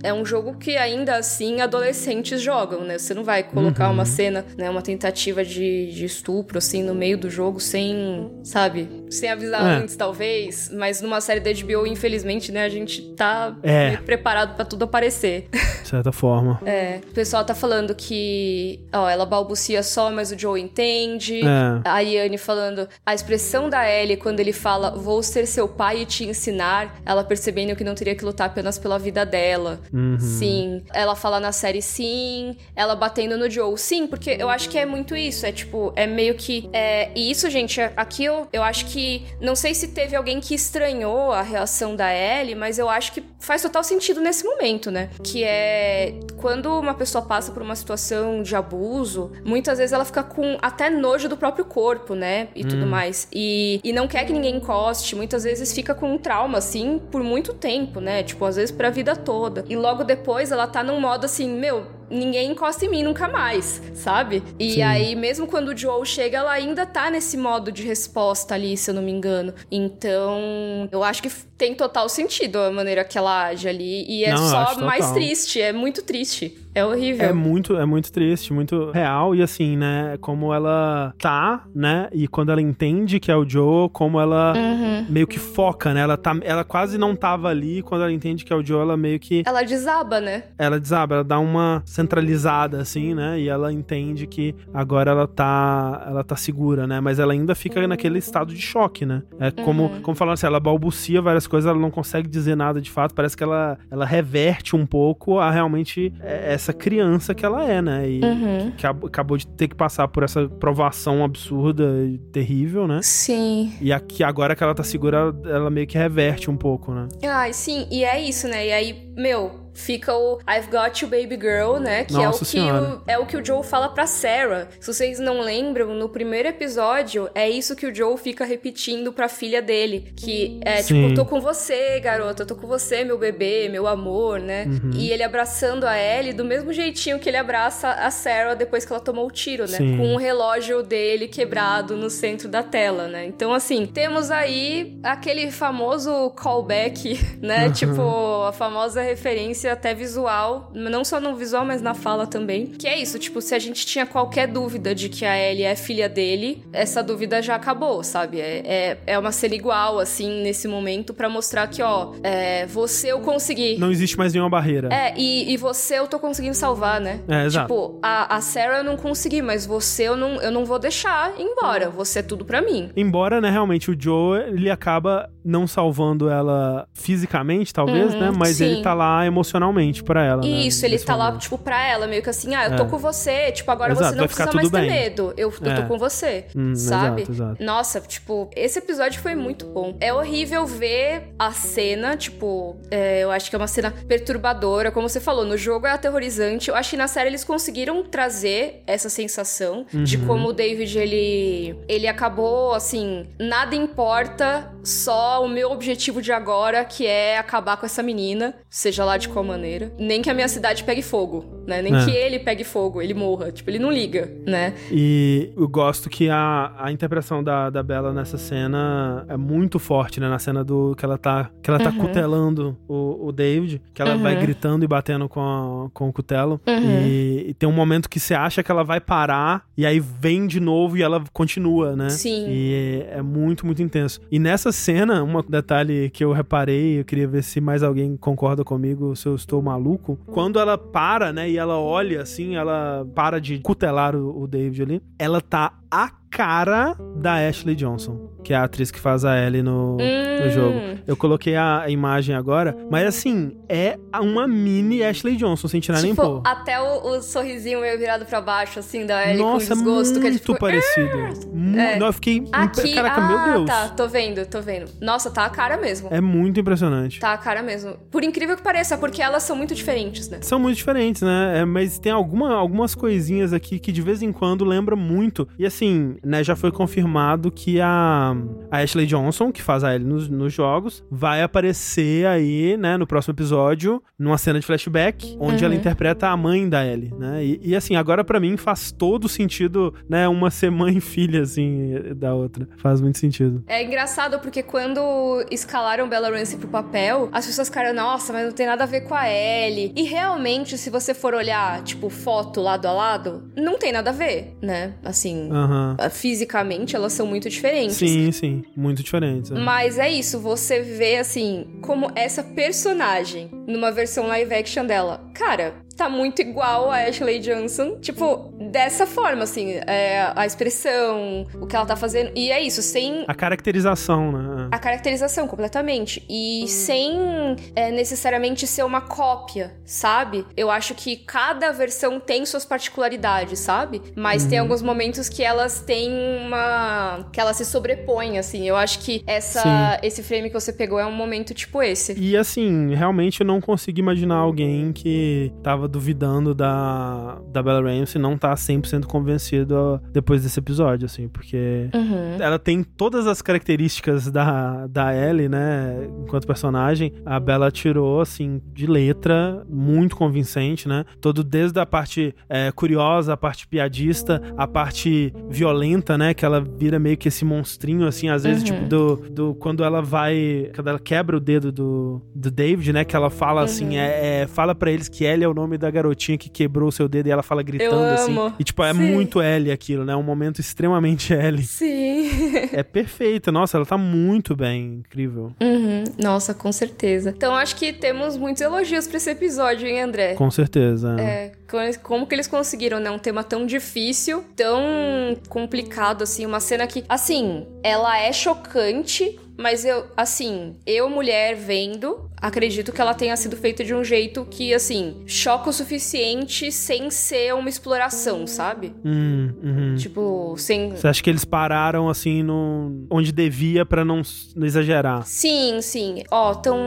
é 0.04 0.14
um 0.14 0.26
jogo 0.26 0.58
que 0.58 0.78
ainda 0.78 1.18
assim 1.18 1.62
adolescentes 1.62 2.42
jogam, 2.42 2.84
né? 2.84 2.98
Você 2.98 3.14
não 3.14 3.24
vai 3.24 3.44
colocar 3.44 3.90
uma 3.90 4.06
cena, 4.06 4.46
né, 4.58 4.70
uma 4.70 4.82
tentativa 4.82 5.44
de, 5.44 5.92
de 5.92 6.06
estupro 6.06 6.58
assim 6.58 6.84
no 6.84 6.94
meio 6.94 7.18
do 7.18 7.30
jogo 7.30 7.60
sem, 7.60 8.32
sabe, 8.44 9.05
sem 9.16 9.30
avisar 9.30 9.62
É. 9.62 9.76
antes 9.82 9.96
talvez, 9.96 10.70
mas 10.74 11.02
numa 11.02 11.20
série 11.22 11.40
da 11.40 11.52
HBO, 11.52 11.86
infelizmente, 11.88 12.52
né, 12.52 12.64
a 12.66 12.70
gente 12.70 13.02
tá 13.16 13.56
É. 13.64 13.98
preparado 13.98 14.56
pra 14.56 14.66
tudo 14.66 14.84
aparecer. 14.86 15.48
De 15.86 15.90
certa 15.90 16.12
forma. 16.12 16.60
É, 16.66 17.00
o 17.10 17.14
pessoal 17.14 17.44
tá 17.46 17.54
falando 17.54 17.94
que, 17.94 18.80
ó, 18.94 19.08
ela 19.10 19.26
balbucia 19.26 19.84
só, 19.84 20.10
mas 20.12 20.32
o 20.32 20.38
Joe 20.40 20.60
entende. 20.60 21.42
É. 21.42 21.82
A 21.88 22.00
Yane 22.00 22.38
falando 22.38 22.88
a 23.06 23.14
expressão 23.14 23.70
da 23.70 23.88
Ellie 23.90 24.18
quando 24.18 24.40
ele 24.40 24.52
fala 24.54 24.92
vou 24.92 25.22
ser 25.22 25.46
seu 25.46 25.68
pai 25.68 26.02
e 26.02 26.06
te 26.06 26.26
ensinar, 26.26 27.00
ela 27.06 27.24
percebendo 27.24 27.76
que 27.76 27.84
não 27.84 27.94
teria 27.96 28.16
que 28.16 28.26
lutar 28.26 28.48
apenas 28.48 28.80
pela 28.80 28.98
vida 28.98 29.26
dela. 29.26 29.80
Uhum. 29.94 30.18
Sim. 30.20 30.84
Ela 30.94 31.16
fala 31.16 31.40
na 31.40 31.52
série 31.52 31.82
sim, 31.82 32.56
ela 32.76 32.96
batendo 32.96 33.38
no 33.38 33.50
Joe. 33.50 33.78
Sim, 33.78 34.08
porque 34.08 34.36
eu 34.40 34.50
acho 34.50 34.70
que 34.70 34.78
é 34.78 34.86
muito 34.86 35.16
isso. 35.16 35.46
É 35.46 35.52
tipo, 35.52 35.94
é 35.96 36.08
meio 36.08 36.34
que. 36.36 36.70
É, 36.74 37.10
e 37.16 37.30
isso, 37.30 37.50
gente, 37.50 37.80
aqui 37.96 38.26
eu, 38.26 38.48
eu 38.52 38.64
acho 38.64 38.86
que. 38.88 39.05
Não 39.40 39.56
sei 39.56 39.74
se 39.74 39.90
teve 39.90 40.16
alguém 40.16 40.40
que 40.40 40.54
estranhou 40.56 41.32
a 41.32 41.42
reação 41.42 41.96
da 41.96 42.14
Ellie, 42.14 42.56
mas 42.56 42.80
eu 42.80 42.90
acho 42.90 43.12
que 43.12 43.24
faz 43.40 43.62
total 43.62 43.84
sentido 43.84 44.22
nesse 44.22 44.44
momento, 44.44 44.90
né? 44.92 45.10
Que 45.24 45.44
é 45.44 46.20
quando 46.38 46.68
uma 46.80 46.94
pessoa 46.94 47.24
passa 47.24 47.52
por 47.52 47.62
uma 47.62 47.76
situação 47.76 48.42
de 48.44 48.56
abuso, 48.56 49.32
muitas 49.44 49.78
vezes 49.78 49.94
ela 49.94 50.06
fica 50.06 50.24
com 50.24 50.58
até 50.62 50.90
nojo 50.90 51.30
do 51.30 51.38
próprio 51.38 51.66
corpo, 51.66 52.16
né? 52.16 52.50
E 52.56 52.64
tudo 52.64 52.86
mais. 52.86 53.28
E, 53.34 53.80
e 53.84 53.94
não 53.94 54.08
quer 54.08 54.26
que 54.26 54.34
ninguém 54.34 54.58
encoste, 54.58 55.16
muitas 55.16 55.44
vezes 55.44 55.74
fica 55.74 55.94
com 55.94 56.14
um 56.14 56.18
trauma, 56.18 56.58
assim, 56.58 57.00
por 57.12 57.24
muito 57.24 57.54
tempo, 57.54 58.00
né? 58.00 58.24
Tipo, 58.24 58.46
às 58.46 58.56
vezes 58.56 58.72
pra 58.72 58.90
vida 58.90 59.16
toda. 59.16 59.66
E 59.68 59.76
logo 59.76 60.04
depois 60.04 60.52
ela 60.52 60.68
tá 60.68 60.84
num 60.84 61.00
modo 61.00 61.26
assim, 61.26 61.50
meu, 61.50 61.86
ninguém 62.10 62.52
encosta 62.52 62.86
em 62.86 62.90
mim 62.90 63.04
nunca 63.04 63.28
mais, 63.28 63.82
sabe? 63.94 64.44
E 64.60 64.74
Sim. 64.76 64.82
aí, 64.84 65.16
mesmo 65.16 65.48
quando 65.48 65.70
o 65.70 65.78
Joel 65.78 66.04
chega, 66.06 66.38
ela 66.40 66.52
ainda 66.52 66.86
tá 66.86 67.10
nesse 67.10 67.38
modo 67.38 67.72
de 67.72 67.84
resposta 67.84 68.54
ali, 68.56 68.76
se 68.78 68.90
eu 68.92 68.96
não 68.96 69.02
me 69.02 69.12
engano. 69.12 69.54
Então, 69.72 70.88
eu 70.92 71.04
acho 71.04 71.22
que 71.22 71.30
tem 71.58 71.74
total 71.74 72.10
sentido 72.10 72.58
a 72.60 72.72
maneira 72.72 73.04
que 73.04 73.18
ela 73.18 73.46
age 73.48 73.68
ali. 73.68 74.06
E 74.08 74.24
é 74.26 74.32
Não, 74.32 74.38
só 74.38 74.80
mais 74.82 75.12
triste, 75.12 75.62
é 75.62 75.72
muito 75.72 76.04
triste. 76.04 76.58
É 76.76 76.84
horrível. 76.84 77.26
É 77.30 77.32
muito, 77.32 77.78
é 77.78 77.86
muito 77.86 78.12
triste, 78.12 78.52
muito 78.52 78.92
real. 78.92 79.34
E 79.34 79.42
assim, 79.42 79.78
né? 79.78 80.18
Como 80.20 80.54
ela 80.54 81.14
tá, 81.18 81.64
né? 81.74 82.10
E 82.12 82.28
quando 82.28 82.52
ela 82.52 82.62
entende 82.62 83.18
que 83.18 83.32
é 83.32 83.36
o 83.36 83.48
Joe, 83.48 83.88
como 83.90 84.20
ela 84.20 84.54
Uhum. 84.58 85.06
meio 85.08 85.26
que 85.26 85.40
foca, 85.40 85.94
né? 85.94 86.02
Ela, 86.02 86.18
tá, 86.18 86.36
ela 86.42 86.66
quase 86.66 86.98
não 86.98 87.16
tava 87.16 87.48
ali. 87.48 87.82
Quando 87.82 88.02
ela 88.02 88.12
entende 88.12 88.44
que 88.44 88.52
é 88.52 88.56
o 88.58 88.62
Joe, 88.66 88.82
ela 88.82 88.98
meio 88.98 89.18
que. 89.22 89.44
Ela 89.46 89.64
desaba, 89.64 90.20
né? 90.20 90.44
Ela 90.58 90.78
desaba, 90.78 91.16
ela 91.16 91.24
dá 91.24 91.40
uma 91.40 91.82
centralizada, 91.96 92.82
assim, 92.82 93.14
né? 93.14 93.40
E 93.40 93.48
ela 93.50 93.72
entende 93.72 94.28
que 94.28 94.54
agora 94.74 95.12
ela 95.12 95.28
tá. 95.28 96.04
Ela 96.08 96.24
tá 96.24 96.36
segura, 96.36 96.86
né? 96.88 97.00
Mas 97.00 97.20
ela 97.20 97.34
ainda 97.34 97.56
fica 97.56 97.86
naquele 97.88 98.20
estado 98.20 98.54
de 98.54 98.62
choque, 98.62 99.06
né? 99.06 99.24
É 99.40 99.52
como, 99.52 99.84
Uhum. 99.84 100.02
como 100.02 100.16
falaram 100.16 100.34
assim, 100.34 100.46
ela 100.46 100.60
balbucia 100.60 101.22
várias 101.22 101.48
coisas, 101.48 101.70
ela 101.70 101.80
não 101.80 101.92
consegue 101.92 102.28
dizer 102.28 102.56
nada 102.56 102.80
de 102.82 102.90
fato. 102.90 103.14
Parece 103.14 103.36
que 103.36 103.44
ela, 103.44 103.78
ela 103.90 104.06
reverte 104.06 104.76
um 104.76 104.86
pouco 104.86 105.40
a 105.40 105.50
realmente 105.52 106.14
é, 106.22 106.54
essa 106.54 106.74
criança 106.74 107.34
que 107.34 107.46
ela 107.46 107.64
é, 107.64 107.82
né? 107.82 108.10
E 108.10 108.22
Uhum. 108.24 108.72
que 108.72 108.86
ab- 108.88 109.06
acabou 109.06 109.38
de 109.38 109.48
ter 109.48 109.68
que 109.68 109.76
passar 109.76 110.08
por 110.08 110.24
essa 110.24 110.48
provação 110.48 111.24
absurda 111.24 111.84
e 112.06 112.18
terrível, 112.32 112.88
né? 112.88 113.00
Sim. 113.04 113.72
E 113.82 113.92
aqui, 113.92 114.24
agora 114.24 114.56
que 114.56 114.64
ela 114.64 114.74
tá 114.76 114.84
segura, 114.84 115.34
ela 115.46 115.70
meio 115.70 115.88
que 115.88 115.98
reverte 115.98 116.50
um 116.50 116.58
pouco, 116.58 116.94
né? 116.94 117.08
Ai, 117.24 117.54
sim, 117.54 117.88
e 117.92 118.04
é 118.04 118.20
isso, 118.22 118.48
né? 118.48 118.68
E 118.68 118.72
aí, 118.72 119.10
meu, 119.16 119.65
fica 119.76 120.14
o 120.16 120.40
I've 120.48 120.70
got 120.72 121.02
you, 121.02 121.08
baby 121.08 121.38
girl, 121.40 121.78
né? 121.78 122.06
Que 122.06 122.16
é 122.16 122.20
o 122.20 122.24
Nossa 122.24 122.40
que 122.40 122.46
Senhora. 122.46 123.02
o, 123.06 123.12
é 123.12 123.20
o 123.20 123.26
que 123.26 123.38
o 123.38 123.46
Joe 123.46 123.64
fala 123.64 123.90
pra 123.90 124.08
Sarah. 124.08 124.68
Se 124.80 124.92
vocês 124.92 125.20
não 125.20 125.42
lembram, 125.42 125.94
no 125.94 126.10
primeiro 126.10 126.48
episódio, 126.48 127.30
é 127.36 127.50
isso 127.50 127.76
que 127.76 127.86
o 127.86 127.94
Joe 127.94 128.18
fica 128.18 128.46
repetindo 128.46 129.12
pra 129.12 129.28
filha 129.28 129.62
dele. 129.62 130.14
Que 130.16 130.60
é 130.64 130.82
Sim. 130.82 131.10
tipo, 131.10 131.16
tô 131.16 131.26
com 131.26 131.42
você, 131.42 132.00
garota, 132.00 132.46
tô 132.46 132.56
com 132.56 132.66
você, 132.66 133.04
meu 133.04 133.18
bebê, 133.18 133.68
meu 133.70 133.86
amor, 133.86 134.40
né? 134.40 134.66
Uhum. 134.66 134.92
E 134.94 135.12
ele 135.12 135.24
abraçando 135.24 135.86
a 135.86 135.98
Ellie 136.00 136.34
do 136.34 136.46
mesmo 136.46 136.72
jeitinho 136.72 137.20
que 137.20 137.30
ele 137.30 137.38
abraça 137.38 137.90
a 137.90 138.10
Sarah 138.10 138.54
depois 138.54 138.86
que 138.86 138.94
ela 138.94 139.02
tomou 139.02 139.28
o 139.28 139.32
tiro, 139.32 139.64
né? 139.64 139.78
Sim. 139.78 139.98
Com 139.98 140.16
o 140.16 140.18
relógio 140.18 140.82
dele 140.82 141.28
quebrado 141.28 141.98
no 141.98 142.10
centro 142.10 142.48
da 142.48 142.64
tela, 142.64 143.08
né? 143.08 143.26
Então, 143.26 143.54
assim, 143.54 143.86
temos 143.86 144.32
aí 144.32 144.98
aquele 145.04 145.52
famoso 145.52 146.30
callback, 146.32 147.20
né? 147.42 147.66
Uhum. 147.68 147.72
Tipo, 147.72 148.44
a 148.44 148.54
famosa 148.54 149.02
referência 149.02 149.65
até 149.70 149.94
visual, 149.94 150.72
não 150.74 151.04
só 151.04 151.20
no 151.20 151.36
visual, 151.36 151.66
mas 151.66 151.82
na 151.82 151.94
fala 151.94 152.26
também. 152.28 152.68
Que 152.68 152.88
é 152.88 153.00
isso, 153.00 153.18
tipo, 153.20 153.42
se 153.42 153.54
a 153.56 153.60
gente 153.60 153.86
tinha 153.86 154.06
qualquer 154.06 154.48
dúvida 154.48 154.94
de 154.94 155.10
que 155.10 155.26
a 155.26 155.38
Ellie 155.38 155.64
é 155.64 155.76
filha 155.76 156.08
dele, 156.10 156.64
essa 156.74 157.02
dúvida 157.04 157.42
já 157.42 157.56
acabou, 157.56 158.04
sabe? 158.04 158.40
É, 158.40 158.64
é, 158.66 158.98
é 159.08 159.20
uma 159.20 159.32
cena 159.32 159.56
igual, 159.56 160.00
assim, 160.00 160.42
nesse 160.42 160.68
momento, 160.68 161.14
pra 161.14 161.30
mostrar 161.30 161.68
que, 161.68 161.82
ó, 161.82 162.14
é, 162.24 162.66
você 162.66 163.12
eu 163.12 163.20
consegui. 163.22 163.78
Não 163.78 163.92
existe 163.92 164.18
mais 164.18 164.34
nenhuma 164.34 164.50
barreira. 164.50 164.90
É, 164.94 165.14
e, 165.18 165.52
e 165.54 165.58
você 165.58 165.98
eu 166.00 166.08
tô 166.08 166.20
conseguindo 166.20 166.56
salvar, 166.56 167.00
né? 167.02 167.20
É, 167.28 167.46
exato. 167.46 167.68
Tipo, 167.68 168.00
a, 168.02 168.36
a 168.36 168.42
Sarah 168.42 168.78
eu 168.80 168.84
não 168.84 168.98
consegui, 168.98 169.42
mas 169.42 169.66
você 169.66 170.04
eu 170.04 170.16
não, 170.16 170.42
eu 170.42 170.52
não 170.52 170.66
vou 170.66 170.80
deixar 170.80 171.34
embora. 171.40 171.90
Você 171.90 172.20
é 172.20 172.22
tudo 172.24 172.46
pra 172.46 172.62
mim. 172.62 172.90
Embora, 172.96 173.40
né, 173.42 173.50
realmente 173.50 173.90
o 173.92 173.96
Joe, 174.00 174.40
ele 174.48 174.70
acaba 174.70 175.30
não 175.44 175.68
salvando 175.68 176.30
ela 176.30 176.88
fisicamente, 176.94 177.74
talvez, 177.74 178.14
Uhum, 178.14 178.20
né? 178.20 178.32
Mas 178.36 178.58
sim. 178.58 178.66
ele 178.66 178.82
tá 178.82 178.94
lá 178.94 179.26
emocionalmente 179.26 179.55
pra 180.04 180.24
ela. 180.24 180.42
né, 180.42 180.48
Isso, 180.48 180.86
ele 180.86 180.94
nesse 180.96 181.06
tá 181.06 181.16
lá, 181.16 181.26
momento. 181.28 181.42
tipo, 181.42 181.58
pra 181.58 181.86
ela, 181.88 182.08
meio 182.08 182.22
que 182.22 182.30
assim, 182.30 182.54
ah, 182.56 182.66
eu 182.68 182.76
tô 182.76 182.84
É. 182.84 182.88
com 182.88 182.98
você, 182.98 183.52
tipo, 183.52 183.70
agora 183.72 183.92
Exato, 183.94 184.10
você 184.14 184.16
não 184.18 184.26
precisa 184.26 184.52
mais 184.54 184.68
tudo 184.68 184.72
ter 184.80 184.82
bem. 184.82 184.90
medo. 184.92 185.34
Eu, 185.38 185.54
eu 185.62 185.72
É. 185.72 185.76
tô 185.82 185.88
com 185.88 185.98
você, 185.98 186.46
Hum, 186.56 186.76
sabe? 186.76 187.22
exato, 187.24 187.32
exato. 187.32 187.64
Nossa, 187.64 188.02
tipo, 188.02 188.50
esse 188.56 188.80
episódio 188.80 189.20
foi 189.22 189.36
muito 189.36 189.66
bom. 189.66 189.96
É 190.00 190.14
horrível 190.14 190.66
ver 190.66 191.34
a 191.38 191.52
cena, 191.52 192.16
tipo, 192.18 192.78
é, 192.92 193.24
eu 193.24 193.32
acho 193.32 193.50
que 193.50 193.56
é 193.56 193.60
uma 193.60 193.68
cena 193.68 193.92
perturbadora, 194.08 194.92
como 194.92 195.08
você 195.08 195.20
falou, 195.20 195.46
no 195.46 195.58
jogo 195.58 195.86
é 195.88 195.92
aterrorizante. 195.92 196.70
Eu 196.70 196.76
acho 196.76 196.92
que 196.92 196.98
na 196.98 197.08
série 197.08 197.30
eles 197.30 197.44
conseguiram 197.44 198.04
trazer 198.04 198.82
essa 198.88 199.10
sensação 199.10 199.86
de 199.94 200.18
Uhum. 200.18 200.26
como 200.28 200.48
o 200.50 200.54
David, 200.54 200.98
ele, 200.98 201.76
ele 201.88 202.08
acabou, 202.08 202.74
assim, 202.74 203.28
nada 203.40 203.76
importa, 203.76 204.72
só 204.84 205.44
o 205.44 205.48
meu 205.48 205.72
objetivo 205.72 206.22
de 206.22 206.32
agora, 206.32 206.84
que 206.86 207.06
é 207.06 207.38
acabar 207.38 207.78
com 207.78 207.86
essa 207.86 208.02
menina, 208.04 208.56
seja 208.70 209.04
lá 209.06 209.18
de 209.18 209.30
qual 209.30 209.45
maneira. 209.46 209.92
Nem 210.00 210.22
que 210.22 210.30
a 210.30 210.34
minha 210.34 210.48
cidade 210.48 210.84
pegue 210.84 211.02
fogo, 211.02 211.46
né? 211.68 211.82
Nem 211.82 211.96
É. 211.96 212.04
que 212.06 212.12
ele 212.12 212.40
pegue 212.40 212.64
fogo, 212.64 213.02
ele 213.02 213.14
morra. 213.14 213.52
Tipo, 213.52 213.70
ele 213.70 213.80
não 213.80 213.92
liga, 213.92 214.32
né? 214.46 214.74
E 214.92 215.52
eu 215.56 215.68
gosto 215.68 216.10
que 216.10 216.30
a, 216.30 216.74
a 216.78 216.92
interpretação 216.92 217.44
da, 217.44 217.70
da 217.70 217.82
Bella 217.84 218.12
nessa 218.12 218.38
cena 218.38 219.26
é 219.30 219.38
muito 219.38 219.80
forte, 219.80 220.20
né? 220.20 220.28
Na 220.30 220.40
cena 220.40 220.64
do 220.64 220.96
que 220.98 221.06
ela 221.06 221.18
tá, 221.18 221.50
que 221.62 221.70
ela 221.70 221.80
tá 221.80 221.90
Uhum. 221.90 221.98
cutelando 222.00 222.76
o, 222.88 223.28
o 223.28 223.32
David, 223.32 223.82
que 223.94 224.02
ela 224.02 224.16
Uhum. 224.16 224.22
vai 224.24 224.36
gritando 224.40 224.84
e 224.84 224.88
batendo 224.88 225.30
com, 225.30 225.40
a- 225.42 225.90
com 225.94 226.10
o 226.10 226.14
cutelo. 226.14 226.60
Uhum. 226.68 227.06
E, 227.06 227.46
e 227.50 227.54
tem 227.54 227.68
um 227.70 227.72
momento 227.72 228.10
que 228.10 228.20
você 228.20 228.34
acha 228.34 228.64
que 228.64 228.72
ela 228.72 228.84
vai 228.84 229.00
parar, 229.00 229.64
e 229.78 229.86
aí 229.86 230.00
vem 230.00 230.48
de 230.48 230.60
novo 230.60 230.98
e 230.98 231.02
ela 231.04 231.24
continua, 231.34 231.96
né? 231.96 232.10
Sim. 232.10 232.46
E 232.50 233.06
é, 233.12 233.18
é 233.18 233.22
muito, 233.22 233.66
muito 233.66 233.82
intenso. 233.82 234.20
E 234.32 234.40
nessa 234.40 234.72
cena, 234.72 235.24
um 235.24 235.42
detalhe 235.48 236.10
que 236.10 236.24
eu 236.24 236.32
reparei, 236.32 237.00
eu 237.00 237.06
queria 237.06 237.28
ver 237.28 237.44
se 237.44 237.60
mais 237.62 237.84
alguém 237.84 238.16
concorda 238.18 238.64
comigo, 238.64 239.16
se 239.16 239.28
eu 239.28 239.35
estou 239.36 239.62
maluco. 239.62 240.18
Quando 240.28 240.60
ela 240.60 240.78
para, 240.78 241.32
né, 241.32 241.50
e 241.50 241.58
ela 241.58 241.78
olha 241.78 242.22
assim, 242.22 242.56
ela 242.56 243.06
para 243.14 243.40
de 243.40 243.60
cutelar 243.60 244.16
o, 244.16 244.42
o 244.44 244.48
David 244.48 244.82
ali, 244.82 245.02
ela 245.18 245.42
tá 245.42 245.74
a 246.04 246.12
cara 246.30 246.96
da 247.16 247.48
Ashley 247.48 247.76
Johnson, 247.76 248.30
que 248.44 248.52
é 248.54 248.58
a 248.58 248.64
atriz 248.66 248.92
que 248.92 249.00
faz 249.00 249.24
a 249.24 249.38
Ellie 249.42 249.64
no, 249.64 249.96
no 249.96 250.04
Hum. 250.04 250.50
jogo. 250.50 250.80
Eu 251.08 251.16
coloquei 251.16 251.56
a, 251.56 251.86
imagem 251.90 252.36
agora, 252.36 252.76
mas 252.92 253.06
assim, 253.08 253.56
é 253.70 253.98
uma 254.20 254.46
mini 254.46 255.02
Ashley 255.02 255.38
Johnson, 255.38 255.68
sem 255.70 255.80
tirar 255.80 256.02
nem 256.02 256.12
Tipo, 256.12 256.22
pôr. 256.24 256.42
até 256.44 256.78
o, 256.82 257.08
o 257.18 257.22
sorrisinho 257.22 257.80
meio 257.80 257.98
virado 257.98 258.26
pra 258.26 258.42
baixo, 258.42 258.80
assim, 258.80 259.06
da 259.06 259.24
Ellie 259.26 259.42
Nossa, 259.42 259.70
com 259.70 259.76
desgosto. 259.76 260.14
muito 260.16 260.22
que 260.22 260.28
é 260.28 260.32
tipo, 260.40 260.60
parecido. 260.60 261.18
Mu- 261.54 261.80
É. 261.80 261.98
Não, 261.98 262.08
eu 262.08 262.14
fiquei... 262.14 262.44
Aqui, 262.52 262.94
Caraca, 262.96 263.22
ah, 263.22 263.28
meu 263.48 263.54
Deus. 263.54 263.66
tá, 263.68 263.90
tô 263.90 264.08
vendo, 264.10 264.46
tô 264.46 264.62
vendo. 264.62 264.92
Nossa, 265.02 265.30
tá 265.32 265.46
a 265.46 265.50
cara 265.50 265.78
mesmo. 265.78 266.10
É 266.12 266.20
muito 266.20 266.60
impressionante. 266.60 267.20
Tá 267.22 267.32
a 267.34 267.38
cara 267.38 267.62
mesmo. 267.64 267.94
Por 268.12 268.24
incrível 268.24 268.58
que 268.58 268.64
pareça, 268.64 268.98
porque 268.98 269.22
elas 269.22 269.44
são 269.44 269.56
muito 269.56 269.74
diferentes, 269.74 270.28
né? 270.30 270.40
São 270.42 270.60
muito 270.60 270.76
diferentes, 270.76 271.22
né? 271.22 271.60
É, 271.60 271.66
mas 271.66 271.98
tem 271.98 272.12
alguma, 272.12 272.54
algumas 272.56 272.94
coisinhas 272.94 273.54
aqui 273.54 273.80
que 273.80 273.92
de 273.92 274.02
vez 274.02 274.22
em 274.22 274.32
quando 274.34 274.66
lembra 274.66 274.96
muito. 274.96 275.48
E 275.58 275.66
assim, 275.66 275.85
assim, 275.86 276.18
né, 276.24 276.44
já 276.44 276.56
foi 276.56 276.72
confirmado 276.72 277.52
que 277.52 277.80
a, 277.80 278.36
a 278.72 278.78
Ashley 278.80 279.06
Johnson, 279.06 279.52
que 279.52 279.62
faz 279.62 279.84
a 279.84 279.94
Ellie 279.94 280.08
nos, 280.08 280.28
nos 280.30 280.52
jogos, 280.54 281.04
vai 281.12 281.42
aparecer 281.42 282.26
aí, 282.26 282.76
né, 282.78 282.98
no 282.98 283.06
próximo 283.06 283.34
episódio, 283.34 284.02
numa 284.18 284.38
cena 284.38 284.60
de 284.60 284.66
flashback, 284.66 285.36
onde 285.40 285.56
Uhum. 285.64 285.66
ela 285.66 285.76
interpreta 285.76 286.28
a 286.28 286.36
mãe 286.38 286.68
da 286.68 286.86
Ellie, 286.86 287.14
né? 287.18 287.44
E, 287.44 287.60
e, 287.64 287.76
assim, 287.76 287.96
agora 287.96 288.24
pra 288.24 288.40
mim 288.40 288.58
faz 288.58 288.92
todo 288.92 289.28
sentido, 289.30 289.94
né, 290.10 290.28
uma 290.28 290.50
ser 290.52 290.70
mãe 290.70 290.98
e 290.98 291.02
filha, 291.02 291.42
assim, 291.42 291.94
da 292.16 292.34
outra. 292.34 292.68
Faz 292.78 293.00
muito 293.02 293.18
sentido. 293.18 293.64
É 293.68 293.84
engraçado 293.84 294.40
porque 294.40 294.62
quando 294.64 295.46
escalaram 295.52 296.10
Bella 296.10 296.30
Ramsey 296.30 296.58
pro 296.60 296.68
papel, 296.68 297.30
as 297.32 297.46
pessoas 297.46 297.68
ficaram, 297.70 297.94
nossa, 297.94 298.34
mas 298.34 298.46
não 298.46 298.52
tem 298.52 298.66
nada 298.66 298.84
a 298.84 298.88
ver 298.88 299.02
com 299.02 299.14
a 299.14 299.30
Ellie. 299.30 299.94
E 299.96 300.04
realmente, 300.04 300.78
se 300.78 300.90
você 300.90 301.14
for 301.14 301.34
olhar, 301.34 301.82
tipo, 301.84 302.10
foto 302.10 302.62
lado 302.62 302.86
a 302.88 302.92
lado, 302.92 303.50
não 303.56 303.78
tem 303.78 303.92
nada 303.92 304.10
a 304.10 304.14
ver, 304.14 304.56
né? 304.62 304.94
Assim, 305.04 305.50
Aham. 305.66 305.98
fisicamente 306.12 306.96
elas 306.96 307.14
são 307.14 307.26
muito 307.28 307.50
diferentes. 307.50 307.98
Sim, 307.98 308.32
sim. 308.32 308.64
Muito 308.76 309.04
diferentes. 309.04 309.52
é. 309.52 309.56
Mas 309.56 309.98
é 309.98 310.10
isso, 310.10 310.40
você 310.40 310.82
vê 310.82 311.18
assim, 311.18 311.68
como 311.82 312.12
essa 312.16 312.44
personagem, 312.44 313.50
numa 313.68 313.92
versão 313.92 314.28
live 314.28 314.54
action 314.54 314.86
dela, 314.86 315.22
cara, 315.34 315.74
tá 315.96 316.10
muito 316.10 316.42
igual 316.42 316.92
a 316.92 316.98
Ashley 316.98 317.40
Johnson. 317.40 317.98
Tipo, 318.00 318.54
dessa 318.72 319.06
forma, 319.06 319.44
assim, 319.44 319.74
é, 319.88 320.32
a 320.36 320.46
expressão, 320.46 321.48
o 321.56 321.66
que 321.66 321.76
ela 321.76 321.86
tá 321.86 321.96
fazendo. 321.96 322.32
E 322.36 322.52
é 322.52 322.62
isso, 322.62 322.82
sem 322.82 323.24
A 323.28 323.34
caracterização, 323.34 324.32
né? 324.32 324.70
a 324.72 324.80
caracterização 324.80 325.48
completamente. 325.48 326.24
E 326.30 326.68
sem 326.68 327.56
é, 327.76 327.92
necessariamente 327.92 328.68
ser 328.68 328.84
uma 328.84 329.02
cópia, 329.02 329.76
sabe? 329.86 330.46
Eu 330.56 330.70
acho 330.70 330.94
que 330.96 331.18
cada 331.18 331.72
versão 331.72 332.20
tem 332.20 332.46
suas 332.46 332.66
particularidades, 332.66 333.60
sabe? 333.60 334.02
Mas 334.16 334.46
tem 334.46 334.60
alguns 334.60 334.82
momentos 334.82 335.30
que 335.30 335.44
elas 335.44 335.80
têm 335.82 336.12
uma. 336.46 337.30
que 337.32 337.40
elas 337.40 337.58
se 337.58 337.66
sobrepõem, 337.66 338.38
assim. 338.38 338.68
Eu 338.68 338.76
acho 338.76 339.00
que 339.00 339.24
essa, 339.26 339.62
Sim. 339.62 340.00
esse 340.04 340.24
frame 340.24 340.50
que 340.50 340.54
você 340.54 340.74
pegou 340.74 341.00
é 341.00 341.06
um 341.06 341.12
momento 341.12 341.54
tipo 341.54 341.82
esse. 341.82 342.14
E 342.20 342.36
assim, 342.36 342.94
realmente 342.94 343.42
eu 343.42 343.48
não 343.48 343.62
consigo 343.62 344.00
imaginar 344.00 344.36
alguém 344.36 344.92
que 344.92 345.52
tava 345.64 345.85
duvidando 345.88 346.54
da, 346.54 347.38
da 347.52 347.62
Bella 347.64 347.82
Ramsey 347.82 348.20
não 348.22 348.38
tá 348.38 348.54
100% 348.54 349.06
convencido 349.06 350.02
depois 350.12 350.44
desse 350.44 350.60
episódio, 350.60 351.06
assim, 351.06 351.28
porque 351.28 351.90
Uhum. 351.94 352.38
ela 352.40 352.58
tem 352.60 352.84
todas 352.84 353.28
as 353.28 353.42
características 353.42 354.32
da, 354.32 354.88
da 354.88 355.14
Ellie, 355.16 355.50
né, 355.50 356.08
enquanto 356.24 356.46
personagem. 356.48 357.14
A 357.26 357.40
Bella 357.40 357.72
tirou, 357.72 358.22
assim, 358.22 358.62
de 358.74 358.86
letra, 358.88 359.64
muito 359.70 360.16
convincente, 360.16 360.88
né? 360.88 361.06
Todo 361.22 361.44
desde 361.44 361.80
a 361.80 361.86
parte 361.86 362.36
é, 362.50 362.72
curiosa, 362.72 363.34
a 363.34 363.38
parte 363.38 363.68
piadista, 363.68 364.42
a 364.58 364.68
parte 364.68 365.34
violenta, 365.50 366.18
né, 366.18 366.34
que 366.34 366.46
ela 366.46 366.62
vira 366.62 367.00
meio 367.00 367.18
que 367.18 367.28
esse 367.28 367.44
monstrinho, 367.46 368.08
assim, 368.08 368.30
às 368.30 368.44
vezes, 368.44 368.64
Uhum. 368.64 368.76
tipo, 368.76 368.90
do, 368.90 369.16
do 369.30 369.56
quando 369.56 369.84
ela 369.84 370.02
vai, 370.02 370.70
quando 370.76 370.88
ela 370.90 371.00
quebra 371.00 371.38
o 371.38 371.40
dedo 371.40 371.72
do, 371.72 372.22
do 372.34 372.52
David, 372.52 372.94
né, 372.94 373.04
que 373.06 373.16
ela 373.16 373.30
fala 373.30 373.64
assim, 373.64 373.86
Uhum. 373.90 373.94
é, 373.98 374.42
é, 374.44 374.48
fala 374.48 374.74
pra 374.76 374.92
eles 374.92 375.08
que 375.10 375.24
Ellie 375.24 375.44
é 375.44 375.48
o 375.48 375.54
nome 375.54 375.75
da 375.78 375.90
garotinha 375.92 376.38
que 376.38 376.50
quebrou 376.50 376.90
o 376.90 376.92
seu 376.92 377.08
dedo 377.08 377.28
e 377.28 377.32
ela 377.32 377.44
fala 377.44 377.62
gritando, 377.64 378.14
assim. 378.14 378.36
E, 378.60 378.64
tipo, 378.64 378.84
é 378.84 378.94
Sim. 378.94 379.00
muito 379.00 379.42
Ellie 379.42 379.72
aquilo, 379.72 380.04
né, 380.06 380.14
é 380.14 380.16
um 380.16 380.24
momento 380.24 380.60
extremamente 380.60 381.34
Ellie. 381.34 381.64
Sim. 381.64 382.30
É 382.74 382.84
perfeita, 382.84 383.52
nossa, 383.52 383.78
ela 383.78 383.86
tá 383.86 383.98
muito 383.98 384.56
bem, 384.56 385.04
incrível. 385.06 385.54
Uhum. 385.62 386.04
Nossa, 386.18 386.54
com 386.54 386.72
certeza. 386.72 387.34
Então 387.36 387.56
acho 387.56 387.76
que 387.76 387.94
temos 387.94 388.38
muitos 388.38 388.62
elogios 388.62 389.08
pra 389.08 389.18
esse 389.18 389.30
episódio, 389.30 389.88
hein, 389.88 390.02
André? 390.02 390.34
Com 390.36 390.50
certeza. 390.52 391.16
É, 391.20 391.52
co- 391.70 391.78
como 392.04 392.26
que 392.28 392.36
eles 392.36 392.48
conseguiram, 392.48 393.00
né? 393.00 393.10
Um 393.12 393.20
tema 393.20 393.44
tão 393.44 393.66
difícil, 393.66 394.44
tão 394.56 395.38
complicado, 395.50 396.24
assim, 396.24 396.46
uma 396.46 396.60
cena 396.60 396.88
que, 396.88 397.04
assim, 397.08 397.66
ela 397.84 398.18
é 398.20 398.32
chocante, 398.34 399.38
mas 399.58 399.86
eu, 399.86 400.06
assim, 400.18 400.76
eu, 400.86 401.10
mulher, 401.10 401.56
vendo, 401.56 402.30
acredito 402.48 402.92
que 402.92 403.02
ela 403.02 403.14
tenha 403.14 403.36
sido 403.36 403.58
feita 403.58 403.84
de 403.84 403.94
um 403.94 404.04
jeito 404.04 404.46
que, 404.50 404.74
assim, 404.74 405.24
choca 405.26 405.70
o 405.70 405.74
suficiente 405.74 406.72
sem 406.72 407.10
ser 407.10 407.54
uma 407.56 407.70
exploração, 407.70 408.46
sabe? 408.46 408.94
Hum, 409.04 409.52
uhum. 409.64 409.96
Tipo, 409.96 410.56
sem. 410.58 410.92
Você 410.92 411.08
acha 411.08 411.24
que 411.24 411.30
eles 411.30 411.44
pararam 411.46 412.08
assim 412.10 412.44
no 412.44 413.06
onde 413.10 413.32
devia 413.32 413.86
pra 413.86 414.06
não, 414.06 414.22
não 414.56 414.66
exagerar? 414.66 415.26
Sim, 415.26 415.80
sim. 415.82 416.24
Ó, 416.30 416.54
tão, 416.54 416.78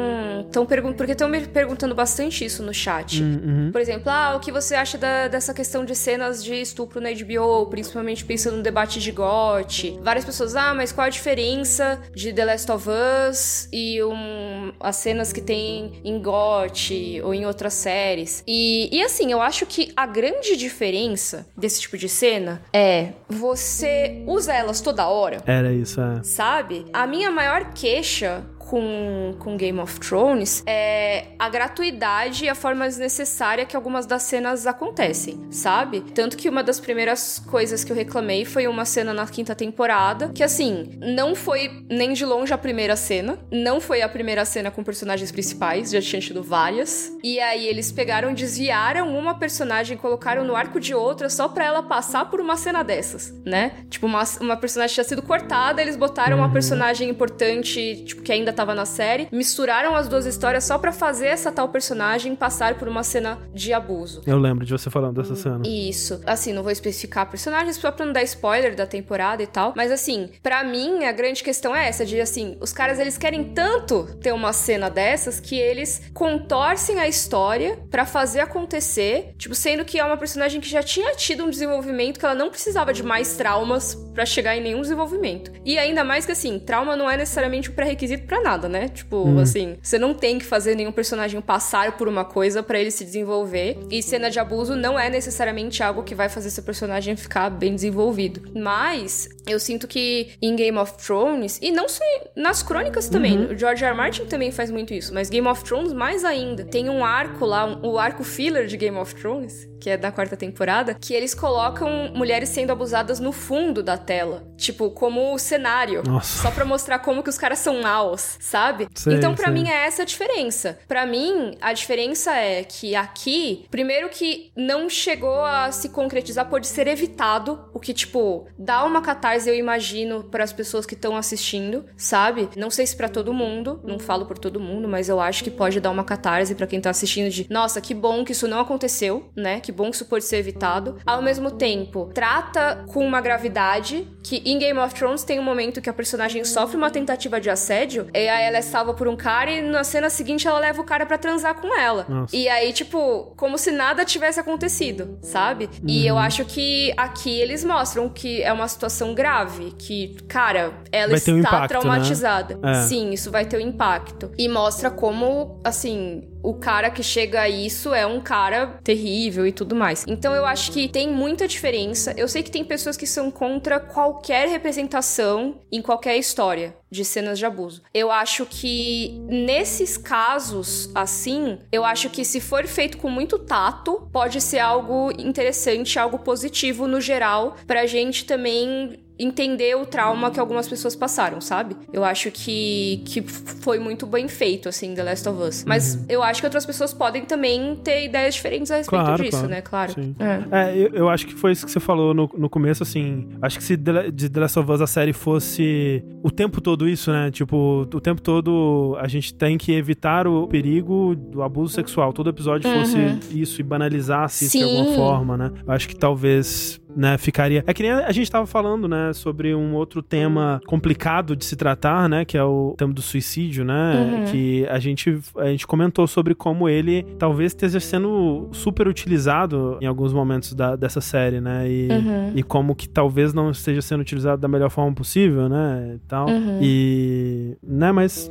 tão 0.53 0.65
perguntando. 0.65 0.97
Porque 0.97 1.13
estão 1.13 1.29
me 1.29 1.47
perguntando 1.47 1.95
bastante 1.95 2.45
isso 2.45 2.63
no 2.63 2.73
chat. 2.73 3.23
Hum, 3.23 3.41
uhum. 3.45 3.73
Por 3.73 3.81
exemplo, 3.81 4.11
ah, 4.11 4.37
o 4.37 4.41
que 4.41 4.53
você 4.53 4.75
acha 4.75 4.97
da- 4.99 5.29
dessa 5.29 5.53
questão 5.53 5.85
de 5.85 5.95
cenas 5.95 6.43
de 6.43 6.55
estupro 6.55 7.01
na 7.01 7.11
HBO, 7.11 7.67
principalmente 7.67 8.25
pensando 8.25 8.57
no 8.59 8.63
debate 8.63 9.01
de 9.01 9.11
GOT? 9.13 9.99
Várias 10.03 10.25
pessoas, 10.25 10.55
ah, 10.57 10.73
mas 10.75 10.93
qual 10.93 11.07
a 11.07 11.11
diferença 11.11 12.01
de 12.15 12.33
The 12.33 12.45
Last 12.45 12.71
of 12.71 12.89
Us 12.89 13.69
e 13.73 14.03
um, 14.03 14.73
as 14.81 14.97
cenas 14.97 15.33
que 15.33 15.41
tem 15.49 15.93
em 16.05 16.21
GOT 16.21 17.23
ou 17.25 17.33
em 17.33 17.47
outras 17.47 17.73
séries? 17.73 18.45
E, 18.47 18.95
e 18.95 19.03
assim, 19.03 19.33
eu 19.33 19.41
acho 19.41 19.65
que 19.65 19.91
a 19.97 20.05
grande 20.05 20.59
diferença 20.59 21.47
desse 21.57 21.81
tipo 21.81 21.97
de 21.97 22.07
cena 22.07 22.61
é 22.71 23.13
você 23.27 24.23
usa 24.27 24.53
elas 24.53 24.83
toda 24.83 25.09
hora 25.09 25.43
Era 25.47 25.73
isso, 25.73 26.03
é. 26.03 26.23
sabe? 26.23 26.85
A 26.93 27.07
minha 27.07 27.31
maior 27.31 27.73
queixa 27.73 28.45
com, 28.69 29.35
com 29.39 29.57
Game 29.57 29.81
of 29.81 29.99
Thrones 29.99 30.63
é 30.67 31.29
a 31.39 31.49
gratuidade 31.49 32.45
e 32.45 32.49
a 32.49 32.55
forma 32.55 32.87
desnecessária 32.87 33.65
que 33.65 33.75
algumas 33.75 34.05
das 34.05 34.23
cenas 34.23 34.67
acontecem, 34.67 35.41
sabe? 35.51 36.03
Tanto 36.15 36.37
que 36.37 36.49
uma 36.49 36.63
das 36.63 36.79
primeiras 36.79 37.39
coisas 37.39 37.83
que 37.83 37.91
eu 37.91 37.97
reclamei 37.97 38.45
foi 38.45 38.67
uma 38.67 38.85
cena 38.85 39.15
na 39.15 39.27
quinta 39.27 39.55
temporada, 39.55 40.29
que 40.35 40.43
assim, 40.43 40.99
não 41.01 41.35
foi 41.35 41.71
nem 41.89 42.13
de 42.13 42.27
longe 42.27 42.53
a 42.53 42.59
primeira 42.59 42.95
cena, 42.95 43.39
não 43.51 43.81
foi 43.81 44.03
a 44.03 44.09
primeira 44.09 44.45
cena 44.45 44.71
com 44.71 44.85
personagens 44.85 45.33
principais, 45.33 45.91
já 45.91 46.01
tinha 46.01 46.21
tido 46.21 46.43
várias. 46.43 47.11
E 47.25 47.41
aí 47.41 47.67
eles 47.67 47.91
pegaram, 47.91 48.35
desviaram 48.35 49.17
uma 49.17 49.39
personagem 49.39 49.97
colocaram 49.97 50.45
no 50.45 50.55
arco 50.55 50.79
de 50.79 50.95
outra 50.95 51.31
só 51.31 51.49
pra 51.49 51.65
ela 51.65 51.83
passar 51.83 52.27
por 52.27 52.41
uma 52.41 52.57
cena 52.57 52.83
dessas, 52.83 53.33
né? 53.47 53.73
Tipo, 53.89 54.07
uma, 54.07 54.23
uma 54.41 54.57
personagem 54.57 54.95
tinha 54.95 55.05
sido 55.05 55.23
cortada, 55.23 55.81
eles 55.81 55.97
botaram 55.97 56.37
uma 56.37 56.53
personagem 56.53 57.09
importante, 57.09 58.05
tipo, 58.05 58.23
que 58.23 58.33
ainda 58.33 58.58
tava 58.59 58.75
na 58.75 58.85
série, 58.85 59.29
misturaram 59.31 59.95
as 59.95 60.09
duas 60.09 60.27
histórias 60.27 60.65
só 60.65 60.79
pra 60.79 60.91
fazer 60.93 61.29
essa 61.29 61.53
tal 61.53 61.69
personagem 61.69 62.35
passar 62.35 62.75
por 62.75 62.89
uma 62.89 63.05
cena 63.05 63.39
de 63.55 63.73
abuso. 63.73 64.23
Eu 64.27 64.37
lembro 64.37 64.67
de 64.67 64.73
você 64.73 64.91
falando 64.91 65.23
dessa 65.23 65.37
cena. 65.37 65.63
Isso. 65.65 66.21
Assim, 66.27 66.53
não 66.53 66.65
vou 66.65 66.73
especificar 66.73 67.31
personagens 67.31 67.77
só 67.77 67.93
pra 67.93 68.05
não 68.05 68.13
dar 68.13 68.23
spoiler 68.25 68.75
da 68.75 68.85
temporada 68.85 69.43
e 69.43 69.47
tal. 69.47 69.73
Mas 69.77 69.93
assim, 69.93 70.31
pra 70.43 70.65
mim, 70.65 71.05
a 71.05 71.13
grande 71.13 71.43
questão 71.43 71.75
é 71.75 71.89
essa: 71.89 72.05
de 72.05 72.21
assim, 72.21 72.57
os 72.61 72.73
caras 72.73 72.99
eles 72.99 73.17
querem 73.17 73.45
tanto 73.55 74.05
ter 74.21 74.33
uma 74.33 74.53
cena 74.53 74.91
dessas 74.91 75.39
que 75.39 75.57
eles 75.57 76.11
contorcem 76.13 76.99
a 76.99 77.07
história 77.07 77.79
pra 77.91 78.05
fazer 78.05 78.41
acontecer. 78.41 79.35
Tipo, 79.39 79.55
sendo 79.55 79.85
que 79.85 80.01
é 80.01 80.05
uma 80.05 80.17
personagem 80.17 80.61
que 80.61 80.69
já 80.69 80.83
tinha 80.83 81.15
tido 81.15 81.45
um 81.45 81.51
desenvolvimento 81.51 82.19
que 82.19 82.25
ela 82.25 82.35
não 82.35 82.51
precisava 82.51 82.93
de 82.93 83.05
mais 83.05 83.37
traumas 83.37 83.95
pra 84.13 84.27
chegar 84.27 84.57
em 84.57 84.61
nenhum 84.61 84.81
desenvolvimento. 84.81 85.53
E 85.65 85.79
ainda 85.79 86.03
mais 86.03 86.27
que 86.27 86.33
assim, 86.33 86.59
trauma 86.59 86.97
não 86.97 87.09
é 87.09 87.17
necessariamente 87.17 87.71
um 87.71 87.75
pré-requisito 87.75 88.27
pra 88.27 88.41
nada, 88.49 88.69
né? 88.69 88.89
Tipo, 88.89 89.39
assim, 89.41 89.77
você 89.83 89.99
não 89.99 90.15
tem 90.15 90.39
que 90.39 90.45
fazer 90.45 90.75
nenhum 90.75 90.91
personagem 90.93 91.39
passar 91.41 91.97
por 91.99 92.09
uma 92.09 92.25
coisa 92.25 92.63
pra 92.63 92.79
ele 92.81 92.91
se 92.91 93.05
desenvolver. 93.05 93.77
E 93.91 94.03
cena 94.03 94.31
de 94.31 94.39
abuso 94.41 94.75
não 94.75 94.99
é 94.99 95.11
necessariamente 95.11 95.83
algo 95.83 96.03
que 96.03 96.15
vai 96.15 96.29
fazer 96.31 96.49
seu 96.51 96.63
personagem 96.63 97.15
ficar 97.15 97.51
bem 97.51 97.75
desenvolvido. 97.75 98.43
Mas 98.59 99.29
eu 99.47 99.61
sinto 99.61 99.87
que 99.87 100.31
em 100.41 100.57
Game 100.57 100.79
of 100.79 100.95
Thrones, 101.05 101.59
e 101.61 101.71
não 101.71 101.89
só 101.89 102.03
nas 102.35 102.63
crônicas 102.63 103.09
também, 103.09 103.47
o 103.53 103.59
George 103.59 103.85
R. 103.85 103.91
R. 103.91 103.97
Martin 103.97 104.25
também 104.25 104.51
faz 104.51 104.71
muito 104.71 104.95
isso, 104.95 105.13
mas 105.13 105.29
Game 105.29 105.47
of 105.47 105.63
Thrones 105.65 105.93
mais 105.93 106.25
ainda. 106.25 106.65
Tem 106.65 106.89
um 106.89 107.05
arco 107.05 107.45
lá, 107.45 107.67
um- 107.67 107.87
o 107.87 107.99
arco 107.99 108.25
filler 108.25 108.67
de 108.67 108.77
Game 108.77 108.97
of 108.97 109.15
Thrones, 109.15 109.69
que 109.81 109.91
é 109.91 109.97
da 109.97 110.11
quarta 110.11 110.37
temporada, 110.37 110.95
que 110.95 111.15
eles 111.15 111.35
colocam 111.35 112.13
mulheres 112.15 112.49
sendo 112.49 112.71
abusadas 112.71 113.21
no 113.21 113.33
fundo 113.33 113.83
da 113.83 113.97
tela, 113.97 114.47
tipo, 114.57 114.91
como 114.91 115.39
cenário. 115.39 116.03
Nossa. 116.07 116.43
Só 116.43 116.51
pra 116.51 116.65
mostrar 116.65 116.99
como 117.01 117.23
que 117.23 117.31
os 117.31 117.39
caras 117.39 117.59
são 117.59 117.83
maus, 117.83 118.37
sabe? 118.41 118.89
Sei, 118.95 119.15
então, 119.15 119.35
pra 119.35 119.47
sei. 119.47 119.55
mim, 119.55 119.69
é 119.69 119.87
essa 119.87 120.03
a 120.03 120.05
diferença. 120.05 120.79
Pra 120.87 121.07
mim, 121.07 121.57
a 121.61 121.73
diferença 121.73 122.35
é 122.35 122.65
que 122.65 122.95
aqui, 122.95 123.67
primeiro 123.71 124.09
que 124.09 124.51
não 124.57 124.89
chegou 124.89 125.45
a 125.45 125.71
se 125.73 125.89
concretizar, 125.89 126.49
pode 126.49 126.67
ser 126.67 126.87
evitado, 126.87 127.69
o 127.73 127.81
que, 127.81 127.93
tipo, 127.93 128.47
dá 128.59 128.85
uma 128.85 129.01
catarse, 129.01 129.49
eu 129.49 129.55
imagino, 129.55 130.25
para 130.25 130.45
as 130.45 130.53
pessoas 130.53 130.87
que 130.87 130.95
estão 130.95 131.17
assistindo, 131.17 131.85
sabe? 131.97 132.49
Não 132.57 132.71
sei 132.71 132.87
se 132.87 132.97
pra 132.97 133.09
todo 133.09 133.33
mundo, 133.33 133.81
não 133.85 133.99
falo 133.99 134.27
por 134.27 134.39
todo 134.39 134.61
mundo, 134.61 134.89
mas 134.89 135.09
eu 135.09 135.21
acho 135.21 135.45
que 135.45 135.51
pode 135.51 135.81
dar 135.81 135.91
uma 135.91 136.05
catarse 136.05 136.55
pra 136.55 136.67
quem 136.67 136.81
tá 136.81 136.91
assistindo 136.91 137.31
de, 137.31 137.47
nossa, 137.51 137.81
que 137.81 137.95
bom 137.95 138.25
que 138.25 138.33
isso 138.33 138.49
não 138.49 138.61
aconteceu, 138.61 139.31
né? 139.37 139.61
Que 139.69 139.73
bom 139.73 139.91
que 139.91 139.97
isso 139.97 140.07
pode 140.07 140.25
ser 140.25 140.39
evitado. 140.39 140.97
Ao 141.05 141.21
mesmo 141.21 141.51
tempo, 141.51 142.11
trata 142.15 142.85
com 142.89 143.07
uma 143.07 143.21
gravidade 143.21 144.09
que 144.23 144.37
em 144.47 144.59
Game 144.59 144.79
of 144.79 144.95
Thrones 144.95 145.25
tem 145.25 145.39
um 145.39 145.43
momento 145.43 145.83
que 145.83 145.91
a 145.91 145.93
personagem 145.93 146.43
sofre 146.43 146.75
uma 146.79 146.91
tentativa 146.91 147.39
de 147.39 147.51
assédio, 147.51 148.09
e 148.15 148.29
aí 148.29 148.45
ela 148.45 148.57
é 148.57 148.63
salva 148.63 148.95
por 148.95 149.07
um 149.07 149.15
cara 149.15 149.51
e 149.51 149.61
na 149.61 149.85
cena 149.85 150.09
seguinte 150.09 150.49
ela 150.49 150.59
leva 150.59 150.81
o 150.81 150.85
cara 150.85 151.05
para 151.05 151.19
transar 151.19 151.55
com 151.57 151.79
ela. 151.79 152.07
Nossa. 152.09 152.35
E 152.35 152.49
aí, 152.49 152.73
tipo, 152.73 153.35
como 153.37 153.59
se 153.59 153.71
nada 153.71 154.07
tivesse 154.07 154.41
acontecido, 154.41 155.19
sabe? 155.21 155.69
E 155.87 156.07
eu 156.07 156.17
acho 156.17 156.47
que 156.47 156.95
aqui 156.97 157.39
eles 157.39 157.63
mostram 157.63 158.09
que 158.09 158.43
é 158.43 158.53
uma 158.53 158.69
situação 158.69 159.15
grave, 159.15 159.75
que, 159.79 160.17
cara, 160.29 160.73
ela 160.91 161.09
Vai 161.09 161.19
está 161.19 161.33
um 161.33 161.39
impacto, 161.41 161.61
né? 161.61 161.69
traumatizada. 161.69 162.59
É. 162.63 162.75
Sim, 162.85 163.11
isso 163.11 163.31
vai 163.31 163.45
ter 163.45 163.59
um 163.59 163.61
impacto. 163.61 164.31
E 164.39 164.49
mostra 164.49 164.91
como, 164.91 165.61
assim, 165.63 166.27
o 166.43 166.55
cara 166.55 166.91
que 166.91 167.03
chega 167.03 167.43
a 167.43 167.49
isso 167.49 167.93
é 167.95 168.07
um 168.07 168.21
cara 168.21 168.79
terrível 168.83 169.47
e 169.47 169.53
tudo 169.53 169.75
mais. 169.75 170.05
Então 170.07 170.35
eu 170.35 170.45
acho 170.45 170.73
que 170.73 170.89
tem 170.89 171.09
muita 171.09 171.49
diferença. 171.49 172.15
Eu 172.17 172.29
sei 172.29 172.43
que 172.43 172.51
tem 172.51 172.65
pessoas 172.65 172.97
que 172.97 173.07
são 173.07 173.31
contra 173.31 173.81
qualquer 173.81 174.49
representação 174.49 175.61
em 175.71 175.83
qualquer 175.83 176.17
história 176.17 176.77
de 176.91 177.05
cenas 177.05 177.39
de 177.39 177.45
abuso. 177.45 177.83
Eu 177.93 178.11
acho 178.11 178.47
que 178.47 179.21
nesses 179.29 179.97
casos 179.97 180.91
assim, 180.95 181.59
eu 181.71 181.85
acho 181.85 182.09
que 182.11 182.25
se 182.25 182.41
for 182.41 182.67
feito 182.67 182.99
com 182.99 183.11
muito 183.11 183.39
tato, 183.39 184.09
pode 184.13 184.41
ser 184.41 184.59
algo 184.59 185.11
interessante, 185.19 185.99
algo 185.99 186.19
positivo 186.19 186.87
no 186.87 187.01
geral, 187.01 187.57
pra 187.67 187.87
gente 187.87 188.25
também 188.25 189.08
entender 189.19 189.75
o 189.77 189.85
trauma 189.85 190.31
que 190.31 190.39
algumas 190.39 190.69
pessoas 190.69 190.95
passaram, 190.95 191.41
sabe? 191.41 191.77
Eu 191.93 192.05
acho 192.05 192.31
que, 192.31 193.03
que 193.05 193.23
foi 193.23 193.79
muito 193.79 194.07
bem 194.07 194.29
feito, 194.29 194.69
assim, 194.69 194.95
The 194.95 195.03
Last 195.03 195.29
of 195.29 195.43
Us. 195.43 195.65
Mas 195.67 196.05
eu 196.09 196.23
acho 196.23 196.41
que 196.41 196.47
outras 196.47 196.65
pessoas 196.65 196.95
podem 196.95 197.25
também 197.25 197.77
ter 197.83 198.05
ideias 198.05 198.35
diferentes 198.35 198.71
a 198.71 198.77
respeito 198.77 199.03
Claro, 199.05 199.23
disso, 199.23 199.33
claro. 199.39 199.49
né? 199.49 199.61
Claro. 199.61 199.93
Sim. 199.95 200.15
É. 200.19 200.69
É, 200.71 200.77
eu, 200.77 200.89
eu 200.95 201.09
acho 201.09 201.27
que 201.27 201.35
foi 201.35 201.53
isso 201.53 201.67
que 201.67 201.73
você 201.73 201.81
falou 201.81 202.15
no, 202.15 202.31
no 202.37 202.49
começo, 202.49 202.83
assim. 202.83 203.29
Acho 203.43 203.59
que 203.59 203.65
se 203.65 203.77
The- 203.77 204.11
de 204.11 204.29
The 204.29 204.41
Last 204.41 204.59
of 204.59 204.71
Us 204.71 204.81
a 204.81 204.87
série 204.87 205.13
fosse 205.13 206.03
o 206.23 206.31
tempo 206.31 206.61
todo 206.61 206.89
isso, 206.89 207.11
né? 207.11 207.31
Tipo, 207.31 207.87
o 207.93 208.01
tempo 208.01 208.21
todo 208.23 208.97
a 209.01 209.09
gente 209.09 209.35
tem 209.35 209.59
que 209.59 209.73
evitar 209.73 210.27
o 210.27 210.47
perigo 210.47 211.15
do 211.17 211.43
abuso 211.43 211.75
sexual. 211.75 212.13
Todo 212.13 212.31
episódio 212.31 212.71
fosse 212.71 212.97
isso 213.33 213.61
e 213.61 213.65
banalizasse 213.65 214.45
isso 214.47 214.59
de 214.59 214.65
Sim. 214.65 214.79
alguma 214.79 214.97
forma, 214.97 215.37
né? 215.37 215.51
Eu 215.67 215.73
acho 215.73 215.89
que 215.89 215.97
talvez. 215.97 216.81
Né, 216.99 217.17
ficaria. 217.17 217.63
É 217.65 217.73
que 217.73 217.81
nem 217.81 217.93
a 217.93 218.11
gente 218.11 218.29
tava 218.29 218.45
falando, 218.45 218.89
né, 218.89 219.13
sobre 219.13 219.55
um 219.55 219.73
outro 219.77 220.03
tema 220.03 220.61
complicado 220.67 221.37
de 221.37 221.45
se 221.45 221.55
tratar, 221.55 222.09
né, 222.09 222.25
que 222.25 222.37
é 222.37 222.43
o 222.43 222.75
tema 222.77 222.93
do 222.93 223.01
suicídio, 223.01 223.65
né, 223.65 224.25
que 224.33 224.67
a 224.69 224.81
gente, 224.81 225.17
a 225.37 225.45
gente 225.47 225.65
comentou 225.65 226.09
sobre 226.09 226.35
como 226.35 226.69
ele 226.69 227.05
talvez 227.17 227.53
esteja 227.53 227.79
sendo 227.79 228.49
super 228.51 228.89
utilizado 228.89 229.79
em 229.81 229.87
alguns 229.87 230.13
momentos 230.13 230.55
da- 230.55 230.75
dessa 230.75 231.01
série, 231.01 231.41
né, 231.41 231.69
e, 231.71 231.89
e 232.35 232.43
como 232.43 232.75
que 232.75 232.89
talvez 232.89 233.33
não 233.33 233.53
esteja 233.53 233.81
sendo 233.81 234.01
utilizado 234.01 234.41
da 234.43 234.49
melhor 234.49 234.69
forma 234.69 234.93
possível, 234.93 235.49
né, 235.49 235.93
e 235.95 235.99
tal. 236.09 236.27
E, 236.61 237.57
né, 237.63 237.93
mas 237.93 238.29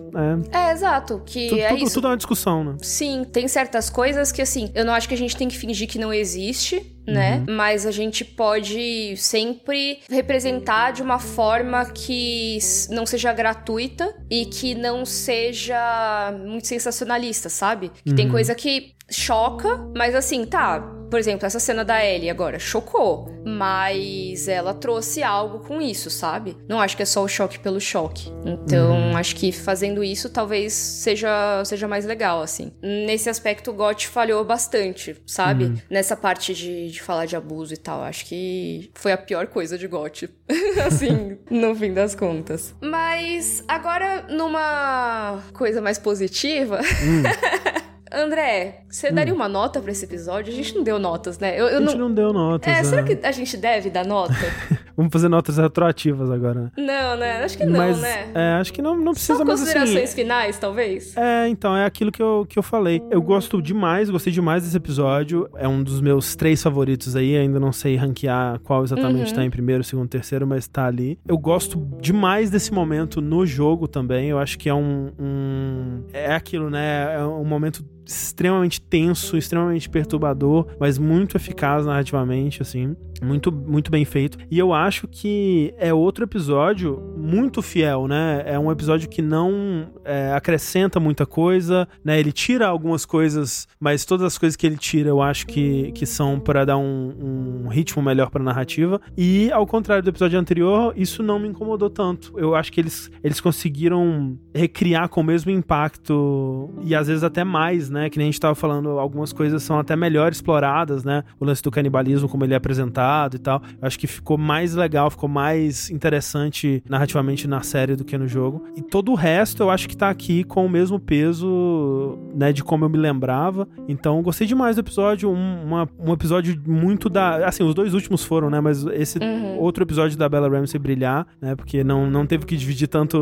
é, 0.52 0.57
É, 0.68 0.72
exato. 0.73 1.22
Que 1.26 1.48
tudo, 1.48 1.61
é 1.61 1.69
tudo- 1.69 1.84
isso. 1.84 1.94
tudo 1.94 2.07
é 2.07 2.10
uma 2.11 2.18
discussão, 2.18 2.64
né. 2.65 2.76
Sim, 2.81 3.23
tem 3.31 3.48
certas 3.48 3.89
coisas 3.89 4.30
que, 4.31 4.41
assim, 4.41 4.69
eu 4.76 4.84
não 4.84 4.94
acho 4.94 5.07
que 5.07 5.14
a 5.14 5.18
gente 5.18 5.38
tem 5.38 5.48
que 5.48 5.57
fingir 5.57 5.88
que 5.88 5.98
não 5.98 6.11
existe, 6.14 6.97
né? 7.08 7.44
Mas 7.48 7.86
a 7.86 7.92
gente 7.92 8.26
pode 8.26 9.16
sempre 9.18 10.00
representar 10.10 10.92
de 10.92 11.02
uma 11.02 11.20
forma 11.20 11.86
que 11.86 12.58
não 12.90 13.06
seja 13.06 13.32
gratuita 13.32 14.14
e 14.30 14.46
que 14.46 14.76
não 14.76 15.06
seja 15.06 16.34
muito 16.46 16.68
sensacionalista, 16.68 17.50
sabe? 17.50 17.92
Que 18.04 18.14
tem 18.14 18.30
coisa 18.30 18.54
que 18.54 18.94
choca, 19.10 19.80
mas 19.96 20.14
assim, 20.14 20.46
tá. 20.46 20.97
Por 21.10 21.20
exemplo, 21.20 21.46
essa 21.46 21.60
cena 21.60 21.84
da 21.84 22.04
Ellie 22.04 22.30
agora 22.30 22.60
chocou, 22.60 23.30
mas 23.46 24.48
ela 24.48 24.74
trouxe 24.74 25.24
algo 25.24 25.60
com 25.60 25.82
isso, 25.82 26.10
sabe? 26.10 26.58
Não 26.68 26.80
acho 26.80 26.96
que 26.96 27.04
é 27.04 27.06
só 27.06 27.24
o 27.24 27.28
choque 27.28 27.60
pelo 27.60 27.80
choque. 27.80 28.32
Então, 28.46 29.16
acho 29.16 29.36
que 29.36 29.52
fazendo 29.52 30.04
isso 30.04 30.30
talvez 30.30 30.74
seja, 30.74 31.64
seja 31.66 31.88
mais 31.88 32.06
legal, 32.06 32.42
assim. 32.42 32.72
Nesse 32.82 33.30
aspecto, 33.30 33.72
o 33.72 33.74
GOT 33.74 34.08
falhou 34.08 34.44
bastante, 34.44 35.16
sabe? 35.26 35.82
Nessa 35.90 36.16
parte 36.16 36.54
de, 36.54 36.90
de 36.90 37.02
falar 37.02 37.26
de 37.26 37.36
abuso 37.36 37.74
e 37.74 37.78
tal. 37.78 38.02
Acho 38.02 38.26
que 38.26 38.92
foi 38.94 39.12
a 39.12 39.18
pior 39.18 39.48
coisa 39.48 39.78
de 39.78 39.88
GOT. 39.88 40.30
assim, 40.86 41.38
no 41.50 41.76
fim 41.76 41.94
das 41.94 42.16
contas. 42.16 42.76
Mas 42.82 43.64
agora, 43.68 44.26
numa 44.30 45.42
coisa 45.54 45.82
mais 45.82 45.98
positiva. 45.98 46.80
André, 48.12 48.82
você 48.90 49.12
daria 49.12 49.34
uma 49.34 49.48
nota 49.48 49.82
pra 49.82 49.92
esse 49.92 50.06
episódio? 50.06 50.52
A 50.54 50.56
gente 50.56 50.76
não 50.76 50.84
deu 50.84 51.00
notas, 51.00 51.40
né? 51.40 51.60
Eu, 51.60 51.68
eu 51.68 51.78
A 51.78 51.82
gente 51.82 51.98
não... 51.98 52.08
não 52.08 52.14
deu 52.14 52.32
notas. 52.34 52.72
É, 52.72 52.84
será 52.84 53.02
né? 53.02 53.16
que 53.16 53.26
a 53.26 53.32
gente 53.32 53.58
deve 53.58 53.90
dar 53.90 54.06
nota? 54.06 54.34
Vamos 54.98 55.14
fazer 55.14 55.30
notas 55.30 55.58
retroativas 55.58 56.32
agora, 56.32 56.60
né? 56.62 56.72
não, 56.76 57.18
né? 57.18 57.44
Acho 57.44 57.56
que 57.56 57.66
não, 57.66 57.78
mas, 57.78 58.02
né? 58.02 58.32
é, 58.34 58.54
acho 58.60 58.74
que 58.74 58.82
não, 58.82 58.96
não 58.98 59.12
precisa 59.12 59.38
Só 59.38 59.46
mais 59.46 59.60
considerações 59.60 60.04
assim. 60.06 60.16
finais, 60.16 60.58
talvez? 60.58 61.16
É, 61.16 61.48
então, 61.48 61.78
é 61.78 61.86
aquilo 61.86 62.12
que 62.12 62.22
eu, 62.22 62.48
que 62.50 62.58
eu 62.58 62.64
falei. 62.64 63.00
Eu 63.12 63.22
gosto 63.22 63.62
demais, 63.62 64.10
gostei 64.10 64.34
demais 64.34 64.64
desse 64.64 64.76
episódio. 64.76 65.48
É 65.56 65.68
um 65.68 65.84
dos 65.84 66.02
meus 66.02 66.36
três 66.36 66.64
favoritos 66.64 67.16
aí. 67.16 67.38
Ainda 67.38 67.60
não 67.60 67.72
sei 67.72 67.96
ranquear 67.96 68.60
qual 68.62 68.84
exatamente 68.84 69.32
tá 69.34 69.46
em 69.46 69.52
primeiro, 69.52 69.84
segundo, 69.84 70.08
terceiro, 70.10 70.48
mas 70.48 70.68
tá 70.68 70.88
ali. 70.88 71.20
Eu 71.28 71.38
gosto 71.38 71.78
demais 72.02 72.50
desse 72.50 72.74
momento 72.74 73.22
no 73.22 73.46
jogo 73.46 73.88
também. 73.88 74.30
Eu 74.30 74.40
acho 74.40 74.58
que 74.58 74.68
é 74.68 74.74
um. 74.74 75.12
um- 75.20 76.04
é 76.12 76.34
aquilo, 76.34 76.72
né? 76.72 77.14
É 77.16 77.24
um 77.24 77.46
momento 77.46 77.86
extremamente 78.08 78.80
tenso, 78.80 79.38
extremamente 79.38 79.90
perturbador, 79.90 80.68
mas 80.80 80.98
muito 80.98 81.36
eficaz 81.36 81.86
narrativamente, 81.86 82.62
assim. 82.62 82.96
Muito, 83.22 83.52
muito 83.52 83.90
bem 83.90 84.06
feito. 84.06 84.38
E 84.50 84.60
eu 84.60 84.74
acho 84.74 85.08
que 85.08 85.74
é 85.78 85.94
outro 85.94 86.24
episódio 86.24 87.02
muito 87.18 87.62
fiel, 87.62 88.08
né? 88.08 88.44
É 88.46 88.60
um 88.60 88.72
episódio 88.72 89.10
que 89.10 89.22
não 89.22 89.92
é, 90.06 90.32
acrescenta 90.34 91.00
muita 91.00 91.26
coisa, 91.26 91.88
né? 92.04 92.20
Ele 92.20 92.32
tira 92.32 92.68
algumas 92.68 93.06
coisas, 93.06 93.68
mas 93.80 94.06
todas 94.06 94.26
as 94.26 94.38
coisas 94.38 94.56
que 94.56 94.68
ele 94.68 94.78
tira 94.78 95.10
eu 95.10 95.22
acho 95.22 95.48
que, 95.48 95.92
que 95.94 96.06
são 96.06 96.40
para 96.40 96.64
dar 96.64 96.78
um, 96.78 97.64
um 97.66 97.68
ritmo 97.68 98.04
melhor 98.04 98.30
pra 98.30 98.44
narrativa. 98.44 99.02
E 99.18 99.52
ao 99.52 99.66
contrário 99.66 100.04
do 100.04 100.10
episódio 100.10 100.40
anterior, 100.40 100.94
isso 100.96 101.24
não 101.24 101.40
me 101.40 101.48
incomodou 101.48 101.90
tanto. 101.90 102.34
Eu 102.38 102.56
acho 102.56 102.72
que 102.72 102.80
eles, 102.80 103.10
eles 103.24 103.42
conseguiram 103.42 104.38
recriar 104.54 105.10
com 105.10 105.22
o 105.22 105.24
mesmo 105.24 105.52
impacto 105.52 106.70
e 106.84 106.94
às 106.94 107.08
vezes 107.08 107.24
até 107.24 107.44
mais, 107.44 107.90
né? 107.90 107.97
Que 108.10 108.18
nem 108.18 108.28
a 108.28 108.32
gente 108.32 108.40
tava 108.40 108.56
falando, 108.56 108.90
algumas 108.99 109.32
coisas 109.34 109.61
são 109.64 109.78
até 109.80 109.95
melhor 109.95 110.32
exploradas, 110.32 111.03
né? 111.03 111.24
O 111.40 111.45
lance 111.45 111.61
do 111.61 111.72
canibalismo, 111.72 112.28
como 112.30 112.44
ele 112.44 112.53
é 112.53 112.57
apresentado 112.57 113.36
e 113.36 113.40
tal. 113.40 113.61
Eu 113.82 113.88
acho 113.88 113.98
que 113.99 114.07
ficou 114.07 114.38
mais 114.38 114.76
legal, 114.76 115.10
ficou 115.10 115.28
mais 115.30 115.90
interessante 115.90 116.84
narrativamente 116.90 117.48
na 117.48 117.61
série 117.61 117.95
do 117.95 118.03
que 118.06 118.18
no 118.18 118.28
jogo. 118.28 118.64
E 118.76 118.82
todo 118.82 119.11
o 119.11 119.15
resto 119.15 119.64
eu 119.64 119.69
acho 119.69 119.88
que 119.90 119.95
tá 119.98 120.10
aqui 120.10 120.44
com 120.44 120.65
o 120.65 120.69
mesmo 120.69 120.99
peso, 120.99 122.18
né? 122.36 122.52
De 122.53 122.64
como 122.64 122.86
eu 122.86 122.90
me 122.90 122.98
lembrava. 122.98 123.68
Então, 123.88 124.22
gostei 124.22 124.45
demais 124.48 124.76
do 124.76 124.80
episódio. 124.80 125.30
Um, 125.30 125.64
uma- 125.64 125.90
um 125.99 126.14
episódio 126.14 126.60
muito 126.68 127.10
da. 127.10 127.48
Assim, 127.48 127.64
os 127.64 127.74
dois 127.74 127.94
últimos 127.94 128.24
foram, 128.24 128.49
né? 128.49 128.60
Mas 128.60 128.86
esse 128.88 129.18
outro 129.57 129.84
episódio 129.84 130.18
da 130.18 130.28
Bella 130.30 130.49
Ramsey 130.49 130.80
brilhar, 130.80 131.26
né? 131.41 131.56
Porque 131.56 131.84
não, 131.84 132.10
não 132.10 132.26
teve 132.26 132.45
que 132.45 132.56
dividir 132.57 132.88
tanto 132.88 133.18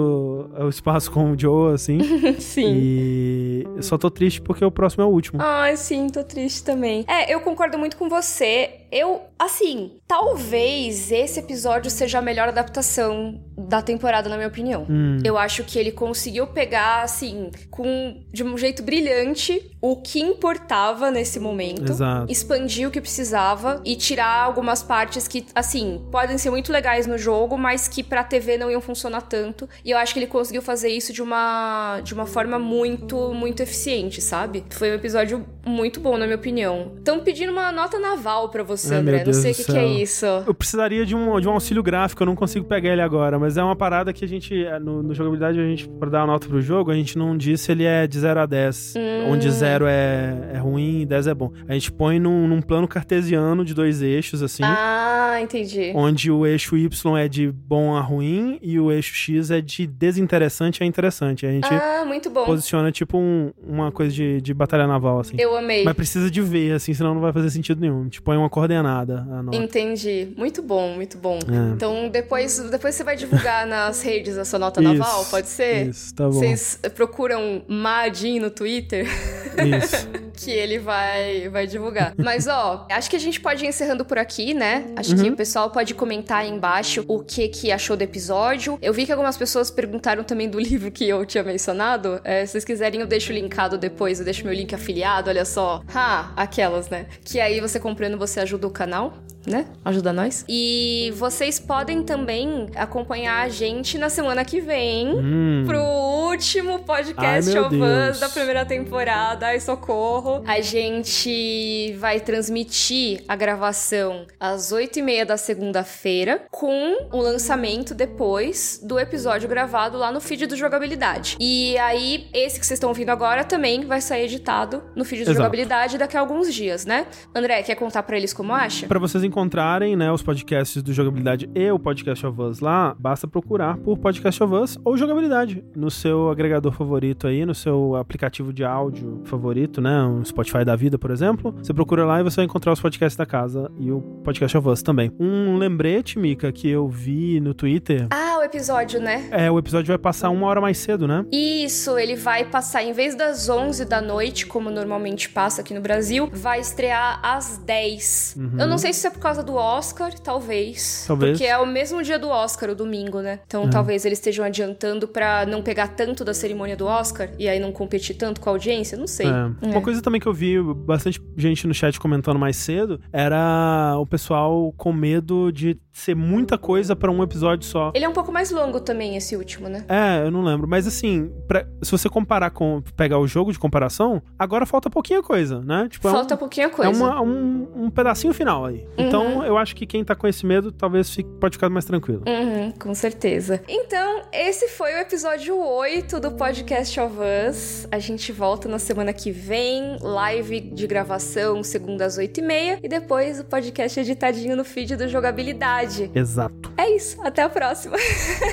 o 0.60 0.68
espaço 0.70 1.12
com 1.12 1.32
o 1.32 1.40
Joe, 1.40 1.74
assim. 1.74 2.00
Sim. 2.40 2.74
E 2.76 3.64
eu 3.76 3.84
só 3.84 3.98
tô 3.98 4.10
triste 4.10 4.42
porque 4.42 4.64
o 4.68 4.72
próximo 4.72 5.04
é 5.04 5.06
o 5.06 5.10
último. 5.10 5.42
Ai, 5.42 5.78
sim, 5.78 6.08
tô 6.10 6.24
triste 6.24 6.64
também. 6.64 7.06
É, 7.08 7.34
eu 7.34 7.40
concordo 7.42 7.78
muito 7.78 7.98
com 7.98 8.10
você. 8.10 8.82
Eu, 8.92 9.24
assim, 9.38 10.00
talvez 10.08 11.12
esse 11.12 11.40
episódio 11.40 11.90
seja 11.92 12.20
a 12.20 12.22
melhor 12.22 12.48
adaptação 12.48 13.44
da 13.58 13.82
temporada, 13.82 14.30
na 14.30 14.36
minha 14.36 14.48
opinião. 14.48 14.86
Hum. 14.90 15.18
Eu 15.24 15.38
acho 15.38 15.64
que 15.64 15.80
ele 15.80 15.92
conseguiu 15.92 16.48
pegar, 16.48 17.04
assim, 17.04 17.52
com 17.70 18.24
de 18.32 18.44
um 18.44 18.58
jeito 18.58 18.84
brilhante 18.84 19.72
o 19.82 19.96
que 19.98 20.20
importava 20.20 21.12
nesse 21.12 21.40
momento. 21.40 21.92
Exato. 21.92 22.32
Expandir 22.32 22.88
o 22.88 22.92
que 22.92 23.00
precisava 23.02 23.82
e 23.86 23.96
tirar 23.96 24.44
algumas 24.44 24.84
partes 24.84 25.28
que, 25.28 25.46
assim, 25.54 26.06
podem 26.12 26.38
ser 26.38 26.50
muito 26.50 26.72
legais 26.72 27.08
no 27.08 27.18
jogo, 27.18 27.58
mas 27.58 27.88
que 27.88 28.04
pra 28.04 28.24
TV 28.24 28.58
não 28.58 28.70
iam 28.70 28.82
funcionar 28.82 29.22
tanto. 29.22 29.70
E 29.84 29.92
eu 29.92 29.98
acho 29.98 30.14
que 30.14 30.20
ele 30.20 30.28
conseguiu 30.28 30.62
fazer 30.62 30.90
isso 30.90 31.14
de 31.14 31.22
uma, 31.22 32.02
de 32.04 32.14
uma 32.14 32.26
forma 32.26 32.60
muito, 32.60 33.34
muito 33.34 33.62
eficiente, 33.62 34.22
sabe? 34.22 34.64
Foi 34.72 34.92
um 34.92 34.96
episódio 34.96 35.46
muito 35.66 36.00
bom, 36.00 36.18
na 36.18 36.26
minha 36.26 36.38
opinião. 36.38 36.94
Estão 36.98 37.20
pedindo 37.20 37.52
uma 37.52 37.72
nota 37.72 38.00
naval 38.00 38.50
pra 38.50 38.64
você, 38.64 38.75
Ai, 38.84 38.90
meu 38.90 39.00
André. 39.00 39.24
Não 39.26 39.34
sei 39.34 39.52
o 39.52 39.56
que, 39.56 39.64
que 39.66 39.78
é 39.78 39.86
isso. 39.86 40.26
Eu 40.26 40.54
precisaria 40.54 41.06
de 41.06 41.16
um, 41.16 41.40
de 41.40 41.48
um 41.48 41.52
auxílio 41.52 41.82
gráfico, 41.84 42.22
eu 42.24 42.26
não 42.28 42.36
consigo 42.36 42.66
pegar 42.66 42.92
ele 42.92 43.02
agora, 43.02 43.38
mas 43.40 43.58
é 43.58 43.64
uma 43.64 43.76
parada 43.76 44.12
que 44.14 44.24
a 44.24 44.28
gente, 44.28 44.54
no, 44.82 45.02
no 45.04 45.14
jogabilidade, 45.14 45.60
a 45.60 45.64
gente, 45.64 45.88
pra 45.88 46.10
dar 46.10 46.20
uma 46.22 46.28
nota 46.34 46.48
pro 46.48 46.62
jogo, 46.62 46.92
a 46.92 46.96
gente 46.96 47.18
não 47.18 47.38
diz 47.38 47.62
se 47.62 47.72
ele 47.72 47.84
é 47.84 48.06
de 48.08 48.20
0 48.20 48.40
a 48.42 48.46
10, 48.46 48.94
Hum. 48.98 49.32
onde 49.32 49.50
0 49.50 49.86
é, 49.88 50.52
é 50.54 50.58
ruim 50.58 51.02
e 51.02 51.06
10 51.06 51.28
é 51.28 51.34
bom. 51.34 51.52
A 51.68 51.74
gente 51.74 51.92
põe 51.92 52.20
num, 52.20 52.48
num 52.48 52.62
plano 52.62 52.88
cartesiano 52.88 53.64
de 53.66 53.74
dois 53.74 54.02
eixos, 54.02 54.42
assim, 54.44 54.64
Ah, 54.64 55.40
entendi. 55.42 55.92
onde 55.96 56.30
o 56.32 56.46
eixo 56.46 56.78
Y 56.78 57.18
é 57.18 57.28
de 57.28 57.52
bom 57.52 57.96
a 57.96 58.02
ruim 58.02 58.60
e 58.62 58.80
o 58.80 58.92
eixo 58.92 59.14
X 59.14 59.52
é 59.52 59.62
de 59.62 59.86
desinteressante 59.88 60.84
a 60.84 60.86
interessante. 60.86 61.46
A 61.46 61.52
gente 61.52 61.68
Ah, 61.72 62.04
muito 62.06 62.30
bom. 62.30 62.46
posiciona 62.46 62.92
tipo 62.92 63.18
um- 63.18 63.52
uma 63.68 63.92
coisa 63.92 64.14
de, 64.14 64.42
de 64.42 64.54
batalha 64.54 64.88
naval, 64.88 65.20
assim. 65.20 65.36
Eu 65.40 65.56
amei. 65.56 65.84
Mas 65.84 65.94
precisa 65.96 66.30
de 66.32 66.42
ver, 66.42 66.74
assim, 66.74 66.94
senão 66.94 67.14
não 67.14 67.22
vai 67.22 67.32
fazer 67.34 67.50
sentido 67.50 67.80
nenhum. 67.82 68.08
Tipo, 68.08 68.32
é 68.34 68.38
uma 68.38 68.50
coordenada 68.66 69.26
a 69.32 69.44
nota. 69.44 69.58
Entendi. 69.58 70.34
Muito 70.36 70.62
bom, 70.62 70.94
muito 70.94 71.18
bom. 71.18 71.40
É. 71.40 71.74
Então 71.74 72.10
depois, 72.10 72.60
depois 72.60 72.96
você 72.96 73.04
vai 73.04 73.16
divulgar 73.16 73.66
nas 73.68 74.02
redes 74.02 74.38
a 74.38 74.46
sua 74.46 74.60
nota 74.60 74.82
Isso, 74.82 74.94
naval, 74.94 75.26
pode 75.26 75.48
ser? 75.48 75.90
Isso, 75.90 76.14
tá 76.14 76.26
bom. 76.26 76.32
Vocês 76.32 76.80
procuram 76.94 77.64
Madin 77.68 78.40
no 78.40 78.50
Twitter, 78.50 79.06
Isso. 79.06 80.08
que 80.36 80.52
ele 80.52 80.80
vai, 80.80 81.50
vai 81.50 81.66
divulgar. 81.66 82.14
Mas, 82.18 82.48
ó, 82.48 82.86
acho 82.92 83.10
que 83.10 83.16
a 83.16 83.20
gente 83.20 83.40
pode 83.40 83.64
ir 83.64 83.68
encerrando 83.68 84.04
por 84.04 84.18
aqui, 84.18 84.54
né? 84.54 84.86
Acho 84.96 85.16
que 85.16 85.30
o 85.30 85.36
pessoal 85.36 85.70
pode 85.70 85.94
comentar 85.94 86.40
aí 86.40 86.50
embaixo 86.50 87.04
o 87.08 87.24
que 87.24 87.48
que 87.48 87.72
achou 87.72 87.96
do 87.96 88.02
episódio. 88.02 88.78
Eu 88.82 88.94
vi 88.94 89.06
que 89.06 89.12
algumas 89.12 89.38
pessoas 89.38 89.72
perguntaram 89.72 90.24
também 90.24 90.50
do 90.50 90.60
livro 90.60 90.92
que 90.92 91.08
eu 91.08 91.26
tinha 91.26 91.44
mencionado. 91.44 92.20
É, 92.24 92.46
se 92.46 92.54
vocês 92.54 92.66
quiserem, 92.66 93.02
eu 93.02 93.08
deixo 93.08 93.32
linkado 93.32 93.78
depois, 93.78 94.20
eu 94.20 94.26
deixo 94.26 94.46
meu 94.46 94.54
link 94.54 94.74
afiliado, 94.74 95.30
olha 95.30 95.46
só. 95.46 95.82
Ha, 95.94 96.34
aquelas, 96.36 96.90
né? 96.90 97.06
Que 97.24 97.40
aí 97.40 97.60
você 97.62 97.80
comprando, 97.80 98.18
você 98.18 98.40
ajuda 98.40 98.55
o 98.64 98.70
canal 98.72 99.14
né? 99.48 99.66
Ajuda 99.84 100.12
nós. 100.14 100.46
E 100.48 101.14
vocês 101.16 101.60
podem 101.60 102.04
também 102.04 102.68
acompanhar 102.76 103.44
a 103.44 103.50
gente 103.50 103.98
na 103.98 104.10
semana 104.10 104.44
que 104.46 104.60
vem 104.62 105.08
Hum. 105.16 105.64
pro 105.66 105.82
último 105.82 106.80
podcast. 106.80 107.52
Us 107.58 108.20
da 108.20 108.30
primeira 108.30 108.66
temporada. 108.66 109.48
Ai, 109.48 109.60
socorro. 109.60 110.44
A 110.48 110.60
gente 110.62 111.94
vai 112.00 112.20
transmitir 112.20 113.24
a 113.28 113.36
gravação 113.36 114.26
às 114.40 114.72
8 114.72 115.00
e 115.00 115.02
meia 115.02 115.26
da 115.26 115.38
segunda-feira, 115.38 116.46
com 116.52 117.08
o 117.12 117.18
lançamento 117.22 117.94
depois 117.94 118.80
do 118.84 119.00
episódio 119.00 119.48
gravado 119.48 119.98
lá 119.98 120.12
no 120.12 120.20
feed 120.22 120.46
do 120.48 120.56
Jogabilidade. 120.56 121.38
E 121.40 121.78
aí, 121.78 122.28
esse 122.34 122.60
que 122.60 122.66
vocês 122.66 122.78
estão 122.78 122.90
ouvindo 122.90 123.10
agora 123.10 123.44
também 123.44 123.86
vai 123.86 124.02
sair 124.02 124.26
editado 124.26 124.84
no 124.96 125.04
feed 125.06 125.24
do 125.24 125.32
Exato. 125.32 125.38
Jogabilidade 125.38 125.98
daqui 125.98 126.18
a 126.18 126.20
alguns 126.20 126.54
dias, 126.54 126.86
né? 126.86 127.06
André, 127.34 127.64
quer 127.64 127.76
contar 127.76 128.04
pra 128.04 128.18
eles 128.18 128.34
como 128.34 128.54
acha? 128.54 128.88
Pra 128.88 129.00
vocês 129.00 129.24
encontrarem, 129.40 129.98
né, 129.98 130.10
os 130.14 130.24
podcasts 130.24 130.82
do 130.82 130.94
Jogabilidade 130.94 131.50
e 131.54 131.70
o 131.70 131.78
Podcast 131.78 132.26
of 132.26 132.42
Us 132.42 132.62
lá, 132.62 132.96
basta 132.98 133.28
procurar 133.28 133.76
por 133.78 133.98
Podcast 133.98 134.42
of 134.42 134.54
Us 134.54 134.80
ou 134.86 134.96
Jogabilidade 134.96 135.62
no 135.76 135.92
seu 135.92 136.30
agregador 136.30 136.72
favorito 136.72 137.28
aí, 137.28 137.46
no 137.46 137.54
seu 137.54 137.98
aplicativo 137.98 138.54
de 138.54 138.64
áudio 138.64 139.20
favorito, 139.26 139.82
né, 139.82 140.04
um 140.04 140.24
Spotify 140.24 140.64
da 140.64 140.74
vida, 140.78 140.98
por 140.98 141.12
exemplo. 141.12 141.54
Você 141.62 141.74
procura 141.74 142.06
lá 142.06 142.22
e 142.22 142.24
você 142.24 142.38
vai 142.38 142.46
encontrar 142.46 142.72
os 142.72 142.80
podcasts 142.80 143.18
da 143.18 143.26
casa 143.26 143.70
e 143.78 143.92
o 143.92 144.00
Podcast 144.24 144.58
of 144.58 144.70
Us 144.70 144.82
também. 144.82 145.12
Um 145.20 145.58
lembrete, 145.58 146.18
Mika, 146.18 146.50
que 146.54 146.70
eu 146.70 146.88
vi 146.88 147.42
no 147.42 147.54
Twitter, 147.54 148.08
Ah, 148.12 148.38
o 148.40 148.42
episódio, 148.44 149.02
né? 149.02 149.28
é, 149.32 149.52
o 149.52 149.60
episódio 149.60 149.88
vai 149.90 149.98
passar 149.98 150.30
uma 150.30 150.48
hora 150.48 150.62
mais 150.62 150.78
cedo, 150.78 151.06
né? 151.10 151.26
Isso, 151.30 151.98
ele 152.00 152.16
vai 152.16 152.46
passar, 152.46 152.84
em 152.84 152.94
vez 152.94 153.16
das 153.16 153.50
11 153.50 153.84
da 153.84 154.02
noite, 154.02 154.46
como 154.46 154.70
normalmente 154.72 155.28
passa 155.28 155.60
aqui 155.60 155.74
no 155.74 155.82
Brasil, 155.82 156.30
vai 156.32 156.62
estrear 156.62 157.20
às 157.22 157.58
10. 157.58 158.38
Eu 158.58 158.66
não 158.68 158.78
sei 158.78 158.94
se 158.94 159.06
é 159.06 159.10
por 159.10 159.25
causa 159.26 159.44
do 159.44 159.56
Oscar, 159.56 160.14
talvez. 160.20 161.06
Talvez. 161.08 161.38
Porque 161.38 161.46
é 161.50 161.58
o 161.58 161.66
mesmo 161.66 162.02
dia 162.04 162.18
do 162.20 162.30
Oscar, 162.30 162.70
o 162.70 162.76
domingo, 162.76 163.20
né? 163.22 163.40
Então 163.46 163.70
talvez 163.70 164.06
eles 164.06 164.20
estejam 164.20 164.46
adiantando 164.46 165.08
pra 165.08 165.46
não 165.46 165.62
pegar 165.62 165.90
tanto 165.90 166.24
da 166.24 166.34
cerimônia 166.34 166.76
do 166.78 166.86
Oscar 166.86 167.30
e 167.40 167.48
aí 167.50 167.60
não 167.60 167.72
competir 167.72 168.16
tanto 168.16 168.40
com 168.42 168.50
a 168.50 168.54
audiência, 168.54 168.98
não 168.98 169.08
sei. 169.08 169.28
É. 169.28 169.66
Uma 169.68 169.82
coisa 169.82 170.02
também 170.02 170.20
que 170.22 170.28
eu 170.28 170.34
vi 170.34 170.62
bastante 170.62 171.22
gente 171.36 171.68
no 171.68 171.74
chat 171.74 172.00
comentando 172.00 172.38
mais 172.40 172.56
cedo 172.56 173.00
era 173.12 173.96
o 174.00 174.06
pessoal 174.06 174.74
com 174.78 174.94
medo 174.94 175.52
de 175.52 175.78
ser 175.92 176.16
muita 176.16 176.58
coisa 176.58 176.96
pra 176.96 177.10
um 177.10 177.24
episódio 177.24 177.66
só. 177.68 177.92
Ele 177.96 178.04
é 178.06 178.10
um 178.10 178.14
pouco 178.14 178.32
mais 178.32 178.52
longo 178.52 178.80
também, 178.82 179.16
esse 179.16 179.36
último, 179.36 179.70
né? 179.70 179.86
É, 179.88 180.26
eu 180.26 180.32
não 180.32 180.44
lembro. 180.44 180.68
Mas 180.68 180.86
assim, 180.86 181.32
pra- 181.48 181.66
se 181.82 181.92
você 181.92 182.10
comparar 182.10 182.50
com. 182.52 182.82
pegar 182.98 183.18
o 183.18 183.26
jogo 183.28 183.52
de 183.52 183.58
comparação, 183.60 184.22
agora 184.38 184.66
falta 184.66 184.90
pouquinha 184.90 185.24
coisa, 185.24 185.62
né? 185.62 185.88
Tipo, 185.90 186.10
Falta 186.10 186.34
é 186.34 186.36
um, 186.36 186.38
pouquinha 186.38 186.70
coisa. 186.70 186.92
É 186.92 186.94
uma- 186.96 187.22
um, 187.22 187.68
um 187.86 187.90
pedacinho 187.90 188.34
final 188.34 188.66
aí. 188.66 188.86
Então, 189.22 189.46
eu 189.46 189.58
acho 189.58 189.76
que 189.76 189.86
quem 189.86 190.04
tá 190.04 190.16
com 190.16 190.28
esse 190.28 190.46
medo 190.46 190.72
talvez 190.72 191.10
fique, 191.10 191.30
pode 191.40 191.56
ficar 191.56 191.70
mais 191.70 191.86
tranquilo. 191.86 192.24
Uhum, 192.28 192.72
com 192.72 192.94
certeza. 192.94 193.62
Então, 193.68 194.24
esse 194.32 194.68
foi 194.70 194.94
o 194.94 194.98
episódio 194.98 195.58
8 195.58 196.20
do 196.20 196.32
Podcast 196.32 197.00
of 197.00 197.16
Us. 197.50 197.88
A 197.92 198.00
gente 198.00 198.32
volta 198.32 198.68
na 198.68 198.80
semana 198.80 199.14
que 199.14 199.32
vem, 199.32 199.98
live 200.02 200.60
de 200.60 200.88
gravação, 200.88 201.64
segunda 201.64 202.06
às 202.06 202.18
8h30, 202.18 202.80
e 202.84 202.88
depois 202.88 203.40
o 203.40 203.46
podcast 203.46 204.00
editadinho 204.00 204.56
no 204.56 204.64
feed 204.64 204.96
do 204.96 205.08
Jogabilidade. 205.08 206.12
Exato. 206.14 206.72
É 206.78 206.90
isso, 206.90 207.22
até 207.22 207.44
a 207.44 207.50
próxima. 207.50 207.98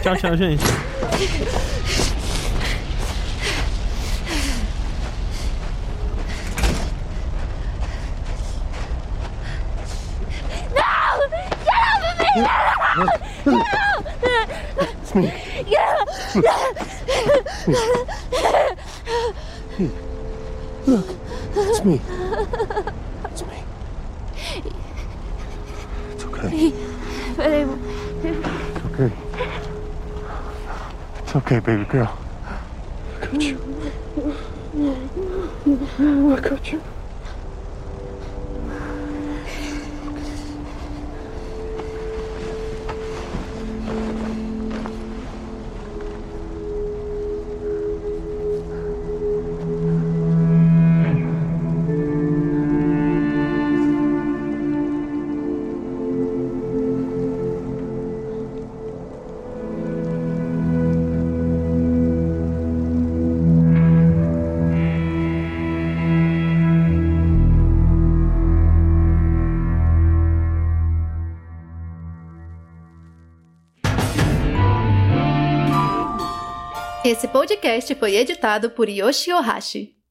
Tchau, 0.02 0.16
tchau, 0.16 0.36
gente. 0.36 0.62
It's 12.34 12.48
me. 15.14 15.30
Yeah. 15.66 16.04
Look. 20.86 21.06
It's 21.54 21.84
me. 21.84 22.00
It's 26.10 26.24
okay. 26.24 26.72
It's 28.24 28.84
okay. 28.86 29.12
It's 31.18 31.36
okay, 31.36 31.58
baby 31.60 31.84
girl. 31.84 32.18
I 33.20 33.26
got 33.26 33.42
you. 33.42 33.60
I 35.98 36.00
got 36.40 36.72
you. 36.72 36.82
Podcast 77.42 77.92
foi 77.96 78.14
editado 78.14 78.70
por 78.70 78.88
Yoshi 78.88 79.32
Ohashi. 79.32 80.01